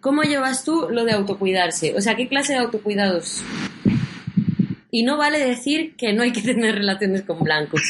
¿Cómo 0.00 0.22
llevas 0.22 0.64
tú 0.64 0.88
lo 0.90 1.04
de 1.04 1.12
autocuidarse? 1.12 1.94
O 1.96 2.00
sea, 2.00 2.14
¿qué 2.16 2.28
clase 2.28 2.54
de 2.54 2.60
autocuidados? 2.60 3.42
Y 4.90 5.02
no 5.02 5.18
vale 5.18 5.38
decir 5.38 5.94
que 5.96 6.14
no 6.14 6.22
hay 6.22 6.32
que 6.32 6.40
tener 6.40 6.74
relaciones 6.76 7.22
con 7.22 7.40
blancos 7.40 7.82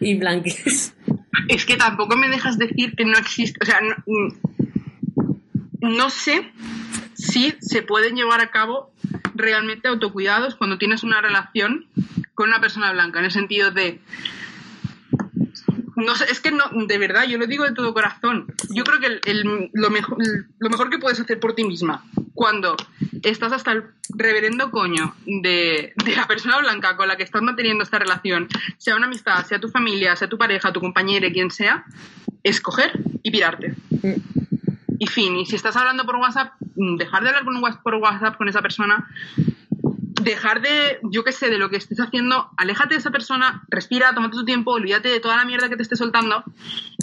y 0.00 0.16
blanques. 0.16 0.94
Es 1.48 1.64
que 1.64 1.76
tampoco 1.76 2.16
me 2.16 2.28
dejas 2.28 2.58
decir 2.58 2.94
que 2.96 3.04
no 3.04 3.16
existe. 3.18 3.58
O 3.62 3.64
sea, 3.66 3.78
no, 3.80 3.94
mm, 4.06 5.96
no 5.96 6.10
sé 6.10 6.42
si 7.20 7.54
se 7.60 7.82
pueden 7.82 8.16
llevar 8.16 8.40
a 8.40 8.50
cabo 8.50 8.92
realmente 9.34 9.88
autocuidados 9.88 10.54
cuando 10.54 10.78
tienes 10.78 11.02
una 11.02 11.20
relación 11.20 11.86
con 12.34 12.48
una 12.48 12.60
persona 12.60 12.92
blanca, 12.92 13.18
en 13.18 13.26
el 13.26 13.30
sentido 13.30 13.70
de. 13.70 14.00
No 15.96 16.14
sé, 16.14 16.24
es 16.30 16.40
que 16.40 16.50
no, 16.50 16.64
de 16.86 16.98
verdad, 16.98 17.24
yo 17.24 17.36
lo 17.36 17.46
digo 17.46 17.64
de 17.64 17.74
todo 17.74 17.92
corazón. 17.92 18.46
Yo 18.70 18.84
creo 18.84 19.00
que 19.00 19.20
lo, 19.74 19.90
mejor, 19.90 20.88
que 20.88 20.98
puedes 20.98 21.20
hacer 21.20 21.38
por 21.38 21.54
ti 21.54 21.64
misma 21.64 22.04
cuando 22.32 22.74
estás 23.22 23.52
hasta 23.52 23.72
el 23.72 23.84
reverendo 24.16 24.70
coño 24.70 25.14
de, 25.26 25.92
la 26.16 26.26
persona 26.26 26.58
blanca 26.58 26.96
con 26.96 27.06
la 27.06 27.18
que 27.18 27.22
estás 27.22 27.42
manteniendo 27.42 27.84
esta 27.84 27.98
relación, 27.98 28.48
sea 28.78 28.96
una 28.96 29.06
amistad, 29.06 29.44
sea 29.44 29.60
tu 29.60 29.68
familia, 29.68 30.16
sea 30.16 30.28
tu 30.28 30.38
pareja, 30.38 30.72
tu 30.72 30.80
compañero, 30.80 31.28
quien 31.30 31.50
sea, 31.50 31.84
es 32.42 32.62
coger 32.62 32.98
y 33.22 33.30
pirarte. 33.30 33.74
Y 35.00 35.06
fin, 35.06 35.34
y 35.36 35.46
si 35.46 35.56
estás 35.56 35.74
hablando 35.76 36.04
por 36.04 36.16
WhatsApp, 36.16 36.52
mm, 36.76 36.96
dejar 36.96 37.22
de 37.22 37.30
hablar 37.30 37.44
con 37.46 37.56
Whats- 37.56 37.80
por 37.82 37.94
WhatsApp 37.94 38.36
con 38.36 38.48
esa 38.50 38.60
persona, 38.60 39.08
dejar 40.22 40.60
de, 40.60 40.98
yo 41.04 41.24
qué 41.24 41.32
sé, 41.32 41.48
de 41.48 41.58
lo 41.58 41.70
que 41.70 41.76
estés 41.76 41.98
haciendo, 42.00 42.50
aléjate 42.58 42.94
de 42.94 43.00
esa 43.00 43.10
persona, 43.10 43.62
respira, 43.68 44.14
tómate 44.14 44.36
tu 44.36 44.44
tiempo, 44.44 44.72
olvídate 44.72 45.08
de 45.08 45.20
toda 45.20 45.36
la 45.36 45.46
mierda 45.46 45.70
que 45.70 45.76
te 45.76 45.82
esté 45.82 45.96
soltando 45.96 46.44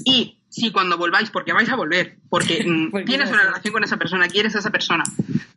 y 0.06 0.38
si 0.50 0.72
cuando 0.72 0.98
volváis, 0.98 1.32
porque 1.32 1.54
vais 1.54 1.70
a 1.70 1.76
volver, 1.76 2.18
porque 2.30 2.64
mm, 2.68 2.92
Porque 2.92 3.06
tienes 3.06 3.32
una 3.32 3.44
relación 3.44 3.74
con 3.74 3.84
esa 3.84 3.98
persona, 3.98 4.28
quieres 4.28 4.56
a 4.56 4.60
esa 4.60 4.70
persona, 4.70 5.04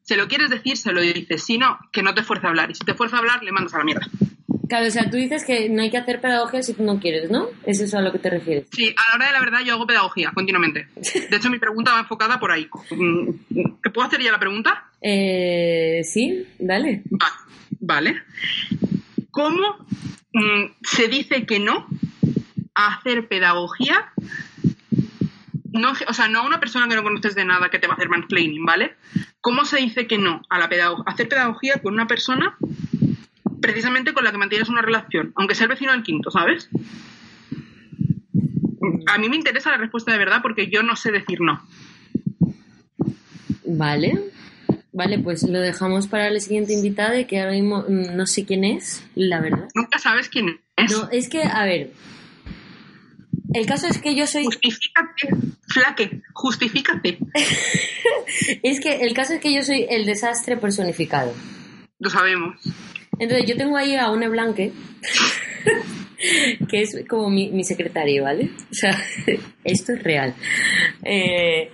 se 0.02 0.16
lo 0.16 0.26
quieres 0.26 0.48
decir, 0.48 0.78
se 0.78 0.92
lo 0.92 1.02
dices, 1.02 1.44
si 1.44 1.58
no, 1.58 1.78
que 1.92 2.02
no 2.02 2.14
te 2.14 2.22
fuerce 2.22 2.46
a 2.46 2.50
hablar 2.50 2.70
y 2.70 2.74
si 2.74 2.84
te 2.84 2.94
fuerza 2.94 3.16
a 3.16 3.18
hablar, 3.18 3.42
le 3.42 3.52
mandas 3.52 3.74
a 3.74 3.78
la 3.78 3.84
mierda. 3.84 4.06
Claro, 4.70 4.86
o 4.86 4.90
sea, 4.90 5.10
tú 5.10 5.16
dices 5.16 5.44
que 5.44 5.68
no 5.68 5.82
hay 5.82 5.90
que 5.90 5.98
hacer 5.98 6.20
pedagogía 6.20 6.62
si 6.62 6.74
tú 6.74 6.84
no 6.84 6.98
quieres, 7.00 7.28
¿no? 7.28 7.48
¿Es 7.66 7.80
eso 7.80 7.98
a 7.98 8.02
lo 8.02 8.12
que 8.12 8.20
te 8.20 8.30
refieres? 8.30 8.68
Sí, 8.72 8.94
a 8.96 9.10
la 9.10 9.16
hora 9.16 9.26
de 9.26 9.32
la 9.32 9.40
verdad 9.40 9.58
yo 9.66 9.74
hago 9.74 9.84
pedagogía 9.86 10.30
continuamente. 10.32 10.86
De 11.28 11.36
hecho, 11.36 11.50
mi 11.50 11.58
pregunta 11.58 11.92
va 11.92 11.98
enfocada 12.00 12.38
por 12.38 12.52
ahí. 12.52 12.68
¿Te 13.82 13.90
puedo 13.90 14.06
hacer 14.06 14.22
ya 14.22 14.30
la 14.30 14.38
pregunta? 14.38 14.84
Eh, 15.02 16.02
sí, 16.04 16.46
dale. 16.58 17.02
Va- 17.12 17.36
vale. 17.80 18.22
¿Cómo 19.32 19.76
mm, 20.32 20.64
se 20.82 21.08
dice 21.08 21.44
que 21.46 21.58
no 21.58 21.86
a 22.76 22.94
hacer 22.94 23.26
pedagogía? 23.26 24.12
No, 25.72 25.92
o 26.08 26.12
sea, 26.14 26.28
no 26.28 26.40
a 26.40 26.46
una 26.46 26.60
persona 26.60 26.88
que 26.88 26.94
no 26.94 27.02
conoces 27.02 27.34
de 27.34 27.44
nada 27.44 27.70
que 27.70 27.78
te 27.78 27.86
va 27.86 27.94
a 27.94 27.96
hacer 27.96 28.08
mansplaining, 28.08 28.64
¿vale? 28.64 28.94
¿Cómo 29.40 29.64
se 29.64 29.78
dice 29.78 30.06
que 30.06 30.18
no 30.18 30.42
a 30.48 30.58
la 30.58 30.68
pedago- 30.68 31.02
a 31.06 31.12
hacer 31.12 31.28
pedagogía 31.28 31.78
con 31.82 31.94
una 31.94 32.06
persona 32.06 32.56
precisamente 33.60 34.12
con 34.12 34.24
la 34.24 34.32
que 34.32 34.38
mantienes 34.38 34.68
una 34.68 34.82
relación, 34.82 35.32
aunque 35.36 35.54
sea 35.54 35.64
el 35.64 35.70
vecino 35.70 35.92
del 35.92 36.02
quinto, 36.02 36.30
¿sabes? 36.30 36.68
A 39.06 39.18
mí 39.18 39.28
me 39.28 39.36
interesa 39.36 39.70
la 39.70 39.76
respuesta 39.76 40.12
de 40.12 40.18
verdad 40.18 40.40
porque 40.42 40.68
yo 40.68 40.82
no 40.82 40.96
sé 40.96 41.10
decir 41.12 41.40
no. 41.40 41.62
Vale. 43.64 44.30
Vale, 44.92 45.18
pues 45.18 45.44
lo 45.44 45.60
dejamos 45.60 46.08
para 46.08 46.30
la 46.30 46.40
siguiente 46.40 46.72
invitada, 46.72 47.24
que 47.24 47.38
ahora 47.38 47.52
mismo 47.52 47.84
mm, 47.88 48.16
no 48.16 48.26
sé 48.26 48.44
quién 48.44 48.64
es, 48.64 49.04
la 49.14 49.40
verdad. 49.40 49.68
Nunca 49.74 49.98
sabes 49.98 50.28
quién 50.28 50.60
es. 50.76 50.90
No, 50.90 51.08
es 51.10 51.28
que, 51.28 51.44
a 51.44 51.64
ver. 51.64 51.92
El 53.54 53.66
caso 53.66 53.86
es 53.86 53.98
que 53.98 54.14
yo 54.16 54.26
soy. 54.26 54.44
Justifícate, 54.44 55.28
flaque, 55.68 56.22
justifícate. 56.32 57.18
Es 58.62 58.80
que 58.80 59.00
el 59.00 59.12
caso 59.12 59.34
es 59.34 59.40
que 59.40 59.52
yo 59.52 59.62
soy 59.62 59.86
el 59.90 60.06
desastre 60.06 60.56
personificado. 60.56 61.34
Lo 61.98 62.10
sabemos. 62.10 62.56
Entonces 63.20 63.46
yo 63.48 63.56
tengo 63.56 63.76
ahí 63.76 63.94
a 63.94 64.10
una 64.10 64.28
Blanque, 64.28 64.72
que 66.68 66.82
es 66.82 66.96
como 67.08 67.30
mi, 67.30 67.50
mi 67.50 67.64
secretario, 67.64 68.24
¿vale? 68.24 68.50
O 68.70 68.74
sea, 68.74 68.98
esto 69.64 69.92
es 69.92 70.02
real. 70.02 70.34
Eh, 71.04 71.70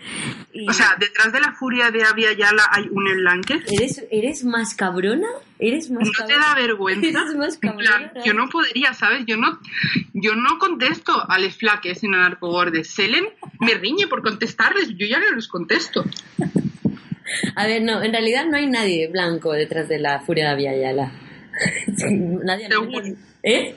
y- 0.53 0.69
O 0.69 0.73
sea, 0.73 0.97
detrás 0.99 1.33
de 1.33 1.41
la 1.41 1.53
furia 1.53 1.91
de 1.91 2.03
Avia 2.05 2.33
Yala 2.33 2.65
hay 2.71 2.85
un 2.91 3.05
Blanque. 3.05 3.61
¿eres, 3.73 4.05
¿eres 4.11 4.45
más 4.45 4.75
cabrona? 4.75 5.29
¿Eres 5.59 5.91
más 5.91 6.07
¿No 6.19 6.27
te 6.27 6.33
da 6.35 6.55
vergüenza? 6.55 7.07
Eres 7.09 7.35
más 7.37 7.59
cabrona. 7.59 8.11
plan, 8.13 8.25
yo 8.25 8.35
no 8.35 8.49
podría, 8.49 8.93
¿sabes? 8.93 9.25
Yo 9.27 9.37
no, 9.37 9.59
yo 10.15 10.35
no 10.35 10.59
contesto 10.59 11.13
a 11.29 11.39
les 11.39 11.57
flaques 11.57 12.03
en 12.05 12.15
Anarcogordes. 12.15 12.89
Selen 12.91 13.25
me 13.61 13.75
riñe 13.75 14.07
por 14.07 14.23
contestarles, 14.23 14.89
yo 14.97 15.07
ya 15.07 15.19
no 15.19 15.31
los 15.33 15.49
contesto. 15.49 16.05
A 17.57 17.67
ver, 17.67 17.83
no, 17.83 18.03
en 18.03 18.13
realidad 18.13 18.47
no 18.47 18.57
hay 18.57 18.67
nadie 18.67 19.09
blanco 19.09 19.53
detrás 19.53 19.89
de 19.89 19.99
la 19.99 20.21
furia 20.21 20.55
de 20.55 20.69
Aviala. 20.69 21.13
nadie. 22.45 22.69
Seguro. 22.69 23.07
¿Eh? 23.43 23.75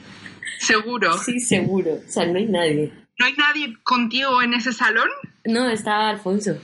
Seguro. 0.58 1.18
Sí, 1.18 1.40
seguro. 1.40 1.94
O 2.06 2.10
sea, 2.10 2.26
no 2.26 2.38
hay 2.38 2.46
nadie. 2.46 2.92
¿No 3.18 3.26
hay 3.26 3.34
nadie 3.34 3.76
contigo 3.82 4.40
en 4.42 4.54
ese 4.54 4.72
salón? 4.72 5.08
No, 5.44 5.68
está 5.68 6.08
Alfonso. 6.10 6.56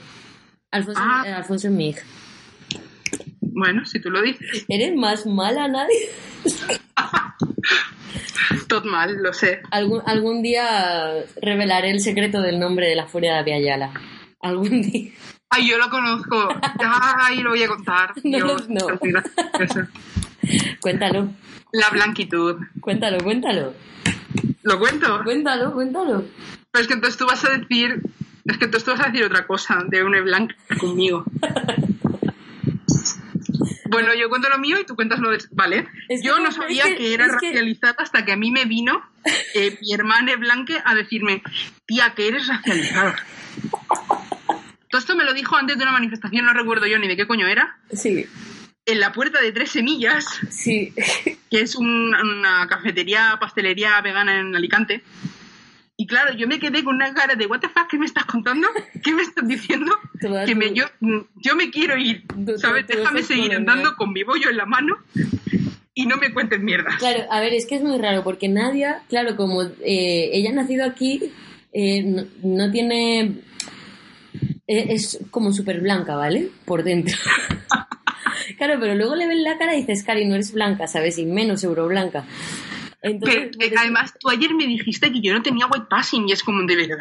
Alfonso, 0.71 1.01
Ah. 1.03 1.23
eh, 1.25 1.31
Alfonso 1.33 1.67
es 1.67 1.73
mi 1.73 1.89
hija. 1.89 2.03
Bueno, 3.41 3.85
si 3.85 3.99
tú 4.01 4.09
lo 4.09 4.21
dices. 4.21 4.65
¿Eres 4.67 4.95
más 4.95 5.25
mala, 5.25 5.67
nadie? 5.67 6.09
Todo 8.67 8.83
mal, 8.85 9.15
lo 9.21 9.33
sé. 9.33 9.61
Algún, 9.71 10.01
algún 10.05 10.41
día 10.43 11.13
revelaré 11.41 11.91
el 11.91 12.01
secreto 12.01 12.41
del 12.41 12.59
nombre 12.59 12.87
de 12.89 12.95
la 12.95 13.07
furia 13.07 13.41
de 13.43 13.53
Aviala. 13.53 13.91
Algún 14.41 14.81
día. 14.81 15.11
Ay, 15.49 15.69
yo 15.69 15.77
lo 15.77 15.89
conozco. 15.89 16.49
Ay, 16.79 17.39
lo 17.41 17.51
voy 17.51 17.63
a 17.63 17.67
contar. 17.67 18.13
No, 18.23 18.37
Dios, 18.37 18.69
no. 18.69 18.87
Cuéntalo, 20.81 21.29
La 21.71 21.89
blanquitud. 21.89 22.57
cuéntalo, 22.79 23.17
cuéntalo. 23.23 23.73
¿Lo 24.63 24.79
cuento? 24.79 25.21
Cuéntalo, 25.23 25.73
cuéntalo. 25.73 26.25
Pero 26.71 26.81
es 26.81 26.87
que 26.87 26.93
entonces 26.93 27.17
tú 27.17 27.25
vas 27.25 27.43
a 27.45 27.49
decir. 27.57 28.01
Es 28.45 28.57
que 28.57 28.65
entonces 28.65 28.83
tú 28.85 28.91
vas 28.91 29.01
a 29.01 29.09
decir 29.09 29.25
otra 29.25 29.45
cosa 29.47 29.83
de 29.89 30.03
una 30.03 30.21
blanca 30.21 30.55
conmigo. 30.79 31.23
Bueno, 33.89 34.13
yo 34.13 34.27
cuento 34.29 34.49
lo 34.49 34.57
mío 34.59 34.77
y 34.79 34.85
tú 34.85 34.95
cuentas 34.95 35.19
lo 35.19 35.31
de... 35.31 35.37
Vale. 35.51 35.87
Es 36.09 36.21
que 36.21 36.27
yo 36.27 36.37
no, 36.39 36.49
es 36.49 36.55
sabía 36.55 36.83
que- 36.83 36.95
que, 36.97 37.13
era 37.13 37.25
es 37.25 37.31
que- 37.39 37.47
racializada 37.47 37.95
hasta 37.99 38.25
que 38.25 38.33
a 38.33 38.35
mí 38.35 38.51
me 38.51 38.65
vino 38.65 39.01
eh, 39.55 39.77
mi 39.81 39.93
hermana 39.93 40.35
Blanque 40.35 40.77
a 40.83 40.93
decirme, 40.93 41.41
tía, 41.85 42.13
que 42.13 42.27
eres 42.27 42.47
racializada. 42.47 43.15
Todo 44.89 44.99
esto 44.99 45.15
me 45.15 45.23
lo 45.23 45.33
dijo 45.33 45.55
antes 45.55 45.77
de 45.77 45.83
una 45.83 45.93
manifestación, 45.93 46.45
no 46.45 46.53
recuerdo 46.53 46.85
yo 46.85 46.99
ni 46.99 47.07
de 47.07 47.15
qué 47.15 47.27
coño 47.27 47.47
era, 47.47 47.77
Sí, 47.93 48.25
en 48.87 48.99
la 48.99 49.11
puerta 49.11 49.39
de 49.41 49.51
Tres 49.51 49.71
Semillas, 49.71 50.25
sí. 50.49 50.93
que 51.51 51.61
es 51.61 51.75
un- 51.75 52.15
una 52.15 52.65
cafetería, 52.67 53.37
pastelería 53.39 54.01
vegana 54.01 54.39
en 54.39 54.55
Alicante. 54.55 55.03
Y 55.99 56.05
claro, 56.07 56.33
yo 56.35 56.47
me 56.47 56.59
quedé 56.59 56.83
con 56.83 56.95
una 56.95 57.13
cara 57.13 57.35
de, 57.35 57.47
¿What 57.47 57.59
the 57.59 57.69
fuck? 57.69 57.87
¿Qué 57.89 57.97
me 57.97 58.05
estás 58.05 58.25
contando? 58.25 58.67
¿Qué 59.03 59.13
me 59.13 59.23
estás 59.23 59.47
diciendo? 59.47 59.91
Que 60.45 60.53
me, 60.55 60.71
yo, 60.73 60.85
yo 61.35 61.55
me 61.55 61.69
quiero 61.71 61.97
ir, 61.97 62.23
¿sabes? 62.57 62.85
Déjame 62.87 63.23
seguir 63.23 63.53
andando 63.55 63.95
con 63.95 64.13
mi 64.13 64.23
bollo 64.23 64.49
en 64.49 64.57
la 64.57 64.65
mano 64.67 64.95
y 65.95 66.05
no 66.05 66.17
me 66.17 66.31
cuentes 66.31 66.59
mierda. 66.61 66.95
Claro, 66.99 67.23
a 67.31 67.39
ver, 67.39 67.53
es 67.53 67.65
que 67.65 67.75
es 67.77 67.81
muy 67.83 67.97
raro 67.97 68.23
porque 68.23 68.47
Nadia, 68.47 69.01
claro, 69.09 69.35
como 69.35 69.63
eh, 69.63 70.29
ella 70.33 70.51
ha 70.51 70.53
nacido 70.53 70.85
aquí, 70.85 71.31
eh, 71.73 72.03
no, 72.03 72.23
no 72.43 72.71
tiene... 72.71 73.41
eh, 74.67 74.85
es 74.89 75.19
como 75.31 75.51
súper 75.51 75.81
blanca, 75.81 76.15
¿vale? 76.15 76.49
Por 76.65 76.83
dentro. 76.83 77.17
Claro, 78.57 78.77
pero 78.79 78.95
luego 78.95 79.15
le 79.15 79.27
ves 79.27 79.39
la 79.39 79.57
cara 79.57 79.75
y 79.75 79.79
dices, 79.81 80.03
Cari, 80.03 80.25
no 80.25 80.35
eres 80.35 80.51
blanca, 80.53 80.87
¿sabes? 80.87 81.17
Y 81.17 81.25
menos 81.25 81.63
euroblanca. 81.63 82.25
Entonces, 83.01 83.51
eso- 83.59 83.75
además, 83.79 84.13
tú 84.19 84.29
ayer 84.29 84.53
me 84.55 84.65
dijiste 84.65 85.11
que 85.11 85.21
yo 85.21 85.33
no 85.33 85.41
tenía 85.41 85.67
white 85.67 85.85
passing 85.89 86.27
y 86.27 86.31
es 86.31 86.43
como, 86.43 86.63
¿de 86.65 86.75
verdad? 86.75 86.97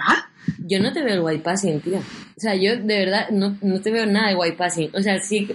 yo 0.59 0.79
no 0.81 0.93
te 0.93 1.03
veo 1.03 1.15
el 1.15 1.21
white 1.21 1.43
passing, 1.43 1.81
tía. 1.81 1.99
O 2.37 2.41
sea, 2.41 2.55
yo 2.55 2.77
de 2.77 2.99
verdad 3.05 3.31
no, 3.31 3.57
no 3.63 3.81
te 3.81 3.91
veo 3.91 4.07
nada 4.07 4.29
de 4.29 4.35
white 4.37 4.57
passing. 4.57 4.91
O 4.95 5.01
sea, 5.03 5.21
si, 5.21 5.49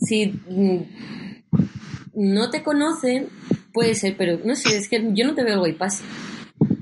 si 0.00 0.26
mm, 0.48 0.78
no 2.14 2.50
te 2.50 2.62
conocen, 2.62 3.28
puede 3.72 3.94
ser, 3.94 4.16
pero 4.16 4.38
no 4.44 4.54
sé, 4.54 4.76
es 4.76 4.88
que 4.88 5.02
yo 5.12 5.26
no 5.26 5.34
te 5.34 5.44
veo 5.44 5.54
el 5.54 5.60
white 5.60 5.78
passing. 5.78 6.06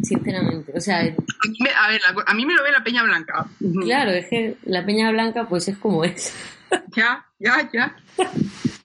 Sinceramente. 0.03 0.73
O 0.75 0.81
sea, 0.81 1.01
A 1.01 1.49
mí 1.49 1.59
me, 1.61 1.71
a 1.71 1.89
ver, 1.89 2.01
a 2.27 2.35
mí 2.35 2.47
me 2.47 2.55
lo 2.55 2.63
ve 2.63 2.73
la 2.73 2.83
peña 2.85 3.03
blanca. 3.03 3.47
claro, 3.83 4.11
es 4.13 4.27
que 4.29 4.57
la 4.65 4.85
peña 4.85 5.11
blanca 5.11 5.49
pues 5.49 5.69
es 5.69 5.77
como 5.79 6.05
es. 6.05 6.33
Ya, 6.97 7.27
ya, 7.39 7.71
ya. 7.73 7.97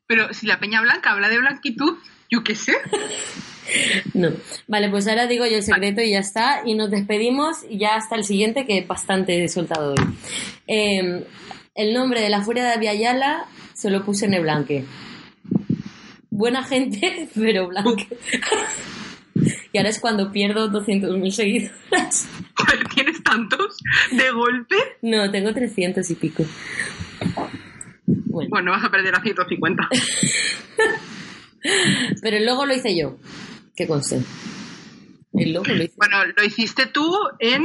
Pero 0.08 0.34
si 0.34 0.48
la 0.48 0.60
peña 0.60 0.82
blanca 0.82 1.12
habla 1.12 1.30
de 1.30 1.40
blanquitud, 1.40 1.98
yo 2.30 2.44
qué 2.44 2.56
sé. 2.56 2.74
No. 4.14 4.32
Vale, 4.68 4.90
pues 4.90 5.08
ahora 5.08 5.28
digo 5.28 5.45
yo 5.45 5.58
el 5.58 5.64
secreto 5.64 6.02
y 6.02 6.12
ya 6.12 6.20
está. 6.20 6.62
Y 6.66 6.76
nos 6.76 6.91
despedimos 6.91 7.60
y 7.70 7.78
ya 7.78 7.95
hasta 7.95 8.16
el 8.16 8.24
siguiente 8.24 8.66
que 8.66 8.80
es 8.80 8.88
bastante 8.88 9.48
soltado 9.48 9.91
hoy. 9.94 10.16
Eh, 10.68 11.26
el 11.76 11.94
nombre 11.94 12.22
de 12.22 12.30
la 12.30 12.41
furia 12.41 12.64
de 12.64 12.74
Aviala 12.74 13.45
se 13.74 13.90
lo 13.90 14.03
puse 14.03 14.26
en 14.26 14.34
el 14.34 14.41
blanque. 14.41 14.86
Buena 16.30 16.64
gente, 16.64 17.30
pero 17.36 17.68
blanque. 17.68 18.08
y 19.72 19.78
ahora 19.78 19.90
es 19.90 19.99
cuando 19.99 20.32
pierdo 20.32 20.70
200.000 20.70 21.32
seguidores. 21.32 21.72
¿Tienes 22.94 23.24
tantos 23.24 23.78
de 24.12 24.32
golpe? 24.32 24.76
No, 25.02 25.32
tengo 25.32 25.53
300 25.53 26.10
y 26.10 26.16
pico. 26.16 26.44
Bueno, 28.50 28.50
Bueno, 28.50 28.72
vas 28.72 28.84
a 28.84 28.92
perder 28.92 29.16
a 29.16 29.22
150. 29.22 29.88
pero 32.22 32.38
el 32.38 32.46
logo 32.46 32.66
lo 32.66 32.74
hice 32.74 32.96
yo. 32.98 33.18
Que 33.76 33.88
conste. 33.88 34.22
El 35.34 35.54
logo 35.54 35.68
lo 35.68 35.84
hice 35.84 35.94
Bueno, 35.98 36.18
lo 36.36 36.44
hiciste 36.44 36.88
tú 36.88 37.16
en 37.40 37.64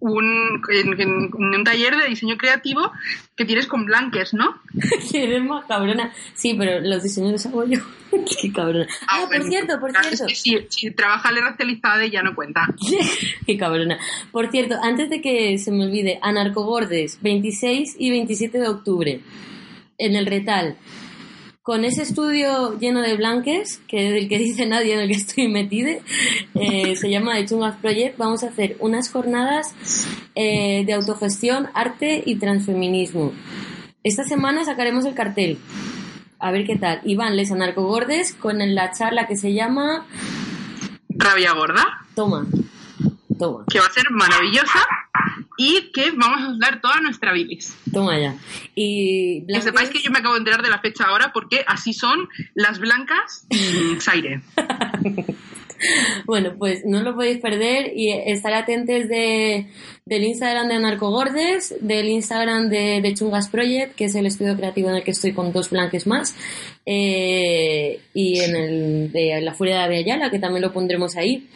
un, 0.00 0.62
en, 0.70 1.00
en 1.00 1.30
un 1.34 1.64
taller 1.64 1.94
de 1.94 2.08
diseño 2.08 2.38
creativo 2.38 2.90
que 3.36 3.44
tienes 3.44 3.66
con 3.66 3.84
blanques, 3.84 4.32
¿no? 4.32 4.60
Eres 5.12 5.42
más 5.44 5.66
cabrona. 5.66 6.12
Sí, 6.34 6.54
pero 6.58 6.80
los 6.80 7.02
diseños 7.02 7.32
los 7.32 7.46
hago 7.46 7.64
yo. 7.66 7.80
Qué 8.40 8.50
cabrona. 8.52 8.86
Ah, 9.08 9.18
por 9.20 9.28
bueno, 9.28 9.44
cierto, 9.44 9.78
por 9.78 9.90
claro, 9.90 10.08
cierto. 10.08 10.26
es 10.26 10.32
que 10.32 10.34
si, 10.34 10.66
si 10.68 10.90
trabaja 10.92 11.30
la 11.32 11.42
racializada 11.42 12.06
ya 12.06 12.22
no 12.22 12.34
cuenta. 12.34 12.66
Qué 13.46 13.56
cabrona. 13.58 13.98
Por 14.32 14.50
cierto, 14.50 14.76
antes 14.82 15.10
de 15.10 15.20
que 15.20 15.58
se 15.58 15.70
me 15.70 15.84
olvide, 15.84 16.18
Anarcogordes, 16.22 17.20
26 17.22 17.96
y 17.98 18.10
27 18.10 18.58
de 18.58 18.68
octubre, 18.68 19.20
en 20.00 20.16
el 20.16 20.26
Retal. 20.26 20.76
Con 21.62 21.84
ese 21.84 22.02
estudio 22.02 22.78
lleno 22.78 23.02
de 23.02 23.16
blanques, 23.16 23.80
que 23.86 24.10
del 24.10 24.28
que 24.28 24.38
dice 24.38 24.66
nadie 24.66 24.94
en 24.94 25.00
el 25.00 25.08
que 25.08 25.14
estoy 25.14 25.46
metida, 25.46 25.90
eh, 26.54 26.96
se 26.96 27.10
llama 27.10 27.34
The 27.34 27.46
Chungas 27.46 27.76
Project, 27.76 28.16
vamos 28.16 28.42
a 28.42 28.48
hacer 28.48 28.76
unas 28.80 29.10
jornadas 29.10 29.74
eh, 30.34 30.84
de 30.86 30.92
autogestión, 30.94 31.68
arte 31.74 32.22
y 32.24 32.36
transfeminismo. 32.36 33.32
Esta 34.02 34.24
semana 34.24 34.64
sacaremos 34.64 35.04
el 35.04 35.14
cartel. 35.14 35.58
A 36.38 36.50
ver 36.50 36.64
qué 36.64 36.76
tal. 36.76 37.02
Iván 37.04 37.36
Les 37.36 37.52
Anarcogordes 37.52 38.32
con 38.32 38.58
la 38.74 38.92
charla 38.92 39.26
que 39.26 39.36
se 39.36 39.52
llama 39.52 40.06
Rabia 41.10 41.52
gorda, 41.52 41.84
Toma. 42.14 42.46
Toma. 43.38 43.64
que 43.70 43.78
va 43.78 43.86
a 43.86 43.90
ser 43.90 44.04
maravillosa 44.10 44.80
y 45.62 45.90
que 45.92 46.10
vamos 46.12 46.40
a 46.40 46.52
usar 46.52 46.80
toda 46.80 47.02
nuestra 47.02 47.34
bilis. 47.34 47.76
Toma 47.92 48.18
ya. 48.18 48.34
Y 48.74 49.44
Que 49.46 49.60
sepáis 49.60 49.90
que 49.90 50.00
yo 50.00 50.10
me 50.10 50.20
acabo 50.20 50.32
de 50.32 50.38
enterar 50.38 50.62
de 50.62 50.70
la 50.70 50.78
fecha 50.78 51.04
ahora 51.04 51.32
porque 51.34 51.64
así 51.66 51.92
son 51.92 52.30
las 52.54 52.78
blancas 52.78 53.46
y 53.50 54.00
Zaire. 54.00 54.40
Bueno, 56.26 56.56
pues 56.58 56.84
no 56.84 57.00
lo 57.02 57.14
podéis 57.14 57.38
perder 57.38 57.92
y 57.96 58.12
estar 58.12 58.52
atentos 58.52 59.08
de, 59.08 59.68
del 60.04 60.24
Instagram 60.24 60.68
de 60.68 60.74
Anarcogordes, 60.74 61.74
del 61.80 62.10
Instagram 62.10 62.68
de, 62.68 63.00
de 63.00 63.14
Chungas 63.14 63.48
Project, 63.48 63.94
que 63.94 64.04
es 64.04 64.14
el 64.14 64.26
estudio 64.26 64.58
creativo 64.58 64.90
en 64.90 64.96
el 64.96 65.02
que 65.02 65.12
estoy 65.12 65.32
con 65.32 65.52
dos 65.52 65.70
blanques 65.70 66.06
más, 66.06 66.36
eh, 66.84 67.98
y 68.12 68.40
en 68.40 68.56
el 68.56 69.10
de 69.10 69.40
La 69.40 69.54
Furia 69.54 69.88
de 69.88 69.96
Ayala, 69.96 70.30
que 70.30 70.38
también 70.38 70.60
lo 70.60 70.70
pondremos 70.70 71.16
ahí. 71.16 71.48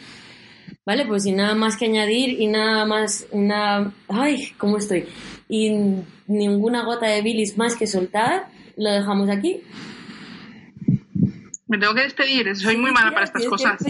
Vale, 0.85 1.05
pues 1.05 1.23
sin 1.23 1.37
nada 1.37 1.55
más 1.55 1.77
que 1.77 1.85
añadir 1.85 2.39
y 2.39 2.47
nada 2.47 2.85
más, 2.85 3.25
nada, 3.33 3.91
ay, 4.07 4.51
¿cómo 4.57 4.77
estoy? 4.77 5.05
Y 5.49 5.71
ninguna 6.27 6.83
gota 6.83 7.07
de 7.07 7.21
bilis 7.21 7.57
más 7.57 7.75
que 7.75 7.87
soltar, 7.87 8.47
lo 8.77 8.91
dejamos 8.91 9.29
aquí. 9.29 9.61
Me 11.67 11.77
tengo 11.79 11.95
que 11.95 12.01
despedir, 12.01 12.55
soy 12.55 12.77
muy 12.77 12.91
mala 12.91 13.11
para 13.11 13.25
estas 13.25 13.45
cosas. 13.45 13.81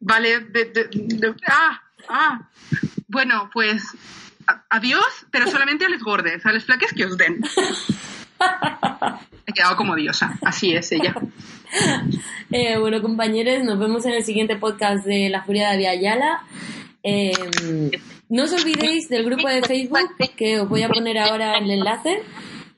Vale, 0.00 0.40
de- 0.40 0.64
de- 0.64 0.88
de- 0.92 1.34
ah, 1.46 1.80
ah. 2.08 2.48
Bueno, 3.06 3.48
pues 3.52 3.82
adiós, 4.68 5.04
pero 5.30 5.48
solamente 5.48 5.84
a 5.84 5.88
los 5.88 6.02
gordes, 6.02 6.44
a 6.44 6.52
los 6.52 6.64
flaques 6.64 6.92
que 6.92 7.04
os 7.06 7.16
den. 7.16 7.40
He 9.46 9.52
quedado 9.52 9.76
como 9.76 9.94
diosa, 9.94 10.38
así 10.42 10.74
es 10.74 10.90
ella. 10.92 11.14
Eh, 12.52 12.78
bueno, 12.78 13.02
compañeros, 13.02 13.64
nos 13.64 13.80
vemos 13.80 14.04
en 14.06 14.12
el 14.12 14.22
siguiente 14.22 14.54
podcast 14.54 15.04
de 15.04 15.28
La 15.28 15.42
Furia 15.42 15.70
de 15.72 15.88
Ayala. 15.88 16.44
Eh, 17.02 17.32
no 18.28 18.44
os 18.44 18.52
olvidéis 18.52 19.08
del 19.08 19.24
grupo 19.24 19.48
de 19.48 19.60
Facebook, 19.62 20.08
que 20.36 20.60
os 20.60 20.68
voy 20.68 20.82
a 20.84 20.88
poner 20.88 21.18
ahora 21.18 21.58
el 21.58 21.68
enlace. 21.68 22.22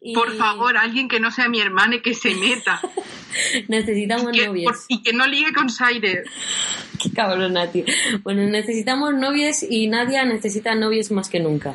Y 0.00 0.14
Por 0.14 0.34
favor, 0.36 0.78
alguien 0.78 1.08
que 1.08 1.20
no 1.20 1.30
sea 1.30 1.48
mi 1.50 1.60
hermana 1.60 1.96
y 1.96 2.00
que 2.00 2.14
se 2.14 2.34
meta. 2.34 2.80
Necesitamos 3.68 4.32
Que- 4.32 4.46
novios. 4.46 4.72
por- 4.72 4.80
y 4.88 5.02
que 5.02 5.12
no 5.12 5.26
ligue 5.26 5.52
con 5.52 5.68
Saire. 5.68 6.22
Qué 7.02 7.10
cabrona, 7.10 7.70
tío. 7.70 7.84
Bueno, 8.22 8.44
necesitamos 8.44 9.12
novios 9.14 9.62
y 9.68 9.88
Nadia 9.88 10.24
necesita 10.24 10.74
novios 10.74 11.10
más 11.10 11.28
que 11.28 11.40
nunca. 11.40 11.74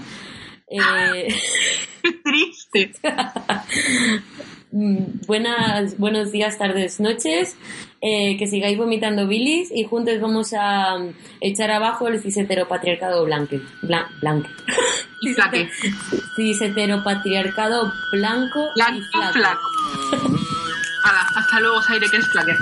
Eh, 0.67 1.27
triste. 2.23 2.91
mm, 4.72 5.26
buenas, 5.28 5.98
buenos 5.98 6.32
días, 6.32 6.57
tardes, 6.57 6.99
noches. 6.99 7.56
Eh, 8.03 8.36
que 8.40 8.48
sigáis 8.48 8.78
vomitando 8.80 9.28
bilis 9.28 9.69
y 9.72 9.84
juntos 9.84 10.19
vamos 10.19 10.53
a 10.57 10.98
mm, 10.98 11.14
echar 11.41 11.69
abajo 11.72 12.07
el 12.07 12.19
ciseteropatriarcado 12.22 13.26
blanque. 13.26 13.61
Blan, 13.84 14.06
blanque. 14.22 14.49
Flaque. 15.36 15.69
Ciseteropatriarcado 16.36 17.91
blanco 18.11 18.60
y 18.76 18.82
Blanco, 18.82 19.06
flaco. 19.11 19.34
flaco. 19.34 19.61
Hala, 21.03 21.28
hasta 21.36 21.60
luego, 21.60 21.82
Saire, 21.84 22.07
que 22.10 22.18
es 22.18 22.28
flaque. 22.28 22.53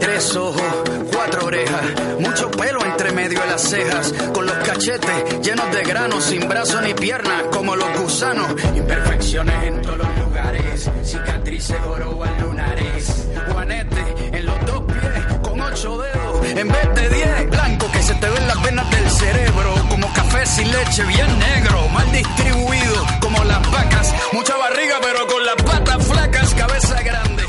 Tres 0.00 0.36
ojos, 0.36 0.62
cuatro 1.12 1.46
orejas, 1.46 1.84
mucho 2.18 2.50
pelo 2.50 2.84
entre 2.84 3.12
medio 3.12 3.40
de 3.40 3.46
las 3.46 3.62
cejas, 3.62 4.12
con 4.32 4.46
los 4.46 4.56
cachetes 4.56 5.40
llenos 5.42 5.72
de 5.72 5.82
granos, 5.84 6.24
sin 6.24 6.48
brazos 6.48 6.82
ni 6.82 6.94
piernas, 6.94 7.44
como 7.52 7.76
los 7.76 8.00
gusanos, 8.00 8.48
imperfecciones 8.74 9.62
en 9.64 9.82
cicatrices 11.02 11.76
al 11.80 12.40
lunares, 12.40 13.28
juanete 13.50 14.04
en 14.32 14.46
los 14.46 14.66
dos 14.66 14.82
pies, 14.84 15.38
con 15.42 15.60
ocho 15.60 15.98
dedos, 15.98 16.46
en 16.46 16.68
vez 16.68 16.94
de 16.94 17.08
diez, 17.08 17.50
blanco 17.50 17.90
que 17.90 18.02
se 18.02 18.14
te 18.14 18.28
ven 18.28 18.46
las 18.46 18.62
venas 18.62 18.90
del 18.90 19.10
cerebro, 19.10 19.74
como 19.88 20.12
café 20.12 20.44
sin 20.46 20.70
leche, 20.70 21.04
bien 21.04 21.38
negro, 21.38 21.88
mal 21.88 22.10
distribuido, 22.12 23.06
como 23.20 23.42
las 23.44 23.70
vacas, 23.70 24.14
mucha 24.32 24.56
barriga 24.56 24.96
pero 25.00 25.26
con 25.26 25.46
las 25.46 25.56
patas 25.56 26.06
flacas, 26.06 26.54
cabeza 26.54 27.02
grande, 27.02 27.43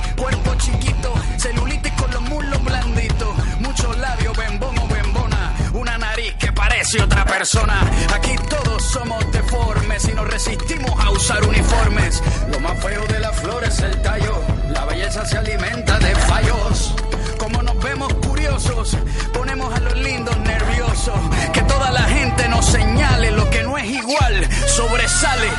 otra 7.00 7.26
persona. 7.26 7.80
Aquí 8.14 8.36
todos 8.50 8.84
somos 8.84 9.32
deformes 9.32 10.08
y 10.08 10.14
nos 10.14 10.28
resistimos 10.28 10.92
a 11.00 11.10
usar 11.12 11.44
uniformes. 11.44 12.22
Lo 12.52 12.60
más 12.60 12.80
feo 12.82 13.06
de 13.08 13.20
la 13.20 13.32
flor 13.32 13.64
es 13.64 13.80
el 13.80 14.02
tallo, 14.02 14.42
la 14.70 14.86
belleza 14.86 15.26
se 15.26 15.38
alimenta 15.38 15.98
de 16.00 16.16
fallos. 16.16 16.96
Como 17.38 17.62
nos 17.64 17.82
vemos 17.84 18.14
curiosos, 18.16 18.98
ponemos 19.34 19.74
a 19.74 19.80
los 19.80 19.96
lindos 19.98 20.38
nerviosos. 20.40 21.20
Que 21.54 21.62
toda 21.64 21.92
la 21.92 22.04
gente 22.04 22.48
nos 22.50 22.66
señale 22.66 23.32
lo 23.32 23.50
que 23.50 23.64
no 23.64 23.78
es 23.78 23.86
igual, 23.86 24.48
sobresale. 24.68 25.50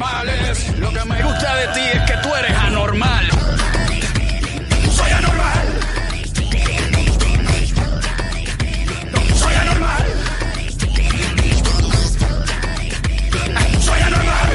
normales. 0.00 0.78
Lo 0.78 0.90
que 0.92 1.04
me 1.04 1.22
gusta 1.22 1.56
de 1.56 1.66
ti 1.68 1.80
es 1.92 2.10
que 2.10 2.16
tú 2.22 2.34
eres 2.34 2.56
anormal. 2.56 3.26
Soy 4.96 5.10
anormal. 5.10 5.66
Soy 9.34 9.54
anormal. 9.54 10.04
Soy 13.80 14.00
anormal. 14.00 14.50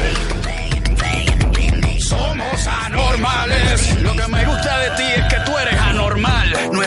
Somos 2.00 2.68
anormales. 2.68 4.02
Lo 4.02 4.16
que 4.16 4.28
me 4.28 4.46
gusta 4.46 4.80
de 4.80 4.90
ti 4.92 5.04
es 5.16 5.25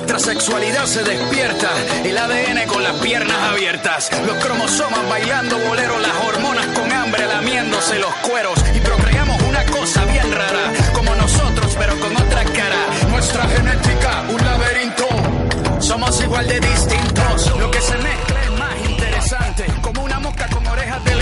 la 0.07 0.19
sexualidad 0.19 0.87
se 0.87 1.03
despierta, 1.03 1.70
el 2.05 2.16
ADN 2.16 2.66
con 2.69 2.83
las 2.83 2.95
piernas 3.01 3.37
abiertas, 3.51 4.11
los 4.27 4.37
cromosomas 4.39 5.09
bailando 5.09 5.59
bolero, 5.59 5.99
las 5.99 6.25
hormonas 6.27 6.66
con 6.69 6.91
hambre 6.93 7.27
lamiéndose 7.27 7.99
los 7.99 8.15
cueros. 8.16 8.59
Y 8.75 8.81
procreamos 8.81 9.41
una 9.43 9.65
cosa 9.66 10.05
bien 10.05 10.31
rara, 10.33 10.73
como 10.95 11.15
nosotros 11.15 11.77
pero 11.79 11.99
con 12.01 12.16
otra 12.16 12.45
cara. 12.45 13.09
Nuestra 13.11 13.45
genética, 13.49 14.25
un 14.29 14.45
laberinto, 14.45 15.09
somos 15.81 16.20
igual 16.23 16.47
de 16.47 16.61
distintos, 16.61 17.59
lo 17.59 17.70
que 17.70 17.81
se 17.81 17.99
mezcla 17.99 18.43
es 18.43 18.51
más 18.53 18.91
interesante, 18.91 19.65
como 19.83 20.05
una 20.05 20.19
mosca 20.20 20.49
con 20.49 20.66
orejas 20.66 21.05
de 21.05 21.15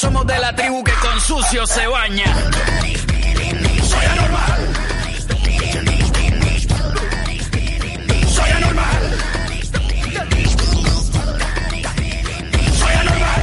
somos 0.00 0.26
de 0.26 0.38
la 0.38 0.56
tribu 0.56 0.82
que 0.82 0.92
con 0.92 1.20
sucio 1.20 1.66
se 1.66 1.86
baña. 1.86 2.24
Soy 3.90 4.04
anormal. 4.06 4.68
Soy 8.34 8.50
anormal. 8.50 9.02
Soy 12.78 12.92
anormal. 13.02 13.42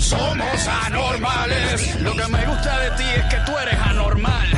Somos 0.00 0.68
anormales. 0.86 2.00
Lo 2.02 2.12
que 2.14 2.28
me 2.28 2.46
gusta 2.46 2.78
de 2.80 2.90
ti 2.90 3.04
es 3.04 3.24
que 3.30 3.36
tú 3.46 3.56
eres 3.56 3.78
anormal. 3.86 4.52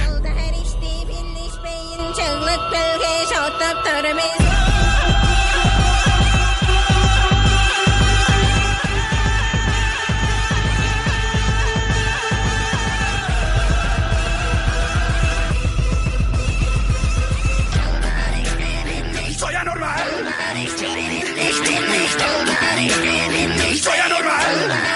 Soy 22.90 23.98
anormal. 23.98 24.93